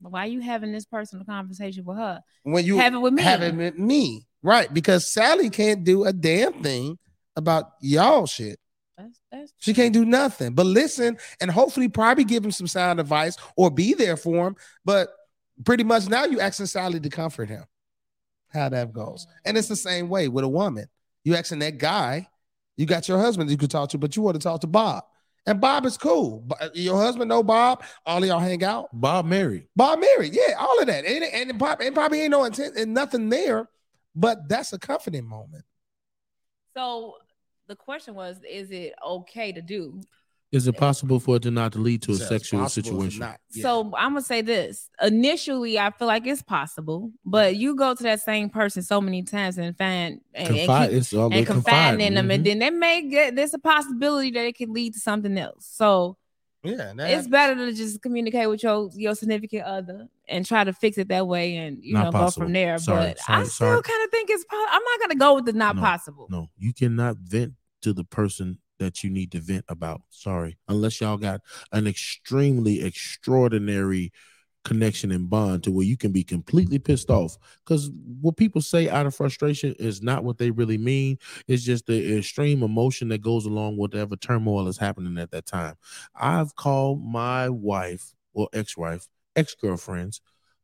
Why 0.00 0.24
are 0.24 0.28
you 0.28 0.40
having 0.40 0.72
this 0.72 0.84
personal 0.84 1.24
conversation 1.24 1.84
with 1.84 1.96
her? 1.96 2.20
when 2.42 2.64
you 2.64 2.78
Have 2.78 2.94
it 2.94 2.98
with 2.98 3.12
me. 3.14 3.22
have 3.22 3.42
it 3.42 3.54
with 3.54 3.78
me, 3.78 4.26
right? 4.42 4.72
Because 4.72 5.08
Sally 5.08 5.50
can't 5.50 5.84
do 5.84 6.04
a 6.04 6.12
damn 6.12 6.54
thing 6.62 6.98
about 7.36 7.70
y'all 7.80 8.26
shit. 8.26 8.58
That's, 8.98 9.20
that's 9.30 9.52
She 9.58 9.74
can't 9.74 9.92
do 9.92 10.04
nothing 10.04 10.54
but 10.54 10.66
listen 10.66 11.18
and 11.40 11.50
hopefully 11.50 11.88
probably 11.88 12.24
give 12.24 12.44
him 12.44 12.50
some 12.50 12.66
sound 12.66 12.98
advice 12.98 13.36
or 13.56 13.70
be 13.70 13.94
there 13.94 14.16
for 14.16 14.48
him. 14.48 14.56
But 14.84 15.08
pretty 15.64 15.84
much 15.84 16.08
now 16.08 16.24
you 16.24 16.40
asking 16.40 16.66
Sally 16.66 16.98
to 16.98 17.08
comfort 17.08 17.48
him. 17.48 17.64
How 18.52 18.68
that 18.70 18.92
goes. 18.92 19.26
And 19.44 19.56
it's 19.56 19.68
the 19.68 19.76
same 19.76 20.08
way 20.08 20.28
with 20.28 20.44
a 20.44 20.48
woman. 20.48 20.86
You 21.22 21.36
asking 21.36 21.60
that 21.60 21.78
guy, 21.78 22.28
you 22.76 22.86
got 22.86 23.08
your 23.08 23.18
husband 23.18 23.50
you 23.50 23.56
could 23.56 23.70
talk 23.70 23.90
to, 23.90 23.98
but 23.98 24.16
you 24.16 24.22
want 24.22 24.34
to 24.34 24.42
talk 24.42 24.62
to 24.62 24.66
Bob. 24.66 25.04
And 25.46 25.60
Bob 25.60 25.86
is 25.86 25.96
cool. 25.96 26.40
But 26.40 26.74
your 26.74 26.96
husband 26.96 27.28
know 27.28 27.42
Bob. 27.42 27.84
All 28.04 28.22
of 28.22 28.28
y'all 28.28 28.38
hang 28.38 28.64
out. 28.64 28.88
Bob 28.92 29.26
married. 29.26 29.66
Bob 29.76 30.00
married, 30.00 30.34
yeah, 30.34 30.54
all 30.58 30.78
of 30.80 30.86
that, 30.86 31.04
and 31.04 31.24
and, 31.24 31.50
and, 31.50 31.58
probably, 31.58 31.86
and 31.86 31.94
probably 31.94 32.20
ain't 32.20 32.30
no 32.30 32.44
intent 32.44 32.76
and 32.76 32.92
nothing 32.92 33.28
there, 33.28 33.68
but 34.14 34.48
that's 34.48 34.72
a 34.72 34.78
comforting 34.78 35.26
moment. 35.26 35.64
So 36.74 37.14
the 37.68 37.76
question 37.76 38.14
was, 38.14 38.40
is 38.48 38.70
it 38.70 38.94
okay 39.06 39.52
to 39.52 39.60
do? 39.62 40.00
Is 40.50 40.66
it 40.66 40.78
possible 40.78 41.20
for 41.20 41.36
it 41.36 41.42
to 41.42 41.50
not 41.50 41.76
lead 41.76 42.00
to 42.02 42.12
a 42.12 42.14
So 42.14 42.24
sexual 42.24 42.66
situation? 42.70 43.20
not, 43.20 43.38
yeah. 43.52 43.62
So 43.62 43.92
I'm 43.94 44.12
gonna 44.12 44.22
say 44.22 44.40
this. 44.40 44.88
Initially, 45.02 45.78
I 45.78 45.90
feel 45.90 46.08
like 46.08 46.26
it's 46.26 46.40
possible, 46.40 47.12
but 47.26 47.56
you 47.56 47.76
go 47.76 47.94
to 47.94 48.02
that 48.04 48.22
same 48.22 48.48
person 48.48 48.82
so 48.82 48.98
many 49.02 49.22
times 49.22 49.58
and 49.58 49.76
find 49.76 50.22
and, 50.32 50.48
and 50.48 50.56
Confide, 50.56 50.88
keep- 50.90 51.12
and 51.12 51.32
about 51.32 51.46
confiding 51.46 52.00
in 52.06 52.14
them, 52.14 52.28
Mhm. 52.28 52.34
and 52.36 52.46
then 52.46 52.58
they 52.60 52.70
may 52.70 53.02
get 53.10 53.36
there's 53.36 53.52
a 53.52 53.58
possibility 53.58 54.30
that 54.30 54.46
it 54.46 54.56
can 54.56 54.72
lead 54.72 54.94
to 54.94 55.00
something 55.00 55.36
else. 55.36 55.66
So 55.66 56.16
yeah, 56.62 56.92
that 56.96 57.10
it's 57.10 57.28
better 57.28 57.54
to 57.54 57.72
just 57.72 58.02
communicate 58.02 58.48
with 58.48 58.62
your 58.62 58.90
your 58.94 59.14
significant 59.14 59.64
other 59.64 60.08
and 60.28 60.44
try 60.44 60.64
to 60.64 60.72
fix 60.72 60.98
it 60.98 61.08
that 61.08 61.26
way, 61.26 61.56
and 61.56 61.78
you 61.82 61.94
Not 61.94 62.12
know 62.12 62.20
go 62.20 62.30
from 62.30 62.52
there. 62.52 62.78
Sorry, 62.78 63.08
but 63.08 63.18
sorry, 63.20 63.40
I 63.42 63.44
still 63.44 63.82
kind 63.82 64.04
of 64.04 64.10
think 64.10 64.30
it's. 64.30 64.44
Po- 64.44 64.66
I'm 64.70 64.82
not 64.82 65.00
gonna 65.00 65.14
go 65.18 65.34
with 65.34 65.44
the 65.46 65.52
not 65.52 65.76
No, 65.76 65.82
possible. 65.82 66.26
No, 66.30 66.50
you 66.58 66.72
cannot 66.72 67.16
vent 67.18 67.54
to 67.82 67.92
the 67.92 68.04
person 68.04 68.58
that 68.78 69.02
you 69.04 69.10
need 69.10 69.32
to 69.32 69.40
vent 69.40 69.64
about. 69.68 70.02
Sorry, 70.10 70.58
unless 70.68 71.00
y'all 71.00 71.16
got 71.16 71.40
an 71.72 71.86
extremely 71.86 72.82
extraordinary 72.84 74.12
connection 74.64 75.10
and 75.10 75.30
bond 75.30 75.62
to 75.64 75.72
where 75.72 75.86
you 75.86 75.96
can 75.96 76.12
be 76.12 76.22
completely 76.22 76.78
pissed 76.78 77.10
off. 77.10 77.38
Because 77.64 77.90
what 78.20 78.36
people 78.36 78.60
say 78.60 78.88
out 78.88 79.06
of 79.06 79.14
frustration 79.14 79.74
is 79.78 80.02
not 80.02 80.24
what 80.24 80.38
they 80.38 80.50
really 80.50 80.78
mean. 80.78 81.18
It's 81.46 81.62
just 81.62 81.86
the 81.86 82.18
extreme 82.18 82.62
emotion 82.62 83.08
that 83.08 83.22
goes 83.22 83.46
along 83.46 83.72
with 83.76 83.92
whatever 83.92 84.16
turmoil 84.16 84.68
is 84.68 84.78
happening 84.78 85.18
at 85.18 85.30
that 85.30 85.46
time. 85.46 85.76
I've 86.14 86.54
called 86.54 87.04
my 87.04 87.48
wife 87.48 88.14
or 88.34 88.48
ex-wife, 88.52 89.08
ex-girlfriends. 89.36 90.20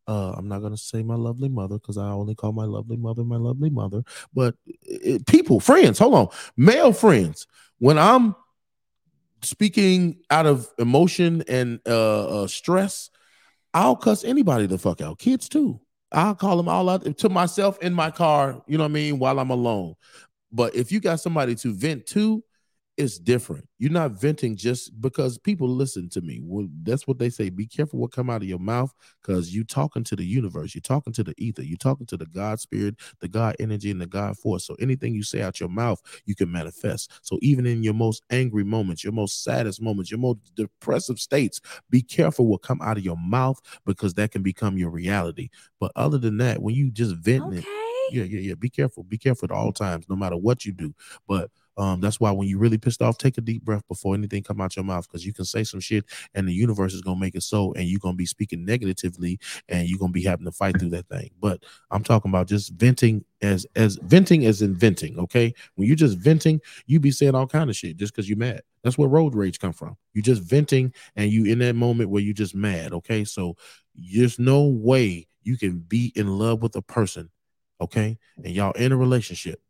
Uh, 0.06 0.32
I'm 0.36 0.48
not 0.48 0.60
gonna 0.60 0.76
say 0.76 1.02
my 1.02 1.14
lovely 1.14 1.48
mother 1.48 1.76
because 1.76 1.96
I 1.96 2.08
only 2.08 2.34
call 2.34 2.52
my 2.52 2.66
lovely 2.66 2.98
mother 2.98 3.24
my 3.24 3.36
lovely 3.36 3.70
mother. 3.70 4.02
But 4.34 4.54
it, 4.82 5.26
people, 5.26 5.60
friends, 5.60 5.98
hold 5.98 6.14
on, 6.14 6.28
male 6.58 6.92
friends. 6.92 7.46
When 7.78 7.98
I'm 7.98 8.36
speaking 9.40 10.18
out 10.30 10.44
of 10.44 10.70
emotion 10.78 11.42
and 11.48 11.80
uh, 11.86 12.42
uh 12.42 12.46
stress, 12.48 13.08
I'll 13.74 13.96
cuss 13.96 14.24
anybody 14.24 14.66
the 14.66 14.78
fuck 14.78 15.00
out. 15.00 15.18
Kids 15.18 15.48
too. 15.48 15.80
I'll 16.12 16.36
call 16.36 16.56
them 16.56 16.68
all 16.68 16.88
out 16.88 17.18
to 17.18 17.28
myself 17.28 17.76
in 17.82 17.92
my 17.92 18.10
car, 18.10 18.62
you 18.68 18.78
know 18.78 18.84
what 18.84 18.90
I 18.90 18.94
mean, 18.94 19.18
while 19.18 19.40
I'm 19.40 19.50
alone. 19.50 19.94
But 20.52 20.76
if 20.76 20.92
you 20.92 21.00
got 21.00 21.18
somebody 21.18 21.56
to 21.56 21.74
vent 21.74 22.06
to, 22.06 22.42
it's 22.96 23.18
different. 23.18 23.66
You're 23.78 23.90
not 23.90 24.12
venting 24.12 24.56
just 24.56 25.00
because 25.00 25.36
people 25.36 25.68
listen 25.68 26.08
to 26.10 26.20
me. 26.20 26.40
Well, 26.42 26.68
that's 26.84 27.06
what 27.08 27.18
they 27.18 27.28
say. 27.28 27.50
Be 27.50 27.66
careful 27.66 27.98
what 27.98 28.12
come 28.12 28.30
out 28.30 28.42
of 28.42 28.48
your 28.48 28.60
mouth 28.60 28.92
because 29.20 29.52
you 29.52 29.64
talking 29.64 30.04
to 30.04 30.16
the 30.16 30.24
universe. 30.24 30.74
You're 30.74 30.82
talking 30.82 31.12
to 31.14 31.24
the 31.24 31.34
ether. 31.36 31.62
You're 31.62 31.76
talking 31.76 32.06
to 32.06 32.16
the 32.16 32.26
God 32.26 32.60
spirit, 32.60 32.96
the 33.20 33.28
God 33.28 33.56
energy, 33.58 33.90
and 33.90 34.00
the 34.00 34.06
God 34.06 34.38
force. 34.38 34.64
So 34.66 34.76
anything 34.80 35.14
you 35.14 35.24
say 35.24 35.42
out 35.42 35.58
your 35.58 35.68
mouth, 35.68 36.00
you 36.24 36.36
can 36.36 36.52
manifest. 36.52 37.10
So 37.22 37.38
even 37.42 37.66
in 37.66 37.82
your 37.82 37.94
most 37.94 38.22
angry 38.30 38.64
moments, 38.64 39.02
your 39.02 39.12
most 39.12 39.42
saddest 39.42 39.82
moments, 39.82 40.10
your 40.10 40.20
most 40.20 40.38
depressive 40.54 41.18
states, 41.18 41.60
be 41.90 42.00
careful 42.00 42.46
what 42.46 42.62
come 42.62 42.80
out 42.80 42.96
of 42.96 43.04
your 43.04 43.18
mouth 43.18 43.60
because 43.84 44.14
that 44.14 44.30
can 44.30 44.42
become 44.42 44.78
your 44.78 44.90
reality. 44.90 45.48
But 45.80 45.90
other 45.96 46.18
than 46.18 46.36
that, 46.38 46.62
when 46.62 46.76
you 46.76 46.90
just 46.90 47.16
venting 47.16 47.58
Okay. 47.58 47.58
it, 47.58 47.66
yeah, 48.10 48.24
yeah, 48.24 48.40
yeah. 48.40 48.54
Be 48.54 48.70
careful. 48.70 49.02
Be 49.02 49.18
careful 49.18 49.46
at 49.46 49.56
all 49.56 49.72
times, 49.72 50.06
no 50.08 50.16
matter 50.16 50.36
what 50.36 50.64
you 50.64 50.72
do. 50.72 50.94
But 51.26 51.50
um, 51.76 52.00
that's 52.00 52.20
why 52.20 52.30
when 52.30 52.48
you're 52.48 52.58
really 52.58 52.78
pissed 52.78 53.02
off, 53.02 53.18
take 53.18 53.38
a 53.38 53.40
deep 53.40 53.64
breath 53.64 53.86
before 53.88 54.14
anything 54.14 54.42
come 54.42 54.60
out 54.60 54.76
your 54.76 54.84
mouth, 54.84 55.08
because 55.08 55.26
you 55.26 55.32
can 55.32 55.44
say 55.44 55.64
some 55.64 55.80
shit 55.80 56.04
and 56.34 56.46
the 56.46 56.52
universe 56.52 56.94
is 56.94 57.00
gonna 57.00 57.18
make 57.18 57.34
it 57.34 57.42
so, 57.42 57.72
and 57.72 57.86
you're 57.86 58.00
gonna 58.00 58.16
be 58.16 58.26
speaking 58.26 58.64
negatively, 58.64 59.38
and 59.68 59.88
you're 59.88 59.98
gonna 59.98 60.12
be 60.12 60.22
having 60.22 60.44
to 60.46 60.52
fight 60.52 60.78
through 60.78 60.90
that 60.90 61.08
thing. 61.08 61.30
But 61.40 61.64
I'm 61.90 62.04
talking 62.04 62.30
about 62.30 62.46
just 62.46 62.72
venting 62.74 63.24
as 63.42 63.66
as 63.76 63.96
venting 64.02 64.46
as 64.46 64.62
inventing. 64.62 65.18
Okay, 65.18 65.52
when 65.74 65.86
you're 65.86 65.96
just 65.96 66.18
venting, 66.18 66.60
you 66.86 67.00
be 67.00 67.10
saying 67.10 67.34
all 67.34 67.46
kind 67.46 67.70
of 67.70 67.76
shit 67.76 67.96
just 67.96 68.14
because 68.14 68.28
you're 68.28 68.38
mad. 68.38 68.62
That's 68.82 68.98
where 68.98 69.08
road 69.08 69.34
rage 69.34 69.58
come 69.58 69.72
from. 69.72 69.96
You 70.12 70.22
just 70.22 70.42
venting, 70.42 70.92
and 71.16 71.30
you 71.30 71.44
in 71.46 71.58
that 71.60 71.74
moment 71.74 72.10
where 72.10 72.22
you 72.22 72.34
just 72.34 72.54
mad. 72.54 72.92
Okay, 72.92 73.24
so 73.24 73.56
there's 73.94 74.38
no 74.38 74.64
way 74.64 75.26
you 75.42 75.56
can 75.56 75.78
be 75.78 76.12
in 76.16 76.38
love 76.38 76.62
with 76.62 76.74
a 76.76 76.82
person 76.82 77.30
okay 77.80 78.16
and 78.44 78.54
y'all 78.54 78.72
in 78.72 78.92
a 78.92 78.96
relationship 78.96 79.60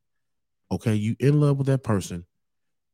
okay 0.74 0.94
you 0.94 1.16
in 1.20 1.40
love 1.40 1.58
with 1.58 1.66
that 1.66 1.82
person 1.82 2.24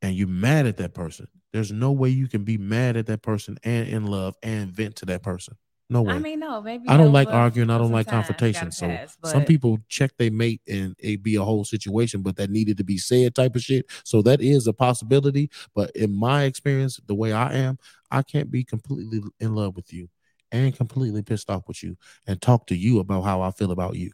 and 0.02 0.14
you're 0.14 0.28
mad 0.28 0.66
at 0.66 0.76
that 0.76 0.94
person 0.94 1.26
there's 1.52 1.72
no 1.72 1.92
way 1.92 2.08
you 2.08 2.28
can 2.28 2.44
be 2.44 2.58
mad 2.58 2.96
at 2.96 3.06
that 3.06 3.22
person 3.22 3.58
and 3.64 3.88
in 3.88 4.06
love 4.06 4.34
and 4.42 4.72
vent 4.72 4.96
to 4.96 5.06
that 5.06 5.22
person 5.22 5.56
no 5.88 6.02
way 6.02 6.14
I 6.14 6.18
mean, 6.20 6.38
no, 6.38 6.62
maybe 6.62 6.88
I 6.88 6.96
don't 6.96 7.12
like 7.12 7.32
arguing. 7.32 7.68
I 7.68 7.78
don't 7.78 7.90
like 7.90 8.06
confrontation. 8.06 8.70
So 8.70 8.88
pass, 8.88 9.16
some 9.24 9.44
people 9.44 9.78
check 9.88 10.12
their 10.18 10.30
mate 10.30 10.60
and 10.68 10.94
it 11.00 11.20
be 11.22 11.34
a 11.34 11.42
whole 11.42 11.64
situation, 11.64 12.22
but 12.22 12.36
that 12.36 12.48
needed 12.48 12.76
to 12.78 12.84
be 12.84 12.96
said 12.96 13.34
type 13.34 13.56
of 13.56 13.62
shit. 13.62 13.86
So 14.04 14.22
that 14.22 14.40
is 14.40 14.68
a 14.68 14.72
possibility. 14.72 15.50
But 15.74 15.90
in 15.96 16.14
my 16.14 16.44
experience, 16.44 17.00
the 17.06 17.14
way 17.14 17.32
I 17.32 17.54
am, 17.54 17.76
I 18.10 18.22
can't 18.22 18.50
be 18.52 18.62
completely 18.62 19.20
in 19.40 19.54
love 19.56 19.74
with 19.74 19.92
you 19.92 20.08
and 20.52 20.76
completely 20.76 21.22
pissed 21.22 21.50
off 21.50 21.66
with 21.66 21.82
you 21.82 21.96
and 22.26 22.40
talk 22.40 22.66
to 22.68 22.76
you 22.76 23.00
about 23.00 23.22
how 23.22 23.42
I 23.42 23.50
feel 23.50 23.72
about 23.72 23.96
you. 23.96 24.12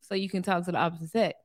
So 0.00 0.14
you 0.14 0.28
can 0.28 0.42
talk 0.42 0.64
to 0.66 0.72
the 0.72 0.78
opposite 0.78 1.10
sex. 1.10 1.36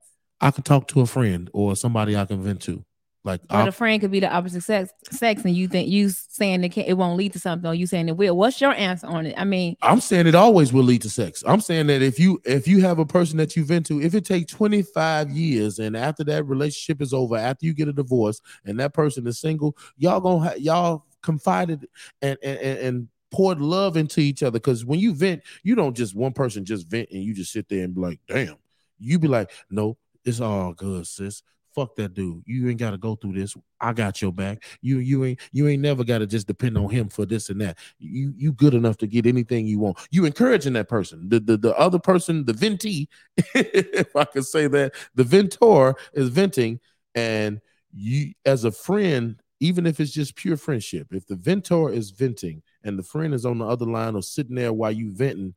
I 0.42 0.52
can 0.52 0.64
talk 0.64 0.88
to 0.90 1.02
a 1.02 1.06
friend 1.06 1.50
or 1.54 1.76
somebody 1.76 2.16
I 2.16 2.26
can 2.26 2.42
vent 2.44 2.62
to. 2.64 2.84
Like 3.26 3.42
But 3.50 3.56
I, 3.56 3.68
a 3.68 3.72
friend 3.72 4.00
could 4.00 4.12
be 4.12 4.22
the 4.22 4.32
opposite 4.34 4.64
sex, 4.64 4.94
sex, 5.12 5.44
and 5.44 5.54
you 5.54 5.68
think 5.68 5.90
you 5.90 6.10
saying 6.10 6.64
it, 6.64 6.78
it 6.78 6.94
won't 6.94 7.18
lead 7.18 7.34
to 7.34 7.40
something, 7.40 7.70
or 7.70 7.74
you 7.74 7.86
saying 7.86 8.08
it 8.08 8.16
will. 8.16 8.38
What's 8.38 8.62
your 8.62 8.72
answer 8.72 9.08
on 9.08 9.26
it? 9.26 9.36
I 9.38 9.44
mean, 9.44 9.76
I'm 9.82 10.00
saying 10.00 10.28
it 10.28 10.36
always 10.36 10.72
will 10.72 10.86
lead 10.86 11.02
to 11.02 11.10
sex. 11.10 11.44
I'm 11.46 11.60
saying 11.60 11.88
that 11.88 12.02
if 12.02 12.18
you 12.18 12.42
if 12.46 12.66
you 12.66 12.80
have 12.82 12.98
a 12.98 13.06
person 13.06 13.38
that 13.38 13.58
you've 13.58 13.68
vent 13.68 13.88
to, 13.88 14.02
if 14.02 14.16
it 14.16 14.24
takes 14.24 14.54
25 14.54 15.32
years 15.32 15.80
and 15.80 15.98
after 15.98 16.24
that 16.26 16.46
relationship 16.46 17.02
is 17.02 17.14
over, 17.14 17.36
after 17.36 17.66
you 17.66 17.74
get 17.74 17.90
a 17.90 17.94
divorce 17.94 18.40
and 18.64 18.80
that 18.80 18.94
person 18.94 19.28
is 19.28 19.40
single, 19.40 19.76
y'all 19.98 20.22
gonna 20.22 20.52
ha- 20.52 20.58
y'all 20.58 21.06
confided 21.22 21.88
and 22.22 22.38
and, 22.42 22.58
and, 22.60 22.80
and 22.80 23.08
poured 23.32 23.60
love 23.60 23.98
into 23.98 24.22
each 24.22 24.44
other. 24.44 24.60
Because 24.60 24.86
when 24.86 25.00
you 25.00 25.14
vent, 25.14 25.44
you 25.62 25.76
don't 25.76 25.96
just 25.96 26.16
one 26.16 26.32
person 26.32 26.64
just 26.64 26.88
vent 26.88 27.10
and 27.12 27.22
you 27.22 27.34
just 27.34 27.52
sit 27.52 27.68
there 27.68 27.84
and 27.84 27.94
be 27.94 28.02
like, 28.02 28.20
damn. 28.28 28.56
You 29.02 29.18
be 29.18 29.30
like, 29.30 29.50
no, 29.70 29.98
it's 30.26 30.42
all 30.42 30.74
good, 30.74 31.08
sis. 31.08 31.44
Fuck 31.76 31.96
that 31.98 32.16
dude. 32.16 32.44
You 32.46 32.68
ain't 32.70 32.80
got 32.80 32.92
to 32.92 32.98
go 32.98 33.16
through 33.16 33.34
this. 33.34 33.56
I 33.80 33.94
got 33.94 34.22
your 34.22 34.34
back. 34.34 34.64
You 34.82 34.98
you 34.98 35.24
ain't 35.24 35.40
you 35.52 35.68
ain't 35.68 35.82
never 35.82 36.04
got 36.04 36.18
to 36.18 36.28
just 36.28 36.48
depend 36.48 36.78
on 36.78 36.90
him 36.90 37.10
for 37.10 37.26
this 37.26 37.50
and 37.50 37.62
that. 37.62 37.78
You 38.00 38.34
you 38.36 38.54
good 38.54 38.74
enough 38.74 38.98
to 38.98 39.08
get 39.08 39.28
anything 39.28 39.68
you 39.68 39.80
want. 39.80 39.98
You 40.10 40.26
encouraging 40.26 40.74
that 40.74 40.90
person. 40.90 41.30
The 41.30 41.40
the, 41.40 41.58
the 41.58 41.78
other 41.78 42.00
person, 42.00 42.44
the 42.44 42.54
ventee, 42.54 43.08
if 43.38 44.16
I 44.16 44.26
could 44.26 44.46
say 44.46 44.68
that, 44.68 44.94
the 45.14 45.24
ventor 45.24 45.96
is 46.14 46.30
venting, 46.30 46.80
and 47.14 47.62
you 47.94 48.34
as 48.46 48.64
a 48.64 48.72
friend, 48.72 49.40
even 49.60 49.86
if 49.86 50.00
it's 50.00 50.12
just 50.12 50.36
pure 50.36 50.58
friendship, 50.58 51.08
if 51.12 51.28
the 51.28 51.36
ventor 51.36 51.92
is 51.92 52.10
venting 52.10 52.64
and 52.84 52.98
the 52.98 53.04
friend 53.04 53.34
is 53.34 53.46
on 53.46 53.60
the 53.60 53.66
other 53.66 53.86
line 53.86 54.16
or 54.16 54.24
sitting 54.24 54.56
there 54.56 54.74
while 54.74 54.92
you 54.92 55.12
venting, 55.12 55.54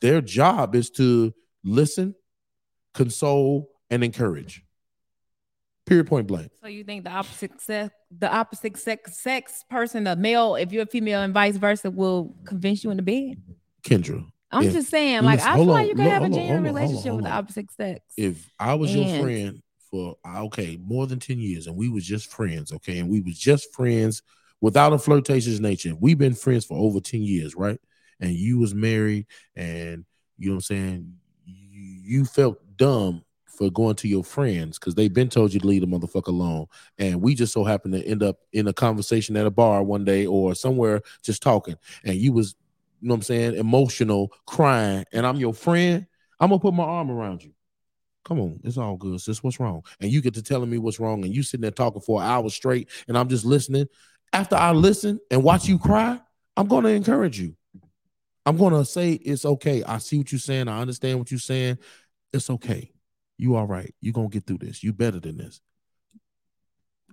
their 0.00 0.20
job 0.20 0.74
is 0.74 0.90
to 0.90 1.34
listen, 1.64 2.14
console, 2.94 3.71
and 3.92 4.02
encourage. 4.02 4.64
Period. 5.84 6.06
Point 6.06 6.26
blank. 6.26 6.50
so 6.60 6.68
you 6.68 6.84
think 6.84 7.04
the 7.04 7.10
opposite 7.10 7.60
sex, 7.60 7.94
the 8.16 8.32
opposite 8.32 8.78
sex, 8.78 9.20
sex 9.20 9.64
person, 9.68 10.04
the 10.04 10.16
male, 10.16 10.54
if 10.54 10.72
you're 10.72 10.84
a 10.84 10.86
female 10.86 11.20
and 11.20 11.34
vice 11.34 11.56
versa, 11.56 11.90
will 11.90 12.34
convince 12.44 12.82
you 12.82 12.90
in 12.90 12.96
the 12.96 13.02
bed? 13.02 13.42
Kendra, 13.84 14.24
I'm 14.50 14.62
just 14.62 14.88
saying, 14.88 15.22
like 15.24 15.40
I 15.40 15.56
feel 15.56 15.64
like 15.64 15.88
you 15.88 15.94
can 15.94 16.08
have 16.08 16.22
a 16.22 16.28
genuine 16.28 16.48
hold 16.48 16.48
on, 16.48 16.64
hold 16.64 16.66
on, 16.66 16.74
relationship 16.74 17.14
with 17.14 17.24
the 17.24 17.30
opposite 17.30 17.70
sex. 17.72 18.00
if 18.16 18.50
I 18.58 18.74
was 18.74 18.94
your 18.94 19.20
friend 19.20 19.62
for 19.90 20.16
okay 20.24 20.78
more 20.82 21.06
than 21.06 21.18
10 21.18 21.38
years 21.38 21.66
and 21.66 21.76
we 21.76 21.88
was 21.88 22.04
just 22.06 22.32
friends, 22.32 22.72
okay, 22.72 22.98
and 22.98 23.10
we 23.10 23.20
was 23.20 23.38
just 23.38 23.74
friends 23.74 24.22
without 24.60 24.92
a 24.92 24.98
flirtatious 24.98 25.58
nature. 25.58 25.94
We've 25.98 26.16
been 26.16 26.34
friends 26.34 26.64
for 26.64 26.78
over 26.78 27.00
10 27.00 27.22
years, 27.22 27.56
right? 27.56 27.80
And 28.20 28.30
you 28.30 28.58
was 28.58 28.72
married 28.72 29.26
and 29.56 30.04
you 30.38 30.50
know 30.50 30.54
what 30.54 30.70
I'm 30.70 30.76
saying, 30.76 31.14
you, 31.44 32.18
you 32.18 32.24
felt 32.24 32.58
dumb 32.76 33.24
for 33.56 33.70
going 33.70 33.94
to 33.96 34.08
your 34.08 34.24
friends 34.24 34.78
because 34.78 34.94
they've 34.94 35.12
been 35.12 35.28
told 35.28 35.52
you 35.52 35.60
to 35.60 35.66
leave 35.66 35.82
the 35.82 35.86
motherfucker 35.86 36.28
alone. 36.28 36.66
And 36.98 37.20
we 37.20 37.34
just 37.34 37.52
so 37.52 37.64
happened 37.64 37.94
to 37.94 38.04
end 38.04 38.22
up 38.22 38.38
in 38.52 38.66
a 38.68 38.72
conversation 38.72 39.36
at 39.36 39.46
a 39.46 39.50
bar 39.50 39.82
one 39.82 40.04
day 40.04 40.26
or 40.26 40.54
somewhere 40.54 41.02
just 41.22 41.42
talking. 41.42 41.76
And 42.04 42.16
you 42.16 42.32
was, 42.32 42.54
you 43.00 43.08
know 43.08 43.14
what 43.14 43.18
I'm 43.18 43.22
saying, 43.22 43.56
emotional, 43.56 44.32
crying, 44.46 45.04
and 45.12 45.26
I'm 45.26 45.36
your 45.36 45.54
friend. 45.54 46.06
I'm 46.40 46.48
gonna 46.48 46.60
put 46.60 46.74
my 46.74 46.84
arm 46.84 47.10
around 47.10 47.42
you. 47.44 47.52
Come 48.24 48.40
on, 48.40 48.60
it's 48.64 48.78
all 48.78 48.96
good, 48.96 49.20
sis. 49.20 49.42
What's 49.42 49.58
wrong? 49.58 49.82
And 50.00 50.10
you 50.10 50.20
get 50.20 50.34
to 50.34 50.42
telling 50.42 50.70
me 50.70 50.78
what's 50.78 51.00
wrong, 51.00 51.24
and 51.24 51.34
you 51.34 51.42
sitting 51.42 51.62
there 51.62 51.70
talking 51.70 52.00
for 52.00 52.20
an 52.20 52.28
hour 52.28 52.48
straight, 52.50 52.88
and 53.08 53.18
I'm 53.18 53.28
just 53.28 53.44
listening. 53.44 53.86
After 54.32 54.56
I 54.56 54.72
listen 54.72 55.20
and 55.30 55.42
watch 55.42 55.68
you 55.68 55.78
cry, 55.78 56.20
I'm 56.56 56.68
gonna 56.68 56.90
encourage 56.90 57.38
you. 57.38 57.56
I'm 58.46 58.56
gonna 58.56 58.84
say 58.84 59.12
it's 59.12 59.44
okay. 59.44 59.82
I 59.84 59.98
see 59.98 60.18
what 60.18 60.32
you're 60.32 60.38
saying. 60.38 60.68
I 60.68 60.80
understand 60.80 61.18
what 61.18 61.30
you're 61.30 61.40
saying. 61.40 61.78
It's 62.32 62.48
okay. 62.48 62.91
You 63.42 63.56
all 63.56 63.66
right. 63.66 63.92
You're 64.00 64.12
gonna 64.12 64.28
get 64.28 64.46
through 64.46 64.58
this. 64.58 64.84
You 64.84 64.92
better 64.92 65.18
than 65.18 65.36
this. 65.36 65.60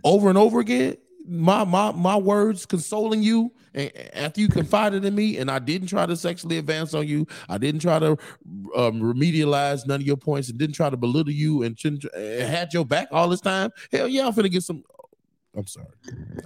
Over 0.03 0.29
and 0.29 0.37
over 0.37 0.59
again, 0.59 0.97
my 1.27 1.63
my 1.63 1.91
my 1.91 2.17
words 2.17 2.67
consoling 2.67 3.23
you 3.23 3.51
and 3.73 3.91
after 4.13 4.39
you 4.39 4.47
confided 4.47 5.05
in 5.05 5.15
me 5.15 5.37
and 5.37 5.49
I 5.49 5.57
didn't 5.57 5.87
try 5.87 6.05
to 6.05 6.15
sexually 6.15 6.59
advance 6.59 6.93
on 6.93 7.07
you, 7.07 7.25
I 7.49 7.57
didn't 7.57 7.81
try 7.81 7.97
to 7.97 8.11
um, 8.75 9.01
remedialize 9.01 9.87
none 9.87 10.01
of 10.01 10.07
your 10.07 10.17
points 10.17 10.49
and 10.49 10.59
didn't 10.59 10.75
try 10.75 10.91
to 10.91 10.97
belittle 10.97 11.33
you 11.33 11.63
and 11.63 11.75
uh, 11.83 12.19
had 12.45 12.73
your 12.73 12.85
back 12.85 13.07
all 13.11 13.27
this 13.27 13.41
time. 13.41 13.71
Hell 13.91 14.07
yeah, 14.07 14.27
I'm 14.27 14.33
finna 14.33 14.51
get 14.51 14.61
some. 14.61 14.83
I'm 15.57 15.65
sorry, 15.67 15.87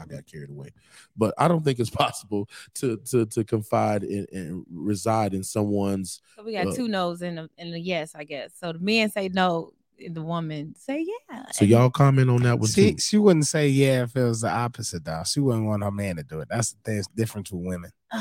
I 0.02 0.06
got 0.06 0.26
carried 0.26 0.50
away, 0.50 0.70
but 1.18 1.34
I 1.38 1.48
don't 1.48 1.64
think 1.64 1.80
it's 1.80 1.90
possible 2.06 2.50
to 2.76 2.98
to 3.12 3.26
to 3.28 3.44
confide 3.44 4.04
in 4.04 4.26
and 4.32 4.66
reside 4.72 5.34
in 5.34 5.44
someone's. 5.44 6.22
So 6.36 6.44
we 6.44 6.54
got 6.54 6.68
Uh, 6.68 6.74
two 6.76 6.88
no's 6.88 7.22
and 7.22 7.40
a, 7.40 7.50
and 7.58 7.74
a 7.74 7.80
yes, 7.80 8.14
I 8.16 8.24
guess. 8.24 8.52
So 8.60 8.72
the 8.74 8.80
men 8.80 9.10
say 9.12 9.30
no, 9.30 9.74
and 10.04 10.16
the 10.16 10.22
woman 10.22 10.74
say 10.78 11.06
yeah. 11.30 11.44
So 11.52 11.66
y'all 11.66 11.90
comment 11.90 12.30
on 12.30 12.44
that 12.44 12.60
one 12.60 12.70
She 12.70 12.92
too. 12.94 12.98
she 13.00 13.18
wouldn't 13.18 13.46
say 13.46 13.68
yeah 13.68 14.04
if 14.04 14.16
it 14.16 14.24
was 14.24 14.42
the 14.42 14.50
opposite 14.50 15.04
though. 15.04 15.24
She 15.26 15.40
wouldn't 15.42 15.66
want 15.66 15.84
her 15.84 15.92
man 15.92 16.16
to 16.16 16.24
do 16.24 16.40
it. 16.40 16.48
That's 16.50 16.72
the 16.72 16.80
thing, 16.84 17.04
difference 17.16 17.52
with 17.52 17.66
women. 17.66 17.92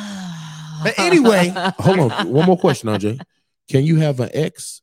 But 0.82 0.98
anyway, 0.98 1.52
Hold 1.78 2.10
on, 2.10 2.28
one 2.28 2.44
more 2.46 2.58
question, 2.58 2.88
RJ. 2.88 3.20
Can 3.70 3.84
you 3.84 3.98
have 4.00 4.18
an 4.18 4.30
ex 4.34 4.82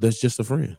that's 0.00 0.20
just 0.20 0.40
a 0.40 0.44
friend? 0.44 0.76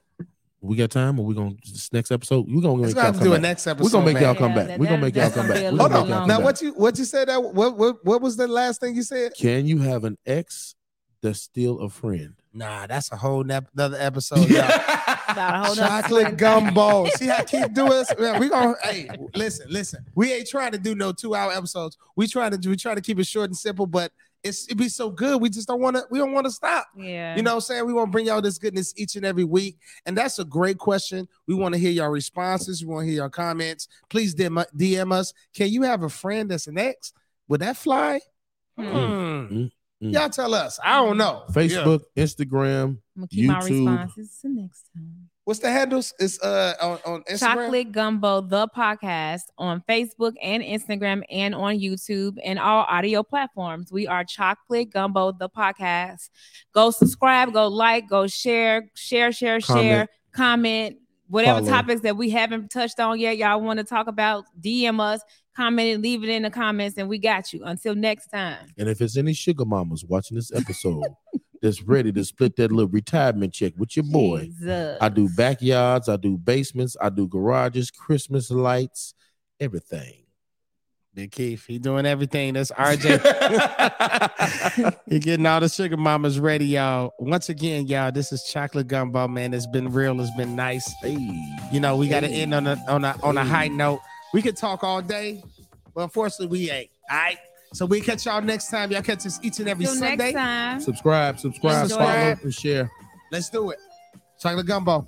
We 0.65 0.75
got 0.75 0.91
time, 0.91 1.19
or 1.19 1.25
we 1.25 1.35
gonna 1.35 1.55
this 1.65 1.91
next 1.93 2.11
episode? 2.11 2.45
We're 2.47 2.61
gonna 2.61 2.81
Let's 2.81 2.95
make 2.95 2.95
y'all 2.95 3.05
have 3.05 3.13
to 3.15 3.19
come 3.19 3.27
do 3.27 3.33
a 3.33 3.35
back. 3.35 3.41
next 3.41 3.67
episode. 3.67 3.83
We're 3.85 3.91
gonna 3.91 4.05
make 4.05 4.13
man. 4.15 4.23
y'all 4.23 4.35
come 4.35 4.51
Yeah, 4.51 4.65
back. 4.67 4.79
We're 4.79 4.85
gonna 4.87 4.97
make 5.01 5.15
y'all 5.15 5.29
come 5.31 5.47
back. 5.47 5.57
be 5.57 5.63
a 5.65 5.71
We're 5.71 5.77
Hold 5.77 5.91
gonna 5.91 5.93
little 5.93 6.03
make 6.05 6.09
y'all 6.09 6.19
long. 6.19 6.27
Now 6.27 6.35
come 6.35 6.43
what 6.43 6.61
you 6.61 6.71
what 6.73 6.97
you 6.99 7.05
said 7.05 7.27
that 7.29 7.41
what 7.43 7.77
what 7.77 8.05
what 8.05 8.21
was 8.21 8.35
the 8.37 8.47
last 8.47 8.79
thing 8.81 8.95
you 8.95 9.03
said? 9.03 9.33
Can 9.37 9.65
you 9.67 9.79
have 9.79 10.03
an 10.03 10.17
ex 10.25 10.75
that's 11.21 11.41
still 11.41 11.79
a 11.81 11.89
friend? 11.89 12.33
Nah, 12.53 12.87
that's 12.87 13.11
a 13.11 13.17
whole 13.17 13.43
nep- 13.43 13.67
another 13.75 13.97
episode. 13.99 14.49
y'all. 14.49 14.61
About 15.27 15.63
a 15.63 15.65
whole 15.65 15.75
Chocolate 15.75 16.21
friend. 16.23 16.37
gumbo. 16.37 17.07
See 17.15 17.25
how 17.27 17.37
I 17.39 17.43
keep 17.43 17.73
doing 17.73 17.89
this? 17.89 18.13
Man, 18.19 18.39
we 18.39 18.47
gonna 18.47 18.75
hey, 18.83 19.09
listen, 19.33 19.67
listen. 19.69 20.05
We 20.15 20.31
ain't 20.31 20.47
trying 20.47 20.71
to 20.71 20.77
do 20.77 20.95
no 20.95 21.11
two 21.11 21.35
hour 21.35 21.51
episodes. 21.51 21.97
We 22.15 22.27
trying 22.27 22.51
to 22.51 22.57
do 22.57 22.69
we 22.69 22.77
try 22.77 22.95
to 22.95 23.01
keep 23.01 23.19
it 23.19 23.25
short 23.27 23.49
and 23.49 23.57
simple, 23.57 23.85
but 23.87 24.11
it's 24.45 24.67
it 24.67 24.75
be 24.75 24.87
so 24.87 25.09
good. 25.09 25.41
We 25.41 25.49
just 25.49 25.67
don't 25.67 25.81
want 25.81 25.95
to. 25.95 26.05
We 26.11 26.19
don't 26.19 26.31
want 26.31 26.45
to 26.45 26.51
stop. 26.51 26.87
Yeah. 26.95 27.35
You 27.35 27.41
know 27.41 27.51
what 27.51 27.55
I'm 27.55 27.61
saying? 27.61 27.85
We 27.85 27.93
want 27.93 28.07
to 28.07 28.11
bring 28.11 28.27
y'all 28.27 28.41
this 28.41 28.59
goodness 28.59 28.93
each 28.95 29.15
and 29.15 29.25
every 29.25 29.43
week. 29.43 29.77
And 30.05 30.15
that's 30.15 30.37
a 30.37 30.45
great 30.45 30.77
question. 30.77 31.27
We 31.47 31.55
want 31.55 31.73
to 31.73 31.79
hear 31.79 31.91
your 31.91 32.11
responses. 32.11 32.85
We 32.85 32.93
want 32.93 33.03
to 33.03 33.07
hear 33.07 33.15
your 33.15 33.29
comments. 33.29 33.87
Please 34.07 34.35
DM, 34.35 34.63
DM 34.77 35.11
us. 35.11 35.33
Can 35.55 35.69
you 35.69 35.81
have 35.81 36.03
a 36.03 36.09
friend 36.09 36.51
that's 36.51 36.67
an 36.67 36.77
ex? 36.77 37.11
Would 37.47 37.61
that 37.61 37.75
fly? 37.75 38.19
Hmm. 38.77 38.83
Hmm. 38.83 38.97
mm, 38.97 39.71
mm. 40.03 40.13
Y'all 40.13 40.29
tell 40.29 40.53
us. 40.53 40.79
I 40.83 40.97
don't 40.97 41.17
know. 41.17 41.43
Yeah. 41.47 41.53
Facebook, 41.53 42.01
Instagram. 42.15 42.83
I'm 42.83 43.01
gonna 43.17 43.27
keep 43.27 43.47
my 43.47 43.59
YouTube. 43.61 43.87
responses 43.87 44.37
to 44.41 44.49
next 44.49 44.83
time. 44.93 45.29
What's 45.45 45.59
the 45.59 45.69
handles? 45.71 46.11
It's 46.17 46.41
uh 46.41 46.73
on, 46.81 46.97
on 47.05 47.23
Instagram. 47.29 47.39
Chocolate 47.39 47.91
Gumbo, 47.91 48.41
the 48.41 48.67
podcast 48.69 49.43
on 49.59 49.83
Facebook 49.87 50.33
and 50.41 50.63
Instagram 50.63 51.21
and 51.29 51.53
on 51.53 51.77
YouTube 51.77 52.37
and 52.43 52.57
all 52.57 52.83
audio 52.89 53.21
platforms. 53.21 53.91
We 53.91 54.07
are 54.07 54.23
Chocolate 54.23 54.89
Gumbo, 54.89 55.33
the 55.33 55.47
podcast. 55.47 56.31
Go 56.73 56.89
subscribe, 56.89 57.53
go 57.53 57.67
like, 57.67 58.09
go 58.09 58.25
share, 58.25 58.89
share, 58.95 59.31
share, 59.31 59.61
share, 59.61 60.07
comment, 60.31 60.97
whatever 61.27 61.59
Follow. 61.59 61.69
topics 61.69 62.01
that 62.01 62.17
we 62.17 62.31
haven't 62.31 62.69
touched 62.69 62.99
on 62.99 63.19
yet, 63.19 63.37
y'all 63.37 63.61
want 63.61 63.77
to 63.77 63.83
talk 63.83 64.07
about, 64.07 64.45
DM 64.59 64.99
us, 64.99 65.21
comment 65.55 65.89
it, 65.89 66.01
leave 66.01 66.23
it 66.23 66.29
in 66.29 66.41
the 66.41 66.49
comments, 66.49 66.97
and 66.97 67.07
we 67.07 67.19
got 67.19 67.53
you. 67.53 67.63
Until 67.65 67.93
next 67.93 68.29
time. 68.29 68.65
And 68.79 68.89
if 68.89 68.99
it's 68.99 69.15
any 69.15 69.33
sugar 69.33 69.63
mamas 69.63 70.03
watching 70.03 70.37
this 70.37 70.51
episode 70.51 71.05
that's 71.61 71.81
ready 71.81 72.11
to 72.11 72.23
split 72.23 72.55
that 72.57 72.71
little 72.71 72.89
retirement 72.89 73.53
check 73.53 73.73
with 73.77 73.95
your 73.95 74.05
boy, 74.05 74.45
Jesus. 74.45 74.97
I 75.01 75.09
do 75.09 75.29
backyards, 75.35 76.09
I 76.09 76.17
do 76.17 76.37
basements, 76.37 76.95
I 77.01 77.09
do 77.09 77.27
garages, 77.27 77.91
Christmas 77.91 78.51
lights, 78.51 79.13
everything. 79.59 80.25
Big 81.15 81.31
Keith, 81.31 81.65
he 81.65 81.79
doing 81.79 82.05
everything. 82.05 82.53
That's 82.55 82.71
RJ. 82.77 83.21
he 85.09 85.19
getting 85.19 85.45
all 85.45 85.61
the 85.61 85.69
sugar 85.69 85.95
mamas 85.95 86.41
ready, 86.41 86.65
y'all. 86.65 87.13
Once 87.19 87.47
again, 87.47 87.87
y'all, 87.87 88.11
this 88.11 88.33
is 88.33 88.43
chocolate 88.43 88.87
gumbo, 88.87 89.25
man. 89.29 89.53
It's 89.53 89.65
been 89.65 89.93
real. 89.93 90.19
It's 90.19 90.35
been 90.35 90.57
nice. 90.57 90.91
Hey, 91.01 91.17
You 91.71 91.79
know, 91.79 91.95
we 91.95 92.09
got 92.09 92.19
to 92.21 92.27
end 92.27 92.53
on 92.53 92.67
a 92.67 92.83
on 92.89 93.05
a 93.05 93.15
on 93.23 93.37
a 93.37 93.45
high 93.45 93.69
note. 93.69 94.01
We 94.33 94.41
could 94.41 94.57
talk 94.57 94.83
all 94.83 95.01
day, 95.01 95.41
but 95.93 96.03
unfortunately, 96.03 96.47
we 96.47 96.69
ain't. 96.69 96.89
All 97.09 97.17
right. 97.17 97.37
So 97.75 97.85
we 97.85 97.99
catch 97.99 98.25
y'all 98.25 98.41
next 98.41 98.69
time. 98.69 98.89
Y'all 98.89 99.01
catch 99.01 99.25
us 99.25 99.37
each 99.43 99.59
and 99.59 99.67
every 99.67 99.83
Until 99.83 99.99
Sunday. 99.99 100.15
next 100.15 100.33
time. 100.35 100.79
subscribe, 100.79 101.37
subscribe, 101.37 101.83
Enjoy 101.83 101.95
follow, 101.97 102.37
and 102.41 102.53
share. 102.53 102.89
Let's 103.33 103.49
do 103.49 103.71
it. 103.71 103.79
Chocolate 104.39 104.65
gumbo. 104.65 105.05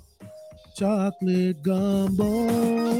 Chocolate 0.76 1.62
gumbo. 1.62 2.98